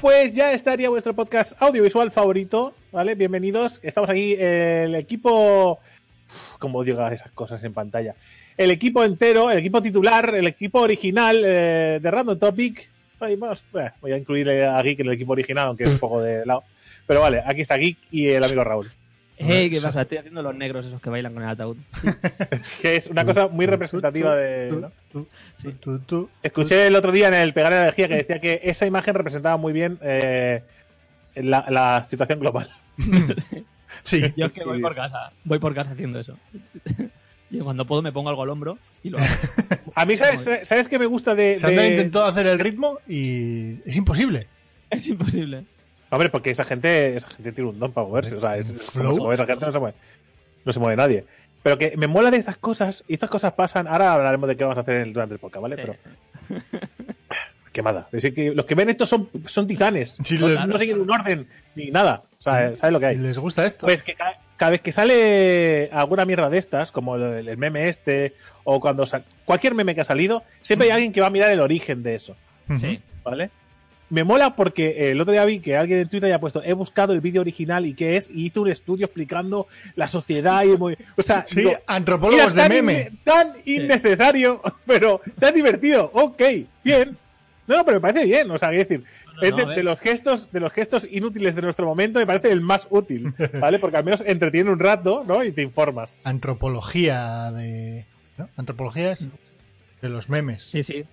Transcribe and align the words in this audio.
Pues 0.00 0.34
ya 0.34 0.52
estaría 0.52 0.88
vuestro 0.88 1.14
podcast 1.14 1.52
audiovisual 1.62 2.10
favorito, 2.10 2.74
¿vale? 2.90 3.14
Bienvenidos. 3.14 3.78
Estamos 3.84 4.10
aquí, 4.10 4.34
el 4.34 4.96
equipo... 4.96 5.78
Como 6.58 6.82
diga 6.82 7.14
esas 7.14 7.30
cosas 7.30 7.62
en 7.62 7.72
pantalla. 7.72 8.16
El 8.56 8.72
equipo 8.72 9.04
entero, 9.04 9.52
el 9.52 9.58
equipo 9.58 9.80
titular, 9.80 10.34
el 10.34 10.48
equipo 10.48 10.80
original 10.80 11.42
eh, 11.44 12.00
de 12.02 12.10
Random 12.10 12.36
Topic. 12.36 12.90
Ay, 13.20 13.34
eh, 13.34 13.90
voy 14.00 14.12
a 14.12 14.16
incluir 14.16 14.50
a 14.50 14.82
Geek 14.82 14.98
en 14.98 15.06
el 15.06 15.12
equipo 15.12 15.32
original, 15.32 15.68
aunque 15.68 15.84
es 15.84 15.90
un 15.90 15.98
poco 15.98 16.20
de 16.22 16.44
lado. 16.44 16.64
Pero 17.06 17.20
vale, 17.20 17.40
aquí 17.46 17.60
está 17.60 17.76
Geek 17.76 17.98
y 18.10 18.30
el 18.30 18.42
amigo 18.42 18.64
Raúl. 18.64 18.90
Hey, 19.38 19.70
¿qué 19.70 19.80
pasa? 19.80 20.02
Estoy 20.02 20.18
haciendo 20.18 20.42
los 20.42 20.54
negros 20.54 20.84
esos 20.86 21.00
que 21.00 21.10
bailan 21.10 21.32
con 21.34 21.42
el 21.42 21.48
ataúd. 21.48 21.76
que 22.82 22.96
es 22.96 23.06
una 23.06 23.24
cosa 23.24 23.48
muy 23.48 23.66
representativa 23.66 24.34
de... 24.34 24.90
¿no? 25.12 25.26
Sí. 25.62 25.72
Tú, 25.80 25.98
tú. 26.00 26.28
Escuché 26.42 26.86
el 26.86 26.96
otro 26.96 27.12
día 27.12 27.28
en 27.28 27.34
el 27.34 27.52
Pegar 27.54 27.72
la 27.72 27.80
Energía 27.82 28.08
que 28.08 28.16
decía 28.16 28.40
que 28.40 28.60
esa 28.64 28.86
imagen 28.86 29.14
representaba 29.14 29.56
muy 29.56 29.72
bien 29.72 29.98
eh, 30.02 30.62
la, 31.36 31.64
la 31.70 32.04
situación 32.08 32.40
global. 32.40 32.70
Sí. 34.04 34.22
Yo 34.36 34.46
es 34.46 34.52
que 34.52 34.64
voy 34.64 34.80
por 34.80 34.94
casa. 34.94 35.32
Voy 35.44 35.58
por 35.58 35.74
casa 35.74 35.90
haciendo 35.92 36.20
eso. 36.20 36.36
Y 37.50 37.60
cuando 37.60 37.86
puedo 37.86 38.02
me 38.02 38.12
pongo 38.12 38.28
algo 38.28 38.42
al 38.42 38.50
hombro 38.50 38.78
y 39.02 39.08
lo 39.08 39.16
hago. 39.18 39.26
A 39.94 40.04
mí, 40.04 40.18
¿sabes, 40.18 40.46
¿sabes 40.64 40.86
qué 40.86 40.98
me 40.98 41.06
gusta 41.06 41.34
de...? 41.34 41.56
Sandra 41.56 41.82
de- 41.84 41.90
intentó 41.92 42.22
hacer 42.26 42.46
el 42.46 42.58
ritmo 42.58 42.98
y 43.08 43.78
es 43.88 43.96
imposible. 43.96 44.46
Es 44.90 45.06
imposible. 45.08 45.64
Hombre, 46.10 46.30
porque 46.30 46.50
esa 46.50 46.64
gente, 46.64 47.16
esa 47.16 47.28
gente 47.28 47.52
tiene 47.52 47.70
un 47.70 47.78
don 47.78 47.92
para 47.92 48.06
moverse. 48.06 48.36
O 48.36 48.40
sea, 48.40 48.56
es, 48.56 48.72
como 48.92 49.14
se 49.14 49.20
mueve 49.20 49.34
esa 49.34 49.46
gente 49.46 49.66
no 49.66 49.72
se 49.72 49.78
mueve. 49.78 49.96
No 50.64 50.72
se 50.72 50.78
mueve 50.80 50.96
nadie. 50.96 51.24
Pero 51.62 51.76
que 51.76 51.96
me 51.96 52.06
mola 52.06 52.30
de 52.30 52.36
estas 52.38 52.56
cosas, 52.56 53.04
y 53.08 53.14
estas 53.14 53.28
cosas 53.30 53.52
pasan. 53.52 53.86
Ahora 53.88 54.14
hablaremos 54.14 54.48
de 54.48 54.56
qué 54.56 54.64
vamos 54.64 54.78
a 54.78 54.82
hacer 54.82 54.96
en 54.96 55.02
el- 55.08 55.12
durante 55.12 55.34
el 55.34 55.40
podcast, 55.40 55.62
¿vale? 55.62 55.76
Sí. 55.76 55.82
Pero. 55.82 56.60
Quemada. 57.72 58.08
Es 58.12 58.32
que 58.32 58.52
los 58.54 58.64
que 58.64 58.74
ven 58.74 58.88
esto 58.88 59.06
son, 59.06 59.28
son 59.46 59.66
titanes. 59.66 60.16
Si 60.22 60.38
no, 60.38 60.48
les- 60.48 60.64
no 60.66 60.78
siguen 60.78 61.00
un 61.00 61.10
orden 61.10 61.46
ni 61.74 61.90
nada. 61.90 62.22
O 62.38 62.42
sea, 62.42 62.74
¿sabes 62.74 62.92
lo 62.92 63.00
que 63.00 63.06
hay? 63.06 63.16
les 63.18 63.38
gusta 63.38 63.66
esto. 63.66 63.86
Pues 63.86 64.02
que 64.02 64.14
ca- 64.14 64.38
cada 64.56 64.70
vez 64.70 64.80
que 64.80 64.90
sale 64.92 65.90
alguna 65.92 66.24
mierda 66.24 66.48
de 66.50 66.58
estas, 66.58 66.90
como 66.90 67.16
el, 67.16 67.46
el 67.48 67.56
meme 67.56 67.88
este, 67.88 68.34
o 68.64 68.80
cuando 68.80 69.06
sa- 69.06 69.22
cualquier 69.44 69.74
meme 69.74 69.94
que 69.94 70.00
ha 70.00 70.04
salido, 70.04 70.42
siempre 70.62 70.86
hay 70.88 70.92
alguien 70.92 71.12
que 71.12 71.20
va 71.20 71.26
a 71.28 71.30
mirar 71.30 71.50
el 71.52 71.60
origen 71.60 72.02
de 72.02 72.14
eso. 72.14 72.36
Sí. 72.78 73.00
¿vale? 73.24 73.50
Me 74.10 74.24
mola 74.24 74.56
porque 74.56 74.88
eh, 74.88 75.10
el 75.10 75.20
otro 75.20 75.32
día 75.32 75.44
vi 75.44 75.60
que 75.60 75.76
alguien 75.76 76.00
en 76.00 76.08
Twitter 76.08 76.28
ya 76.30 76.36
ha 76.36 76.40
puesto, 76.40 76.62
he 76.62 76.72
buscado 76.72 77.12
el 77.12 77.20
vídeo 77.20 77.40
original 77.42 77.84
y 77.84 77.94
qué 77.94 78.16
es, 78.16 78.30
y 78.32 78.46
hizo 78.46 78.62
un 78.62 78.68
estudio 78.70 79.04
explicando 79.06 79.66
la 79.96 80.08
sociedad 80.08 80.64
y 80.64 80.76
muy, 80.76 80.96
o 81.16 81.22
sea, 81.22 81.44
Sí, 81.46 81.56
digo, 81.60 81.72
antropólogos 81.86 82.54
de 82.54 82.60
tan 82.62 82.68
meme. 82.70 83.12
tan 83.24 83.52
innecesario, 83.66 84.62
pero 84.86 85.20
tan 85.38 85.54
divertido, 85.54 86.10
ok, 86.14 86.42
bien. 86.82 87.16
No, 87.66 87.76
no, 87.76 87.84
pero 87.84 87.98
me 87.98 88.00
parece 88.00 88.24
bien, 88.24 88.50
o 88.50 88.56
sea, 88.56 88.70
quiero 88.70 88.84
decir, 88.84 89.04
No, 89.36 89.42
es 89.42 89.50
no, 89.50 89.66
de, 89.74 89.82
los 89.82 90.00
gestos, 90.00 90.50
de 90.50 90.60
los 90.60 90.72
gestos 90.72 91.06
inútiles 91.10 91.54
de 91.54 91.60
nuestro 91.60 91.84
momento, 91.84 92.18
me 92.18 92.26
parece 92.26 92.50
el 92.50 92.62
más 92.62 92.86
útil, 92.88 93.34
¿vale? 93.60 93.78
Porque 93.78 93.98
al 93.98 94.04
menos 94.04 94.22
entretiene 94.26 94.70
un 94.70 94.78
rato, 94.78 95.22
¿no? 95.28 95.44
Y 95.44 95.52
te 95.52 95.60
informas. 95.60 96.18
Antropología 96.24 97.50
de. 97.52 98.06
¿no? 98.38 98.48
Antropología 98.56 99.12
es 99.12 99.28
de 100.00 100.08
los 100.08 100.30
memes. 100.30 100.62
Sí, 100.62 100.82
sí. 100.82 101.04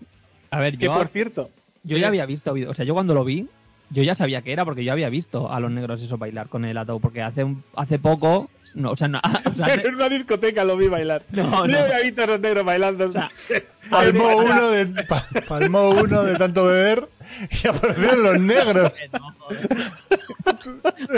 A 0.49 0.59
ver, 0.59 0.77
Que 0.77 0.85
yo, 0.85 0.93
por 0.95 1.09
cierto, 1.09 1.49
yo 1.85 1.97
ya 1.97 2.07
había 2.09 2.25
visto. 2.25 2.53
O 2.67 2.73
sea, 2.73 2.83
yo 2.85 2.93
cuando 2.93 3.13
lo 3.13 3.23
vi, 3.23 3.47
yo 3.89 4.03
ya 4.03 4.15
sabía 4.15 4.41
que 4.41 4.51
era 4.51 4.65
porque 4.65 4.83
yo 4.83 4.91
había 4.91 5.09
visto 5.09 5.51
a 5.51 5.59
los 5.59 5.71
negros 5.71 6.01
eso 6.01 6.17
bailar 6.17 6.49
con 6.49 6.65
el 6.65 6.77
ataúd. 6.77 6.99
Porque 7.01 7.21
hace, 7.21 7.43
un- 7.43 7.63
hace 7.75 7.99
poco. 7.99 8.49
No, 8.73 8.91
o 8.91 8.97
sea, 8.97 9.07
no, 9.07 9.21
o 9.45 9.55
sea, 9.55 9.73
en 9.85 9.95
una 9.95 10.09
discoteca 10.09 10.65
lo 10.65 10.75
vi 10.75 10.87
bailar. 10.89 11.23
No, 11.31 11.65
Yo 11.67 11.79
había 11.79 11.99
visto 12.01 12.21
a 12.21 12.25
esos 12.25 12.39
negros 12.41 12.65
bailando. 12.65 13.11
Palmó 13.89 14.35
uno 14.37 14.69
de, 14.71 15.03
pa- 15.03 15.23
palmó 15.47 15.89
uno 15.91 16.23
de 16.23 16.35
tanto 16.35 16.65
beber 16.65 17.07
y 17.63 17.67
aparecieron 17.67 18.23
los 18.23 18.39
negros. 18.39 18.91
No. 19.13 19.35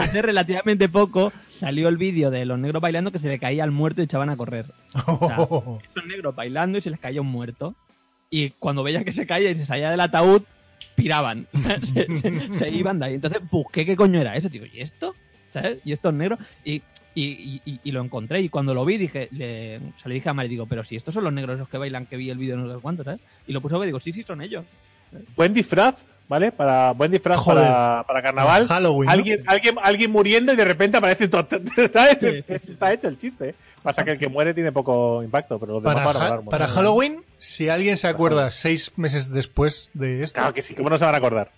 Hace 0.01 0.21
relativamente 0.21 0.89
poco 0.89 1.31
salió 1.57 1.87
el 1.87 1.97
vídeo 1.97 2.29
de 2.29 2.45
los 2.45 2.59
negros 2.59 2.81
bailando 2.81 3.11
que 3.11 3.19
se 3.19 3.27
le 3.29 3.39
caía 3.39 3.63
al 3.63 3.71
muerto 3.71 4.01
y 4.01 4.05
echaban 4.05 4.29
a 4.29 4.37
correr. 4.37 4.65
Esos 4.95 6.05
negros 6.05 6.35
bailando 6.35 6.77
y 6.77 6.81
se 6.81 6.89
les 6.89 6.99
caía 6.99 7.21
un 7.21 7.27
muerto. 7.27 7.73
Y 8.29 8.49
cuando 8.51 8.83
veían 8.83 9.05
que 9.05 9.13
se 9.13 9.25
caía 9.25 9.49
y 9.51 9.55
se 9.55 9.65
salía 9.65 9.89
del 9.89 10.01
ataúd, 10.01 10.43
piraban. 10.97 11.47
se, 12.51 12.69
iban 12.71 12.99
de 12.99 13.05
ahí. 13.05 13.13
Entonces 13.13 13.39
busqué 13.49 13.85
qué 13.85 13.95
coño 13.95 14.19
era 14.19 14.35
eso. 14.35 14.49
Digo, 14.49 14.65
¿y 14.65 14.81
esto? 14.81 15.15
¿Sabes? 15.53 15.77
¿Y 15.85 15.93
estos 15.93 16.13
negros? 16.13 16.39
Y, 16.65 16.81
y, 17.15 17.61
y- 17.65 17.79
y- 17.83 17.91
lo 17.91 18.01
encontré. 18.03 18.41
Y 18.41 18.49
cuando 18.49 18.73
lo 18.73 18.83
vi, 18.83 18.97
dije, 18.97 19.29
le, 19.31 19.77
o 19.77 19.99
sea, 19.99 20.09
le 20.09 20.15
dije 20.15 20.29
a 20.29 20.33
Mari, 20.33 20.49
digo, 20.49 20.65
pero 20.65 20.83
si 20.83 20.95
estos 20.95 21.13
son 21.13 21.23
los 21.23 21.31
negros 21.31 21.55
esos 21.55 21.69
que 21.69 21.77
bailan, 21.77 22.05
que 22.07 22.17
vi 22.17 22.29
el 22.29 22.37
vídeo 22.37 22.57
no 22.57 22.73
sé 22.73 22.81
cuánto, 22.81 23.03
¿sabes? 23.03 23.21
Y 23.47 23.53
lo 23.53 23.61
puse 23.61 23.75
a 23.75 23.77
ver 23.77 23.85
digo, 23.87 23.99
sí, 23.99 24.11
sí, 24.11 24.23
son 24.23 24.41
ellos. 24.41 24.65
buen 25.35 25.53
disfraz, 25.53 26.05
¿vale? 26.27 26.51
Para 26.51 26.91
buen 26.91 27.11
disfraz 27.11 27.43
para, 27.43 28.03
para 28.07 28.21
carnaval. 28.21 28.67
Halloween. 28.67 29.05
¿no? 29.05 29.11
Alguien, 29.11 29.43
alguien, 29.47 29.75
alguien 29.81 30.11
muriendo 30.11 30.53
y 30.53 30.55
de 30.55 30.65
repente 30.65 30.97
aparece 30.97 31.27
todo. 31.27 31.47
¿sabes? 31.93 32.17
Sí, 32.19 32.27
sí, 32.39 32.43
Es- 32.47 32.69
Está 32.69 32.93
hecho 32.93 33.07
el 33.07 33.17
chiste. 33.17 33.49
¿eh? 33.49 33.55
Pasa 33.83 34.03
que 34.03 34.11
el 34.11 34.19
que 34.19 34.27
muere 34.27 34.53
tiene 34.53 34.71
poco 34.71 35.23
impacto, 35.23 35.59
pero 35.59 35.73
los 35.73 35.83
demás 35.83 36.15
Para, 36.15 36.39
van 36.41 36.61
a 36.61 36.67
Halloween, 36.67 37.23
si 37.37 37.69
alguien 37.69 37.97
se 37.97 38.07
acuerda 38.07 38.51
seis 38.51 38.91
meses 38.97 39.31
después 39.31 39.89
de 39.93 40.23
esto, 40.23 40.39
Claro 40.41 40.53
que 40.53 40.61
sí, 40.61 40.75
¿cómo 40.75 40.89
no 40.89 40.97
se 40.97 41.05
van 41.05 41.15
a 41.15 41.17
acordar? 41.19 41.51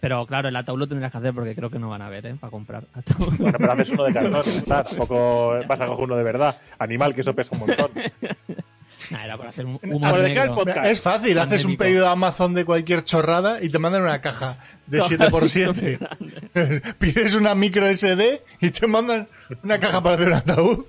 Pero 0.00 0.24
claro, 0.26 0.48
el 0.48 0.54
ataúd 0.54 0.78
lo 0.78 0.86
tendrás 0.86 1.10
que 1.10 1.18
hacer 1.18 1.34
porque 1.34 1.56
creo 1.56 1.70
que 1.70 1.78
no 1.80 1.88
van 1.90 2.02
a 2.02 2.08
ver, 2.08 2.24
¿eh? 2.24 2.36
Para 2.38 2.52
comprar 2.52 2.84
ataúd. 2.94 3.34
Bueno, 3.38 3.58
pero 3.58 3.72
haces 3.72 3.90
uno 3.90 4.04
de 4.04 4.12
cartón 4.14 4.42
está. 4.46 4.84
Tampoco 4.84 5.58
vas 5.66 5.80
a 5.80 5.86
coger 5.86 6.04
uno 6.04 6.16
de 6.16 6.22
verdad. 6.22 6.56
Animal, 6.78 7.14
que 7.14 7.22
eso 7.22 7.34
pesa 7.34 7.56
un 7.56 7.60
montón. 7.66 7.90
Nah, 9.10 9.24
era 9.24 9.36
para 9.36 9.50
hacer 9.50 9.64
un 9.66 9.78
Bueno, 9.78 9.96
humor 9.96 10.18
¿de 10.18 10.24
qué 10.24 10.28
el 10.32 10.38
negro. 10.38 10.54
podcast? 10.56 10.86
es 10.86 11.00
fácil, 11.00 11.38
haces 11.38 11.64
un 11.64 11.76
pedido 11.76 12.02
de 12.04 12.10
Amazon 12.10 12.52
de 12.54 12.64
cualquier 12.64 13.04
chorrada 13.04 13.62
y 13.62 13.68
te 13.68 13.78
mandan 13.78 14.02
una 14.02 14.20
caja 14.20 14.58
de 14.86 15.00
7x7. 15.00 16.94
Pides 16.98 17.34
una 17.36 17.54
micro 17.54 17.86
SD 17.86 18.42
y 18.60 18.70
te 18.70 18.86
mandan 18.86 19.28
una 19.62 19.78
caja 19.78 20.02
para 20.02 20.16
hacer 20.16 20.28
un 20.28 20.34
ataúd. 20.34 20.84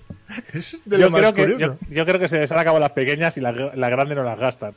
Es 0.54 0.82
de 0.86 0.98
lo 0.98 1.04
Yo 1.06 1.10
más 1.12 1.20
creo, 1.22 1.34
que, 1.34 1.42
curioso. 1.54 1.78
yo, 1.82 1.88
yo 1.96 2.06
creo 2.06 2.20
que 2.20 2.28
se 2.28 2.40
les 2.40 2.52
han 2.52 2.60
acabado 2.60 2.80
las 2.80 2.92
pequeñas 2.92 3.38
y 3.38 3.42
las 3.42 3.56
la 3.76 3.90
grandes 3.90 4.18
no 4.18 4.24
las 4.24 4.40
gastan. 4.40 4.74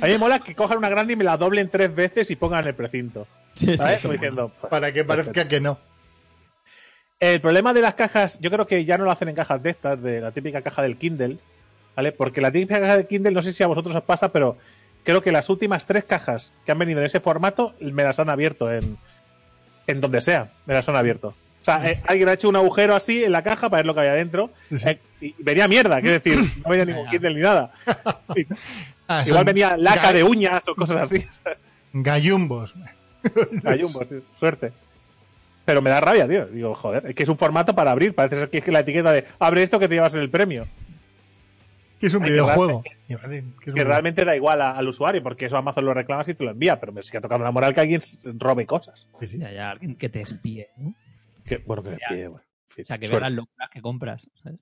A 0.00 0.06
mí 0.06 0.12
me 0.12 0.18
mola 0.18 0.38
que 0.38 0.54
cojan 0.54 0.78
una 0.78 0.88
grande 0.88 1.14
y 1.14 1.16
me 1.16 1.24
la 1.24 1.36
doblen 1.36 1.68
tres 1.68 1.92
veces 1.94 2.30
y 2.30 2.36
pongan 2.36 2.66
el 2.66 2.74
precinto. 2.74 3.26
Sí, 3.56 3.66
sí, 3.66 3.76
¿Sabes? 3.76 3.96
sí. 3.96 4.02
Como 4.02 4.12
diciendo, 4.12 4.52
pues, 4.60 4.70
Para 4.70 4.92
que 4.92 5.04
parezca 5.04 5.48
que 5.48 5.60
no. 5.60 5.78
El 7.22 7.40
problema 7.40 7.72
de 7.72 7.80
las 7.82 7.94
cajas, 7.94 8.40
yo 8.40 8.50
creo 8.50 8.66
que 8.66 8.84
ya 8.84 8.98
no 8.98 9.04
lo 9.04 9.12
hacen 9.12 9.28
en 9.28 9.36
cajas 9.36 9.62
de 9.62 9.70
estas, 9.70 10.02
de 10.02 10.20
la 10.20 10.32
típica 10.32 10.60
caja 10.60 10.82
del 10.82 10.96
Kindle, 10.96 11.38
¿vale? 11.94 12.10
Porque 12.10 12.40
la 12.40 12.50
típica 12.50 12.80
caja 12.80 12.96
del 12.96 13.06
Kindle, 13.06 13.30
no 13.30 13.42
sé 13.42 13.52
si 13.52 13.62
a 13.62 13.68
vosotros 13.68 13.94
os 13.94 14.02
pasa, 14.02 14.32
pero 14.32 14.56
creo 15.04 15.22
que 15.22 15.30
las 15.30 15.48
últimas 15.48 15.86
tres 15.86 16.02
cajas 16.04 16.52
que 16.66 16.72
han 16.72 16.78
venido 16.80 16.98
en 16.98 17.06
ese 17.06 17.20
formato 17.20 17.74
me 17.80 18.02
las 18.02 18.18
han 18.18 18.28
abierto 18.28 18.72
en, 18.72 18.96
en 19.86 20.00
donde 20.00 20.20
sea, 20.20 20.50
me 20.66 20.74
las 20.74 20.88
han 20.88 20.96
abierto. 20.96 21.28
O 21.28 21.64
sea, 21.64 21.88
eh, 21.88 22.02
alguien 22.08 22.28
ha 22.28 22.32
hecho 22.32 22.48
un 22.48 22.56
agujero 22.56 22.96
así 22.96 23.22
en 23.22 23.30
la 23.30 23.44
caja 23.44 23.70
para 23.70 23.78
ver 23.82 23.86
lo 23.86 23.94
que 23.94 24.00
había 24.00 24.14
dentro 24.14 24.50
eh, 24.84 24.98
y 25.20 25.32
venía 25.38 25.68
mierda, 25.68 26.00
quiero 26.00 26.14
decir, 26.14 26.40
no 26.64 26.70
venía 26.70 26.84
ningún. 26.86 27.08
Kindle 27.08 27.34
ni 27.34 27.40
nada. 27.40 27.70
Y- 28.34 28.46
Ah, 29.06 29.24
igual 29.26 29.44
venía 29.44 29.76
laca 29.76 30.12
de 30.12 30.24
uñas 30.24 30.66
o 30.68 30.74
cosas 30.74 31.02
así. 31.02 31.24
Gallumbos. 31.92 32.74
Gallumbos, 33.62 34.08
sí, 34.08 34.16
suerte. 34.40 34.72
Pero 35.64 35.80
me 35.82 35.90
da 35.90 36.00
rabia, 36.00 36.28
tío. 36.28 36.46
Digo, 36.46 36.74
joder, 36.74 37.06
es 37.06 37.14
que 37.14 37.22
es 37.22 37.28
un 37.28 37.38
formato 37.38 37.74
para 37.74 37.92
abrir. 37.92 38.14
Parece 38.14 38.36
ser 38.38 38.50
que 38.50 38.58
es 38.58 38.68
la 38.68 38.80
etiqueta 38.80 39.12
de 39.12 39.24
abre 39.38 39.62
esto 39.62 39.78
que 39.78 39.88
te 39.88 39.94
llevas 39.94 40.14
el 40.14 40.28
premio. 40.30 40.66
Que 42.00 42.08
es 42.08 42.14
un 42.14 42.24
Ay, 42.24 42.30
videojuego. 42.32 42.82
Que 42.82 43.70
es 43.70 43.74
realmente 43.86 44.24
da 44.24 44.34
igual 44.34 44.60
a- 44.60 44.72
al 44.76 44.88
usuario, 44.88 45.22
porque 45.22 45.46
eso 45.46 45.56
Amazon 45.56 45.84
lo 45.84 45.94
reclamas 45.94 46.28
y 46.28 46.34
te 46.34 46.42
lo 46.42 46.50
envía. 46.50 46.80
Pero 46.80 46.92
me 46.92 47.02
sigue 47.04 47.20
tocando 47.20 47.44
la 47.44 47.52
moral 47.52 47.74
que 47.74 47.80
alguien 47.80 48.00
robe 48.38 48.66
cosas. 48.66 49.06
Sí, 49.20 49.28
sí. 49.28 49.38
Ya, 49.38 49.52
ya, 49.52 49.70
alguien 49.70 49.94
que 49.94 50.08
te 50.08 50.20
espíe, 50.20 50.70
¿no? 50.78 50.94
Que, 51.44 51.58
bueno, 51.58 51.82
que 51.84 51.90
me 51.90 51.96
Ya. 51.98 52.08
pide, 52.08 52.28
bueno. 52.28 52.44
en 52.70 52.74
fin, 52.74 52.84
O 52.84 52.86
sea, 52.88 52.98
que 52.98 53.06
suerte. 53.06 53.22
vean 53.22 53.32
las 53.36 53.36
locuras 53.44 53.70
que 53.70 53.80
compras, 53.82 54.28
¿sabes? 54.42 54.58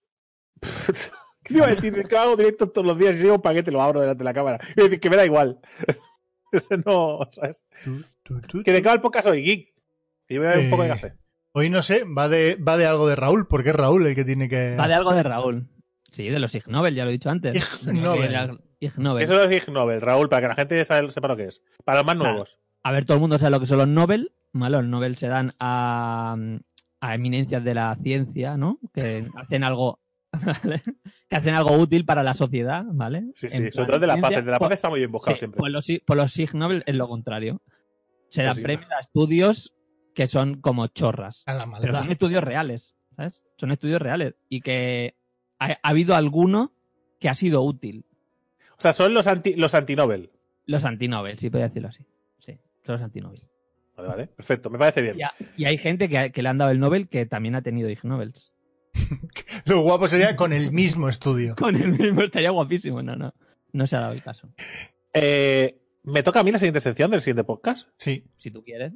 ¿Qué 0.60 0.62
te 1.54 1.54
iba 1.54 1.66
a 1.66 1.74
decir? 1.74 2.06
Que 2.06 2.16
hago 2.16 2.36
directo 2.36 2.68
todos 2.68 2.86
los 2.86 2.98
días 2.98 3.14
y 3.14 3.18
si 3.18 3.22
llevo 3.24 3.36
un 3.36 3.42
paquete 3.42 3.70
lo 3.70 3.80
abro 3.80 4.00
delante 4.02 4.18
de 4.18 4.24
la 4.24 4.34
cámara. 4.34 4.58
Y 4.76 4.82
decir, 4.82 5.00
que 5.00 5.08
me 5.08 5.16
da 5.16 5.24
igual. 5.24 5.60
Ese 6.52 6.76
no, 6.78 7.20
¿sabes? 7.32 7.64
Tú, 7.84 8.02
tú, 8.22 8.40
tú, 8.42 8.62
Que 8.64 8.72
de 8.72 8.82
cada 8.82 8.96
el 8.96 9.00
podcast 9.00 9.28
soy 9.28 9.42
geek. 9.42 9.69
Y 10.30 10.38
voy 10.38 10.46
a 10.46 10.50
beber 10.50 10.64
un 10.64 10.70
poco 10.70 10.82
de 10.84 10.88
Eh, 10.88 10.92
café. 10.92 11.14
Hoy 11.52 11.68
no 11.68 11.82
sé, 11.82 12.04
va 12.04 12.28
de, 12.28 12.54
va 12.56 12.76
de 12.78 12.86
algo 12.86 13.06
de 13.08 13.16
Raúl, 13.16 13.46
porque 13.48 13.70
es 13.70 13.76
Raúl 13.76 14.06
el 14.06 14.14
que 14.14 14.24
tiene 14.24 14.48
que. 14.48 14.76
Va 14.76 14.88
de 14.88 14.94
algo 14.94 15.12
de 15.12 15.22
Raúl. 15.22 15.68
Sí, 16.12 16.28
de 16.28 16.38
los 16.38 16.54
Ig 16.54 16.68
Nobel, 16.68 16.94
ya 16.94 17.04
lo 17.04 17.10
he 17.10 17.12
dicho 17.12 17.28
antes. 17.28 17.80
Ig 17.84 17.92
Nobel. 17.92 18.58
Ig 18.80 18.98
Nobel. 18.98 19.24
Eso 19.24 19.42
es 19.44 19.62
Ig 19.68 19.72
Nobel, 19.72 20.00
Raúl, 20.00 20.28
para 20.28 20.42
que 20.42 20.48
la 20.48 20.54
gente 20.54 20.84
sepa 20.84 21.28
lo 21.28 21.36
que 21.36 21.44
es. 21.44 21.62
Para 21.84 21.98
los 21.98 22.06
más 22.06 22.16
Claro. 22.16 22.30
nuevos. 22.30 22.58
A 22.82 22.92
ver, 22.92 23.04
todo 23.04 23.16
el 23.16 23.20
mundo 23.20 23.38
sabe 23.38 23.50
lo 23.50 23.60
que 23.60 23.66
son 23.66 23.78
los 23.78 23.88
Nobel. 23.88 24.32
¿vale? 24.52 24.76
Los 24.78 24.86
Nobel 24.86 25.16
se 25.16 25.28
dan 25.28 25.52
a, 25.60 26.36
a 27.00 27.14
eminencias 27.14 27.62
de 27.62 27.74
la 27.74 27.96
ciencia, 28.02 28.56
¿no? 28.56 28.78
Que 28.94 29.26
hacen 29.36 29.64
algo. 29.64 30.00
¿vale? 30.32 30.82
que 31.28 31.36
hacen 31.36 31.54
algo 31.54 31.72
útil 31.76 32.04
para 32.04 32.22
la 32.22 32.34
sociedad, 32.34 32.84
¿vale? 32.92 33.24
Sí, 33.34 33.48
sí, 33.48 33.70
sobre 33.72 33.86
todo 33.88 33.98
de 33.98 34.06
la 34.06 34.16
paz. 34.20 34.30
De 34.30 34.42
la 34.42 34.58
pues- 34.58 34.68
paz 34.68 34.76
está 34.76 34.88
muy 34.88 35.00
bien 35.00 35.10
buscado 35.12 35.34
Sí, 35.36 35.40
siempre. 35.40 35.58
Pues 35.58 35.72
los, 35.72 35.86
pues 36.06 36.16
los 36.16 36.38
Ig 36.38 36.54
Nobel 36.54 36.82
es 36.86 36.94
lo 36.94 37.08
contrario. 37.08 37.60
Se 38.30 38.42
dan 38.44 38.52
Pues 38.52 38.58
sí. 38.58 38.64
premios 38.64 38.90
a 38.92 39.00
estudios 39.00 39.74
que 40.20 40.28
son 40.28 40.60
como 40.60 40.86
chorras. 40.88 41.44
A 41.46 41.54
la 41.54 41.66
Pero 41.80 41.94
son 41.94 42.10
estudios 42.10 42.44
reales, 42.44 42.94
¿sabes? 43.16 43.40
Son 43.56 43.70
estudios 43.70 44.02
reales. 44.02 44.34
Y 44.50 44.60
que 44.60 45.14
ha, 45.58 45.72
ha 45.72 45.78
habido 45.88 46.14
alguno 46.14 46.74
que 47.18 47.30
ha 47.30 47.34
sido 47.34 47.62
útil. 47.62 48.04
O 48.76 48.80
sea, 48.82 48.92
son 48.92 49.14
los 49.14 49.26
anti, 49.26 49.54
los 49.54 49.74
anti-Nobel. 49.74 50.30
Los 50.66 50.84
anti-Nobel, 50.84 51.38
sí, 51.38 51.48
puedo 51.48 51.64
decirlo 51.66 51.88
así. 51.88 52.04
Sí. 52.38 52.58
Solo 52.84 52.98
es 52.98 53.04
anti-Nobel. 53.04 53.40
Vale, 53.96 54.08
vale. 54.10 54.26
Perfecto, 54.26 54.68
me 54.68 54.76
parece 54.76 55.00
bien. 55.00 55.18
Y, 55.18 55.22
ha- 55.22 55.32
y 55.56 55.64
hay 55.64 55.78
gente 55.78 56.10
que, 56.10 56.18
ha- 56.18 56.28
que 56.28 56.42
le 56.42 56.50
han 56.50 56.58
dado 56.58 56.70
el 56.70 56.80
Nobel 56.80 57.08
que 57.08 57.24
también 57.24 57.54
ha 57.54 57.62
tenido 57.62 57.88
Ig 57.88 58.04
Nobels. 58.04 58.52
Lo 59.64 59.80
guapo 59.80 60.06
sería 60.06 60.36
con 60.36 60.52
el 60.52 60.70
mismo 60.70 61.08
estudio. 61.08 61.56
Con 61.56 61.76
el 61.76 61.92
mismo 61.92 62.20
estaría 62.20 62.50
guapísimo. 62.50 63.02
No, 63.02 63.16
no. 63.16 63.32
No 63.72 63.86
se 63.86 63.96
ha 63.96 64.00
dado 64.00 64.12
el 64.12 64.22
caso. 64.22 64.52
Eh, 65.14 65.80
me 66.02 66.22
toca 66.22 66.40
a 66.40 66.42
mí 66.42 66.52
la 66.52 66.58
siguiente 66.58 66.80
sección 66.82 67.10
del 67.10 67.22
siguiente 67.22 67.44
podcast. 67.44 67.88
Sí. 67.96 68.26
Si 68.36 68.50
tú 68.50 68.62
quieres. 68.62 68.92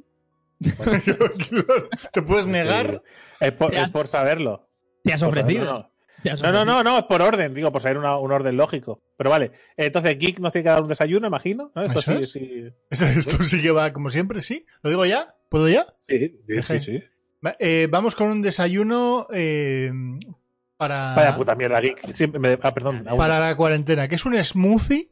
¿Te 2.11 2.21
puedes 2.21 2.47
negar? 2.47 3.01
Es 3.39 3.51
por, 3.53 3.71
Te 3.71 3.77
has- 3.79 3.87
es 3.87 3.93
por 3.93 4.07
saberlo. 4.07 4.67
Te 5.03 5.13
has 5.13 5.21
ofrecido. 5.21 5.65
saberlo, 5.65 5.91
Te 6.23 6.31
has 6.31 6.41
No, 6.41 6.51
no, 6.51 6.65
no, 6.65 6.83
no, 6.83 6.97
es 6.97 7.03
por 7.05 7.21
orden, 7.21 7.53
digo, 7.53 7.71
por 7.71 7.81
saber 7.81 7.97
una- 7.97 8.17
un 8.17 8.31
orden 8.31 8.57
lógico. 8.57 9.01
Pero 9.17 9.29
vale, 9.29 9.51
entonces 9.77 10.17
Geek 10.17 10.39
nos 10.39 10.51
tiene 10.53 10.63
que 10.63 10.69
dar 10.69 10.81
un 10.81 10.87
desayuno, 10.87 11.27
imagino. 11.27 11.71
¿no? 11.75 11.81
Esto 11.83 12.01
sí, 12.01 12.13
es. 12.21 12.31
sí. 12.31 12.69
Eso- 12.89 13.05
Esto 13.05 13.43
sí 13.43 13.61
que 13.61 13.71
va 13.71 13.91
como 13.93 14.09
siempre, 14.09 14.41
¿sí? 14.41 14.65
¿Lo 14.81 14.89
digo 14.89 15.05
ya? 15.05 15.35
¿Puedo 15.49 15.69
ya? 15.69 15.85
Sí, 16.07 16.39
sí, 16.63 16.79
sí, 16.81 16.99
eh, 17.59 17.87
vamos 17.91 18.15
con 18.15 18.27
un 18.29 18.41
desayuno 18.41 19.27
eh, 19.31 19.91
para, 20.77 21.13
Vaya 21.15 21.35
puta 21.35 21.55
mierda, 21.55 21.79
Geek. 21.79 22.11
Siempre 22.11 22.39
me- 22.39 22.57
ah, 22.61 22.73
perdón. 22.73 23.05
para 23.17 23.39
la 23.39 23.55
cuarentena, 23.55 24.07
que 24.07 24.15
es 24.15 24.25
un 24.25 24.41
smoothie. 24.43 25.11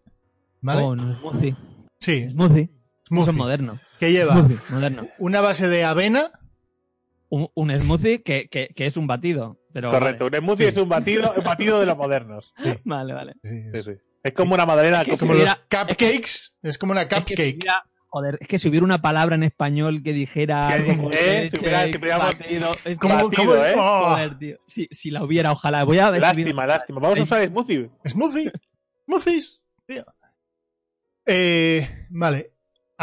¿Vale? 0.62 0.82
Oh, 0.82 0.96
no, 0.96 1.16
smoothie. 1.20 1.56
sí, 2.00 2.30
Smoothie. 2.32 2.70
Eso 3.06 3.10
smoothie. 3.10 3.30
es 3.32 3.36
moderno. 3.38 3.80
Que 4.00 4.12
lleva 4.12 4.34
Smoothie, 4.34 4.58
moderno. 4.70 5.08
una 5.20 5.42
base 5.42 5.68
de 5.68 5.84
avena. 5.84 6.32
Un, 7.30 7.50
un 7.56 7.72
smoothie 7.80 8.22
que, 8.24 8.48
que, 8.50 8.70
que 8.76 8.86
es 8.86 8.96
un 8.98 9.08
batido. 9.08 9.60
Pero 9.74 9.90
Correcto, 9.90 10.26
un 10.28 10.36
smoothie 10.36 10.66
Sí. 10.66 10.70
es 10.70 10.78
un 10.78 10.90
batido, 10.90 11.34
un 11.36 11.44
batido 11.44 11.80
de 11.80 11.86
los 11.88 11.98
modernos. 11.98 12.54
Vale, 12.84 13.14
vale. 13.14 13.34
Sí, 13.44 13.82
Sí, 13.82 13.92
es 14.24 14.34
como 14.34 14.54
una 14.54 14.66
madalena. 14.66 15.02
Es 15.02 15.08
que 15.08 15.18
como 15.18 15.34
si 15.34 15.40
los 15.42 15.56
cupcakes. 15.56 16.52
Es 16.62 16.78
como 16.78 16.92
una 16.92 17.02
Es 17.02 17.08
que 17.08 17.16
si 17.16 17.22
cupcake. 17.22 17.56
hubiera- 17.58 17.86
joder, 18.08 18.38
es 18.40 18.48
que 18.48 18.60
si 18.60 18.70
hubiera 18.70 18.86
una 18.86 19.02
palabra 19.02 19.34
en 19.36 19.42
español 19.44 20.04
que 20.04 20.14
dijera 20.14 20.68
Que- 20.68 20.92
eh, 21.14 21.50
si 21.50 21.58
hubiera- 21.60 21.88
si 21.90 21.98
pudiéramos- 21.98 22.38
batido, 22.38 22.72
es 22.86 23.00
Como- 23.00 23.30
que- 23.32 23.38
batido, 23.38 23.74
como- 23.76 23.84
Joder, 24.12 24.38
tío. 24.38 24.58
Si, 24.68 24.88
si 24.92 25.10
la 25.10 25.24
hubiera, 25.24 25.52
ojalá. 25.52 25.84
Voy 25.84 25.98
a 25.98 26.12
Lástima, 26.12 26.68
lástima. 26.68 27.00
Vamos 27.00 27.20
a 27.20 27.24
usar 27.24 27.44
smoothie. 27.48 27.90
Smoothie. 28.06 28.52
Smoothies. 29.06 29.62
tío. 29.88 30.06
Eh, 31.26 32.06
vale. 32.12 32.53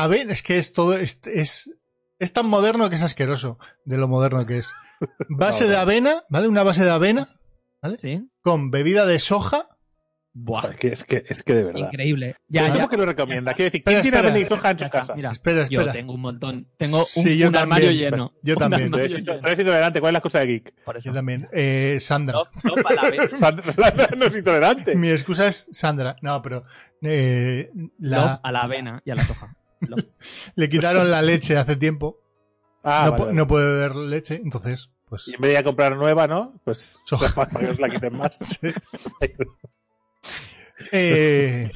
A 0.03 0.07
ver, 0.07 0.31
es 0.31 0.43
que 0.43 0.59
es 0.59 0.73
todo. 0.73 0.95
Es, 0.97 1.21
es, 1.25 1.71
es 2.19 2.33
tan 2.33 2.47
moderno 2.47 2.89
que 2.91 2.97
es 2.97 3.03
asqueroso 3.03 3.59
de 3.85 3.99
lo 3.99 4.09
moderno 4.09 4.47
que 4.47 4.59
es. 4.59 4.73
Base 5.29 5.67
de 5.69 5.77
avena, 5.77 6.23
¿vale? 6.29 6.49
Una 6.49 6.63
base 6.63 6.85
de 6.85 6.91
avena 6.91 7.29
¿Sí? 7.99 8.29
con 8.43 8.71
bebida 8.71 9.07
de 9.07 9.19
soja. 9.19 9.65
Buah, 10.33 10.71
Es 10.71 10.77
que, 10.77 10.89
es 10.89 11.05
que, 11.05 11.25
es 11.29 11.43
que 11.43 11.55
de 11.55 11.65
verdad. 11.65 11.81
increíble. 11.81 12.37
Ya, 12.47 12.69
¿Cómo 12.69 12.79
ya. 12.81 12.89
que 12.89 12.97
lo 12.99 13.05
recomienda? 13.07 13.53
Quiero 13.53 13.67
decir, 13.67 13.81
Espera, 13.81 13.95
¿quién 13.97 14.03
tiene 14.03 14.17
espera. 14.19 14.33
avena 14.33 14.47
y 14.47 14.49
soja 14.49 14.71
en 14.71 14.79
su 14.79 14.89
casa? 14.89 15.15
mira, 15.17 15.31
Espera, 15.33 15.67
yo 15.69 15.81
espera. 15.81 15.93
tengo 15.93 16.13
un 16.13 16.21
montón. 16.21 16.69
Tengo 16.79 16.99
un, 17.01 17.07
Sí, 17.07 17.37
yo 17.37 17.49
un 17.49 17.57
armario 17.57 17.91
lleno. 17.91 18.33
Yo 18.43 18.55
también. 18.57 18.91
Yo 18.93 18.99
lleno. 19.07 19.33
eres 19.35 19.59
intolerante. 19.59 20.01
¿Cuál 20.01 20.11
es 20.11 20.13
la 20.13 20.19
excusa 20.19 20.39
de 20.41 20.47
Geek? 20.47 20.85
Por 20.85 20.97
eso. 20.99 21.07
Yo 21.07 21.13
también. 21.15 21.49
Eh, 21.53 21.99
Sandra. 22.01 22.39
No, 22.39 22.77
no 22.77 22.83
para 22.83 22.95
la 23.03 23.11
vez. 23.11 23.31
Sandra 23.41 24.09
no 24.17 24.25
es 24.27 24.37
intolerante. 24.37 24.95
Mi 24.95 25.11
excusa 25.11 25.49
es 25.49 25.67
Sandra. 25.73 26.15
No, 26.23 26.41
pero 26.43 26.65
eh, 27.03 27.71
Love 27.75 27.91
la, 27.99 28.35
a 28.35 28.53
la 28.53 28.61
avena 28.63 29.03
y 29.05 29.11
a 29.11 29.17
la 29.17 29.25
soja. 29.25 29.57
Le 30.55 30.69
quitaron 30.69 31.11
la 31.11 31.23
leche 31.23 31.57
hace 31.57 31.77
tiempo. 31.77 32.19
Ah, 32.83 33.05
no, 33.07 33.11
vale, 33.13 33.17
pu- 33.23 33.27
vale. 33.27 33.37
no 33.37 33.47
puede 33.47 33.73
beber 33.73 33.97
leche, 33.97 34.37
entonces, 34.43 34.91
pues. 35.09 35.29
Y 35.29 35.35
en 35.35 35.41
vez 35.41 35.49
de 35.49 35.53
ir 35.53 35.59
a 35.59 35.65
comprar 35.65 35.97
nueva, 35.97 36.27
¿no? 36.27 36.61
Pues 36.65 37.01
para 37.35 37.51
que 37.51 37.67
os 37.69 37.81
la 37.81 37.89
quiten 37.91 38.17
más. 38.17 38.37
sí. 38.39 38.69
Eh, 40.93 41.71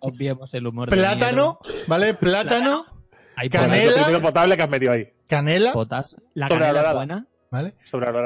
Obviemos 0.00 0.52
el 0.54 0.66
humor. 0.66 0.90
de 0.90 0.96
plátano, 0.96 1.58
¿vale? 1.86 2.14
Plátano. 2.14 2.86
Hay 3.36 3.48
Canela. 3.50 3.76
Es 3.84 3.96
lo 3.96 4.02
primero 4.04 4.22
potable 4.22 4.56
que 4.56 4.62
has 4.62 4.70
metido 4.70 4.92
ahí. 4.92 5.12
canela, 5.28 5.72
potas. 5.72 6.16
La 6.34 6.48
canela 6.48 6.92
buena. 6.94 7.26
¿vale? 7.50 7.74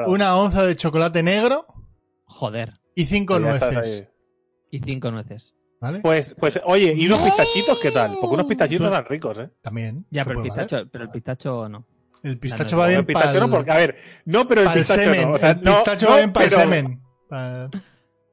Una 0.07 0.35
onza 0.35 0.65
de 0.65 0.75
chocolate 0.75 1.23
negro 1.23 1.65
Joder. 2.25 2.79
y 2.95 3.05
cinco 3.05 3.37
estás 3.37 3.73
nueces. 3.73 4.09
Y 4.71 4.79
cinco 4.79 5.11
nueces. 5.11 5.53
¿Vale? 5.83 5.99
Pues, 5.99 6.35
pues, 6.39 6.59
oye, 6.65 6.93
¿y 6.97 7.05
unos 7.05 7.21
pistachitos 7.21 7.77
qué 7.79 7.91
tal? 7.91 8.17
Porque 8.19 8.33
unos 8.35 8.47
pistachitos 8.47 8.87
están 8.87 9.05
ricos, 9.05 9.37
¿eh? 9.37 9.49
También. 9.61 10.05
Ya, 10.09 10.23
pero 10.25 10.41
el 10.41 10.49
valer. 10.49 10.65
pistacho, 10.65 10.89
pero 10.91 11.03
el 11.03 11.09
pistacho 11.11 11.69
no. 11.69 11.85
El 12.23 12.39
pistacho 12.39 12.75
no, 12.75 12.81
va 12.81 12.87
bien 12.87 12.99
el 13.01 13.05
pistacho 13.05 13.33
para 13.33 13.39
no, 13.47 13.51
porque, 13.51 13.71
a 13.71 13.77
ver, 13.77 13.95
no, 14.25 14.47
pero 14.47 14.61
el 14.61 14.71
pistacho 14.71 15.01
semen. 15.01 15.29
no. 15.29 15.35
O 15.35 15.39
sea, 15.39 15.49
el 15.51 15.59
pistacho 15.59 16.05
no, 16.05 16.11
va 16.13 16.17
bien 16.17 16.33
para 16.33 16.45
el 16.45 16.51
semen. 16.51 17.01
Para, 17.29 17.69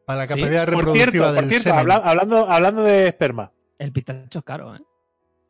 para 0.07 0.19
la 0.21 0.27
capacidad 0.29 0.65
Por 0.67 0.75
reproductiva 0.77 1.11
cierto, 1.11 1.35
por 1.35 1.35
del 1.43 1.51
cierto, 1.51 1.65
semen. 1.65 1.79
habla- 1.81 1.97
hablando, 1.97 2.49
hablando 2.51 2.83
de 2.85 3.09
esperma. 3.09 3.53
El 3.79 3.93
pistacho 3.93 4.39
es 4.39 4.45
caro, 4.45 4.77
¿eh? 4.77 4.81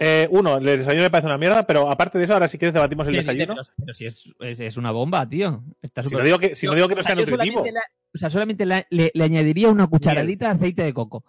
Eh, 0.03 0.29
uno, 0.31 0.57
el 0.57 0.65
desayuno 0.65 1.03
me 1.03 1.11
parece 1.11 1.27
una 1.27 1.37
mierda, 1.37 1.67
pero 1.67 1.91
aparte 1.91 2.17
de 2.17 2.25
eso, 2.25 2.33
ahora 2.33 2.49
si 2.49 2.57
quieres 2.57 2.73
debatimos 2.73 3.07
el 3.07 3.17
Sí, 3.17 3.21
sí, 3.21 3.27
desayuno. 3.29 3.55
Pero, 3.55 3.69
pero 3.85 3.95
si 3.95 4.07
es, 4.07 4.33
es, 4.41 4.59
es 4.61 4.77
una 4.79 4.93
bomba, 4.93 5.29
tío. 5.29 5.63
Está 5.83 6.03
Si 6.03 6.09
súper- 6.09 6.21
no 6.21 6.25
digo 6.25 6.39
que, 6.39 6.57
si 6.57 6.65
no, 6.67 6.75
digo 6.75 6.89
que 6.89 6.95
no 6.95 7.03
sea, 7.03 7.15
nutritivo. 7.15 7.63
la- 7.67 7.83
o 8.15 8.17
sea, 8.17 8.31
solamente 8.31 8.65
la- 8.65 8.87
le, 8.89 9.11
le 9.13 9.25
añadiría 9.25 9.69
una 9.69 9.87
cucharadita 9.89 10.47
de 10.47 10.53
aceite 10.55 10.83
de 10.85 10.95
coco. 10.95 11.25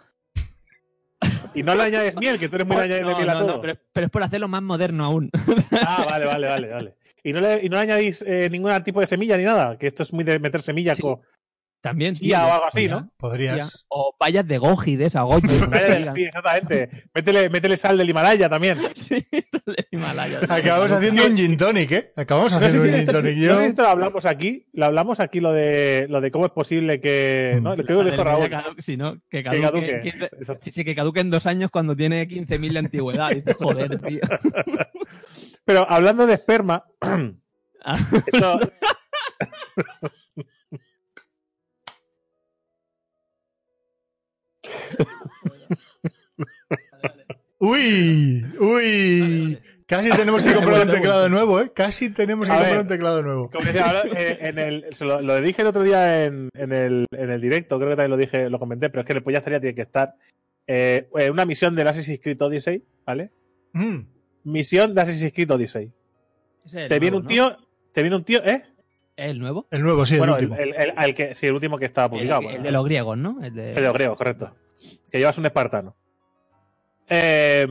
Y 1.54 1.64
no 1.64 1.76
le 1.76 1.84
añades 1.84 2.16
miel, 2.18 2.40
que 2.40 2.48
tú 2.50 2.56
eres 2.56 2.68
muy 2.68 2.78
de 2.78 2.84
añadirle 2.84 3.12
No, 3.12 3.18
miel 3.18 3.30
a 3.30 3.34
no, 3.34 3.40
todo. 3.40 3.56
no, 3.56 3.62
pero, 3.62 3.76
pero 3.94 4.06
es 4.06 4.12
por 4.12 4.24
hacerlo 4.24 4.48
más 4.48 4.62
moderno 4.62 5.04
aún. 5.06 5.30
Ah, 5.72 6.06
vale, 6.10 6.26
vale, 6.26 6.48
vale, 6.48 6.70
vale. 6.70 6.96
Y 7.24 7.34
no 7.34 7.42
le, 7.42 7.64
y 7.64 7.70
no 7.70 7.76
le 7.76 7.82
añadís 7.84 8.24
eh, 8.28 8.50
ningún 8.50 8.72
tipo 8.84 9.00
de 9.00 9.08
semilla 9.08 9.38
ni 9.38 9.44
nada, 9.44 9.78
que 9.78 9.88
esto 9.88 10.04
es 10.04 10.12
muy 10.14 10.24
de 10.24 10.40
meter 10.40 10.62
semillas 10.62 10.98
Sí. 10.98 11.04
con 11.04 11.20
También, 11.82 12.14
tío. 12.14 12.28
chía 12.28 12.46
o 12.46 12.54
algo 12.54 12.66
así, 12.68 12.88
Podría- 12.88 12.96
¿no? 13.02 13.12
Podrías. 13.18 13.86
O 13.88 14.16
vallas 14.22 14.48
de 14.48 14.58
goji, 14.60 14.96
de 14.98 15.06
esa 15.08 15.24
goji. 15.24 15.48
Sí, 16.16 16.24
exactamente. 16.26 16.90
Métele, 17.14 17.50
métele 17.50 17.76
sal 17.78 17.98
del 17.98 18.10
Himalaya 18.10 18.48
también. 18.50 18.78
Sí, 18.96 19.26
del 19.32 19.88
Himalaya. 19.92 20.40
Acabamos 20.50 20.92
haciendo 20.92 21.26
un 21.26 21.36
gin 21.36 21.58
tonic, 21.58 21.92
¿eh? 21.92 22.10
Acabamos 22.16 22.54
No 22.54 22.60
sé, 22.60 22.66
haciendo 22.66 22.84
si 22.88 22.90
un 22.94 22.98
gin 23.00 23.06
tonic. 23.12 23.38
no 23.38 23.44
Yo, 23.44 23.56
sé 23.56 23.64
si 23.64 23.70
esto 23.70 23.82
lo 23.82 23.88
hablamos 23.90 24.26
aquí, 24.26 24.68
lo 24.74 24.86
hablamos 24.86 25.20
aquí 25.20 25.40
lo 25.40 25.52
de 25.54 26.06
lo 26.10 26.22
de 26.22 26.30
cómo 26.32 26.46
es 26.46 26.52
posible 26.52 27.02
que, 27.02 27.60
¿no? 27.62 27.74
Creo 27.76 27.86
que 27.86 27.94
lo 27.94 28.12
dijo 28.12 28.24
Raúl. 28.24 28.50
Sí, 28.80 28.96
¿no? 28.98 29.16
Que 29.30 29.42
Que 29.42 29.44
caduque. 29.44 29.62
caduque. 29.62 30.02
15 30.04 30.30
Eso. 30.40 30.58
sí, 30.62 30.72
sí, 30.72 30.86
que 30.86 30.94
caduque 30.96 31.20
en 31.22 31.30
dos 31.32 31.46
años 31.48 31.72
cuando 31.72 31.96
tiene 31.96 32.28
15.000 32.28 32.74
de 32.74 32.80
antigüedad. 32.80 33.30
Dices, 33.32 33.56
joder, 33.58 34.00
tío. 34.02 34.22
Pero 35.66 35.86
hablando 35.90 36.28
de 36.28 36.34
esperma, 36.36 36.84
Ah, 37.84 37.98
esto- 38.28 38.60
Uy, 47.60 48.46
uy. 48.60 49.58
Casi 49.86 50.10
tenemos 50.12 50.42
que 50.42 50.54
comprar 50.54 50.82
un 50.88 50.92
teclado 50.94 51.28
nuevo, 51.30 51.60
¿eh? 51.60 51.72
Casi 51.76 52.10
tenemos 52.12 52.48
que 52.48 52.54
A 52.54 52.56
comprar 52.56 52.76
ver. 52.76 52.82
un 52.84 52.88
teclado 52.88 53.22
nuevo. 53.24 53.50
como 53.52 53.66
decía, 53.66 53.86
ahora, 53.88 54.04
eh, 54.16 54.38
en 54.40 54.58
el, 54.58 54.86
se 54.92 55.04
lo, 55.04 55.22
lo 55.22 55.42
dije 55.42 55.62
el 55.62 55.68
otro 55.68 55.84
día 55.84 56.24
en, 56.26 56.50
en 56.54 56.72
el, 56.72 57.06
en 57.12 57.30
el 57.30 57.42
directo, 57.42 57.78
creo 57.78 57.90
que 57.90 57.96
también 57.98 58.12
lo 58.12 58.18
dije, 58.18 58.50
lo 58.50 58.58
comenté, 58.58 58.90
pero 58.90 59.02
es 59.02 59.06
que 59.06 59.14
el 59.14 59.22
pollastería 59.22 59.60
tiene 59.60 59.76
que 59.76 59.82
estar. 59.82 60.16
Eh, 60.66 61.10
eh, 61.18 61.30
una 61.30 61.44
misión 61.46 61.76
del 61.76 61.90
Assassin's 61.90 62.22
Creed 62.24 62.42
Odyssey, 62.42 62.84
¿vale? 63.06 63.32
Mm, 63.74 64.00
Misión 64.46 64.96
de 64.96 65.02
Assassin's 65.02 65.34
Creed 65.34 65.52
Odyssey. 65.52 65.92
es 66.66 66.72
Te 66.72 66.88
viene 67.00 67.12
nuevo, 67.12 67.18
un 67.20 67.28
tío, 67.28 67.58
te 67.92 68.02
viene 68.02 68.16
un 68.16 68.24
tío, 68.24 68.42
¿eh? 68.46 68.64
¿El 69.18 69.40
nuevo? 69.40 69.68
el 69.72 69.82
nuevo, 69.84 70.06
sí, 70.06 70.14
el 70.14 70.20
bueno, 70.20 70.38
el, 70.38 70.46
último. 70.46 70.56
el- 70.62 70.74
el- 70.74 70.94
el 70.98 71.14
que, 71.14 71.36
sí, 71.36 71.48
el 71.48 71.54
último 71.54 71.78
que 71.78 71.86
estaba 71.86 72.10
publicado. 72.10 72.40
el 72.42 72.46
bueno. 72.48 72.64
de 72.64 72.72
los 72.72 72.86
griegos, 72.86 73.18
¿no? 73.18 73.44
El 73.44 73.54
de... 73.54 73.70
El 73.72 73.76
de 73.76 73.82
los 73.82 73.94
griegos, 73.94 74.18
correcto. 74.18 74.56
Que 75.12 75.20
llevas 75.20 75.38
un 75.38 75.46
espartano. 75.46 75.96
Eh, 77.10 77.68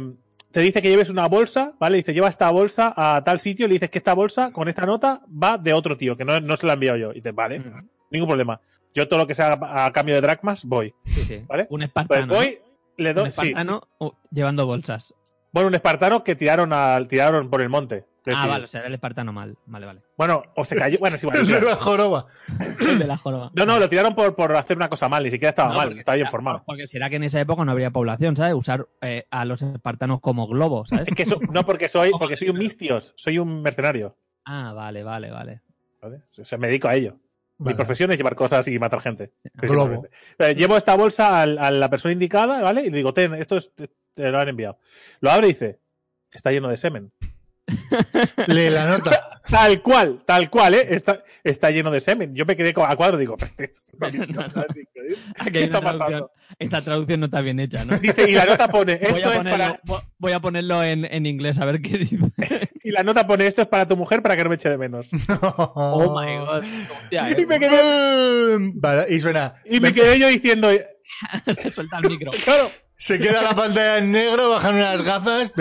te 0.51 0.61
dice 0.61 0.83
que 0.83 0.89
lleves 0.91 1.11
una 1.11 1.27
bolsa, 1.29 1.75
¿vale? 1.79 1.99
Dice, 1.99 2.13
lleva 2.13 2.29
esta 2.29 2.51
bolsa 2.51 2.93
a 2.97 3.23
tal 3.25 3.41
sitio 3.41 3.67
le 3.69 3.75
dices 3.75 3.91
que 3.91 3.99
esta 3.99 4.15
bolsa 4.15 4.53
con 4.53 4.69
esta 4.69 4.85
nota 4.85 5.23
va 5.31 5.59
de 5.59 5.73
otro 5.73 5.97
tío, 5.97 6.17
que 6.17 6.25
no, 6.25 6.41
no 6.41 6.57
se 6.57 6.67
la 6.67 6.73
he 6.73 6.75
enviado 6.75 6.99
yo. 6.99 7.11
Y 7.13 7.17
dices, 7.17 7.35
vale, 7.35 7.63
ningún 8.11 8.29
problema. 8.29 8.61
Yo 8.93 9.07
todo 9.09 9.21
lo 9.21 9.27
que 9.27 9.35
sea 9.35 9.53
a, 9.53 9.87
a 9.87 9.93
cambio 9.93 10.17
de 10.17 10.21
dracmas, 10.21 10.65
voy. 10.65 10.93
Sí, 11.07 11.23
sí. 11.23 11.45
¿Vale? 11.47 11.63
Un 11.71 11.79
Pues 11.79 11.87
espartano. 11.89 12.35
voy, 12.35 12.59
le. 12.97 13.11
Un 13.11 13.15
doy. 13.17 13.33
Sí. 13.33 13.49
espartano 13.49 13.89
llevando 14.33 14.67
bolsas. 14.67 15.15
Bueno, 15.53 15.69
un 15.69 15.75
espartano 15.77 16.25
que 16.25 16.35
tiraron 16.35 16.73
al, 16.73 17.07
tiraron 17.09 17.49
por 17.51 17.63
el 17.63 17.69
monte. 17.69 18.05
Es 18.27 18.35
Ah, 18.37 18.47
vale, 18.47 18.65
o 18.67 18.69
sea, 18.69 18.81
era 18.81 18.89
el 18.89 18.95
espartano 18.95 19.33
mal. 19.33 19.57
Vale, 19.67 19.87
vale. 19.87 20.03
Bueno, 20.17 20.43
o 20.55 20.65
se 20.65 20.77
cayó. 20.77 20.99
Bueno, 20.99 21.17
sí, 21.17 21.27
vale. 21.27 21.41
El 21.41 21.47
de 21.49 21.61
la 21.63 21.77
joroba. 21.77 22.27
El 22.79 22.99
de 22.99 23.07
la 23.07 23.17
joroba. 23.17 23.51
No, 23.55 23.65
no, 23.65 23.79
lo 23.79 23.89
tiraron 23.89 24.15
por, 24.15 24.35
por 24.37 24.55
hacer 24.57 24.77
una 24.77 24.89
cosa 24.91 25.09
mal, 25.09 25.25
ni 25.25 25.31
siquiera 25.31 25.51
estaba 25.51 25.71
No, 25.71 25.77
mal, 25.77 25.99
estaba 25.99 26.17
bien 26.17 26.29
formado. 26.31 26.63
Porque 26.67 26.87
será 26.87 27.09
que 27.09 27.17
en 27.17 27.25
esa 27.25 27.41
época 27.41 27.65
no 27.65 27.71
habría 27.73 27.91
población, 27.91 28.37
¿sabes? 28.37 28.55
Usar 28.55 28.87
eh, 29.01 29.27
a 29.31 29.45
los 29.47 29.63
espartanos 29.63 30.21
como 30.21 30.47
globos, 30.47 30.91
¿sabes? 30.91 31.09
Es 31.09 31.15
que 31.15 31.25
so- 31.25 31.41
no 31.51 31.65
porque 31.65 31.89
soy, 31.89 32.11
porque 32.11 32.37
soy 32.37 32.51
un 32.51 32.59
mistios, 32.59 33.13
soy 33.17 33.39
un 33.39 33.63
mercenario. 33.63 34.17
Ah, 34.45 34.73
vale, 34.75 35.03
vale, 35.03 35.31
vale. 35.31 35.63
¿vale? 36.03 36.23
O 36.39 36.45
sea, 36.45 36.59
me 36.59 36.67
dedico 36.69 36.89
a 36.89 36.95
ello. 36.97 37.17
Mi 37.59 37.75
profesión 37.75 38.11
es 38.11 38.17
llevar 38.17 38.35
cosas 38.35 38.67
y 38.69 38.79
matar 38.79 39.01
gente. 39.01 39.33
Globo. 39.55 40.07
Eh, 40.39 40.55
llevo 40.55 40.77
esta 40.79 40.95
bolsa 40.97 41.43
al- 41.43 41.59
a, 41.59 41.71
la 41.71 41.91
persona 41.91 42.13
indicada, 42.13 42.63
¿vale? 42.63 42.83
Y 42.87 42.91
le 42.91 42.97
digo, 42.99 43.13
ten, 43.13 43.35
esto 43.35 43.57
es- 43.59 43.75
te, 43.75 43.91
te 44.15 44.31
lo 44.31 44.39
han 44.41 44.49
enviado. 44.49 44.79
Lo 45.21 45.31
abre 45.31 45.49
y 45.49 45.51
dice, 45.51 45.79
está 46.33 46.51
lleno 46.53 46.69
de 46.69 46.79
semen. 46.79 47.13
Lee 48.47 48.71
la 48.71 48.87
nota. 48.89 49.27
Tal 49.51 49.83
cual, 49.83 50.23
tal 50.27 50.49
cual, 50.49 50.75
¿eh? 50.75 50.87
Está, 50.91 51.25
está 51.43 51.71
lleno 51.73 51.91
de 51.91 51.99
semen. 51.99 52.37
Yo 52.37 52.47
me 52.47 52.57
quedé 52.57 52.73
a 52.77 52.95
cuadro 52.95 53.17
digo, 53.19 53.37
"Pero 53.37 53.51
esto 53.59 53.65
es. 53.65 54.31
Aquí 55.41 55.51
¿Qué 55.51 55.65
está 55.65 55.81
pasando? 55.81 56.31
Esta 56.57 56.83
traducción 56.85 57.19
no 57.21 57.27
está 57.27 57.41
bien 57.41 57.59
hecha, 57.59 57.85
¿no? 57.85 57.99
Dice, 58.01 58.31
y 58.31 58.35
la 58.35 58.45
nota 58.45 58.69
pone, 58.69 58.97
Voy 58.99 59.09
esto 59.19 59.29
a 59.29 59.33
es 59.33 59.39
ponerlo, 59.39 59.59
para... 59.59 59.83
vo- 59.83 60.05
voy 60.19 60.33
a 60.33 60.41
ponerlo 60.41 60.85
en, 60.85 61.05
en 61.05 61.27
inglés 61.27 61.59
a 61.59 61.65
ver 61.65 61.81
qué 61.83 61.99
dice. 61.99 62.19
Y 62.85 62.91
la 62.93 63.03
nota 63.03 63.27
pone, 63.27 63.47
esto 63.49 63.63
es 63.63 63.69
para 63.69 63.89
tu 63.89 63.97
mujer 63.97 64.23
para 64.23 64.37
que 64.37 64.45
no 64.45 64.51
me 64.51 64.55
eche 64.55 64.69
de 64.69 64.79
menos. 64.79 65.09
Oh 65.75 66.17
my 66.21 66.37
god. 66.37 66.63
Hostia, 67.03 67.31
Y 67.31 67.43
eh. 67.43 67.47
me 67.47 67.59
quedé, 67.59 68.57
Vale, 68.75 69.07
y 69.13 69.19
suena. 69.21 69.55
y 69.65 69.81
me 69.81 69.93
quedé 69.93 70.17
yo 70.19 70.29
diciendo, 70.29 70.69
Suelta 71.75 71.99
el 71.99 72.09
micro. 72.09 72.31
claro, 72.45 72.71
Se 73.01 73.19
queda 73.19 73.41
la 73.41 73.55
pantalla 73.57 73.97
en 73.97 74.13
negro, 74.13 74.51
bajan 74.51 74.75
unas 74.75 75.03
gafas. 75.03 75.55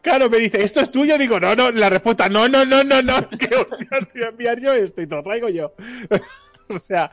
claro, 0.00 0.30
me 0.30 0.38
dice, 0.38 0.62
¿esto 0.62 0.80
es 0.80 0.92
tuyo? 0.92 1.18
Digo, 1.18 1.40
no, 1.40 1.56
no, 1.56 1.72
la 1.72 1.90
respuesta, 1.90 2.28
no, 2.28 2.48
no, 2.48 2.64
no, 2.64 2.84
no, 2.84 3.02
no, 3.02 3.28
que 3.38 3.52
hostia, 3.56 3.88
te 4.12 4.18
voy 4.18 4.22
a 4.22 4.28
enviar 4.28 4.60
yo 4.60 4.72
esto 4.72 5.02
y 5.02 5.08
te 5.08 5.14
lo 5.16 5.24
traigo 5.24 5.48
yo. 5.48 5.74
o 6.70 6.78
sea, 6.78 7.10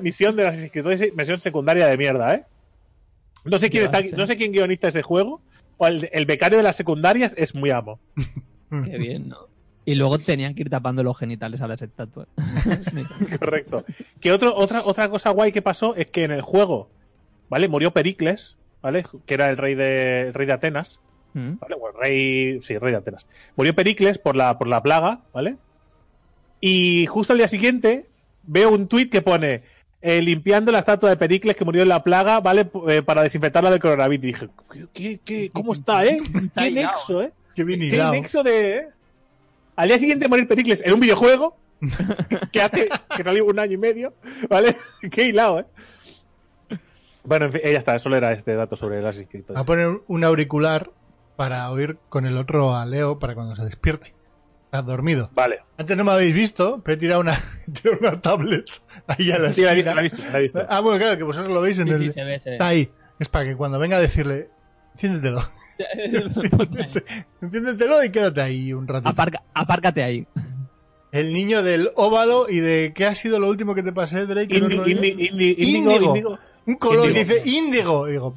misión 0.00 0.34
de 0.34 0.44
las 0.44 0.58
escritores, 0.58 1.14
misión 1.14 1.38
secundaria 1.40 1.86
de 1.88 1.98
mierda, 1.98 2.34
¿eh? 2.34 2.44
No 3.44 3.58
sé 3.58 3.68
quién, 3.68 3.84
Ya, 3.84 3.98
está- 3.98 4.08
sí. 4.08 4.14
no 4.16 4.26
sé 4.26 4.36
quién 4.38 4.52
guioniza 4.52 4.88
ese 4.88 5.02
juego, 5.02 5.42
o 5.76 5.86
el, 5.86 6.08
el 6.10 6.24
becario 6.24 6.56
de 6.56 6.64
las 6.64 6.76
secundarias 6.76 7.34
es 7.36 7.54
muy 7.54 7.68
amo. 7.68 8.00
Qué 8.70 8.96
bien, 8.96 9.28
¿no? 9.28 9.49
Y 9.84 9.94
luego 9.94 10.18
tenían 10.18 10.54
que 10.54 10.62
ir 10.62 10.70
tapando 10.70 11.02
los 11.02 11.16
genitales 11.18 11.60
a 11.60 11.66
las 11.66 11.80
estatuas. 11.82 12.28
Correcto. 13.38 13.84
Que 14.20 14.32
otro, 14.32 14.54
otra, 14.54 14.82
otra 14.84 15.08
cosa 15.08 15.30
guay 15.30 15.52
que 15.52 15.62
pasó 15.62 15.94
es 15.96 16.06
que 16.06 16.24
en 16.24 16.30
el 16.32 16.42
juego, 16.42 16.90
¿vale? 17.48 17.68
Murió 17.68 17.90
Pericles, 17.92 18.56
¿vale? 18.82 19.04
Que 19.26 19.34
era 19.34 19.48
el 19.50 19.56
rey 19.56 19.74
de, 19.74 20.22
el 20.28 20.34
rey 20.34 20.46
de 20.46 20.52
Atenas. 20.52 21.00
¿Mm? 21.32 21.54
¿vale? 21.60 21.76
O 21.80 21.88
el 21.88 21.94
rey, 21.96 22.58
sí, 22.62 22.74
el 22.74 22.80
rey 22.80 22.92
de 22.92 22.98
Atenas. 22.98 23.26
Murió 23.56 23.74
Pericles 23.74 24.18
por 24.18 24.36
la, 24.36 24.58
por 24.58 24.66
la 24.68 24.82
plaga, 24.82 25.20
¿vale? 25.32 25.56
Y 26.60 27.06
justo 27.06 27.32
al 27.32 27.38
día 27.38 27.48
siguiente 27.48 28.06
veo 28.42 28.70
un 28.70 28.86
tuit 28.88 29.10
que 29.10 29.22
pone 29.22 29.62
eh, 30.02 30.20
limpiando 30.20 30.72
la 30.72 30.80
estatua 30.80 31.08
de 31.10 31.16
Pericles 31.16 31.56
que 31.56 31.64
murió 31.64 31.82
en 31.82 31.88
la 31.88 32.02
plaga, 32.04 32.40
¿vale? 32.40 32.68
Eh, 32.88 33.02
para 33.02 33.22
desinfectarla 33.22 33.70
del 33.70 33.80
coronavirus. 33.80 34.24
Y 34.24 34.26
dije, 34.26 34.48
¿qué, 34.72 34.86
qué, 34.92 35.20
qué- 35.24 35.50
cómo 35.50 35.72
está, 35.72 36.04
eh? 36.04 36.18
¿Qué 36.56 36.70
nexo, 36.70 37.22
eh? 37.22 37.32
Qué 37.54 37.64
bien 37.64 37.80
¿Qué 37.80 37.86
hilado. 37.86 38.12
nexo 38.12 38.42
de...? 38.42 38.88
Al 39.80 39.88
día 39.88 39.98
siguiente 39.98 40.28
morir 40.28 40.46
Pericles 40.46 40.82
en 40.84 40.92
un 40.92 41.00
videojuego 41.00 41.56
que 42.52 42.60
hace 42.60 42.90
que 43.16 43.24
salió 43.24 43.46
un 43.46 43.58
año 43.58 43.72
y 43.72 43.76
medio, 43.78 44.12
¿vale? 44.50 44.76
Qué 45.10 45.28
hilado, 45.28 45.60
¿eh? 45.60 45.66
Bueno, 47.24 47.46
en 47.46 47.52
fin, 47.52 47.62
eh, 47.64 47.72
ya 47.72 47.78
está, 47.78 47.98
solo 47.98 48.16
era 48.16 48.30
este 48.32 48.54
dato 48.54 48.76
sobre 48.76 49.00
las 49.00 49.18
inscritos. 49.18 49.56
A 49.56 49.64
poner 49.64 50.02
un 50.06 50.22
auricular 50.22 50.90
para 51.36 51.70
oír 51.70 51.96
con 52.10 52.26
el 52.26 52.36
otro 52.36 52.76
a 52.76 52.84
Leo 52.84 53.18
para 53.18 53.34
cuando 53.34 53.56
se 53.56 53.64
despierte. 53.64 54.14
Está 54.66 54.82
dormido. 54.82 55.30
Vale. 55.32 55.60
Antes 55.78 55.96
no 55.96 56.04
me 56.04 56.12
habéis 56.12 56.34
visto, 56.34 56.82
pero 56.84 56.96
he 56.96 56.98
tirado 56.98 57.22
una, 57.22 57.38
tirado 57.72 58.00
una 58.00 58.20
tablet 58.20 58.66
ahí 59.06 59.30
a 59.32 59.38
la 59.38 59.48
Sí, 59.50 59.62
la 59.62 59.72
he 59.72 59.76
visto, 59.76 59.94
la 59.94 60.00
he 60.00 60.04
visto, 60.04 60.22
la 60.30 60.38
he 60.38 60.42
visto. 60.42 60.66
Ah, 60.68 60.80
bueno, 60.80 60.98
claro, 60.98 61.16
que 61.16 61.24
vosotros 61.24 61.54
lo 61.54 61.62
veis 61.62 61.78
en 61.78 61.86
Sí, 61.86 61.92
el... 61.94 61.98
sí, 62.00 62.12
se 62.12 62.24
ve, 62.24 62.38
se 62.38 62.50
ve. 62.50 62.56
Está 62.56 62.66
ahí. 62.68 62.92
Es 63.18 63.30
para 63.30 63.46
que 63.46 63.56
cuando 63.56 63.78
venga 63.78 63.96
a 63.96 64.00
decirle, 64.00 64.50
enciéndetelo. 64.92 65.42
Enciéndetelo 67.42 68.04
y 68.04 68.10
quédate 68.10 68.40
ahí 68.40 68.72
un 68.72 68.86
ratito. 68.86 69.08
Aparca- 69.08 69.42
apárcate 69.54 70.02
ahí. 70.02 70.26
El 71.12 71.32
niño 71.34 71.62
del 71.62 71.90
óvalo 71.96 72.48
y 72.48 72.60
de 72.60 72.92
¿qué 72.94 73.06
ha 73.06 73.14
sido 73.14 73.40
lo 73.40 73.48
último 73.48 73.74
que 73.74 73.82
te 73.82 73.92
pasé, 73.92 74.26
Drake? 74.26 74.56
Indi, 74.56 74.76
indi, 74.76 75.08
indi, 75.28 75.54
índigo, 75.58 76.06
Índigo. 76.14 76.38
Un 76.66 76.74
color 76.76 77.08
Índigo. 77.08 77.18
dice 77.18 77.42
índigo. 77.48 78.08
Y 78.08 78.12
digo, 78.12 78.36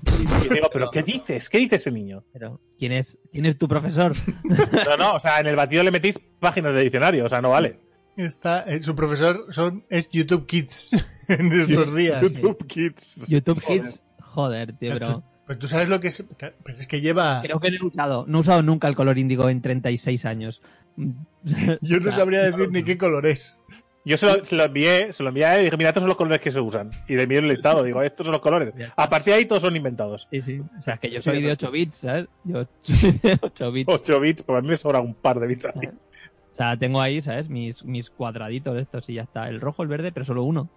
pero 0.72 0.90
¿qué 0.90 1.04
dices? 1.04 1.50
¿Qué 1.50 1.60
dice 1.60 1.76
ese 1.76 1.92
niño? 1.92 2.24
Pero, 2.34 2.60
¿quién 2.80 2.92
es, 2.94 3.18
¿quién 3.32 3.46
es 3.46 3.58
tu 3.58 3.68
profesor? 3.68 4.16
No, 4.44 4.98
no, 4.98 5.14
o 5.16 5.20
sea, 5.20 5.40
en 5.40 5.48
el 5.48 5.56
batido 5.56 5.84
le 5.84 5.92
metís 5.92 6.20
páginas 6.40 6.74
de 6.74 6.82
diccionario, 6.82 7.26
o 7.26 7.30
sea, 7.30 7.42
no 7.42 7.50
vale. 7.52 7.80
está, 8.18 8.64
eh, 8.64 8.82
su 8.82 8.96
profesor 8.96 9.46
son, 9.52 9.86
es 9.90 10.10
YouTube 10.10 10.48
Kids 10.48 10.94
en 11.28 11.52
estos 11.52 11.94
días. 11.96 12.22
YouTube 12.22 12.66
Kids. 12.66 13.28
YouTube 13.28 13.62
Joder. 13.62 13.82
Kids. 13.84 14.02
Joder, 14.20 14.74
tío, 14.78 14.94
pero 14.94 15.24
Pero 15.46 15.60
tú 15.60 15.68
sabes 15.68 15.90
lo 15.90 16.00
que 16.00 16.08
es. 16.08 16.24
Pero 16.38 16.78
es 16.78 16.88
que 16.88 17.02
lleva. 17.02 17.42
creo 17.42 17.60
que 17.60 17.72
no 17.72 17.78
he 17.78 17.86
usado. 17.86 18.26
No 18.28 18.38
he 18.38 18.42
usado 18.42 18.64
nunca 18.64 18.88
el 18.88 18.96
color 18.96 19.18
índigo 19.18 19.50
en 19.50 19.62
36 19.62 20.26
años. 20.26 20.62
Yo 21.82 22.00
no 22.00 22.12
sabría 22.12 22.44
decir 22.44 22.72
ni 22.72 22.84
qué 22.84 22.98
color 22.98 23.26
es. 23.26 23.60
Yo 24.06 24.18
se 24.18 24.26
lo, 24.26 24.44
se 24.44 24.56
lo 24.58 24.64
envié, 24.66 25.14
se 25.14 25.24
lo 25.24 25.30
envié 25.30 25.46
a 25.46 25.56
él 25.56 25.62
y 25.62 25.64
dije, 25.66 25.78
mira, 25.78 25.90
estos 25.90 26.02
son 26.02 26.10
los 26.10 26.18
colores 26.18 26.42
que 26.42 26.52
se 26.52 26.60
usan. 26.60 26.92
Y 27.08 27.16
le 27.16 27.24
envié 27.24 27.40
un 27.40 27.48
listado, 27.48 27.84
digo, 27.84 28.02
estos 28.02 28.26
son 28.26 28.34
los 28.34 28.42
colores. 28.42 28.74
A 28.98 29.10
partir 29.10 29.34
de 29.34 29.40
ahí 29.40 29.46
todos 29.46 29.62
son 29.62 29.76
inventados. 29.78 30.28
Sí, 30.30 30.42
sí. 30.42 30.60
O 30.60 30.82
sea, 30.82 30.98
que 30.98 31.10
yo 31.10 31.22
soy 31.22 31.42
de 31.42 31.54
eso. 31.54 31.68
8 31.68 31.72
bits, 31.72 31.98
¿sabes? 32.00 32.28
Yo 32.44 32.68
soy 32.82 33.12
de 33.12 33.40
8 33.42 33.72
bits. 33.72 33.94
8 33.94 34.20
bits, 34.20 34.44
pues 34.44 34.60
a 34.60 34.62
mí 34.62 34.68
me 34.68 34.78
sobra 34.78 35.00
un 35.00 35.14
par 35.14 35.40
de 35.40 35.48
bits 35.48 35.66
ahí. 35.68 35.88
O 35.88 36.56
sea, 36.56 36.78
tengo 36.78 37.00
ahí, 37.02 37.22
¿sabes? 37.22 37.50
Mis, 37.50 37.84
mis 37.86 38.10
cuadraditos 38.10 38.78
estos 38.78 39.08
y 39.10 39.14
ya 39.14 39.24
está. 39.24 39.48
El 39.48 39.62
rojo, 39.62 39.84
el 39.84 39.88
verde, 39.88 40.12
pero 40.12 40.26
solo 40.26 40.44
uno. 40.44 40.70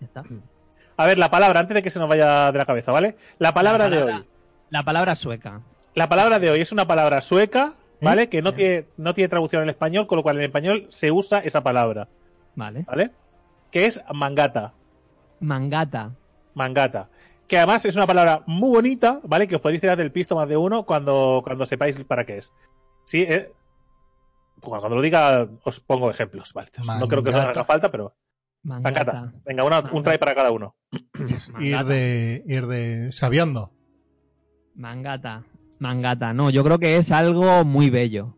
Ya 0.00 0.06
está. 0.06 0.24
A 0.96 1.06
ver, 1.06 1.18
la 1.18 1.30
palabra, 1.30 1.60
antes 1.60 1.74
de 1.74 1.82
que 1.82 1.90
se 1.90 1.98
nos 1.98 2.08
vaya 2.08 2.52
de 2.52 2.58
la 2.58 2.64
cabeza, 2.66 2.92
¿vale? 2.92 3.16
La 3.38 3.52
palabra, 3.52 3.88
La 3.88 3.96
de 3.96 4.02
hoy. 4.02 4.24
La 4.70 4.82
palabra 4.84 5.16
sueca. 5.16 5.60
La 5.94 6.08
palabra 6.08 6.38
de 6.38 6.50
hoy 6.50 6.60
es 6.60 6.72
una 6.72 6.86
palabra 6.86 7.20
sueca, 7.20 7.74
¿vale? 8.00 8.28
Que 8.28 8.42
no 8.42 8.50
Ya. 8.50 8.56
tiene, 8.56 8.86
no 8.96 9.14
tiene 9.14 9.28
traducción 9.28 9.62
en 9.62 9.70
español, 9.70 10.06
con 10.06 10.16
lo 10.16 10.22
cual 10.22 10.36
en 10.38 10.44
español 10.44 10.86
se 10.90 11.10
usa 11.10 11.38
esa 11.40 11.62
palabra, 11.62 12.08
Vale. 12.56 12.84
¿vale? 12.86 13.10
Que 13.70 13.86
es 13.86 14.00
mangata. 14.12 14.74
Mangata. 15.40 16.12
Mangata. 16.54 17.08
Que 17.48 17.58
además 17.58 17.84
es 17.84 17.96
una 17.96 18.06
palabra 18.06 18.42
muy 18.46 18.70
bonita, 18.70 19.20
¿vale? 19.24 19.46
Que 19.48 19.56
os 19.56 19.60
podéis 19.60 19.80
tirar 19.80 19.96
del 19.96 20.12
pisto 20.12 20.34
más 20.36 20.48
de 20.48 20.56
uno 20.56 20.84
cuando, 20.84 21.42
cuando 21.44 21.66
sepáis 21.66 22.02
para 22.04 22.24
qué 22.24 22.38
es. 22.38 22.52
Sí, 23.04 23.22
eh, 23.28 23.52
bueno, 24.62 24.80
cuando 24.80 24.96
lo 24.96 25.02
diga 25.02 25.46
os 25.64 25.80
pongo 25.80 26.10
ejemplos, 26.10 26.52
¿vale? 26.54 26.68
Entonces, 26.72 26.96
no 27.00 27.06
creo 27.08 27.22
que 27.22 27.30
os 27.30 27.36
haga 27.36 27.64
falta, 27.64 27.90
pero 27.90 28.14
Mangata. 28.64 29.12
mangata. 29.12 29.32
Venga, 29.44 29.64
una- 29.64 29.80
un 29.92 30.02
try 30.02 30.18
para 30.18 30.34
cada 30.34 30.50
uno. 30.50 30.74
Ir 31.60 31.84
de, 31.84 32.42
ir 32.46 32.66
de 32.66 33.12
sabiendo. 33.12 33.72
Mangata. 34.74 35.44
Mangata. 35.78 36.32
No, 36.32 36.50
yo 36.50 36.64
creo 36.64 36.78
que 36.78 36.96
es 36.96 37.12
algo 37.12 37.64
muy 37.64 37.90
bello. 37.90 38.36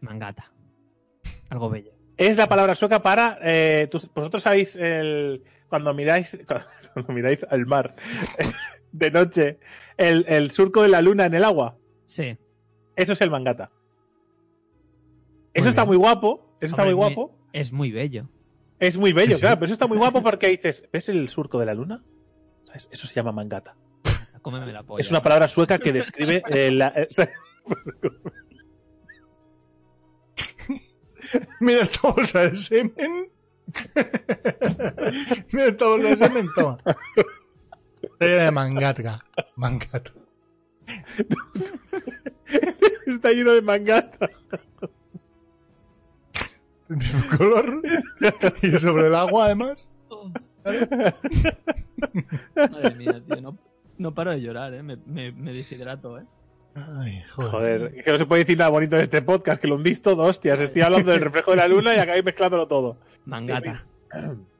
Mangata. 0.00 0.52
Algo 1.50 1.68
bello. 1.68 1.92
Es 2.16 2.36
la 2.36 2.48
palabra 2.48 2.74
sueca 2.74 3.02
para. 3.02 3.38
eh, 3.42 3.88
tú- 3.90 3.98
vosotros 4.14 4.42
sabéis 4.42 4.76
el, 4.76 5.42
cuando 5.68 5.92
miráis 5.94 6.38
cuando 6.94 7.12
miráis 7.12 7.44
al 7.50 7.66
mar 7.66 7.96
de 8.92 9.10
noche 9.10 9.58
el, 9.96 10.24
el 10.28 10.50
surco 10.50 10.82
de 10.82 10.88
la 10.88 11.02
luna 11.02 11.26
en 11.26 11.34
el 11.34 11.44
agua. 11.44 11.76
Sí. 12.06 12.36
Eso 12.94 13.14
es 13.14 13.20
el 13.20 13.30
mangata. 13.30 13.70
Eso 15.54 15.64
Muy 15.64 15.68
está 15.68 15.82
bien. 15.82 15.88
muy 15.88 15.96
guapo. 15.96 16.56
Eso 16.60 16.70
está 16.70 16.82
Hombre, 16.82 16.94
muy- 16.94 17.04
guapo. 17.14 17.38
Es 17.52 17.72
muy 17.72 17.90
bello. 17.90 18.28
Es 18.82 18.98
muy 18.98 19.12
bello, 19.12 19.30
Sí, 19.30 19.34
sí. 19.36 19.40
claro, 19.42 19.56
pero 19.56 19.66
eso 19.66 19.74
está 19.74 19.86
muy 19.86 19.96
guapo 19.96 20.22
porque 20.22 20.48
dices, 20.48 20.88
¿ves 20.92 21.08
el 21.08 21.28
surco 21.28 21.58
de 21.60 21.66
la 21.66 21.74
luna? 21.74 22.02
¿Sabes? 22.66 22.88
Eso 22.90 23.06
se 23.06 23.14
llama 23.14 23.30
mangata. 23.30 23.76
Cómeme 24.42 24.72
la 24.72 24.82
polla. 24.82 25.00
Es 25.00 25.08
una 25.10 25.22
palabra 25.22 25.46
sueca 25.46 25.78
que 25.78 25.92
describe 25.92 26.42
eh, 26.48 26.72
la- 26.72 26.92
eh, 26.96 27.08
Mira 31.60 31.82
esta 31.82 32.10
bolsa 32.10 32.40
de 32.40 32.56
semen. 32.56 33.30
Mira 35.52 35.66
esta 35.66 35.86
bolsa 35.86 36.08
de 36.08 36.16
semen, 36.16 36.46
toma. 36.56 36.78
Era 38.18 38.44
de 38.46 38.50
mangata. 38.50 39.24
Mangata. 39.54 40.10
está 43.06 43.30
lleno 43.30 43.52
de 43.52 43.62
mangata. 43.62 44.28
Color. 47.36 47.82
Y 48.62 48.70
sobre 48.70 49.06
el 49.08 49.14
agua, 49.14 49.46
además. 49.46 49.88
Madre 52.54 52.94
mía, 52.96 53.20
tío. 53.26 53.40
No, 53.40 53.58
no 53.98 54.14
paro 54.14 54.30
de 54.32 54.40
llorar, 54.40 54.74
¿eh? 54.74 54.82
Me, 54.82 54.96
me, 55.06 55.32
me 55.32 55.52
deshidrato, 55.52 56.18
¿eh? 56.18 56.24
Ay, 56.74 57.22
joder. 57.34 57.50
Joder, 57.50 57.94
es 57.96 58.04
que 58.04 58.10
no 58.12 58.18
se 58.18 58.26
puede 58.26 58.44
decir 58.44 58.56
nada 58.58 58.70
bonito 58.70 58.96
de 58.96 59.02
este 59.02 59.20
podcast, 59.22 59.60
que 59.60 59.68
lo 59.68 59.76
hundís 59.76 60.00
todo, 60.00 60.24
hostias. 60.24 60.60
Estoy 60.60 60.82
hablando 60.82 61.12
del 61.12 61.20
reflejo 61.20 61.50
de 61.50 61.58
la 61.58 61.68
luna 61.68 61.94
y 61.94 61.98
acabáis 61.98 62.24
mezclándolo 62.24 62.66
todo. 62.66 62.96
Mangata. 63.24 63.84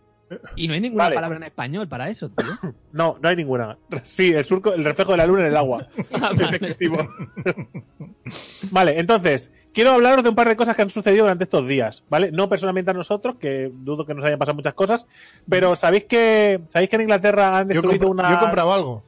Y 0.57 0.69
no 0.69 0.75
hay 0.75 0.81
ninguna 0.81 1.05
Vale. 1.05 1.15
palabra 1.15 1.37
en 1.39 1.43
español 1.45 1.89
para 1.89 2.09
eso, 2.11 2.31
tío. 2.31 2.47
No, 2.93 3.19
no 3.23 3.29
hay 3.29 3.37
ninguna. 3.37 3.79
Sí, 4.05 4.33
el 4.33 4.45
surco, 4.45 4.73
el 4.75 4.85
reflejo 4.85 5.12
de 5.12 5.19
la 5.19 5.27
luna 5.27 5.41
en 5.43 5.47
el 5.49 5.57
agua. 5.57 5.87
Ah, 6.15 6.33
vale. 6.37 6.57
Efectivo. 6.57 6.99
Vale, 8.71 8.99
entonces, 8.99 9.53
quiero 9.73 9.91
hablaros 9.93 10.23
de 10.23 10.31
un 10.31 10.35
par 10.35 10.49
de 10.49 10.57
cosas 10.57 10.77
que 10.77 10.83
han 10.83 10.91
sucedido 10.91 11.25
durante 11.25 11.45
estos 11.45 11.67
días, 11.67 12.05
¿vale? 12.09 12.31
No 12.33 12.49
personalmente 12.49 12.91
a 12.91 12.95
nosotros, 12.95 13.37
que 13.37 13.71
dudo 13.73 14.07
que 14.07 14.15
nos 14.15 14.25
hayan 14.25 14.39
pasado 14.39 14.55
muchas 14.57 14.75
cosas, 14.75 15.07
pero 15.49 15.75
sabéis 15.77 16.05
que 16.05 16.61
sabéis 16.69 16.89
que 16.91 16.97
en 16.97 17.03
Inglaterra 17.03 17.59
han 17.59 17.69
Yo, 17.69 17.75
destruido 17.83 18.09
compro- 18.09 18.11
una. 18.11 18.31
yo 18.31 18.37
he 18.37 18.41
comprado 18.41 18.73
algo. 18.73 19.05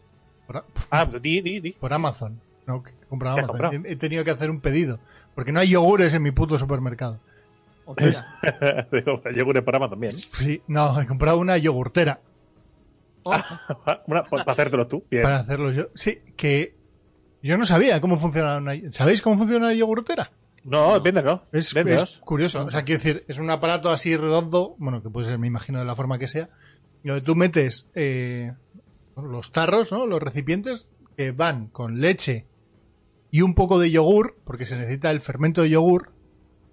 Por, 0.46 0.56
a- 0.58 0.64
Ah, 0.90 1.06
di, 1.06 1.40
di, 1.40 1.60
di. 1.60 1.72
por 1.72 1.92
Amazon. 1.92 2.40
No, 2.66 2.82
que 2.82 2.90
he 2.90 3.06
comprado 3.06 3.36
¿Qué 3.36 3.42
has 3.42 3.48
Amazon. 3.50 3.84
he 3.86 3.96
tenido 3.96 4.24
que 4.24 4.30
hacer 4.30 4.50
un 4.50 4.60
pedido. 4.60 4.98
Porque 5.34 5.52
no 5.52 5.60
hay 5.60 5.68
yogures 5.70 6.14
en 6.14 6.22
mi 6.22 6.30
puto 6.30 6.58
supermercado. 6.58 7.20
Digo, 8.92 9.22
Yogures 9.30 9.62
para 9.62 9.76
Amazon 9.78 9.90
también. 9.90 10.18
Sí, 10.18 10.62
no, 10.68 11.00
he 11.00 11.06
comprado 11.06 11.38
una 11.38 11.56
yogurtera 11.58 12.20
Oh, 13.26 13.32
Una- 14.06 14.24
para 14.24 14.52
hacértelo 14.52 14.86
tú. 14.86 15.04
Bien. 15.10 15.22
para 15.22 15.38
hacerlo 15.38 15.70
yo. 15.72 15.86
Sí, 15.94 16.18
que 16.36 16.74
Yo 17.42 17.56
no 17.56 17.64
sabía 17.64 18.00
cómo 18.00 18.18
funciona 18.18 18.58
una... 18.58 18.74
¿Sabéis 18.92 19.22
cómo 19.22 19.38
funciona 19.38 19.66
una 19.66 19.74
yogurtera? 19.74 20.30
No, 20.64 21.00
véndelo. 21.00 21.42
Es, 21.52 21.68
es 21.68 21.74
Véndelos. 21.74 22.18
curioso. 22.24 22.64
O 22.66 22.70
sea, 22.70 22.84
quiero 22.84 23.02
decir, 23.02 23.22
es 23.28 23.38
un 23.38 23.50
aparato 23.50 23.90
así 23.90 24.16
redondo, 24.16 24.74
bueno, 24.78 25.02
que 25.02 25.08
puede 25.10 25.26
ser, 25.28 25.38
me 25.38 25.46
imagino, 25.46 25.78
de 25.78 25.84
la 25.86 25.94
forma 25.96 26.18
que 26.18 26.26
sea, 26.28 26.48
donde 27.02 27.20
tú 27.22 27.34
metes 27.34 27.86
eh, 27.94 28.52
los 29.16 29.52
tarros, 29.52 29.90
¿no? 29.92 30.06
Los 30.06 30.22
recipientes 30.22 30.90
que 31.16 31.32
van 31.32 31.68
con 31.68 32.00
leche 32.00 32.46
y 33.30 33.40
un 33.42 33.54
poco 33.54 33.78
de 33.78 33.90
yogur, 33.90 34.36
porque 34.44 34.64
se 34.66 34.76
necesita 34.76 35.10
el 35.10 35.20
fermento 35.20 35.62
de 35.62 35.70
yogur, 35.70 36.12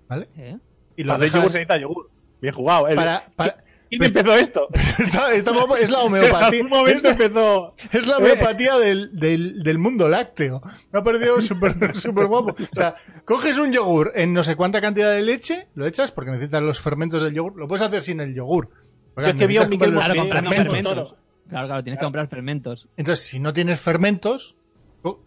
¿vale? 0.09 0.29
¿Eh? 0.37 0.57
Y 0.95 1.03
lo 1.03 1.13
Para 1.13 1.25
hacer 1.25 1.35
yogur 1.39 1.51
se 1.51 1.57
necesita 1.59 1.77
yogur. 1.77 2.09
Bien 2.41 2.53
jugado. 2.53 2.87
El- 2.87 2.95
para... 2.95 3.23
para- 3.35 3.57
¿Quién 3.89 4.03
empezó 4.05 4.33
esto? 4.37 4.69
Está- 4.99 5.33
está 5.33 5.51
guapo, 5.51 5.75
es 5.75 5.89
la 5.89 5.99
homeopatía. 6.03 6.61
Es, 6.87 7.03
empezó. 7.03 7.75
es 7.91 8.07
la 8.07 8.19
homeopatía 8.19 8.77
del, 8.77 9.19
del, 9.19 9.63
del 9.63 9.77
mundo 9.79 10.07
lácteo. 10.07 10.61
Me 10.93 10.99
ha 10.99 11.03
parecido 11.03 11.41
súper 11.41 11.93
súper 11.97 12.27
guapo. 12.27 12.51
O 12.51 12.75
sea, 12.75 12.95
coges 13.25 13.57
un 13.57 13.73
yogur 13.73 14.13
en 14.15 14.33
no 14.33 14.45
sé 14.45 14.55
cuánta 14.55 14.79
cantidad 14.79 15.11
de 15.11 15.21
leche, 15.21 15.67
lo 15.75 15.85
echas 15.85 16.11
porque 16.13 16.31
necesitas 16.31 16.63
los 16.63 16.79
fermentos 16.79 17.21
del 17.21 17.33
yogur. 17.33 17.57
Lo 17.57 17.67
puedes 17.67 17.85
hacer 17.85 18.01
sin 18.03 18.21
el 18.21 18.33
yogur. 18.33 18.69
Yo 19.17 19.23
es 19.23 19.33
que 19.35 19.45
vi 19.45 19.57
a 19.57 19.63
un 19.63 19.69
Necesitas 19.71 20.05
Claro, 20.05 20.15
comprando 20.21 20.49
fermentos. 20.51 20.73
fermentos. 20.93 21.15
Claro, 21.49 21.67
claro, 21.67 21.83
tienes 21.83 21.99
que 21.99 22.03
comprar 22.05 22.27
fermentos. 22.29 22.87
Entonces, 22.95 23.25
si 23.25 23.39
no 23.41 23.51
tienes 23.51 23.77
fermentos, 23.81 24.55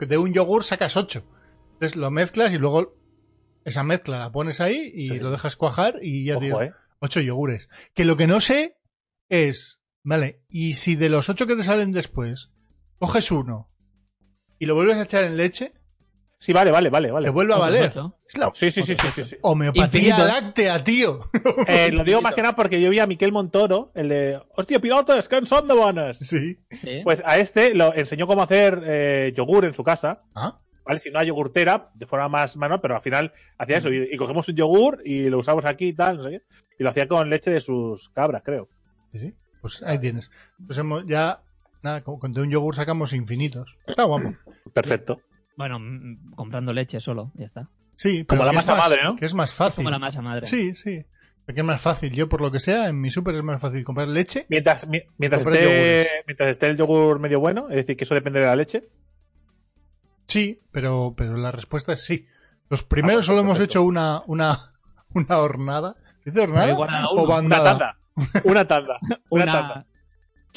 de 0.00 0.16
un 0.16 0.32
yogur 0.32 0.64
sacas 0.64 0.96
ocho. 0.96 1.22
Entonces 1.74 1.96
lo 1.96 2.10
mezclas 2.10 2.50
y 2.50 2.56
luego 2.56 2.94
esa 3.64 3.82
mezcla 3.84 4.18
la 4.18 4.32
pones 4.32 4.60
ahí 4.60 4.90
y 4.94 5.08
Sí. 5.08 5.18
lo 5.18 5.30
dejas 5.30 5.56
cuajar 5.56 5.96
y 6.02 6.24
ya 6.24 6.38
tienes 6.38 6.60
eh. 6.60 6.72
ocho 7.00 7.20
yogures. 7.20 7.68
Que 7.94 8.04
lo 8.04 8.16
que 8.16 8.26
no 8.26 8.40
sé 8.40 8.76
es, 9.28 9.80
vale, 10.02 10.42
y 10.48 10.74
si 10.74 10.96
de 10.96 11.08
los 11.08 11.28
ocho 11.28 11.46
que 11.46 11.56
te 11.56 11.62
salen 11.62 11.92
después, 11.92 12.50
coges 12.98 13.30
uno 13.30 13.70
y 14.58 14.66
lo 14.66 14.74
vuelves 14.74 14.98
a 14.98 15.02
echar 15.02 15.24
en 15.24 15.36
leche, 15.36 15.72
Sí, 16.40 16.52
vale, 16.52 16.70
vale, 16.70 16.90
vale. 16.90 17.10
vale. 17.10 17.24
te 17.28 17.30
vuelve 17.30 17.54
a 17.54 17.56
valer. 17.56 17.90
la 17.96 18.50
Sí, 18.52 18.70
sí, 18.70 18.82
sí, 18.82 18.94
sí, 18.96 19.06
sí, 19.14 19.24
sí. 19.24 19.36
homeopatía 19.40 19.86
Infinito. 20.10 20.26
láctea, 20.26 20.84
tío. 20.84 21.30
Eh, 21.66 21.90
lo 21.90 22.04
digo 22.04 22.20
más 22.20 22.34
que 22.34 22.42
nada 22.42 22.54
porque 22.54 22.82
yo 22.82 22.90
vi 22.90 22.98
a 22.98 23.06
Miquel 23.06 23.32
Montoro, 23.32 23.92
el 23.94 24.10
de 24.10 24.42
Hostia, 24.54 24.78
pilotos, 24.78 25.26
que 25.30 25.46
son 25.46 25.66
de 25.66 25.72
buenas. 25.74 26.18
Sí. 26.18 26.58
Sí. 26.70 27.00
Pues 27.02 27.22
a 27.24 27.38
este 27.38 27.74
lo 27.74 27.94
enseñó 27.94 28.26
cómo 28.26 28.42
hacer 28.42 28.82
eh, 28.86 29.32
yogur 29.34 29.64
en 29.64 29.72
su 29.72 29.82
casa. 29.84 30.22
Ah, 30.34 30.60
¿Vale? 30.84 30.98
Si 31.00 31.10
no 31.10 31.18
hay 31.18 31.26
yogurtera, 31.28 31.90
de 31.94 32.06
forma 32.06 32.28
más 32.28 32.56
manual, 32.56 32.80
pero 32.80 32.94
al 32.96 33.00
final 33.02 33.32
hacía 33.58 33.78
eso. 33.78 33.90
Y, 33.92 34.08
y 34.12 34.16
cogemos 34.16 34.48
un 34.48 34.54
yogur 34.54 35.00
y 35.04 35.28
lo 35.30 35.38
usamos 35.38 35.64
aquí 35.64 35.88
y 35.88 35.92
tal, 35.94 36.18
no 36.18 36.22
sé 36.24 36.30
qué. 36.30 36.42
Y 36.78 36.82
lo 36.82 36.90
hacía 36.90 37.08
con 37.08 37.30
leche 37.30 37.50
de 37.50 37.60
sus 37.60 38.08
cabras, 38.10 38.42
creo. 38.44 38.68
sí, 39.12 39.18
sí. 39.20 39.34
Pues 39.62 39.82
ahí 39.82 39.98
tienes. 39.98 40.30
Pues 40.66 40.76
hemos 40.78 41.06
ya, 41.06 41.40
nada, 41.82 42.02
con, 42.02 42.30
de 42.32 42.40
un 42.42 42.50
yogur 42.50 42.74
sacamos 42.76 43.14
infinitos. 43.14 43.78
Está 43.86 44.04
guapo. 44.04 44.34
Perfecto. 44.74 45.20
Bueno, 45.56 45.78
mm, 45.78 46.32
comprando 46.34 46.72
leche 46.74 47.00
solo, 47.00 47.32
ya 47.34 47.46
está. 47.46 47.70
Sí, 47.96 48.24
Como 48.26 48.44
la 48.44 48.52
masa 48.52 48.74
más- 48.74 48.90
madre, 48.90 49.02
¿no? 49.04 49.16
Que 49.16 49.24
es 49.24 49.32
más 49.34 49.54
fácil. 49.54 49.76
Como 49.84 49.90
la 49.90 49.98
masa 49.98 50.20
madre. 50.20 50.46
Sí, 50.48 50.74
sí. 50.74 51.04
Porque 51.46 51.60
es 51.60 51.66
más 51.66 51.80
fácil. 51.80 52.12
Yo, 52.12 52.28
por 52.28 52.40
lo 52.40 52.50
que 52.50 52.58
sea, 52.60 52.88
en 52.88 53.00
mi 53.00 53.10
súper 53.10 53.36
es 53.36 53.42
más 53.44 53.60
fácil 53.60 53.84
comprar 53.84 54.08
leche. 54.08 54.44
Mientras, 54.50 54.86
mi- 54.88 55.02
mientras, 55.16 55.42
Comprar 55.44 55.62
esté, 55.62 56.08
mientras 56.26 56.50
esté 56.50 56.66
el 56.66 56.76
yogur 56.76 57.18
medio 57.20 57.38
bueno, 57.40 57.68
es 57.70 57.76
decir, 57.76 57.96
que 57.96 58.04
eso 58.04 58.14
depende 58.14 58.40
de 58.40 58.46
la 58.46 58.56
leche. 58.56 58.88
Sí, 60.26 60.60
pero, 60.72 61.14
pero 61.16 61.36
la 61.36 61.52
respuesta 61.52 61.92
es 61.92 62.04
sí. 62.04 62.26
Los 62.70 62.82
primeros 62.82 63.18
pues 63.18 63.26
solo 63.26 63.40
hemos 63.40 63.60
hecho 63.60 63.82
una, 63.82 64.22
una, 64.26 64.56
una 65.14 65.38
hornada. 65.38 65.96
¿Dice 66.24 66.40
hornada? 66.40 66.74
¿O 66.76 66.82
uno. 66.82 67.22
Una 67.22 67.34
bandada? 67.34 67.64
tanda. 67.78 67.98
Una 68.44 68.64
tanda. 68.66 68.98
Una, 69.30 69.44
Una, 69.44 69.52
tanda. 69.52 69.86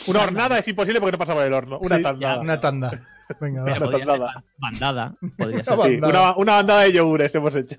Una 0.07 0.21
hornada 0.23 0.59
es 0.59 0.67
imposible 0.67 0.99
porque 1.01 1.13
no 1.13 1.17
pasa 1.17 1.33
por 1.33 1.43
el 1.43 1.53
horno. 1.53 1.79
Una 1.79 1.97
Sí, 1.97 2.03
tanda. 2.03 2.39
Una 2.39 2.59
tanda. 2.61 3.01
Venga, 3.41 3.59
va. 3.61 3.65
Una 3.65 3.73
ser 3.73 3.83
bandada. 4.05 4.43
bandada. 4.57 5.15
Podría 5.37 5.63
ser. 5.65 5.73
Sí, 5.77 5.97
bandada. 5.99 6.07
una, 6.31 6.37
una 6.37 6.51
bandada 6.53 6.81
de 6.83 6.93
yogures 6.93 7.35
hemos 7.35 7.55
hecho. 7.55 7.75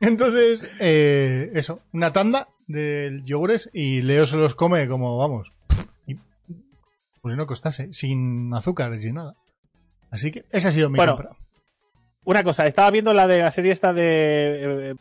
Entonces, 0.00 0.68
eh, 0.80 1.50
eso, 1.54 1.80
una 1.92 2.12
tanda 2.12 2.48
de 2.66 3.20
yogures 3.24 3.70
y 3.72 4.00
Leo 4.02 4.26
se 4.26 4.36
los 4.36 4.54
come 4.54 4.88
como, 4.88 5.18
vamos, 5.18 5.52
y- 6.06 6.14
pues 7.20 7.32
si 7.32 7.36
no 7.36 7.46
costase, 7.46 7.92
sin 7.92 8.52
azúcar 8.54 8.94
y 8.94 9.02
sin 9.02 9.16
nada. 9.16 9.34
Así 10.10 10.30
que 10.32 10.44
esa 10.50 10.68
ha 10.68 10.72
sido 10.72 10.90
mi 10.90 10.96
Bueno, 10.96 11.16
compra. 11.16 11.36
Una 12.24 12.44
cosa, 12.44 12.66
estaba 12.66 12.90
viendo 12.90 13.12
la 13.14 13.26
de 13.26 13.38
la 13.40 13.50
serie 13.50 13.72
esta 13.72 13.92
de, 13.92 14.90
eh, 14.90 14.94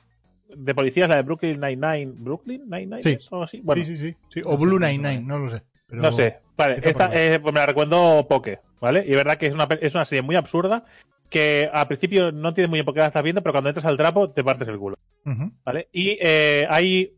de 0.55 0.75
policías, 0.75 1.09
la 1.09 1.17
de 1.17 1.21
Brooklyn 1.23 1.59
Nine-Nine. 1.59 2.13
¿Brooklyn 2.17 2.63
Nine-Nine? 2.69 3.03
Sí. 3.03 3.17
¿O 3.31 3.43
así? 3.43 3.61
Bueno, 3.61 3.83
sí, 3.83 3.97
sí, 3.97 4.41
O 4.45 4.57
Blue 4.57 4.79
Nine-Nine, 4.79 5.21
no 5.21 5.37
lo 5.39 5.49
sé. 5.49 5.63
pero- 5.87 6.01
no 6.01 6.11
sé. 6.11 6.39
Vale, 6.55 6.79
esta 6.83 7.09
eh, 7.13 7.39
pues 7.39 7.53
me 7.53 7.59
la 7.59 7.65
recuerdo 7.65 8.27
Poke, 8.27 8.59
¿vale? 8.81 9.03
Y 9.07 9.11
es 9.11 9.15
verdad 9.15 9.37
que 9.37 9.47
es 9.47 9.53
una, 9.53 9.67
es 9.81 9.95
una 9.95 10.05
serie 10.05 10.21
muy 10.21 10.35
absurda 10.35 10.85
que 11.29 11.69
al 11.71 11.87
principio 11.87 12.31
no 12.31 12.49
entiendes 12.49 12.69
muy 12.69 12.77
bien 12.77 12.85
por 12.85 12.93
qué 12.93 12.99
la 13.01 13.07
estás 13.07 13.23
viendo, 13.23 13.41
pero 13.41 13.53
cuando 13.53 13.69
entras 13.69 13.85
al 13.85 13.97
trapo 13.97 14.29
te 14.31 14.43
partes 14.43 14.67
el 14.67 14.77
culo. 14.79 14.97
¿vale? 15.63 15.87
Y 15.91 16.17
eh, 16.21 16.65
hay 16.69 17.13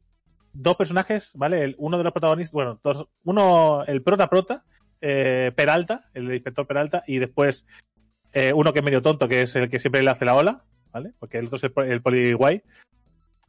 dos 0.54 0.76
personajes, 0.76 1.32
¿vale? 1.36 1.64
El- 1.64 1.76
uno 1.78 1.98
de 1.98 2.04
los 2.04 2.12
protagonistas, 2.14 2.52
bueno, 2.54 2.80
dos- 2.84 3.08
uno, 3.24 3.84
el 3.88 4.02
prota 4.04 4.30
prota, 4.30 4.64
eh, 5.00 5.52
Peralta, 5.56 6.10
el 6.14 6.32
inspector 6.32 6.68
Peralta, 6.68 7.04
y 7.08 7.18
después 7.20 7.66
eh, 8.34 8.54
uno 8.54 8.74
que 8.74 8.80
es 8.80 8.86
medio 8.86 9.02
tonto, 9.02 9.28
que 9.28 9.44
es 9.44 9.56
el 9.56 9.70
que 9.70 9.80
siempre 9.80 10.04
le 10.04 10.10
hace 10.10 10.26
la 10.26 10.36
ola, 10.36 10.64
¿vale? 10.92 11.12
Porque 11.20 11.38
el 11.38 11.46
otro 11.46 11.58
es 11.58 11.64
el, 11.64 11.92
el 11.92 12.02
poli 12.02 12.34
guay, 12.34 12.64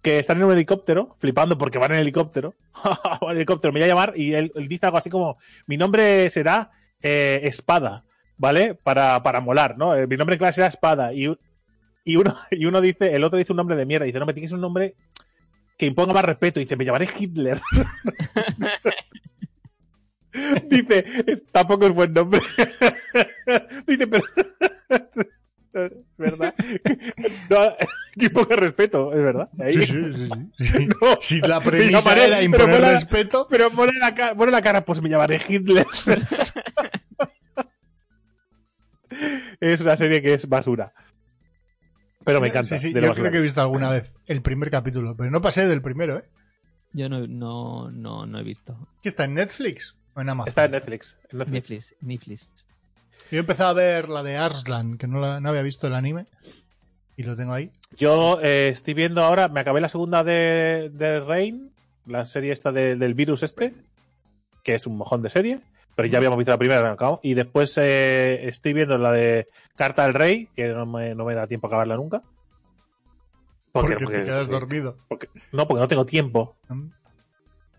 que 0.02 0.18
están 0.18 0.38
en 0.38 0.44
un 0.44 0.52
helicóptero, 0.52 1.16
flipando 1.18 1.56
porque 1.56 1.78
van 1.78 1.92
en 1.92 2.00
helicóptero. 2.00 2.54
En 3.22 3.36
helicóptero, 3.36 3.72
me 3.72 3.80
voy 3.80 3.84
a 3.84 3.92
llamar 3.92 4.12
y 4.16 4.34
él, 4.34 4.52
él 4.54 4.68
dice 4.68 4.86
algo 4.86 4.98
así 4.98 5.08
como, 5.08 5.38
mi 5.66 5.76
nombre 5.76 6.28
será 6.30 6.70
eh, 7.00 7.40
Espada, 7.44 8.04
¿vale? 8.36 8.74
Para, 8.74 9.22
para 9.22 9.40
molar, 9.40 9.78
¿no? 9.78 9.94
Eh, 9.94 10.06
mi 10.06 10.16
nombre 10.16 10.34
en 10.34 10.38
clase 10.38 10.56
será 10.56 10.66
Espada. 10.66 11.12
Y, 11.12 11.32
y, 12.04 12.16
uno, 12.16 12.34
y 12.50 12.64
uno 12.64 12.80
dice, 12.80 13.14
el 13.14 13.24
otro 13.24 13.38
dice 13.38 13.52
un 13.52 13.58
nombre 13.58 13.76
de 13.76 13.86
mierda, 13.86 14.04
dice, 14.04 14.18
no, 14.18 14.26
me 14.26 14.34
tienes 14.34 14.52
un 14.52 14.60
nombre 14.60 14.96
que 15.78 15.86
imponga 15.86 16.12
más 16.12 16.24
respeto. 16.24 16.60
Dice, 16.60 16.76
me 16.76 16.84
llamaré 16.84 17.08
Hitler. 17.18 17.60
dice, 20.68 21.04
"Es- 21.26 21.44
tampoco 21.52 21.86
es 21.86 21.94
buen 21.94 22.12
nombre. 22.12 22.40
dice, 23.86 24.06
pero... 24.06 24.24
es 25.74 25.90
verdad. 26.18 26.54
No, 27.48 27.58
que 28.18 28.24
imponga 28.26 28.56
respeto, 28.56 29.12
es 29.12 29.22
verdad. 29.22 29.48
Ahí- 29.58 29.74
Sí, 29.74 29.86
sí, 29.86 30.28
sí. 30.58 30.88
No. 31.00 31.18
Si 31.20 31.40
la 31.40 31.60
premisa 31.60 31.98
llamaré- 32.00 32.24
era 32.26 32.36
pero 32.36 32.44
imponer 32.44 32.68
mola- 32.80 32.92
respeto, 32.92 33.46
Pero 33.48 33.70
pone 33.70 33.92
la, 33.98 34.14
cara, 34.14 34.34
pone 34.34 34.52
la 34.52 34.62
cara, 34.62 34.84
pues 34.84 35.00
me 35.02 35.08
llamaré 35.08 35.40
Hitler. 35.48 35.86
es 39.60 39.80
una 39.80 39.96
serie 39.96 40.22
que 40.22 40.34
es 40.34 40.48
basura. 40.48 40.92
Pero 42.24 42.40
me 42.40 42.48
encanta. 42.48 42.78
Sí, 42.78 42.88
sí, 42.88 42.94
yo 42.94 43.12
creo 43.14 43.30
que 43.32 43.38
he 43.38 43.42
visto 43.42 43.60
alguna 43.60 43.90
vez 43.90 44.14
el 44.26 44.42
primer 44.42 44.70
capítulo, 44.70 45.16
pero 45.16 45.30
no 45.30 45.40
pasé 45.40 45.66
del 45.66 45.82
primero, 45.82 46.18
¿eh? 46.18 46.24
Yo 46.92 47.08
no, 47.08 47.26
no, 47.26 47.90
no, 47.90 48.26
no 48.26 48.38
he 48.38 48.42
visto. 48.44 48.88
¿Qué 49.02 49.08
está 49.08 49.24
en 49.24 49.34
Netflix 49.34 49.96
en 50.16 50.28
Amazon? 50.28 50.48
Está 50.48 50.64
en 50.66 50.70
Netflix. 50.72 51.16
en 51.30 51.38
Netflix. 51.38 51.70
Netflix. 51.70 51.94
Netflix. 52.00 52.50
Yo 53.30 53.36
he 53.38 53.40
empezado 53.40 53.70
a 53.70 53.74
ver 53.74 54.08
la 54.08 54.22
de 54.22 54.36
Arslan, 54.36 54.98
que 54.98 55.06
no, 55.06 55.20
la- 55.20 55.40
no 55.40 55.48
había 55.50 55.62
visto 55.62 55.86
el 55.86 55.94
anime, 55.94 56.26
y 57.16 57.22
lo 57.22 57.36
tengo 57.36 57.52
ahí. 57.52 57.70
Yo 57.96 58.38
eh, 58.42 58.68
estoy 58.68 58.94
viendo 58.94 59.22
ahora, 59.22 59.48
me 59.48 59.60
acabé 59.60 59.80
la 59.80 59.88
segunda 59.88 60.24
de, 60.24 60.90
de 60.92 61.20
Rain, 61.20 61.70
la 62.06 62.26
serie 62.26 62.52
esta 62.52 62.72
de- 62.72 62.96
del 62.96 63.14
virus 63.14 63.42
este, 63.42 63.74
que 64.62 64.74
es 64.74 64.86
un 64.86 64.96
mojón 64.96 65.22
de 65.22 65.30
serie, 65.30 65.60
pero 65.94 66.08
ya 66.08 66.18
habíamos 66.18 66.38
visto 66.38 66.52
la 66.52 66.58
primera, 66.58 66.90
acabo. 66.90 67.20
Y 67.22 67.34
después 67.34 67.76
eh, 67.78 68.48
estoy 68.48 68.72
viendo 68.72 68.96
la 68.98 69.12
de 69.12 69.46
Carta 69.76 70.04
al 70.04 70.14
Rey, 70.14 70.48
que 70.56 70.68
no 70.68 70.86
me, 70.86 71.14
no 71.14 71.24
me 71.24 71.34
da 71.34 71.46
tiempo 71.46 71.66
a 71.66 71.68
acabarla 71.68 71.96
nunca. 71.96 72.22
Porque, 73.72 73.96
porque- 73.96 74.18
te 74.18 74.24
quedas 74.24 74.48
dormido. 74.48 74.96
porque- 75.08 75.28
no, 75.52 75.66
porque 75.66 75.80
no 75.80 75.88
tengo 75.88 76.04
tiempo. 76.06 76.56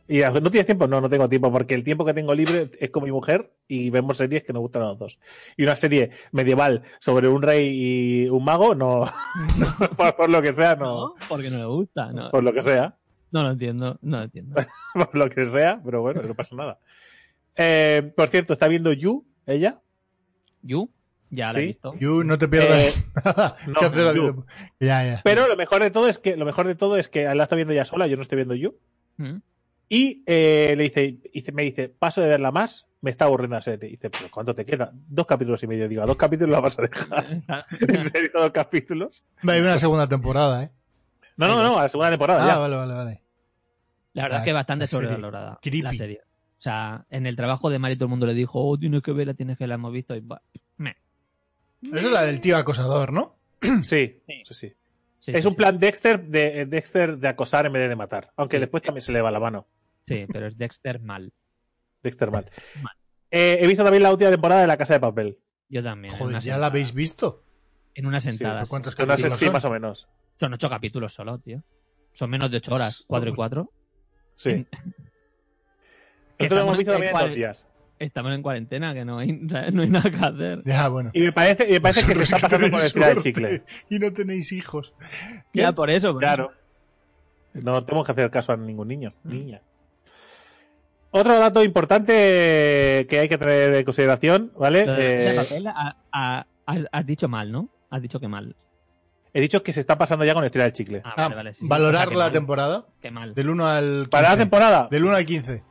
Y 0.08 0.22
ah, 0.22 0.32
¿no 0.32 0.52
tienes 0.52 0.66
tiempo? 0.66 0.88
No, 0.88 1.00
no 1.00 1.10
tengo 1.10 1.30
tiempo, 1.30 1.52
porque 1.52 1.76
el 1.76 1.84
tiempo 1.84 2.04
que 2.04 2.14
tengo 2.14 2.34
libre 2.36 2.70
es 2.80 2.90
con 2.90 3.04
mi 3.04 3.12
mujer 3.12 3.54
y 3.68 3.90
vemos 3.90 4.18
series 4.18 4.44
que 4.44 4.52
nos 4.52 4.62
gustan 4.62 4.82
a 4.82 4.86
los 4.86 5.00
dos. 5.00 5.20
Y 5.56 5.64
una 5.64 5.76
serie 5.76 6.12
medieval 6.32 6.84
sobre 7.00 7.28
un 7.30 7.42
rey 7.42 7.72
y 7.74 8.30
un 8.30 8.44
mago, 8.44 8.76
no, 8.76 9.06
por, 9.98 10.16
por 10.16 10.30
lo 10.30 10.42
que 10.42 10.52
sea, 10.52 10.76
no, 10.76 11.08
No, 11.08 11.16
porque 11.30 11.50
no 11.50 11.58
le 11.58 11.66
gusta. 11.66 12.12
No, 12.12 12.32
por 12.32 12.44
lo 12.44 12.52
que 12.52 12.62
sea, 12.62 12.98
no 13.34 13.42
lo 13.42 13.50
entiendo. 13.50 13.98
No 14.04 14.18
lo 14.18 14.24
entiendo. 14.24 14.56
por 14.94 15.18
lo 15.18 15.28
que 15.28 15.46
sea, 15.46 15.82
pero 15.84 16.02
bueno, 16.02 16.22
no 16.22 16.36
pasa 16.36 16.56
nada. 16.56 16.80
Eh, 17.56 18.14
por 18.16 18.28
cierto, 18.30 18.54
está 18.54 18.68
viendo 18.68 18.94
You, 18.94 19.26
ella. 19.48 19.82
¿You? 20.62 20.92
Ya 21.32 21.52
la 21.52 21.60
he 21.60 21.66
visto. 21.66 21.96
You, 22.00 22.24
no 22.24 22.38
te 22.38 22.48
pierdas 22.48 22.96
no. 23.68 24.14
You. 24.14 24.46
Ya, 24.80 25.04
ya. 25.04 25.22
Pero 25.24 25.48
lo 25.48 25.58
mejor 25.58 25.82
de 25.82 25.90
todo 25.90 26.08
es 26.08 26.20
que, 26.20 26.38
lo 26.38 26.46
mejor 26.46 26.68
de 26.68 26.76
todo 26.76 26.96
es 26.96 27.10
que 27.10 27.24
la 27.34 27.44
está 27.44 27.56
viendo 27.56 27.74
ella 27.74 27.86
sola, 27.86 28.06
yo 28.06 28.18
no 28.18 28.22
estoy 28.22 28.36
viendo 28.36 28.54
You. 28.54 28.78
¿Mm? 29.18 29.38
Y 29.90 30.24
eh, 30.26 30.74
le 30.78 30.84
dice, 30.84 31.18
dice, 31.34 31.52
me 31.52 31.64
dice, 31.64 31.90
paso 31.90 32.22
de 32.22 32.28
verla 32.30 32.52
más, 32.52 32.88
me 33.02 33.12
está 33.12 33.26
aburriendo 33.26 33.56
la 33.58 33.62
serie. 33.62 33.90
Dice, 33.90 34.10
pero 34.10 34.32
¿cuánto 34.32 34.56
te 34.56 34.66
queda? 34.66 34.92
Dos 34.94 35.26
capítulos 35.28 35.62
y 35.64 35.68
medio. 35.68 35.88
Digo, 35.88 36.02
¿a 36.02 36.06
dos 36.06 36.16
capítulos 36.18 36.52
la 36.52 36.60
vas 36.62 36.80
a 36.80 36.82
dejar? 36.84 37.44
¿En 37.80 38.04
serio, 38.04 38.32
dos 38.34 38.52
capítulos? 38.52 39.24
Va 39.48 39.54
a 39.54 39.56
haber 39.56 39.66
una 39.68 39.78
segunda 39.78 40.08
temporada, 40.08 40.64
¿eh? 40.64 40.72
No, 41.38 41.48
no, 41.48 41.62
no, 41.64 41.78
a 41.80 41.84
la 41.84 41.90
segunda 41.90 42.10
temporada 42.12 42.44
Ah, 42.44 42.48
ya. 42.48 42.58
vale, 42.58 42.76
vale, 42.76 42.94
vale. 42.94 43.22
La 44.14 44.24
verdad 44.24 44.38
La- 44.38 44.42
es 44.42 44.44
que 44.46 44.50
es 44.52 44.56
bastante 44.56 44.88
sobrevalorada. 44.88 45.60
La 45.64 45.94
serie. 45.94 46.22
O 46.60 46.62
sea, 46.64 47.06
en 47.10 47.26
el 47.26 47.36
trabajo 47.36 47.70
de 47.70 47.78
Mari 47.80 47.96
todo 47.96 48.06
el 48.06 48.12
mundo 48.12 48.26
le 48.26 48.34
dijo, 48.34 48.64
oh, 48.66 48.78
tienes 48.78 49.02
que 49.02 49.12
verla, 49.12 49.34
tienes 49.34 49.58
que 49.58 49.68
la 49.68 49.76
hemos 49.76 49.92
visto. 49.92 50.16
Y, 50.16 50.22
meh. 50.78 50.96
Esa 51.82 51.98
es 52.00 52.04
la 52.06 52.22
del 52.24 52.40
tío 52.40 52.56
acosador, 52.58 53.12
¿no? 53.12 53.36
Sí, 53.82 54.22
Sí. 54.28 54.44
sí, 54.50 54.74
sí. 55.24 55.32
Es 55.34 55.42
sí, 55.42 55.48
un 55.48 55.54
sí. 55.54 55.58
plan 55.58 55.80
Dexter 55.80 56.24
de, 56.26 56.62
eh, 56.62 56.66
Dexter 56.66 57.18
de 57.18 57.28
acosar 57.30 57.66
en 57.66 57.74
vez 57.74 57.88
de 57.88 57.96
matar. 57.96 58.32
Aunque 58.36 58.58
Sí. 58.58 58.62
después 58.62 58.84
también 58.84 59.02
se 59.02 59.12
le 59.14 59.22
va 59.22 59.32
la 59.32 59.40
mano. 59.40 59.68
Sí, 60.06 60.26
pero 60.32 60.48
es 60.48 60.58
Dexter 60.58 61.00
mal. 61.00 61.32
Dexter 62.02 62.30
mal. 62.32 62.46
Mal. 62.82 62.94
Eh, 63.32 63.58
he 63.62 63.68
visto 63.68 63.84
también 63.84 64.04
la 64.04 64.12
última 64.12 64.30
temporada 64.30 64.62
de 64.62 64.68
La 64.68 64.76
Casa 64.78 64.94
de 64.94 65.00
Papel. 65.00 65.40
Yo 65.70 65.82
también. 65.82 66.14
Joder, 66.14 66.36
¿ya 66.36 66.42
sentada. 66.42 66.60
la 66.60 66.66
habéis 66.68 66.94
visto? 66.94 67.44
En 67.96 68.06
una 68.06 68.20
Sí, 68.20 68.32
sentada. 68.32 68.66
¿Cuántos 68.66 68.96
capítulos 68.96 69.40
sí, 69.40 69.46
son? 69.46 69.54
más 69.54 69.66
o 69.66 69.70
menos. 69.72 70.08
Son 70.36 70.54
ocho 70.54 70.70
capítulos 70.70 71.14
solo, 71.14 71.40
tío. 71.40 71.64
Son 72.12 72.30
menos 72.30 72.52
de 72.52 72.58
ocho 72.58 72.74
horas. 72.76 73.06
Cuatro 73.08 73.30
y 73.30 73.34
cuatro. 73.36 73.72
Sí. 74.36 74.68
Nosotros 76.40 76.58
lo 76.60 76.62
hemos 76.66 76.78
visto 76.78 76.92
también 76.92 77.16
en 77.16 77.22
dos 77.28 77.36
días. 77.36 77.68
Estamos 78.00 78.34
en 78.34 78.42
cuarentena, 78.42 78.94
que 78.94 79.06
no 79.06 79.20
hay, 79.20 79.32
no 79.72 79.82
hay 79.82 79.90
nada 79.90 80.10
que 80.10 80.18
hacer. 80.18 80.62
Ya, 80.66 80.88
bueno. 80.90 81.12
Y 81.14 81.22
me 81.22 81.32
parece, 81.32 81.70
y 81.70 81.74
me 81.74 81.82
parece 81.82 82.06
que 82.06 82.16
se 82.16 82.24
está 82.24 82.38
pasando 82.40 82.70
con 82.70 82.80
tenéis 82.80 82.96
el 82.96 83.16
de 83.16 83.22
chicle. 83.22 83.64
Y 83.90 84.00
no 84.00 84.12
tenéis 84.14 84.52
hijos. 84.52 84.94
Ya 85.54 85.72
por 85.72 85.90
eso. 85.90 86.12
por 86.14 86.22
Claro. 86.22 86.52
No 87.54 87.84
tenemos 87.86 88.06
que 88.06 88.12
hacer 88.12 88.30
caso 88.32 88.52
a 88.54 88.58
ningún 88.58 88.88
niño, 88.88 89.14
Mm. 89.24 89.30
niña. 89.32 89.62
Otro 91.12 91.38
dato 91.38 91.64
importante 91.64 93.06
que 93.08 93.20
hay 93.20 93.30
que 93.30 93.38
tener 93.38 93.76
en 93.76 93.86
consideración, 93.86 94.52
¿vale? 94.58 94.86
de 94.88 95.32
Eh, 95.32 95.36
papel, 95.36 95.68
a- 95.68 95.98
a- 96.12 96.48
has, 96.66 96.80
has 96.92 97.06
dicho 97.06 97.28
mal, 97.30 97.52
¿no? 97.52 97.70
Has 97.92 98.02
dicho 98.02 98.20
que 98.20 98.28
mal. 98.28 98.56
he 99.36 99.42
dicho 99.42 99.64
que 99.64 99.74
se 99.74 99.80
está 99.80 99.98
pasando 99.98 100.26
ya 100.26 100.34
con 100.36 100.44
el 100.44 100.52
tirar 100.52 100.66
del 100.68 100.74
chicle. 100.74 101.02
Ah, 101.04 101.14
Ah, 101.18 101.24
vale, 101.24 101.36
vale. 101.36 101.54
sí, 101.56 101.62
sí. 101.62 101.68
valorar 101.68 101.96
O 101.96 101.98
sea, 102.02 102.10
que 102.10 102.16
la 102.18 102.24
mal, 102.26 102.32
temporada 102.34 102.86
que 103.02 103.10
mal. 103.12 103.34
del 103.34 103.50
1 103.50 103.68
al 103.68 103.84
15. 104.02 104.10
Para 104.10 104.30
la 104.30 104.38
temporada. 104.38 104.88
Del 104.92 105.06
1 105.06 105.16
al 105.16 105.26
15. 105.26 105.64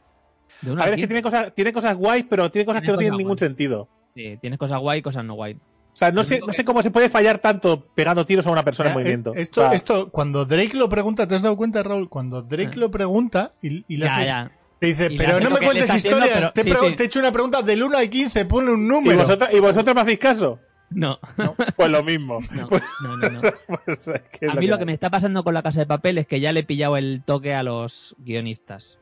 De 0.63 0.71
una 0.73 0.83
A 0.83 0.85
ver, 0.87 0.95
es 0.95 1.01
que 1.01 1.07
tiene 1.07 1.23
cosas, 1.23 1.55
tiene 1.55 1.73
cosas 1.73 1.97
guays, 1.97 2.25
pero 2.29 2.51
tiene 2.51 2.65
cosas 2.67 2.83
Tiene 2.83 2.87
que 2.93 2.93
no 2.93 2.99
tienen 2.99 3.19
ningún 3.19 3.39
sentido. 3.39 3.89
Sí, 4.15 4.39
tienes 4.41 4.59
cosas 4.59 4.79
guay 4.81 5.01
y 5.01 5.03
cosas 5.03 5.25
no 5.25 5.35
guay. 5.35 5.55
O 5.55 5.97
sea, 5.97 6.11
no 6.11 6.25
sé, 6.25 6.41
no 6.47 6.53
sé 6.55 6.65
cómo 6.65 6.83
se 6.83 6.91
puede 6.91 7.09
fallar 7.11 7.39
tanto 7.39 7.85
pegando 7.95 8.25
tiros 8.25 8.47
a 8.47 8.51
una 8.51 8.65
persona 8.65 8.91
en 8.91 8.95
Eh, 8.97 8.99
movimiento. 8.99 9.35
Esto, 9.35 9.61
O 9.61 9.65
sea, 9.65 9.75
esto, 9.75 10.11
cuando 10.11 10.47
Drake 10.47 10.75
lo 10.77 10.89
pregunta, 10.89 11.27
¿te 11.27 11.35
has 11.35 11.43
dado 11.43 11.57
cuenta, 11.57 11.83
Raúl? 11.83 12.09
Cuando 12.09 12.41
Drake 12.43 12.73
Ah. 12.75 12.79
lo 12.79 12.91
pregunta 12.91 13.51
y, 13.61 13.85
y 13.89 13.97
le 13.97 14.07
Ya, 14.07 14.17
hace- 14.17 14.25
ya. 14.27 14.53
te 14.79 14.87
dice, 14.87 15.09
Y 15.13 15.19
pero 15.19 15.39
no 15.41 15.51
me 15.51 15.59
cuentes 15.61 15.91
haciendo, 15.91 16.19
historias, 16.19 16.39
pero- 16.39 16.53
te, 16.53 16.61
he 16.61 16.65
sí, 16.65 16.71
pregu- 16.71 16.89
sí. 16.91 16.97
te 16.97 17.03
he 17.03 17.07
hecho 17.07 17.19
una 17.21 17.33
pregunta 17.33 17.63
del 17.63 17.83
1 17.83 17.97
al 17.99 18.09
15, 18.09 18.45
ponle 18.47 18.73
un 18.73 18.85
¿Y 18.85 18.89
número. 18.89 19.19
vosotros, 19.19 19.51
¿Y 19.53 19.61
vosotros 19.61 19.95
me 19.95 20.01
hacéis 20.01 20.19
caso? 20.19 20.59
No, 20.91 21.19
Pues 21.77 21.91
lo 21.91 22.03
mismo. 22.03 22.39
no, 22.53 22.69
Pues, 22.69 22.83
no, 23.03 23.17
no. 23.17 23.31
no. 23.31 23.41
pues 23.67 24.09
es 24.09 24.23
que 24.39 24.47
es 24.47 24.51
A 24.53 24.55
mí 24.55 24.67
lo 24.67 24.79
que 24.79 24.85
me 24.87 24.93
está 24.95 25.11
pasando 25.11 25.45
con 25.45 25.53
la 25.55 25.63
casa 25.63 25.81
de 25.81 25.87
papel 25.87 26.17
es 26.19 26.27
que 26.27 26.41
ya 26.41 26.53
le 26.53 26.61
he 26.61 26.65
pillado 26.65 26.97
el 26.97 27.23
toque 27.25 27.55
a 27.55 27.63
los 27.63 28.15
guionistas. 28.19 28.99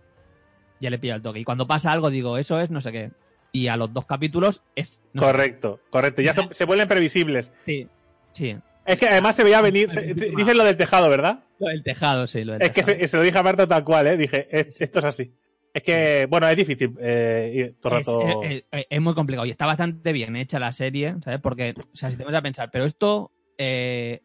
Ya 0.81 0.91
le 0.91 0.97
he 0.97 0.99
pillado 0.99 1.19
el 1.19 1.23
toque. 1.23 1.41
Y 1.41 1.45
cuando 1.45 1.67
pasa 1.67 1.93
algo 1.93 2.11
digo, 2.11 2.39
eso 2.39 2.61
es 2.61 2.71
no 2.71 2.81
sé 2.81 2.91
qué. 2.93 3.11
Y 3.53 3.69
a 3.69 3.77
los 3.77 3.93
dos 3.93 4.07
capítulos 4.07 4.63
es... 4.77 5.01
no 5.13 5.23
Correcto, 5.23 5.81
correcto. 5.91 6.23
Ya 6.23 6.35
son- 6.35 6.55
se 6.55 6.65
vuelven 6.65 6.89
previsibles. 6.89 7.53
Sí, 7.67 7.87
sí. 8.33 8.57
Es 8.87 8.97
que 8.97 9.09
además 9.09 9.37
se 9.37 9.45
veía 9.45 9.61
venir. 9.61 9.91
se- 9.91 10.15
dicen 10.15 10.57
lo 10.57 10.65
del 10.65 10.77
tejado, 10.77 11.11
¿verdad? 11.11 11.45
Lo 11.59 11.69
del 11.69 11.83
tejado, 11.83 12.27
sí, 12.27 12.45
lo 12.45 12.55
del 12.55 12.63
Es 12.63 12.71
que 12.71 12.83
se, 12.83 13.07
se 13.07 13.17
lo 13.17 13.23
dije 13.23 13.37
a 13.39 13.43
Marta 13.43 13.67
tal 13.67 13.85
cual, 13.85 14.07
¿eh? 14.07 14.17
Dije, 14.17 14.49
"Es- 14.51 14.81
esto 14.81 15.01
es 15.01 15.05
así. 15.05 15.33
Es 15.75 15.83
que, 15.83 16.27
bueno, 16.29 16.49
es 16.49 16.57
difícil. 16.57 16.97
Eh, 17.01 17.75
todo 17.81 17.95
el 17.97 18.01
Es, 18.01 18.07
rato. 18.07 18.43
es- 18.43 18.65
es- 18.73 18.87
es 18.89 19.01
muy 19.01 19.15
complicado 19.15 19.47
y 19.47 19.51
está 19.51 19.67
bastante 19.67 20.13
bien 20.13 20.35
hecha 20.37 20.59
la 20.59 20.73
serie, 20.73 21.15
¿sabes? 21.23 21.41
Porque, 21.41 21.75
o 21.93 21.97
sea, 21.97 22.11
si 22.11 22.17
te 22.17 22.25
vas 22.25 22.35
a 22.35 22.43
pensar, 22.43 22.71
pero 22.73 22.85
esto, 22.87 23.31
eh, 23.59 24.23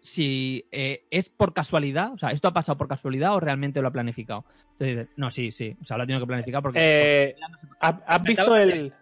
si 0.00 0.64
eh, 0.72 1.04
es 1.10 1.28
por 1.28 1.52
casualidad, 1.52 2.12
o 2.12 2.18
sea, 2.18 2.30
¿esto 2.30 2.48
ha 2.48 2.54
pasado 2.54 2.78
por 2.78 2.88
casualidad 2.88 3.34
o 3.34 3.40
realmente 3.40 3.82
lo 3.82 3.88
ha 3.88 3.92
planificado? 3.92 4.44
Entonces 4.78 5.08
no, 5.16 5.30
sí, 5.30 5.50
sí, 5.52 5.76
o 5.82 5.84
sea, 5.84 5.96
lo 5.96 6.02
ha 6.04 6.06
tenido 6.06 6.20
que 6.20 6.26
planificar 6.28 6.62
porque... 6.62 6.78
Eh, 6.80 7.36
¿has, 7.80 7.94
has 8.06 8.22
visto 8.22 8.54
el, 8.56 8.92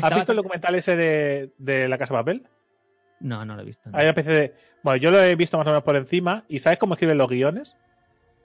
¿Has 0.00 0.14
visto 0.14 0.32
el 0.32 0.36
documental 0.36 0.74
ese 0.76 0.94
de, 0.96 1.50
de 1.58 1.88
La 1.88 1.98
Casa 1.98 2.14
de 2.14 2.20
Papel? 2.20 2.46
No, 3.18 3.44
no 3.44 3.56
lo 3.56 3.62
he 3.62 3.64
visto. 3.64 3.90
no. 3.90 3.96
Hay 3.98 4.04
una 4.04 4.10
especie 4.10 4.32
de. 4.32 4.54
Bueno, 4.82 4.96
yo 4.96 5.10
lo 5.10 5.20
he 5.22 5.34
visto 5.36 5.58
más 5.58 5.66
o 5.66 5.70
menos 5.70 5.82
por 5.82 5.94
encima. 5.96 6.44
¿Y 6.48 6.58
sabes 6.60 6.78
cómo 6.78 6.94
escriben 6.94 7.18
los 7.18 7.28
guiones? 7.28 7.76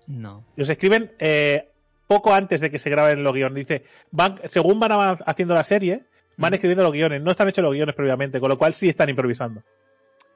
No. 0.07 0.43
Los 0.57 0.69
escriben 0.69 1.13
eh, 1.19 1.69
poco 2.07 2.33
antes 2.33 2.59
de 2.59 2.69
que 2.69 2.77
se 2.79 2.89
graben 2.89 3.23
los 3.23 3.31
guiones. 3.31 3.55
Dice, 3.55 3.85
van, 4.11 4.37
según 4.45 4.79
van 4.81 4.91
haciendo 5.25 5.53
la 5.53 5.63
serie, 5.63 6.03
van 6.35 6.51
Mm. 6.51 6.55
escribiendo 6.55 6.83
los 6.83 6.91
guiones. 6.91 7.21
No 7.21 7.31
están 7.31 7.47
hechos 7.47 7.63
los 7.63 7.73
guiones 7.73 7.95
previamente, 7.95 8.39
con 8.41 8.49
lo 8.49 8.57
cual 8.57 8.73
sí 8.73 8.89
están 8.89 9.07
improvisando. 9.07 9.63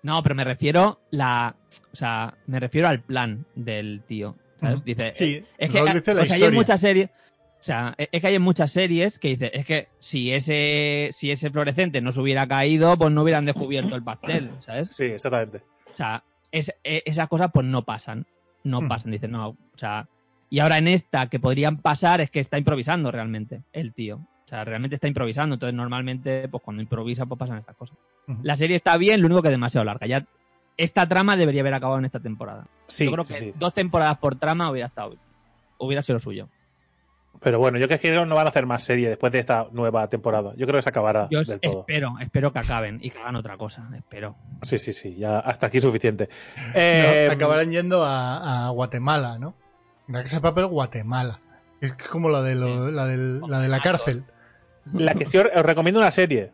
No, 0.03 0.23
pero 0.23 0.35
me 0.35 0.45
refiero 0.45 1.01
la, 1.11 1.55
o 1.91 1.95
sea, 1.95 2.33
me 2.47 2.61
refiero 2.61 2.87
al 2.87 3.01
plan 3.01 3.45
del 3.55 4.03
tío. 4.07 4.37
Dice, 4.83 5.13
Sí, 5.15 5.43
es 5.57 5.71
que, 5.71 5.81
dice 5.93 6.13
la 6.13 6.21
o 6.21 6.25
sea, 6.25 6.35
hay 6.35 6.51
muchas 6.51 6.81
series, 6.81 7.09
o 7.09 7.63
sea, 7.63 7.93
e, 7.97 8.09
es 8.11 8.21
que 8.21 8.27
hay 8.27 8.39
muchas 8.39 8.71
series 8.71 9.19
que 9.19 9.29
dice, 9.29 9.51
es 9.53 9.65
que 9.65 9.87
si 9.99 10.31
ese, 10.33 11.11
si 11.13 11.31
ese 11.31 11.49
fluorescente 11.49 12.01
no 12.01 12.11
se 12.11 12.21
hubiera 12.21 12.47
caído, 12.47 12.97
pues 12.97 13.11
no 13.11 13.23
hubieran 13.23 13.45
descubierto 13.45 13.95
el 13.95 14.03
pastel, 14.03 14.51
¿sabes? 14.65 14.89
Sí, 14.91 15.05
exactamente. 15.05 15.57
O 15.93 15.95
sea, 15.95 16.23
es- 16.51 16.73
e- 16.83 17.03
esas 17.05 17.27
cosas 17.27 17.49
pues 17.53 17.65
no 17.65 17.83
pasan, 17.85 18.25
no 18.63 18.81
Mm. 18.81 18.87
pasan, 18.87 19.11
dicen, 19.11 19.31
no, 19.31 19.49
o 19.49 19.57
sea, 19.77 20.07
y 20.49 20.59
ahora 20.59 20.77
en 20.77 20.87
esta 20.87 21.27
que 21.27 21.39
podrían 21.39 21.77
pasar 21.77 22.21
es 22.21 22.31
que 22.31 22.39
está 22.39 22.57
improvisando 22.57 23.11
realmente 23.11 23.61
el 23.71 23.93
tío. 23.93 24.17
O 24.17 24.49
sea, 24.49 24.65
realmente 24.65 24.95
está 24.95 25.07
improvisando, 25.07 25.53
entonces 25.53 25.75
normalmente, 25.75 26.47
pues 26.49 26.63
cuando 26.63 26.81
improvisa, 26.81 27.27
pues 27.27 27.37
pasan 27.37 27.59
estas 27.59 27.75
cosas. 27.75 27.95
La 28.41 28.57
serie 28.57 28.75
está 28.77 28.97
bien, 28.97 29.21
lo 29.21 29.27
único 29.27 29.43
que 29.43 29.49
es 29.49 29.53
demasiado 29.53 29.85
larga. 29.85 30.07
Ya 30.07 30.25
esta 30.79 31.07
trama 31.07 31.35
debería 31.37 31.61
haber 31.61 31.73
acabado 31.73 31.99
en 31.99 32.05
esta 32.05 32.19
temporada. 32.19 32.65
Sí, 32.87 33.05
Yo 33.05 33.11
creo 33.11 33.25
sí, 33.25 33.33
que 33.33 33.39
sí. 33.39 33.53
dos 33.57 33.73
temporadas 33.73 34.17
por 34.17 34.35
trama 34.37 34.69
hubiera 34.71 34.87
estado 34.87 35.15
hubiera 35.77 36.01
sido 36.03 36.15
lo 36.15 36.19
suyo. 36.19 36.49
Pero 37.41 37.57
bueno, 37.59 37.77
yo 37.77 37.87
creo 37.87 37.99
que 37.99 38.11
no 38.25 38.35
van 38.35 38.47
a 38.47 38.49
hacer 38.49 38.65
más 38.65 38.83
serie 38.83 39.07
después 39.07 39.31
de 39.31 39.39
esta 39.39 39.67
nueva 39.71 40.09
temporada. 40.09 40.51
Yo 40.57 40.65
creo 40.65 40.79
que 40.79 40.81
se 40.83 40.89
acabará 40.89 41.27
Yo 41.31 41.41
del 41.43 41.59
todo. 41.61 41.79
espero, 41.87 42.15
espero 42.19 42.51
que 42.51 42.59
acaben 42.59 42.99
y 43.01 43.11
que 43.11 43.19
hagan 43.19 43.35
otra 43.37 43.55
cosa, 43.57 43.87
espero. 43.95 44.35
Sí, 44.61 44.77
sí, 44.77 44.91
sí. 44.91 45.15
Ya 45.15 45.39
hasta 45.39 45.67
aquí 45.67 45.79
suficiente. 45.79 46.27
Eh, 46.75 47.25
No, 47.27 47.33
acabarán 47.33 47.71
yendo 47.71 48.03
a, 48.03 48.65
a 48.67 48.69
Guatemala, 48.71 49.37
¿no? 49.39 49.53
La 50.09 50.23
casa 50.23 50.37
de 50.37 50.41
papel 50.41 50.65
Guatemala. 50.65 51.39
Es 51.79 51.93
como 51.93 52.29
la 52.29 52.41
de, 52.41 52.55
lo- 52.55 52.91
la, 52.91 53.05
del- 53.05 53.39
la 53.41 53.59
de 53.61 53.69
la 53.69 53.79
cárcel. 53.79 54.25
La 54.91 55.13
que 55.13 55.23
sí 55.25 55.37
os 55.37 55.45
recomiendo 55.63 56.01
una 56.01 56.11
serie. 56.11 56.51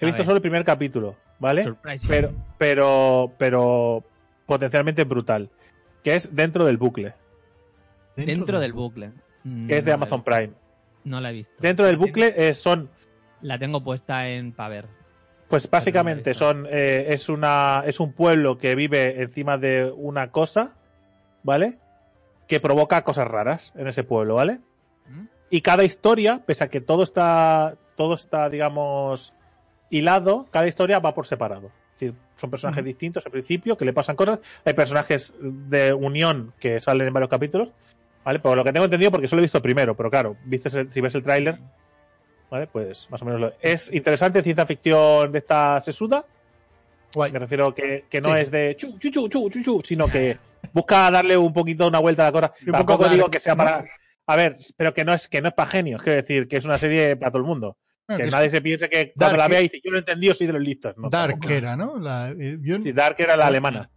He 0.00 0.04
A 0.04 0.06
visto 0.06 0.18
ver. 0.20 0.24
solo 0.26 0.36
el 0.36 0.42
primer 0.42 0.64
capítulo, 0.64 1.16
¿vale? 1.38 1.62
Surprise. 1.64 2.04
Pero, 2.08 2.32
pero, 2.58 3.32
pero 3.38 4.04
potencialmente 4.46 5.04
brutal. 5.04 5.50
Que 6.02 6.14
es 6.14 6.34
dentro 6.34 6.64
del 6.64 6.78
bucle. 6.78 7.14
Dentro 8.16 8.58
del 8.60 8.72
bucle. 8.72 9.12
Mm, 9.44 9.68
Que 9.68 9.76
es 9.78 9.84
de 9.84 9.92
Amazon. 9.92 10.22
Prime. 10.24 10.50
No 11.04 11.20
la 11.20 11.30
he 11.30 11.32
visto. 11.34 11.54
Dentro 11.58 11.86
del 11.86 11.96
bucle 11.96 12.34
eh, 12.36 12.54
son, 12.54 12.90
La 13.40 13.58
tengo 13.58 13.82
puesta 13.82 14.28
en 14.28 14.52
para 14.52 14.68
ver. 14.68 14.86
pues 15.48 15.68
básicamente 15.70 16.34
son, 16.34 16.66
eh, 16.70 17.06
es 17.08 17.28
una, 17.28 17.82
es 17.86 18.00
un 18.00 18.12
pueblo 18.12 18.58
que 18.58 18.74
vive 18.74 19.22
encima 19.22 19.56
de 19.58 19.90
una 19.94 20.30
cosa, 20.30 20.76
¿vale? 21.42 21.78
Que 22.46 22.60
provoca 22.60 23.02
cosas 23.04 23.28
raras 23.28 23.72
en 23.76 23.86
ese 23.88 24.04
pueblo, 24.04 24.34
¿vale? 24.36 24.60
¿Mm? 25.08 25.24
Y 25.50 25.60
cada 25.62 25.84
historia, 25.84 26.42
pese 26.44 26.64
a 26.64 26.68
que 26.68 26.80
todo 26.82 27.02
está, 27.02 27.76
todo 27.96 28.14
está, 28.14 28.48
digamos, 28.50 29.32
hilado, 29.90 30.46
cada 30.50 30.66
historia 30.68 30.98
va 31.00 31.14
por 31.14 31.26
separado. 31.26 31.66
Es 31.94 32.00
decir, 32.00 32.14
son 32.34 32.50
personajes 32.50 32.80
Ujú. 32.82 32.86
distintos 32.86 33.26
al 33.26 33.32
principio, 33.32 33.76
que 33.76 33.84
le 33.84 33.92
pasan 33.92 34.16
cosas. 34.16 34.38
Hay 34.64 34.72
personajes 34.72 35.34
de 35.40 35.92
unión 35.92 36.54
que 36.58 36.80
salen 36.80 37.08
en 37.08 37.12
varios 37.12 37.28
capítulos, 37.28 37.72
¿vale? 38.24 38.38
Por 38.38 38.56
lo 38.56 38.64
que 38.64 38.72
tengo 38.72 38.84
entendido, 38.86 39.10
porque 39.10 39.28
solo 39.28 39.40
he 39.40 39.44
visto 39.44 39.60
primero, 39.60 39.94
pero 39.96 40.10
claro, 40.10 40.36
vistes 40.44 40.74
el- 40.74 40.90
si 40.90 41.00
ves 41.02 41.14
el 41.14 41.22
tráiler, 41.22 41.58
¿vale? 42.50 42.66
Pues 42.68 43.08
más 43.10 43.20
o 43.20 43.24
menos 43.26 43.40
lo... 43.40 43.52
Es 43.60 43.92
interesante, 43.92 44.42
ciencia 44.42 44.64
ficción 44.66 45.30
de 45.32 45.38
esta 45.38 45.80
sesuda. 45.80 46.24
Guay. 47.14 47.32
Me 47.32 47.38
refiero 47.40 47.74
que, 47.74 48.04
que 48.08 48.20
no 48.20 48.34
Sí. 48.34 48.40
es 48.40 48.50
de 48.50 48.76
chu, 48.76 48.98
chu, 48.98 49.10
chu, 49.10 49.28
chu, 49.28 49.50
chu, 49.50 49.62
chu, 49.62 49.80
sino 49.84 50.06
que 50.06 50.38
busca 50.72 51.10
darle 51.10 51.36
un 51.36 51.52
poquito 51.52 51.86
una 51.88 51.98
vuelta 51.98 52.22
a 52.22 52.26
la 52.26 52.32
cosa. 52.32 52.52
Un 52.66 52.72
Tampoco 52.72 53.08
digo 53.08 53.28
que 53.28 53.40
sea 53.40 53.56
para... 53.56 53.84
A 54.26 54.36
ver, 54.36 54.58
pero 54.76 54.94
que 54.94 55.04
no 55.04 55.12
es 55.12 55.26
que 55.26 55.42
no 55.42 55.48
es 55.48 55.54
para 55.54 55.68
genios, 55.68 56.00
quiero 56.02 56.16
decir 56.16 56.46
que 56.46 56.56
es 56.58 56.64
una 56.64 56.78
serie 56.78 57.16
para 57.16 57.32
todo 57.32 57.42
el 57.42 57.48
mundo. 57.48 57.76
Bueno, 58.10 58.22
que 58.24 58.28
es- 58.28 58.32
nadie 58.34 58.50
se 58.50 58.60
piense 58.60 58.88
que 58.88 59.12
cuando 59.12 59.36
Dark, 59.36 59.38
la 59.38 59.48
vea 59.48 59.60
dice, 59.60 59.80
yo 59.84 59.90
lo 59.90 59.98
he 59.98 60.00
entendido, 60.00 60.34
soy 60.34 60.46
de 60.46 60.52
los 60.52 60.62
listos. 60.62 60.94
No, 60.96 61.08
Dark 61.08 61.32
tampoco. 61.32 61.52
era, 61.54 61.76
¿no? 61.76 61.98
La, 61.98 62.30
eh, 62.30 62.58
yo, 62.60 62.80
Sí, 62.80 62.92
Dark 62.92 63.16
era 63.18 63.36
la 63.36 63.46
alemana. 63.46 63.90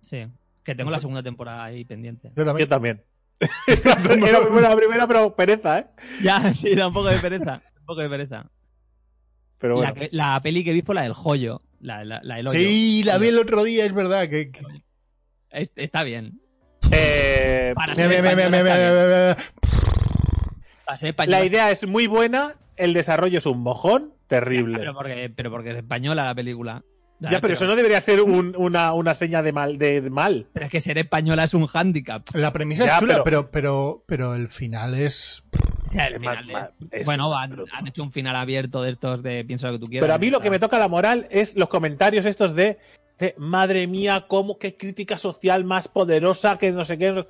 Sí. 0.00 0.26
Que 0.64 0.74
tengo 0.74 0.90
la 0.90 1.00
segunda 1.00 1.22
temporada 1.22 1.64
ahí 1.64 1.84
pendiente. 1.84 2.30
yo 2.36 2.44
también. 2.44 2.66
Yo 2.66 2.68
también. 2.68 3.02
Exacto, 3.66 4.12
era 4.14 4.40
muy 4.40 4.50
buena 4.50 4.68
la 4.70 4.76
primera, 4.76 5.06
pero 5.06 5.34
pereza, 5.34 5.78
¿eh? 5.78 5.86
Ya, 6.22 6.52
sí, 6.54 6.74
da 6.74 6.88
un 6.88 6.92
poco 6.94 7.08
de 7.08 7.18
pereza. 7.18 7.62
Un 7.80 7.86
poco 7.86 8.00
de 8.02 8.08
pereza. 8.08 8.50
Pero 9.58 9.76
bueno. 9.76 9.94
La, 10.12 10.40
peli 10.42 10.62
que 10.64 10.72
vi 10.72 10.82
fue 10.82 10.94
la 10.94 11.02
del 11.02 11.12
joyo. 11.14 11.62
La, 11.80 12.04
la, 12.04 12.20
la 12.22 12.36
del 12.36 12.48
hoyo. 12.48 12.58
Sí, 12.58 13.02
la 13.04 13.18
vi 13.18 13.28
el 13.28 13.38
otro 13.38 13.64
día, 13.64 13.84
es 13.84 13.92
verdad. 13.94 14.28
Que, 14.28 14.50
que- 14.50 14.62
Es- 15.50 15.70
Está 15.76 16.02
bien. 16.04 16.40
Eh, 16.92 17.72
Para 17.74 17.94
ser 17.94 18.04
Para 20.86 21.08
española- 21.10 21.38
la 21.40 21.44
idea 21.44 21.70
es 21.70 21.86
muy 21.86 22.06
buena, 22.06 22.54
el 22.78 22.94
desarrollo 22.94 23.38
es 23.38 23.46
un 23.46 23.60
mojón 23.60 24.12
terrible. 24.26 24.78
Pero 24.78 24.94
porque, 24.94 25.30
pero 25.34 25.50
porque 25.50 25.70
es 25.70 25.76
española 25.76 26.24
la 26.24 26.34
película. 26.34 26.82
Ya, 27.20 27.40
pero 27.40 27.54
eso 27.54 27.66
no 27.66 27.74
debería 27.74 28.00
ser 28.00 28.22
un- 28.22 28.54
una, 28.56 28.92
una 28.92 29.12
seña 29.12 29.42
de 29.42 29.52
mal, 29.52 29.76
de, 29.76 30.00
de 30.00 30.08
mal. 30.10 30.46
Pero 30.52 30.66
es 30.66 30.70
que 30.72 30.80
ser 30.80 30.98
española 30.98 31.42
es 31.42 31.52
un 31.52 31.66
hándicap. 31.66 32.22
La 32.32 32.52
premisa 32.52 32.86
Ya, 32.86 32.94
es 32.94 33.00
chula, 33.00 33.22
pero- 33.24 33.50
pero... 33.50 33.50
Pero, 33.50 34.04
pero, 34.06 34.34
el 34.36 34.46
final 34.46 34.94
es. 34.94 35.42
O 35.88 35.90
sea, 35.90 36.06
el 36.06 36.14
Es 36.14 36.20
final 36.20 36.70
es 36.92 37.04
bueno, 37.04 37.36
han, 37.36 37.56
hecho 37.86 38.02
un 38.04 38.12
final 38.12 38.36
abierto 38.36 38.82
de 38.82 38.92
estos 38.92 39.22
de 39.24 39.44
piensa 39.44 39.66
lo 39.66 39.72
que 39.74 39.78
tú 39.80 39.86
quieras. 39.86 40.04
Pero 40.04 40.14
a 40.14 40.18
mí 40.18 40.30
lo 40.30 40.40
que 40.40 40.50
me 40.50 40.60
toca 40.60 40.78
la 40.78 40.86
moral 40.86 41.26
es 41.30 41.56
los 41.56 41.68
comentarios 41.68 42.24
estos 42.24 42.54
de, 42.54 42.78
de, 43.18 43.34
madre 43.38 43.86
mía, 43.88 44.26
cómo 44.28 44.58
qué 44.58 44.76
crítica 44.76 45.18
social 45.18 45.64
más 45.64 45.88
poderosa 45.88 46.56
que 46.58 46.70
no 46.70 46.84
sé 46.84 46.98
qué. 46.98 47.10
no 47.10 47.22
sé-". 47.22 47.28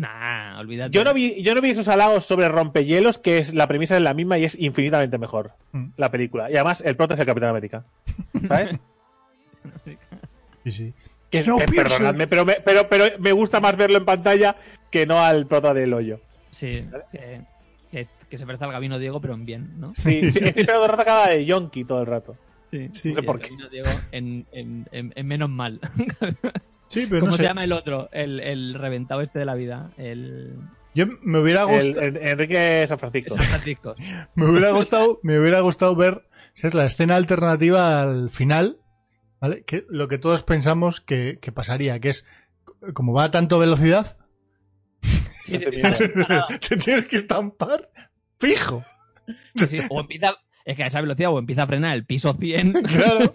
Nah, 0.00 0.58
olvídate. 0.60 0.90
Yo 0.96 1.04
no 1.04 1.12
vi, 1.12 1.42
yo 1.42 1.54
no 1.54 1.60
vi 1.60 1.70
esos 1.70 1.88
halagos 1.88 2.24
sobre 2.24 2.48
rompehielos, 2.48 3.18
que 3.18 3.36
es 3.38 3.52
la 3.52 3.66
premisa 3.68 3.96
es 3.96 4.02
la 4.02 4.14
misma 4.14 4.38
y 4.38 4.44
es 4.44 4.58
infinitamente 4.58 5.18
mejor 5.18 5.52
Mm. 5.72 5.90
la 5.98 6.10
película. 6.10 6.50
Y 6.50 6.54
además 6.54 6.80
el 6.80 6.96
prota 6.96 7.14
es 7.14 7.20
el 7.20 7.26
Capitán 7.26 7.50
América. 7.50 7.84
¿Sabes? 8.48 8.78
Sí, 10.64 10.72
sí. 10.72 10.94
Que, 11.30 11.42
No 11.44 11.58
que 11.58 11.66
pienso- 11.66 11.90
perdonadme, 11.90 12.26
pero 12.26 12.44
me, 12.44 12.54
pero, 12.64 12.88
pero 12.88 13.04
me 13.18 13.32
gusta 13.32 13.60
más 13.60 13.76
verlo 13.76 13.98
en 13.98 14.04
pantalla 14.04 14.56
que 14.90 15.06
no 15.06 15.20
al 15.20 15.46
prota 15.46 15.72
del 15.74 15.92
hoyo. 15.94 16.20
Sí, 16.50 16.86
que, 17.12 17.42
que, 17.90 18.08
que 18.28 18.38
se 18.38 18.46
parece 18.46 18.64
al 18.64 18.72
Gabino 18.72 18.98
Diego, 18.98 19.20
pero 19.20 19.34
en 19.34 19.44
bien, 19.46 19.78
¿no? 19.80 19.92
Sí, 19.94 20.30
sí, 20.30 20.38
estoy 20.42 20.48
esperando 20.48 20.74
todo 20.74 20.84
el 20.86 20.90
rato 20.92 21.04
cada 21.04 21.28
de 21.28 21.44
Yonki 21.46 21.84
todo 21.84 22.00
el 22.00 22.06
rato. 22.06 22.36
Sí, 22.70 22.88
Sí. 22.92 23.08
No 23.10 23.14
sé 23.14 23.20
el 23.20 23.26
por 23.26 23.38
qué. 23.38 23.48
Gabino 23.50 23.68
Diego 23.68 23.88
en, 24.12 24.46
en, 24.52 24.88
en, 24.92 25.12
en 25.14 25.26
menos 25.26 25.50
mal. 25.50 25.78
Sí, 26.90 27.06
pero 27.08 27.20
¿Cómo 27.20 27.30
no 27.30 27.36
se 27.36 27.42
sé. 27.42 27.48
llama 27.48 27.64
el 27.64 27.72
otro? 27.72 28.10
El, 28.12 28.40
el 28.40 28.74
reventado 28.74 29.22
este 29.22 29.38
de 29.38 29.44
la 29.46 29.54
vida. 29.54 29.92
El 29.96 30.56
Yo 30.94 31.06
me 31.22 31.38
hubiera 31.38 31.64
gustado, 31.64 32.00
el- 32.00 32.16
Enrique 32.18 32.84
San 32.86 32.98
Francisco. 32.98 33.34
San 33.36 33.44
Francisco. 33.46 33.94
me 34.34 34.46
hubiera 34.50 34.72
gustado, 34.72 35.20
me 35.22 35.38
hubiera 35.40 35.60
gustado 35.60 35.94
ver 35.96 36.26
¿sabes? 36.52 36.74
la 36.74 36.84
escena 36.86 37.16
alternativa 37.16 38.02
al 38.02 38.30
final, 38.30 38.78
¿vale? 39.40 39.62
Que 39.64 39.84
lo 39.88 40.08
que 40.08 40.18
todos 40.18 40.42
pensamos 40.42 41.00
que, 41.00 41.38
que 41.40 41.52
pasaría, 41.52 41.98
que 42.00 42.10
es 42.10 42.26
como 42.92 43.12
va 43.12 43.24
a 43.24 43.30
tanto 43.30 43.58
velocidad, 43.58 44.16
Sí, 45.44 45.58
sí, 45.58 45.64
te 46.68 46.76
tienes 46.76 47.06
que 47.06 47.16
estampar 47.16 47.88
fijo. 48.38 48.84
Sí, 49.56 49.66
sí, 49.68 49.78
O 49.90 50.00
empieza, 50.00 50.36
es 50.64 50.76
que 50.76 50.82
a 50.84 50.86
esa 50.88 51.00
velocidad 51.00 51.30
o 51.32 51.38
empieza 51.38 51.62
a 51.62 51.66
frenar 51.66 51.94
el 51.94 52.04
piso 52.04 52.34
100, 52.34 52.72
Claro. 52.82 53.34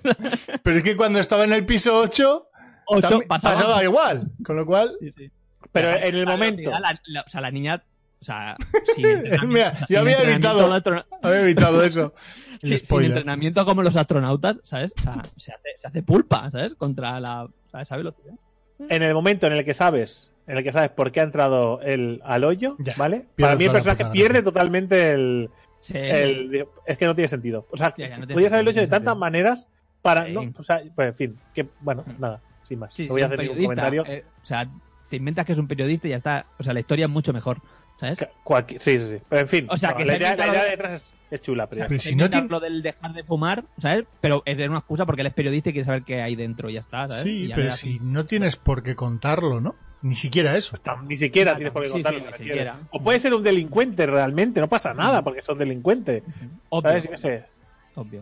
Pero 0.64 0.78
es 0.78 0.84
que 0.84 0.96
cuando 0.96 1.20
estaba 1.20 1.44
en 1.46 1.54
el 1.54 1.66
piso 1.66 1.98
8, 1.98 2.48
8 2.86 3.02
también 3.02 3.28
pasaba. 3.28 3.56
pasaba 3.56 3.84
igual. 3.84 4.28
Con 4.46 4.56
lo 4.56 4.66
cual, 4.66 4.96
Sí, 5.00 5.12
sí. 5.12 5.32
Pero 5.72 5.90
La- 5.92 6.06
en 6.06 6.16
el 6.16 6.26
momento. 6.26 6.70
la- 6.72 7.00
la- 7.08 7.22
o 7.22 7.30
sea, 7.30 7.42
la 7.42 7.52
niña. 7.52 7.84
O 8.22 8.26
sea, 8.26 8.56
sin 8.96 9.06
entrenamiento. 9.06 9.48
Mira, 9.48 9.70
o 9.74 9.76
sea, 9.78 9.80
yo 9.82 9.86
sin 9.88 9.98
había 9.98 10.22
evitado- 10.22 11.04
había 11.22 11.42
evitado 11.42 11.84
eso. 11.84 12.14
El 12.62 12.70
Sí, 12.70 12.86
sin 12.86 13.02
entrenamiento 13.04 13.66
como 13.66 13.84
los 13.84 13.96
astronautas, 13.98 14.56
¿sabes? 14.64 14.92
O 14.98 15.02
sea, 15.04 15.22
se 15.38 15.52
hace, 15.52 15.70
se 15.78 15.88
hace 15.88 16.02
pulpa, 16.02 16.50
¿sabes? 16.52 16.74
Contra 16.76 17.20
la, 17.20 17.48
sea, 17.70 17.82
esa 17.82 17.98
velocidad. 17.98 18.34
en 18.90 19.04
el 19.04 19.14
momento 19.14 19.46
en 19.48 19.54
el 19.54 19.66
que 19.66 19.74
sabes, 19.74 20.32
en 20.48 20.58
el 20.58 20.64
que 20.64 20.72
sabes 20.74 20.90
por 20.90 21.12
qué 21.12 21.20
ha 21.20 21.24
entrado 21.24 21.82
el 21.82 22.22
al 22.26 22.44
hoyo, 22.46 22.76
Ya, 22.80 22.94
¿vale? 22.98 23.26
Para 23.38 23.56
mí 23.56 23.66
el 23.66 23.72
personaje 23.72 24.04
puta 24.04 24.12
pierde 24.14 24.42
totalmente 24.42 25.12
el, 25.12 25.50
Sí. 25.82 25.94
el- 25.98 26.66
es 26.88 26.98
que 26.98 27.06
no 27.06 27.14
tiene 27.16 27.28
sentido. 27.28 27.68
O 27.72 27.78
sea, 27.78 27.94
Ya, 27.98 28.08
ya, 28.08 28.10
no 28.12 28.16
tiene 28.22 28.34
podías 28.34 28.54
haberlo 28.54 28.72
hecho 28.72 28.80
de 28.80 28.88
tantas 28.88 29.16
maneras 29.18 29.68
para 30.02 30.26
Sí. 30.26 30.32
no, 30.34 30.52
o 30.58 30.64
sea, 30.64 30.82
pues 30.96 31.10
en 31.10 31.16
fin, 31.16 31.40
que 31.54 31.68
bueno, 31.82 32.04
nada, 32.18 32.42
sin 32.68 32.80
más. 32.80 32.94
Sí, 32.94 33.04
no 33.08 33.14
voy 33.14 33.22
a 33.22 33.26
un 33.28 33.34
hacer 33.34 33.46
ningún 33.46 33.64
comentario. 33.64 34.04
eh, 34.08 34.26
o 34.42 34.46
sea, 34.46 34.68
te 35.10 35.16
inventas 35.18 35.46
que 35.46 35.54
es 35.54 35.60
un 35.60 35.68
periodista 35.68 36.08
y 36.08 36.12
ya 36.12 36.18
está. 36.18 36.46
O 36.58 36.64
sea, 36.64 36.74
la 36.74 36.80
historia 36.80 37.06
es 37.06 37.12
mucho 37.12 37.32
mejor, 37.34 37.62
¿sabes? 38.00 38.20
Sí, 38.20 38.78
sí, 38.80 39.00
sí. 39.00 39.18
Pero 39.30 39.42
en 39.42 39.48
fin, 39.48 39.68
O 39.70 39.78
sea, 39.78 39.92
no, 39.92 39.98
que 39.98 40.06
la 40.06 40.14
se 40.14 40.18
idea, 40.20 40.30
la 40.30 40.34
inventa 40.46 40.54
idea 40.54 40.64
lo- 40.64 40.70
detrás 40.72 40.92
es, 40.94 41.14
es 41.32 41.42
chula, 41.42 41.68
pero 41.68 42.00
si 42.00 42.16
no 42.16 42.30
tiene- 42.30 42.48
lo 42.50 42.60
del 42.60 42.82
dejar 42.82 43.14
de 43.14 43.24
fumar, 43.24 43.66
¿sabes? 43.78 44.06
Pero 44.22 44.42
es 44.46 44.58
de 44.58 44.68
una 44.68 44.80
excusa 44.80 45.06
porque 45.06 45.22
él 45.22 45.28
es 45.28 45.34
periodista 45.34 45.70
y 45.70 45.74
quiere 45.74 45.86
saber 45.86 46.04
qué 46.04 46.22
hay 46.22 46.36
dentro 46.36 46.70
y 46.70 46.74
ya 46.74 46.80
está, 46.82 47.10
¿sabes? 47.10 47.26
Y 47.26 47.30
Sí, 47.44 47.48
ya 47.50 47.56
pero 47.56 47.72
si 47.72 48.00
no 48.00 48.26
tienes 48.26 48.56
por 48.56 48.82
qué 48.84 48.96
contarlo, 48.96 49.62
¿no? 49.62 49.76
Ni 50.02 50.14
siquiera 50.16 50.56
eso. 50.56 50.78
Tam- 50.78 51.08
Ni 51.08 51.16
siquiera 51.16 51.56
tienes 51.56 51.72
por 51.74 51.82
qué 51.82 51.88
sí, 51.88 51.94
contarlo. 51.94 52.20
sí, 52.20 52.28
se. 52.48 52.72
O 52.92 53.02
puede 53.02 53.20
ser 53.20 53.34
un 53.34 53.42
delincuente 53.42 54.06
realmente, 54.06 54.60
no 54.60 54.68
pasa 54.70 54.94
nada 54.94 55.24
porque 55.24 55.42
son 55.42 55.58
delincuentes. 55.58 56.22
Obvio, 56.70 56.90
¿Sabes? 56.90 57.04
Yo 57.06 57.10
qué 57.12 57.18
sé. 57.18 57.44
obvio. 57.96 58.22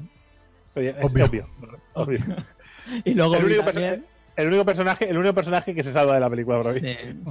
Obvio. 0.76 0.96
obvio. 1.24 1.50
obvio. 1.94 2.20
Y 3.06 3.14
luego 3.14 3.36
El 3.38 3.46
vi 3.46 3.54
único, 3.54 3.72
también- 3.72 4.02
perso- 4.02 4.08
el 4.36 4.48
único 4.48 4.66
personaje, 4.66 5.10
el 5.10 5.18
único 5.18 5.34
personaje 5.34 5.74
que 5.76 5.84
se 5.84 5.92
salva 5.92 6.14
de 6.16 6.20
la 6.20 6.30
película, 6.30 6.60
bro. 6.60 6.74
Sí, 6.74 6.82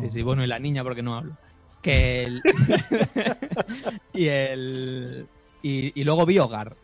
sí, 0.00 0.10
sí, 0.12 0.22
bueno, 0.22 0.42
y 0.44 0.46
la 0.46 0.58
niña 0.58 0.82
porque 0.82 1.02
no 1.02 1.16
hablo. 1.16 1.36
Que 1.82 2.24
el... 2.24 2.42
y 4.12 4.26
el... 4.28 5.26
Y, 5.62 5.98
y 6.00 6.04
luego 6.04 6.26
vi 6.26 6.38
Hogar. 6.38 6.76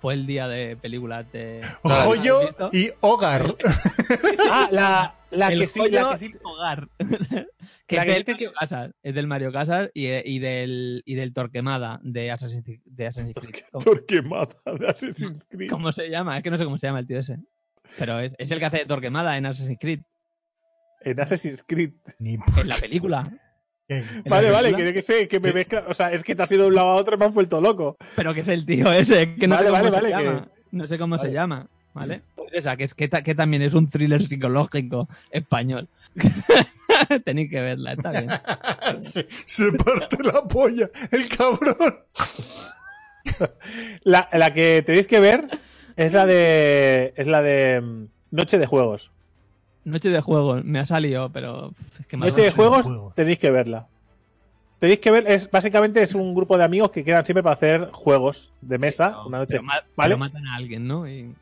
Fue 0.00 0.14
el 0.14 0.26
día 0.26 0.48
de 0.48 0.76
películas 0.76 1.30
de... 1.32 1.60
Joyo 1.84 2.40
y 2.72 2.90
hogar. 3.00 3.54
Ah, 4.50 4.68
la, 4.70 5.14
la 5.30 5.48
el 5.48 5.60
que 5.60 5.66
sí, 5.68 5.78
joyo 5.80 6.02
la 6.02 6.12
que 6.12 6.18
sí. 6.18 6.32
y 6.34 6.38
Hogar. 6.44 6.88
que 7.86 7.96
La 7.96 8.02
es 8.02 8.06
que 8.06 8.12
del 8.14 8.24
que- 8.24 8.32
Mario 8.32 8.52
Casas. 8.52 8.90
Es 9.04 9.14
del 9.14 9.26
Mario 9.28 9.52
Casas 9.52 9.90
y, 9.94 10.08
y 10.08 10.38
del, 10.40 11.02
y 11.06 11.14
del 11.14 11.32
Torquemada 11.32 12.00
de 12.02 12.32
Assassin's, 12.32 12.64
de 12.84 13.06
Assassin's 13.06 13.34
Creed. 13.34 13.64
¿Cómo, 13.70 13.84
Torquemada 13.84 14.48
de 14.78 14.88
Assassin's 14.88 15.44
Creed. 15.48 15.70
cómo 15.70 15.92
se 15.92 16.08
llama? 16.10 16.36
Es 16.36 16.42
que 16.42 16.50
no 16.50 16.58
sé 16.58 16.64
cómo 16.64 16.78
se 16.78 16.86
llama 16.88 16.98
el 16.98 17.06
tío 17.06 17.20
ese. 17.20 17.38
Pero 17.98 18.18
es, 18.20 18.32
es 18.38 18.50
el 18.50 18.58
que 18.58 18.64
hace 18.66 18.78
de 18.78 18.86
Torquemada 18.86 19.36
en 19.36 19.46
Assassin's 19.46 19.78
Creed. 19.80 20.00
En 21.02 21.20
Assassin's 21.20 21.64
Creed. 21.66 21.92
Ni 22.20 22.34
En 22.34 22.68
la 22.68 22.76
película. 22.76 23.24
qué- 23.88 23.98
¿En 23.98 24.22
Vale, 24.24 24.46
la 24.48 24.52
vale, 24.52 24.74
que, 24.74 24.94
que 24.94 25.02
sé, 25.02 25.28
que 25.28 25.38
me 25.40 25.48
¿Qué? 25.48 25.54
mezcla. 25.54 25.84
O 25.88 25.94
sea, 25.94 26.12
es 26.12 26.24
que 26.24 26.34
te 26.34 26.42
has 26.42 26.52
ido 26.52 26.62
de 26.62 26.68
un 26.68 26.74
lado 26.76 26.90
a 26.90 26.94
otro 26.94 27.16
y 27.16 27.18
me 27.18 27.24
han 27.26 27.34
vuelto 27.34 27.60
loco. 27.60 27.96
Pero 28.16 28.32
que 28.32 28.40
es 28.40 28.48
el 28.48 28.64
tío 28.64 28.90
ese, 28.92 29.34
que 29.34 29.46
no 29.46 29.56
Vale, 29.56 29.66
sé 29.68 29.70
cómo 29.72 29.82
vale, 29.90 29.96
se 30.08 30.12
vale, 30.14 30.24
llama. 30.24 30.48
No 30.70 30.86
sé 30.88 30.98
cómo 30.98 31.16
Vale. 31.16 31.28
se 31.28 31.34
llama, 31.34 31.66
¿vale? 31.92 32.22
Pues 32.34 32.48
esa, 32.54 32.76
que, 32.76 32.84
es, 32.84 32.94
que, 32.94 33.08
ta- 33.08 33.22
que 33.22 33.34
también 33.34 33.62
es 33.62 33.74
un 33.74 33.90
thriller 33.90 34.26
psicológico 34.26 35.08
español. 35.30 35.88
Tenéis 37.24 37.50
que 37.50 37.60
verla, 37.60 37.92
está 37.92 38.10
bien. 38.12 38.30
se, 39.02 39.26
se 39.44 39.72
parte 39.72 40.16
la 40.22 40.42
polla, 40.44 40.88
el 41.10 41.28
cabrón. 41.28 41.98
La, 44.04 44.28
la 44.32 44.52
que 44.52 44.82
tenéis 44.84 45.06
que 45.06 45.20
ver 45.20 45.46
es 45.96 46.12
la 46.12 46.26
de. 46.26 47.12
Es 47.16 47.26
la 47.26 47.42
de. 47.42 47.80
mm, 47.80 48.04
Noche 48.30 48.58
de 48.58 48.66
Juegos. 48.66 49.10
Noche 49.84 50.08
de 50.10 50.20
juego, 50.20 50.60
me 50.62 50.78
ha 50.78 50.86
salido, 50.86 51.30
pero 51.32 51.72
es 52.00 52.06
que 52.06 52.16
me 52.16 52.26
ha 52.26 52.28
Noche 52.28 52.42
de 52.42 52.46
Noche 52.48 52.56
de 52.56 52.62
Juegos 52.62 52.86
Juegos. 52.86 53.14
tenéis 53.14 53.38
que 53.38 53.50
verla. 53.50 53.86
Tenéis 54.78 54.98
que 55.00 55.10
ver, 55.10 55.24
es 55.30 55.50
básicamente 55.50 56.02
es 56.02 56.14
un 56.14 56.34
grupo 56.34 56.56
de 56.58 56.64
amigos 56.64 56.90
que 56.90 57.04
quedan 57.04 57.24
siempre 57.24 57.42
para 57.42 57.54
hacer 57.54 57.90
juegos 57.92 58.50
de 58.60 58.78
mesa, 58.78 59.24
una 59.26 59.38
noche. 59.38 59.58
pero 59.58 59.64
¿vale? 59.66 59.84
pero 59.96 60.18
matan 60.18 60.46
a 60.46 60.56
alguien, 60.56 60.86
¿no? 60.86 61.08
Y- 61.08 61.34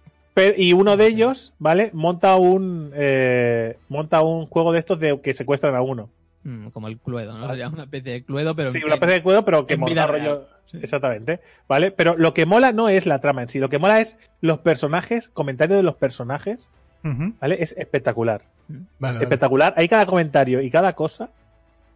y 0.56 0.72
uno 0.72 0.96
de 0.96 1.06
ellos, 1.06 1.52
¿vale? 1.58 1.90
Monta 1.92 2.36
un 2.36 2.92
eh, 2.94 3.76
monta 3.90 4.22
un 4.22 4.46
juego 4.46 4.72
de 4.72 4.78
estos 4.78 4.98
de 4.98 5.20
que 5.20 5.34
secuestran 5.34 5.74
a 5.74 5.82
uno. 5.82 6.08
mm, 6.44 6.68
como 6.68 6.88
el 6.88 6.96
Cluedo, 6.98 7.32
¿no? 7.34 7.40
Vale. 7.40 7.52
Sería 7.52 7.68
una 7.68 7.82
especie 7.84 8.12
de 8.12 8.24
Cluedo, 8.24 8.54
pero... 8.56 8.70
sí, 8.70 8.82
una 8.84 8.94
especie 8.94 9.16
de 9.16 9.22
juego, 9.22 9.44
pero 9.44 9.66
que 9.66 9.76
vida 9.76 10.06
rollo. 10.06 10.22
real. 10.22 10.46
Sí. 10.70 10.78
Exactamente. 10.82 11.40
¿Vale? 11.68 11.90
Pero 11.90 12.16
lo 12.16 12.32
que 12.34 12.46
mola 12.46 12.72
no 12.72 12.88
es 12.88 13.06
la 13.06 13.20
trama 13.20 13.42
en 13.42 13.48
sí, 13.48 13.58
lo 13.58 13.68
que 13.68 13.78
mola 13.78 14.00
es 14.00 14.18
los 14.40 14.58
personajes, 14.60 15.28
comentarios 15.28 15.76
de 15.76 15.82
los 15.82 15.96
personajes. 15.96 16.68
¿vale? 17.02 17.56
Es 17.62 17.72
espectacular. 17.78 18.42
Vale, 18.68 18.84
vale. 18.98 19.22
espectacular. 19.24 19.74
Hay 19.76 19.88
cada 19.88 20.06
comentario 20.06 20.60
y 20.60 20.70
cada 20.70 20.94
cosa 20.94 21.30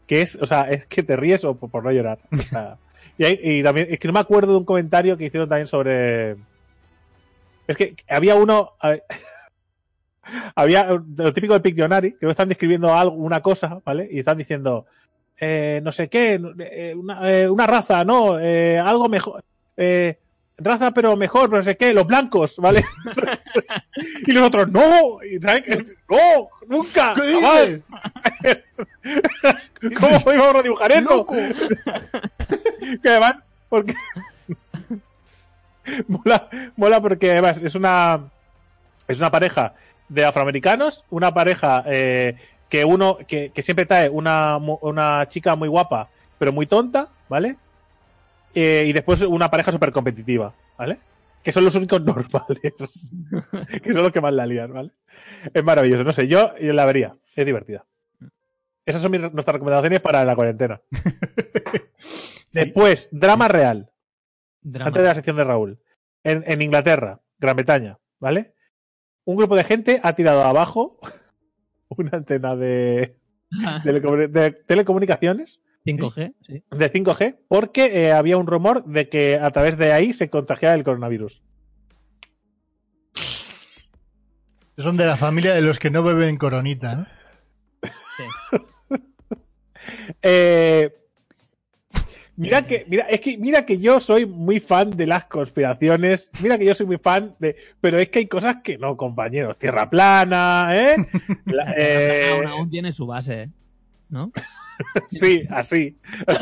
que 0.07 0.23
es, 0.23 0.37
o 0.37 0.47
sea, 0.47 0.63
es 0.71 0.87
que 0.87 1.03
te 1.03 1.17
ríes 1.17 1.45
o 1.45 1.55
por, 1.55 1.85
no 1.85 1.93
llorar. 1.93 2.19
O 2.33 2.43
sea, 2.43 2.77
y, 3.19 3.25
hay- 3.25 3.39
y 3.43 3.63
también, 3.63 3.87
es 3.91 3.99
que 3.99 4.09
no 4.09 4.15
me 4.15 4.21
acuerdo 4.21 4.53
de 4.53 4.59
un 4.59 4.65
comentario 4.65 5.17
que 5.17 5.27
hicieron 5.27 5.49
también 5.49 5.67
sobre. 5.67 6.37
Es 7.67 7.77
que 7.77 7.95
había 8.09 8.35
uno. 8.35 8.73
Había 10.55 10.85
lo 11.17 11.35
típico 11.35 11.53
del 11.53 11.61
Pictionary, 11.63 12.17
que 12.19 12.29
están 12.31 12.49
describiendo 12.49 12.95
algo, 12.95 13.15
una 13.17 13.43
cosa, 13.43 13.81
¿vale? 13.85 14.09
Y 14.11 14.21
están 14.21 14.39
diciendo, 14.39 14.87
eh, 15.39 15.81
no 15.83 15.93
sé 15.93 16.09
qué, 16.09 16.41
eh, 16.59 16.95
una, 16.95 17.31
eh, 17.31 17.49
una 17.49 17.67
raza, 17.67 18.05
no, 18.05 18.39
eh, 18.39 18.79
algo 18.79 19.09
mejor, 19.09 19.45
eh, 19.77 20.19
raza 20.57 20.93
pero 20.93 21.17
mejor, 21.17 21.49
pero 21.49 21.59
no 21.59 21.65
sé 21.65 21.77
qué, 21.77 21.93
los 21.93 22.07
blancos, 22.07 22.57
¿vale? 22.59 22.85
y 24.27 24.33
los 24.33 24.47
otros, 24.47 24.71
no, 24.71 24.81
no, 24.81 26.49
nunca, 26.69 27.15
¿Qué 27.15 27.23
dices? 27.23 27.83
¿Cómo 30.01 30.33
íbamos 30.33 30.57
a 30.57 30.63
dibujar 30.63 30.93
eso? 30.93 31.27
Que 33.03 33.09
además, 33.09 33.37
porque. 33.69 33.95
mola, 36.07 36.49
mola 36.77 37.01
porque 37.01 37.33
además 37.33 37.63
es 37.63 37.75
una. 37.75 38.31
Es 39.09 39.19
una 39.19 39.31
pareja 39.31 39.75
de 40.09 40.25
afroamericanos, 40.25 41.05
una 41.11 41.33
pareja 41.33 41.83
eh, 41.87 42.37
que 42.79 42.85
uno. 42.85 43.19
Que, 43.27 43.51
que 43.51 43.63
siempre 43.63 43.87
trae 43.87 44.09
una, 44.09 44.57
una 44.57 45.27
chica 45.29 45.55
muy 45.57 45.69
guapa, 45.69 46.09
pero 46.39 46.53
muy 46.53 46.67
tonta, 46.67 47.09
¿vale? 47.29 47.57
Eh, 48.55 48.85
y 48.87 48.93
después 48.93 49.21
una 49.23 49.51
pareja 49.51 49.71
súper 49.73 49.93
competitiva, 49.93 50.55
¿vale? 50.79 50.99
Que 51.43 51.53
son 51.53 51.65
los 51.65 51.75
únicos 51.77 52.03
normales. 52.05 52.75
que 53.83 53.93
son 53.93 54.03
los 54.03 54.13
que 54.13 54.21
más 54.21 54.33
la 54.35 54.47
lían, 54.47 54.73
¿vale? 54.73 54.91
Es 55.53 55.63
maravilloso, 55.63 56.03
no 56.05 56.13
sé, 56.13 56.27
yo, 56.27 56.57
yo 56.59 56.73
la 56.73 56.85
vería, 56.85 57.17
es 57.37 57.47
divertida. 57.47 57.85
Esas 58.87 59.01
son 59.03 59.13
mis- 59.13 59.21
nuestras 59.33 59.55
recomendaciones 59.55 60.01
para 60.01 60.25
la 60.25 60.35
cuarentena. 60.35 60.81
Después, 62.53 63.09
drama 63.11 63.49
real, 63.49 63.91
Drama. 64.63 64.89
antes 64.89 65.03
de 65.03 65.09
la 65.09 65.15
sección 65.15 65.37
de 65.37 65.45
Raúl. 65.45 65.79
En, 66.23 66.43
en 66.47 66.63
Inglaterra, 66.63 67.21
Gran 67.39 67.57
Bretaña, 67.57 67.99
¿vale? 68.19 68.55
Un 69.25 69.37
grupo 69.37 69.57
de 69.57 69.65
gente 69.65 70.01
ha 70.03 70.15
tirado 70.15 70.45
abajo 70.45 70.99
una 71.99 72.11
antena 72.13 72.57
de, 72.57 73.17
de 73.51 74.51
telecomunicaciones, 74.67 75.63
5G, 75.87 76.35
sí. 76.47 76.65
de 76.71 76.93
5G 76.93 77.39
porque 77.49 78.07
eh, 78.07 78.13
había 78.13 78.37
un 78.37 78.47
rumor 78.47 78.85
de 78.85 79.09
que 79.09 79.37
a 79.37 79.51
través 79.51 79.77
de 79.77 79.93
ahí 79.93 80.13
se 80.13 80.31
contagiaba 80.31 80.75
el 80.75 80.85
coronavirus. 80.85 81.43
Son 84.77 84.97
de 84.97 85.07
la 85.07 85.17
familia 85.17 85.55
de 85.55 85.63
los 85.63 85.79
que 85.79 85.91
no 85.91 86.03
beben 86.03 86.37
coronita, 86.37 86.97
¿no? 86.97 87.07
sí. 88.17 88.25
Eh, 90.23 91.04
mira 92.37 92.67
que, 92.67 92.85
mira, 92.89 93.05
es 93.05 93.21
que, 93.21 93.39
mira 93.39 93.65
que 93.67 93.79
yo 93.79 94.01
soy 94.01 94.27
muy 94.27 94.61
fan 94.61 94.91
de 94.91 95.07
las 95.07 95.25
conspiraciones. 95.27 96.31
Mira 96.41 96.59
que 96.59 96.65
yo 96.67 96.75
soy 96.75 96.87
muy 96.87 96.99
fan 96.99 97.35
de. 97.39 97.57
Pero 97.81 97.99
es 97.99 98.09
que 98.09 98.21
hay 98.21 98.27
cosas 98.27 98.57
que 98.63 98.79
no, 98.79 98.97
compañeros. 98.97 99.59
Tierra 99.59 99.89
plana, 99.91 100.69
¿eh? 100.73 100.97
La- 101.47 101.75
eh, 101.77 102.31
Aún, 102.33 102.47
aún 102.47 102.71
tiene 102.71 102.93
su 102.93 103.07
base, 103.07 103.51
¿no? 104.09 104.33
sí, 105.09 105.43
así. 105.51 105.97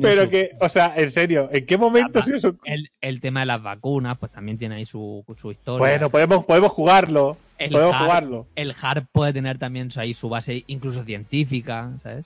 Pero 0.00 0.22
su- 0.22 0.30
que, 0.30 0.52
o 0.60 0.68
sea, 0.70 0.94
en 0.96 1.10
serio, 1.10 1.50
¿en 1.52 1.66
qué 1.66 1.76
momento 1.76 2.20
Ah, 2.20 2.22
se 2.22 2.36
el, 2.64 2.90
el 3.02 3.20
tema 3.20 3.40
de 3.40 3.46
las 3.46 3.62
vacunas, 3.62 4.16
pues 4.18 4.32
también 4.32 4.56
tiene 4.56 4.76
ahí 4.76 4.86
su, 4.86 5.22
su 5.36 5.52
historia. 5.52 5.78
Bueno, 5.78 6.08
podemos, 6.08 6.44
podemos 6.46 6.72
jugarlo. 6.72 7.36
El 7.58 7.70
podemos 7.72 7.94
hard- 7.96 8.04
jugarlo. 8.04 8.46
el 8.56 8.74
HARP 8.80 9.06
puede 9.12 9.34
tener 9.34 9.58
también 9.58 9.90
ahí 9.96 10.14
su 10.14 10.30
base 10.30 10.64
incluso 10.66 11.04
científica, 11.04 11.90
¿sabes? 12.02 12.24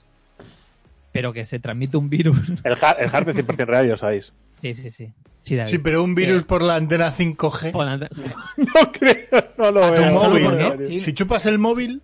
Pero 1.17 1.33
que 1.33 1.45
se 1.45 1.57
transmite 1.57 1.97
un 1.97 2.11
virus. 2.11 2.37
El, 2.63 2.73
el 2.73 2.77
harp 3.11 3.29
es 3.29 3.37
100% 3.37 3.65
real, 3.65 3.85
ya 3.85 3.91
lo 3.93 3.97
sabéis. 3.97 4.33
Sí, 4.61 4.75
sí, 4.75 4.91
sí. 4.91 5.11
Sí, 5.41 5.55
David. 5.55 5.71
Sí, 5.71 5.79
pero 5.79 6.03
un 6.03 6.13
virus 6.13 6.43
por 6.43 6.61
la 6.61 6.75
antena 6.75 7.11
5G 7.11 7.71
Pon 7.71 7.87
ante- 7.87 8.09
No 8.57 8.91
creo, 8.91 9.15
no 9.57 9.71
lo 9.71 9.83
a 9.83 9.95
tu 9.95 10.01
veo. 10.03 10.11
no 10.11 10.23
móvil, 10.29 10.47
veo. 10.51 10.75
¿no? 10.77 10.85
Sí. 10.87 10.99
Si 10.99 11.13
chupas 11.13 11.47
el 11.47 11.57
móvil, 11.57 12.03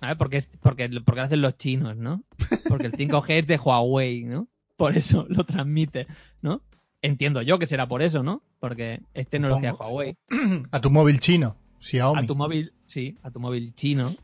A 0.00 0.08
ver, 0.08 0.16
porque, 0.16 0.38
es, 0.38 0.46
porque, 0.62 0.88
porque 1.04 1.20
lo 1.20 1.26
hacen 1.26 1.42
los 1.42 1.58
chinos, 1.58 1.98
¿no? 1.98 2.22
Porque 2.66 2.86
el 2.86 2.92
5G 2.92 3.24
es 3.40 3.46
de 3.46 3.58
Huawei, 3.58 4.24
¿no? 4.24 4.48
Por 4.78 4.96
eso 4.96 5.26
lo 5.28 5.44
transmite, 5.44 6.06
¿no? 6.40 6.62
Entiendo 7.02 7.42
yo 7.42 7.58
que 7.58 7.66
será 7.66 7.86
por 7.88 8.00
eso, 8.00 8.22
¿no? 8.22 8.42
Porque 8.58 9.00
es 9.12 9.28
tecnología. 9.28 9.74
Huawei. 9.74 10.16
a 10.70 10.80
tu 10.80 10.90
móvil 10.90 11.18
chino, 11.20 11.56
Xiaomi. 11.80 12.22
A 12.22 12.26
tu 12.26 12.34
móvil, 12.36 12.72
sí, 12.86 13.18
a 13.22 13.30
tu 13.30 13.38
móvil 13.38 13.74
chino. 13.74 14.14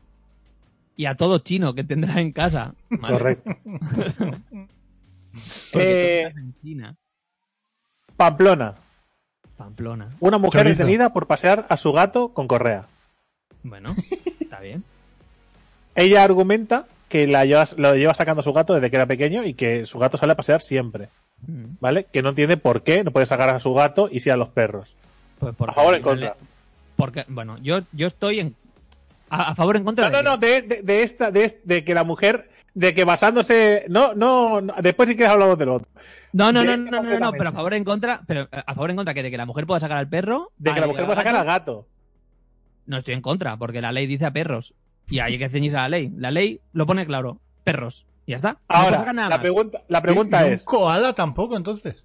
Y 0.97 1.05
a 1.05 1.15
todo 1.15 1.39
chino 1.39 1.73
que 1.75 1.83
tendrás 1.85 2.17
en 2.17 2.33
casa. 2.33 2.73
¿vale? 2.89 3.17
Correcto. 3.17 3.51
Eh, 5.73 6.33
en 6.35 6.55
China, 6.63 6.95
Pamplona. 8.15 8.73
Pamplona. 9.55 10.09
Una 10.19 10.39
mujer 10.39 10.63
Chorizo. 10.63 10.79
detenida 10.79 11.13
por 11.13 11.27
pasear 11.27 11.67
a 11.69 11.77
su 11.77 11.91
gato 11.93 12.29
con 12.29 12.47
correa. 12.47 12.85
Bueno, 13.61 13.95
está 14.39 14.59
bien. 14.59 14.83
Ella 15.93 16.23
argumenta 16.23 16.87
que 17.09 17.27
la 17.27 17.45
lleva, 17.45 17.65
lo 17.77 17.95
lleva 17.95 18.15
sacando 18.15 18.41
a 18.41 18.43
su 18.43 18.51
gato 18.51 18.73
desde 18.73 18.89
que 18.89 18.95
era 18.95 19.05
pequeño 19.05 19.43
y 19.43 19.53
que 19.53 19.85
su 19.85 19.99
gato 19.99 20.17
sale 20.17 20.33
a 20.33 20.37
pasear 20.37 20.61
siempre, 20.61 21.09
Mm, 21.45 21.75
¿vale? 21.79 22.05
Que 22.05 22.23
no 22.23 22.29
entiende 22.29 22.57
por 22.57 22.81
qué 22.81 23.03
no 23.03 23.11
puede 23.11 23.27
sacar 23.27 23.49
a 23.49 23.59
su 23.59 23.71
gato 23.75 24.09
y 24.11 24.21
sí 24.21 24.31
a 24.31 24.37
los 24.37 24.49
perros. 24.49 24.95
Pues 25.37 25.53
porque 25.55 25.71
¿A 25.71 25.75
favor 25.75 25.93
o 25.93 25.97
en 25.97 26.01
contra? 26.01 26.35
Porque, 26.95 27.25
bueno, 27.27 27.59
yo, 27.59 27.81
yo 27.93 28.07
estoy 28.07 28.39
en. 28.39 28.55
A, 29.29 29.51
a 29.51 29.55
favor 29.55 29.75
o 29.75 29.77
en 29.79 29.85
contra. 29.85 30.09
No, 30.09 30.17
de 30.17 30.23
no, 30.23 30.29
no, 30.31 30.37
de, 30.37 30.61
de- 30.61 30.81
de 30.83 31.03
esta, 31.03 31.31
de, 31.31 31.59
de 31.63 31.83
que 31.83 31.93
la 31.93 32.03
mujer, 32.03 32.49
de 32.73 32.93
que 32.93 33.03
basándose, 33.03 33.85
no, 33.89 34.13
no, 34.13 34.61
no, 34.61 34.73
después 34.81 35.09
si 35.09 35.15
quieres 35.15 35.33
hablamos 35.33 35.57
del 35.57 35.69
otro. 35.69 35.89
No, 36.33 36.51
no, 36.51 36.61
de 36.61 36.77
no, 36.77 36.91
no, 36.91 37.03
no, 37.03 37.19
no, 37.19 37.31
pero 37.31 37.49
a 37.49 37.51
favor 37.53 37.73
o 37.73 37.75
en 37.75 37.83
contra. 37.83 38.21
Pero 38.27 38.41
eh, 38.43 38.47
a 38.65 38.73
favor 38.73 38.89
o 38.89 38.91
en 38.91 38.97
contra 38.97 39.13
que 39.13 39.23
de 39.23 39.31
que 39.31 39.37
la 39.37 39.45
mujer 39.45 39.65
pueda 39.65 39.79
sacar 39.79 39.97
al 39.97 40.09
perro. 40.09 40.51
De 40.57 40.73
que 40.73 40.79
la 40.81 40.87
mujer 40.87 41.05
puede 41.05 41.15
sacar 41.17 41.35
al 41.35 41.45
gato. 41.45 41.87
No 42.85 42.97
estoy 42.99 43.13
en 43.15 43.21
contra, 43.21 43.57
porque 43.57 43.81
la 43.81 43.91
ley 43.91 44.07
dice 44.07 44.25
a 44.25 44.31
perros. 44.31 44.73
Y 45.09 45.19
hay 45.19 45.37
que 45.37 45.49
ceñirse 45.49 45.77
a 45.77 45.83
la 45.83 45.89
ley. 45.89 46.11
La 46.17 46.31
ley 46.31 46.61
lo 46.73 46.85
pone 46.85 47.05
claro. 47.05 47.39
Perros. 47.63 48.05
Y 48.25 48.31
ya 48.31 48.37
está. 48.37 48.57
Ahora, 48.67 49.11
la 49.13 49.41
pregunta, 49.41 49.81
la 49.87 50.01
pregunta 50.01 50.41
¿Y 50.43 50.47
un 50.47 50.53
es, 50.53 50.63
koala 50.63 51.13
tampoco, 51.13 51.55
entonces? 51.57 52.03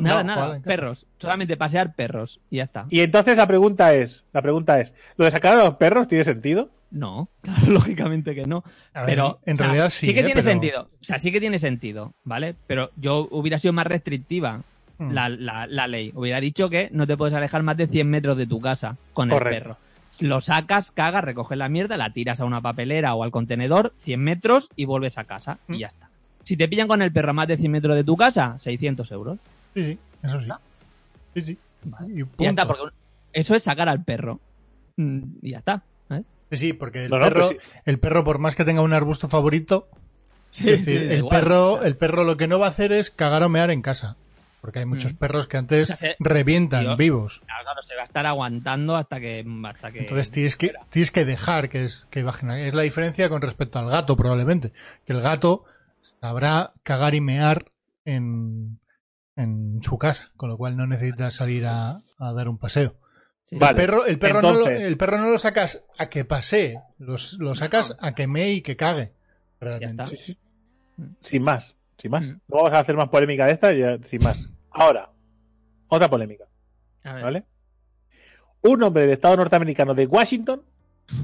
Nada, 0.00 0.22
koala 0.22 0.22
nada. 0.24 0.60
Perros. 0.60 1.06
Solamente 1.18 1.56
pasear 1.56 1.94
perros. 1.94 2.40
Y 2.50 2.56
ya 2.56 2.64
está. 2.64 2.86
y 2.90 3.00
entonces 3.00 3.36
la 3.36 3.46
pregunta 3.46 3.94
es, 3.94 4.24
la 4.32 4.42
pregunta 4.42 4.80
es, 4.80 4.94
¿lo 5.16 5.24
de 5.24 5.30
sacar 5.30 5.58
a 5.58 5.64
los 5.64 5.74
perros 5.76 6.08
tiene 6.08 6.24
sentido? 6.24 6.70
No, 6.90 7.28
claro, 7.42 7.66
lógicamente 7.72 8.34
que 8.34 8.44
no. 8.46 8.62
Ver, 8.94 9.04
pero 9.06 9.40
en 9.46 9.54
o 9.54 9.56
sea, 9.56 9.66
realidad 9.66 9.90
sí. 9.90 10.06
que 10.06 10.12
¿eh? 10.20 10.24
tiene 10.24 10.42
Pero- 10.42 10.50
sentido. 10.50 10.88
O 11.00 11.04
sea, 11.04 11.18
sí 11.18 11.32
que 11.32 11.40
tiene 11.40 11.58
sentido, 11.58 12.12
¿vale? 12.24 12.54
Pero 12.66 12.90
yo 12.96 13.28
hubiera 13.30 13.58
sido 13.58 13.72
más 13.72 13.86
restrictiva 13.86 14.62
Mm. 14.96 15.10
la, 15.10 15.28
la- 15.28 15.66
la 15.66 15.88
ley. 15.88 16.12
Hubiera 16.14 16.40
dicho 16.40 16.70
que 16.70 16.88
no 16.92 17.04
te 17.08 17.16
puedes 17.16 17.34
alejar 17.34 17.64
más 17.64 17.76
de 17.76 17.88
100 17.88 18.08
metros 18.08 18.36
de 18.36 18.46
tu 18.46 18.60
casa 18.60 18.96
con 19.12 19.28
el 19.28 19.36
Correcto. 19.38 19.62
perro. 19.64 19.76
Lo 20.20 20.40
sacas, 20.40 20.92
cagas, 20.92 21.24
recoges 21.24 21.58
la 21.58 21.68
mierda, 21.68 21.96
la 21.96 22.12
tiras 22.12 22.40
a 22.40 22.44
una 22.44 22.60
papelera 22.60 23.12
o 23.16 23.24
al 23.24 23.32
contenedor, 23.32 23.92
100 24.04 24.20
metros 24.22 24.68
y 24.76 24.84
vuelves 24.84 25.18
a 25.18 25.24
casa. 25.24 25.58
Mm. 25.66 25.74
Y 25.74 25.78
ya 25.80 25.88
está. 25.88 26.10
Si 26.44 26.56
te 26.56 26.68
pillan 26.68 26.86
con 26.86 27.02
el 27.02 27.10
perro 27.12 27.30
a 27.30 27.32
más 27.32 27.48
de 27.48 27.56
100 27.56 27.72
metros 27.72 27.96
de 27.96 28.04
tu 28.04 28.16
casa, 28.16 28.56
600 28.60 29.10
euros. 29.10 29.38
Sí, 29.74 29.84
sí, 29.84 29.98
eso 30.22 30.40
sí. 30.40 30.48
Sí, 31.34 31.42
sí. 31.42 31.58
Y 32.08 32.12
Y 32.12 32.18
ya 32.18 32.24
punto. 32.26 32.50
está, 32.50 32.66
porque 32.66 32.94
eso 33.32 33.54
es 33.56 33.62
sacar 33.62 33.88
al 33.88 34.04
perro. 34.04 34.40
Mm, 34.96 35.22
Y 35.42 35.50
ya 35.50 35.58
está. 35.58 35.82
¿eh? 36.10 36.22
Sí, 36.50 36.56
sí, 36.56 36.72
porque 36.72 37.04
el, 37.06 37.10
No, 37.10 37.18
no, 37.18 37.24
perro, 37.24 37.40
pues 37.40 37.50
sí. 37.50 37.80
el 37.84 37.98
perro, 37.98 38.24
por 38.24 38.38
más 38.38 38.54
que 38.56 38.64
tenga 38.64 38.80
un 38.82 38.92
arbusto 38.92 39.28
favorito, 39.28 39.88
Sí, 40.50 40.68
es 40.70 40.84
decir, 40.86 41.00
sí, 41.00 41.06
el, 41.12 41.18
igual. 41.18 41.40
perro, 41.40 41.82
el 41.82 41.96
perro 41.96 42.22
lo 42.24 42.36
que 42.36 42.46
no 42.46 42.58
va 42.60 42.66
a 42.66 42.70
hacer 42.70 42.92
es 42.92 43.10
cagar 43.10 43.42
o 43.42 43.48
mear 43.48 43.70
en 43.70 43.82
casa. 43.82 44.16
Porque 44.60 44.78
hay 44.78 44.86
muchos 44.86 45.12
Mm. 45.12 45.16
perros 45.16 45.46
que 45.46 45.56
antes 45.58 45.90
O 45.90 45.96
sea, 45.96 45.96
se- 45.96 46.16
revientan 46.20 46.96
vivos. 46.96 47.42
Claro, 47.44 47.64
claro, 47.64 47.82
se 47.82 47.96
va 47.96 48.02
a 48.02 48.04
estar 48.06 48.24
aguantando 48.24 48.96
hasta 48.96 49.20
que. 49.20 49.44
Hasta 49.66 49.92
que 49.92 49.98
Entonces 49.98 50.30
tienes 50.30 50.56
que, 50.56 50.72
tienes 50.88 51.10
que 51.10 51.24
dejar 51.26 51.68
que 51.68 51.84
es 51.84 52.06
que 52.10 52.22
bajen. 52.22 52.50
Es 52.52 52.72
la 52.72 52.80
diferencia 52.82 53.28
con 53.28 53.42
respecto 53.42 53.78
al 53.78 53.90
gato, 53.90 54.16
probablemente. 54.16 54.72
Que 55.04 55.12
el 55.12 55.20
gato 55.20 55.64
sabrá 56.20 56.72
cagar 56.82 57.14
y 57.14 57.20
mear 57.20 57.66
en, 58.06 58.78
en 59.36 59.80
su 59.82 59.98
casa, 59.98 60.30
con 60.36 60.48
lo 60.48 60.56
cual 60.56 60.76
no 60.76 60.86
necesita 60.86 61.30
salir 61.30 61.66
a, 61.66 62.00
a 62.18 62.32
dar 62.32 62.48
un 62.48 62.58
paseo. 62.58 62.94
Sí, 63.46 63.56
Vale. 63.58 63.70
El 63.72 63.76
perro, 63.76 64.06
el, 64.06 64.18
perro 64.18 64.42
no 64.42 64.52
lo, 64.54 64.68
el 64.68 64.96
perro 64.96 65.18
no 65.18 65.28
lo 65.30 65.38
sacas 65.38 65.84
a 65.98 66.08
que 66.08 66.24
pasee, 66.24 66.80
los- 66.98 67.34
lo 67.38 67.54
sacas 67.54 67.96
a 68.00 68.14
que 68.14 68.26
mee 68.26 68.52
y 68.54 68.60
que 68.62 68.76
cague. 68.76 69.12
Realmente. 69.60 70.02
está. 70.04 70.16
Sí, 70.16 70.16
sí. 70.16 70.38
Sin 71.20 71.42
más, 71.42 71.76
sin 71.98 72.10
más. 72.10 72.30
Mm. 72.30 72.40
No 72.48 72.56
vamos 72.56 72.72
a 72.72 72.78
hacer 72.78 72.96
más 72.96 73.08
polémica 73.08 73.46
de 73.46 73.52
esta, 73.52 73.72
ya, 73.72 73.98
sin 74.02 74.22
más. 74.22 74.50
Ahora, 74.70 75.10
otra 75.88 76.08
polémica, 76.08 76.44
A 77.02 77.12
ver, 77.12 77.22
¿vale? 77.24 77.44
Un 78.62 78.82
hombre 78.82 79.02
del 79.02 79.12
estado 79.12 79.36
norteamericano 79.36 79.94
de 79.94 80.06
Washington 80.06 80.62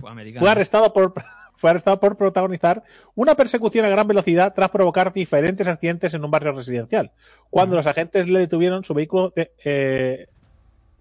uf, 0.02 0.38
fue 0.38 0.50
arrestado 0.50 0.92
por 0.92 1.14
fue 1.60 1.68
arrestado 1.70 2.00
por 2.00 2.16
protagonizar 2.16 2.82
una 3.14 3.34
persecución 3.34 3.84
a 3.84 3.90
gran 3.90 4.08
velocidad 4.08 4.54
tras 4.54 4.70
provocar 4.70 5.12
diferentes 5.12 5.68
accidentes 5.68 6.14
en 6.14 6.24
un 6.24 6.30
barrio 6.30 6.52
residencial. 6.52 7.12
Cuando 7.50 7.76
los 7.76 7.86
agentes 7.86 8.28
le 8.28 8.38
detuvieron, 8.38 8.82
su 8.82 8.94
vehículo, 8.94 9.30
de- 9.36 9.52
eh, 9.62 10.26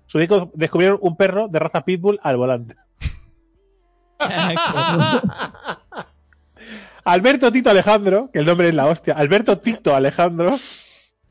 su 0.05 0.17
vehículo 0.17 0.51
descubrieron 0.53 0.97
un 1.01 1.15
perro 1.15 1.47
de 1.47 1.59
raza 1.59 1.85
pitbull 1.85 2.19
al 2.21 2.35
volante. 2.35 2.75
Alberto 7.05 7.51
Tito 7.51 7.69
Alejandro, 7.69 8.29
que 8.33 8.39
el 8.39 8.45
nombre 8.45 8.67
es 8.69 8.75
la 8.75 8.87
hostia, 8.87 9.13
Alberto 9.15 9.59
Tito 9.59 9.95
Alejandro, 9.95 10.57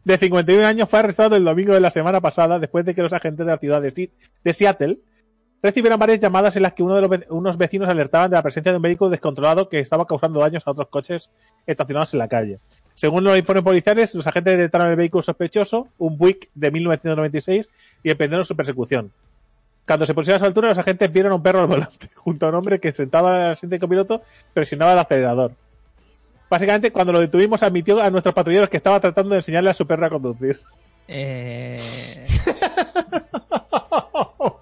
de 0.05 0.17
51 0.17 0.67
años, 0.67 0.88
fue 0.88 1.01
arrestado 1.01 1.37
el 1.37 1.45
domingo 1.45 1.75
de 1.75 1.81
la 1.81 1.91
semana 1.91 2.21
pasada 2.23 2.59
después 2.59 2.87
de 2.87 2.95
que 2.95 3.03
los 3.03 3.12
agentes 3.12 3.45
de 3.45 3.53
la 3.53 3.59
ciudad 3.59 3.83
de 3.83 4.53
Seattle 4.55 5.01
recibieron 5.62 5.99
varias 5.99 6.21
llamadas 6.21 6.55
en 6.57 6.62
las 6.62 6.73
que 6.73 6.83
uno 6.83 6.94
de 6.94 7.01
los 7.01 7.11
ve- 7.11 7.27
unos 7.31 7.57
vecinos 7.57 7.88
alertaban 7.88 8.31
de 8.31 8.37
la 8.37 8.42
presencia 8.42 8.73
de 8.73 8.77
un 8.77 8.83
vehículo 8.83 9.11
descontrolado 9.11 9.68
que 9.68 9.79
estaba 9.81 10.07
causando 10.07 10.40
daños 10.40 10.66
a 10.66 10.71
otros 10.71 10.88
coches 10.88 11.31
estacionados 11.66 12.12
en 12.14 12.18
la 12.18 12.29
calle. 12.29 12.59
Según 12.94 13.25
los 13.25 13.37
informes 13.38 13.64
policiales, 13.64 14.14
los 14.14 14.27
agentes 14.27 14.57
detectaron 14.57 14.88
el 14.88 14.97
vehículo 14.97 15.23
sospechoso, 15.23 15.88
un 15.99 16.16
Buick 16.18 16.49
de 16.55 16.71
1996, 16.71 17.68
y 18.03 18.11
emprendieron 18.11 18.44
su 18.44 18.55
persecución. 18.57 19.12
Cuando 19.87 20.05
se 20.05 20.14
pusieron 20.14 20.37
a 20.37 20.40
su 20.40 20.44
altura, 20.47 20.68
los 20.68 20.79
agentes 20.79 21.11
vieron 21.12 21.33
a 21.33 21.35
un 21.37 21.42
perro 21.42 21.61
al 21.61 21.66
volante, 21.66 22.11
junto 22.14 22.47
a 22.47 22.49
un 22.51 22.55
hombre 22.57 22.79
que 22.79 22.92
sentado 22.92 23.29
al 23.29 23.53
asiento 23.53 23.75
de 23.75 23.81
copiloto 23.81 24.23
presionaba 24.53 24.92
el 24.92 24.99
acelerador. 24.99 25.53
Básicamente, 26.51 26.90
cuando 26.92 27.12
lo 27.12 27.21
detuvimos, 27.21 27.62
admitió 27.62 28.01
a 28.01 28.11
nuestros 28.11 28.35
patrulleros 28.35 28.68
que 28.71 28.77
estaba 28.79 29.01
tratando 29.01 29.31
de 29.31 29.37
enseñarle 29.38 29.71
a 29.71 29.75
su 29.75 29.87
perro 29.87 30.07
a 30.07 30.11
conducir. 30.11 30.61
Eh, 31.09 32.27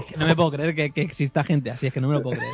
es 0.00 0.04
que 0.06 0.16
no 0.16 0.26
me 0.26 0.36
puedo 0.36 0.50
creer 0.52 0.74
que, 0.74 0.90
que 0.90 1.02
exista 1.02 1.44
gente 1.44 1.70
así, 1.70 1.86
es 1.88 1.92
que 1.92 2.00
no 2.00 2.08
me 2.08 2.14
lo 2.14 2.22
puedo 2.22 2.38
creer. 2.38 2.52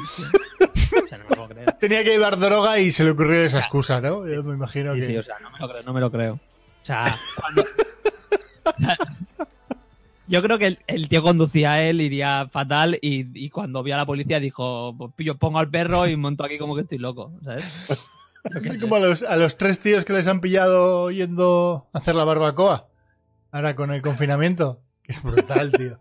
O 1.05 1.07
sea, 1.09 1.19
no 1.19 1.25
me 1.25 1.31
lo 1.31 1.37
puedo 1.37 1.49
creer. 1.49 1.73
Tenía 1.81 2.05
que 2.05 2.11
llevar 2.11 2.39
droga 2.39 2.79
y 2.79 2.91
se 2.93 3.05
le 3.05 3.11
ocurrió 3.11 3.41
esa 3.43 3.59
excusa, 3.61 4.01
¿no? 4.01 4.27
Yo 4.29 4.43
me 4.43 4.55
imagino 4.55 4.93
Sí, 4.95 5.01
que. 5.01 5.07
sí, 5.07 5.17
o 5.17 5.23
sea, 5.23 5.37
no 5.41 5.51
me 5.51 5.59
lo 5.59 5.69
creo, 5.69 5.83
no 5.83 5.93
me 5.93 6.01
lo 6.01 6.11
creo. 6.11 6.35
O 6.35 6.87
sea, 6.87 7.15
cuando... 7.41 7.65
Yo 10.27 10.43
creo 10.43 10.59
que 10.59 10.67
el, 10.69 10.79
el 10.87 11.09
tío 11.09 11.23
conducía 11.25 11.73
a 11.73 11.83
él, 11.83 12.01
iría 12.01 12.49
fatal, 12.53 12.97
y, 13.03 13.27
y 13.35 13.51
cuando 13.51 13.83
vio 13.83 13.95
a 13.95 13.99
la 13.99 14.07
policía 14.07 14.39
dijo, 14.39 14.95
pues 14.97 15.27
yo 15.27 15.37
pongo 15.37 15.59
al 15.59 15.69
perro 15.69 16.07
y 16.07 16.17
monto 16.17 16.45
aquí 16.45 16.57
como 16.57 16.77
que 16.77 16.83
estoy 16.83 16.99
loco, 16.99 17.33
¿sabes? 17.45 17.89
Es 18.65 18.79
como 18.79 18.95
a 18.95 19.01
los, 19.01 19.25
a 19.25 19.37
los 19.37 19.57
tres 19.57 19.81
tíos 19.81 20.05
que 20.05 20.13
les 20.13 20.29
han 20.29 20.41
pillado 20.41 21.11
yendo 21.11 21.89
a 21.93 21.99
hacer 21.99 22.15
la 22.15 22.23
barbacoa. 22.25 22.87
Ahora 23.51 23.75
con 23.75 23.91
el 23.93 24.03
confinamiento. 24.03 24.81
Que 25.03 25.13
es 25.13 25.23
brutal, 25.23 25.73
tío. 25.73 25.99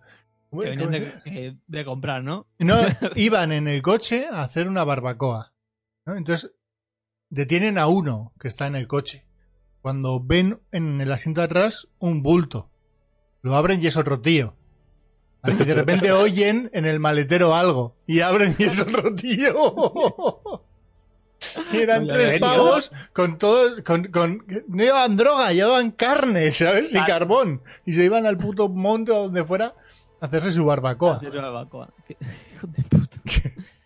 Que 0.51 0.69
venían 0.69 1.59
de, 1.67 1.85
comprar, 1.85 2.23
¿no? 2.23 2.47
No, 2.57 2.77
iban 3.15 3.51
en 3.51 3.67
el 3.67 3.81
coche 3.81 4.27
a 4.31 4.43
hacer 4.43 4.67
una 4.67 4.83
barbacoa. 4.83 5.53
¿no? 6.05 6.15
Entonces, 6.15 6.51
detienen 7.29 7.77
a 7.77 7.87
uno 7.87 8.33
que 8.39 8.47
está 8.47 8.67
en 8.67 8.75
el 8.75 8.87
coche. 8.87 9.25
Cuando 9.81 10.21
ven 10.21 10.59
en 10.71 11.01
el 11.01 11.11
asiento 11.11 11.41
de 11.41 11.45
atrás 11.45 11.87
un 11.99 12.23
bulto. 12.23 12.69
Lo 13.41 13.55
abren 13.55 13.81
y 13.81 13.87
es 13.87 13.95
otro 13.95 14.19
tío. 14.19 14.55
De 15.43 15.73
repente 15.73 16.11
oyen 16.11 16.69
en 16.73 16.85
el 16.85 16.99
maletero 16.99 17.55
algo. 17.55 17.95
Y 18.05 18.21
abren 18.21 18.55
y 18.57 18.63
es 18.63 18.81
otro 18.81 19.13
tío. 19.15 20.65
Y 21.71 21.77
eran 21.77 22.05
tres 22.05 22.37
pavos 22.41 22.91
con 23.13 23.37
todo, 23.37 23.81
con, 23.85 24.11
con, 24.11 24.45
no 24.67 24.83
llevaban 24.83 25.15
droga, 25.15 25.53
llevaban 25.53 25.91
carne, 25.91 26.51
¿sabes? 26.51 26.93
Y 26.93 26.99
carbón. 27.05 27.61
Y 27.85 27.93
se 27.93 28.03
iban 28.03 28.25
al 28.25 28.37
puto 28.37 28.67
monte 28.67 29.13
o 29.13 29.23
donde 29.23 29.45
fuera 29.45 29.73
hacerse 30.21 30.51
su 30.51 30.65
barbacoa. 30.65 31.19
Qué- 31.19 31.27
Hijo 32.55 32.67
de 32.67 32.83
puta. 32.83 33.17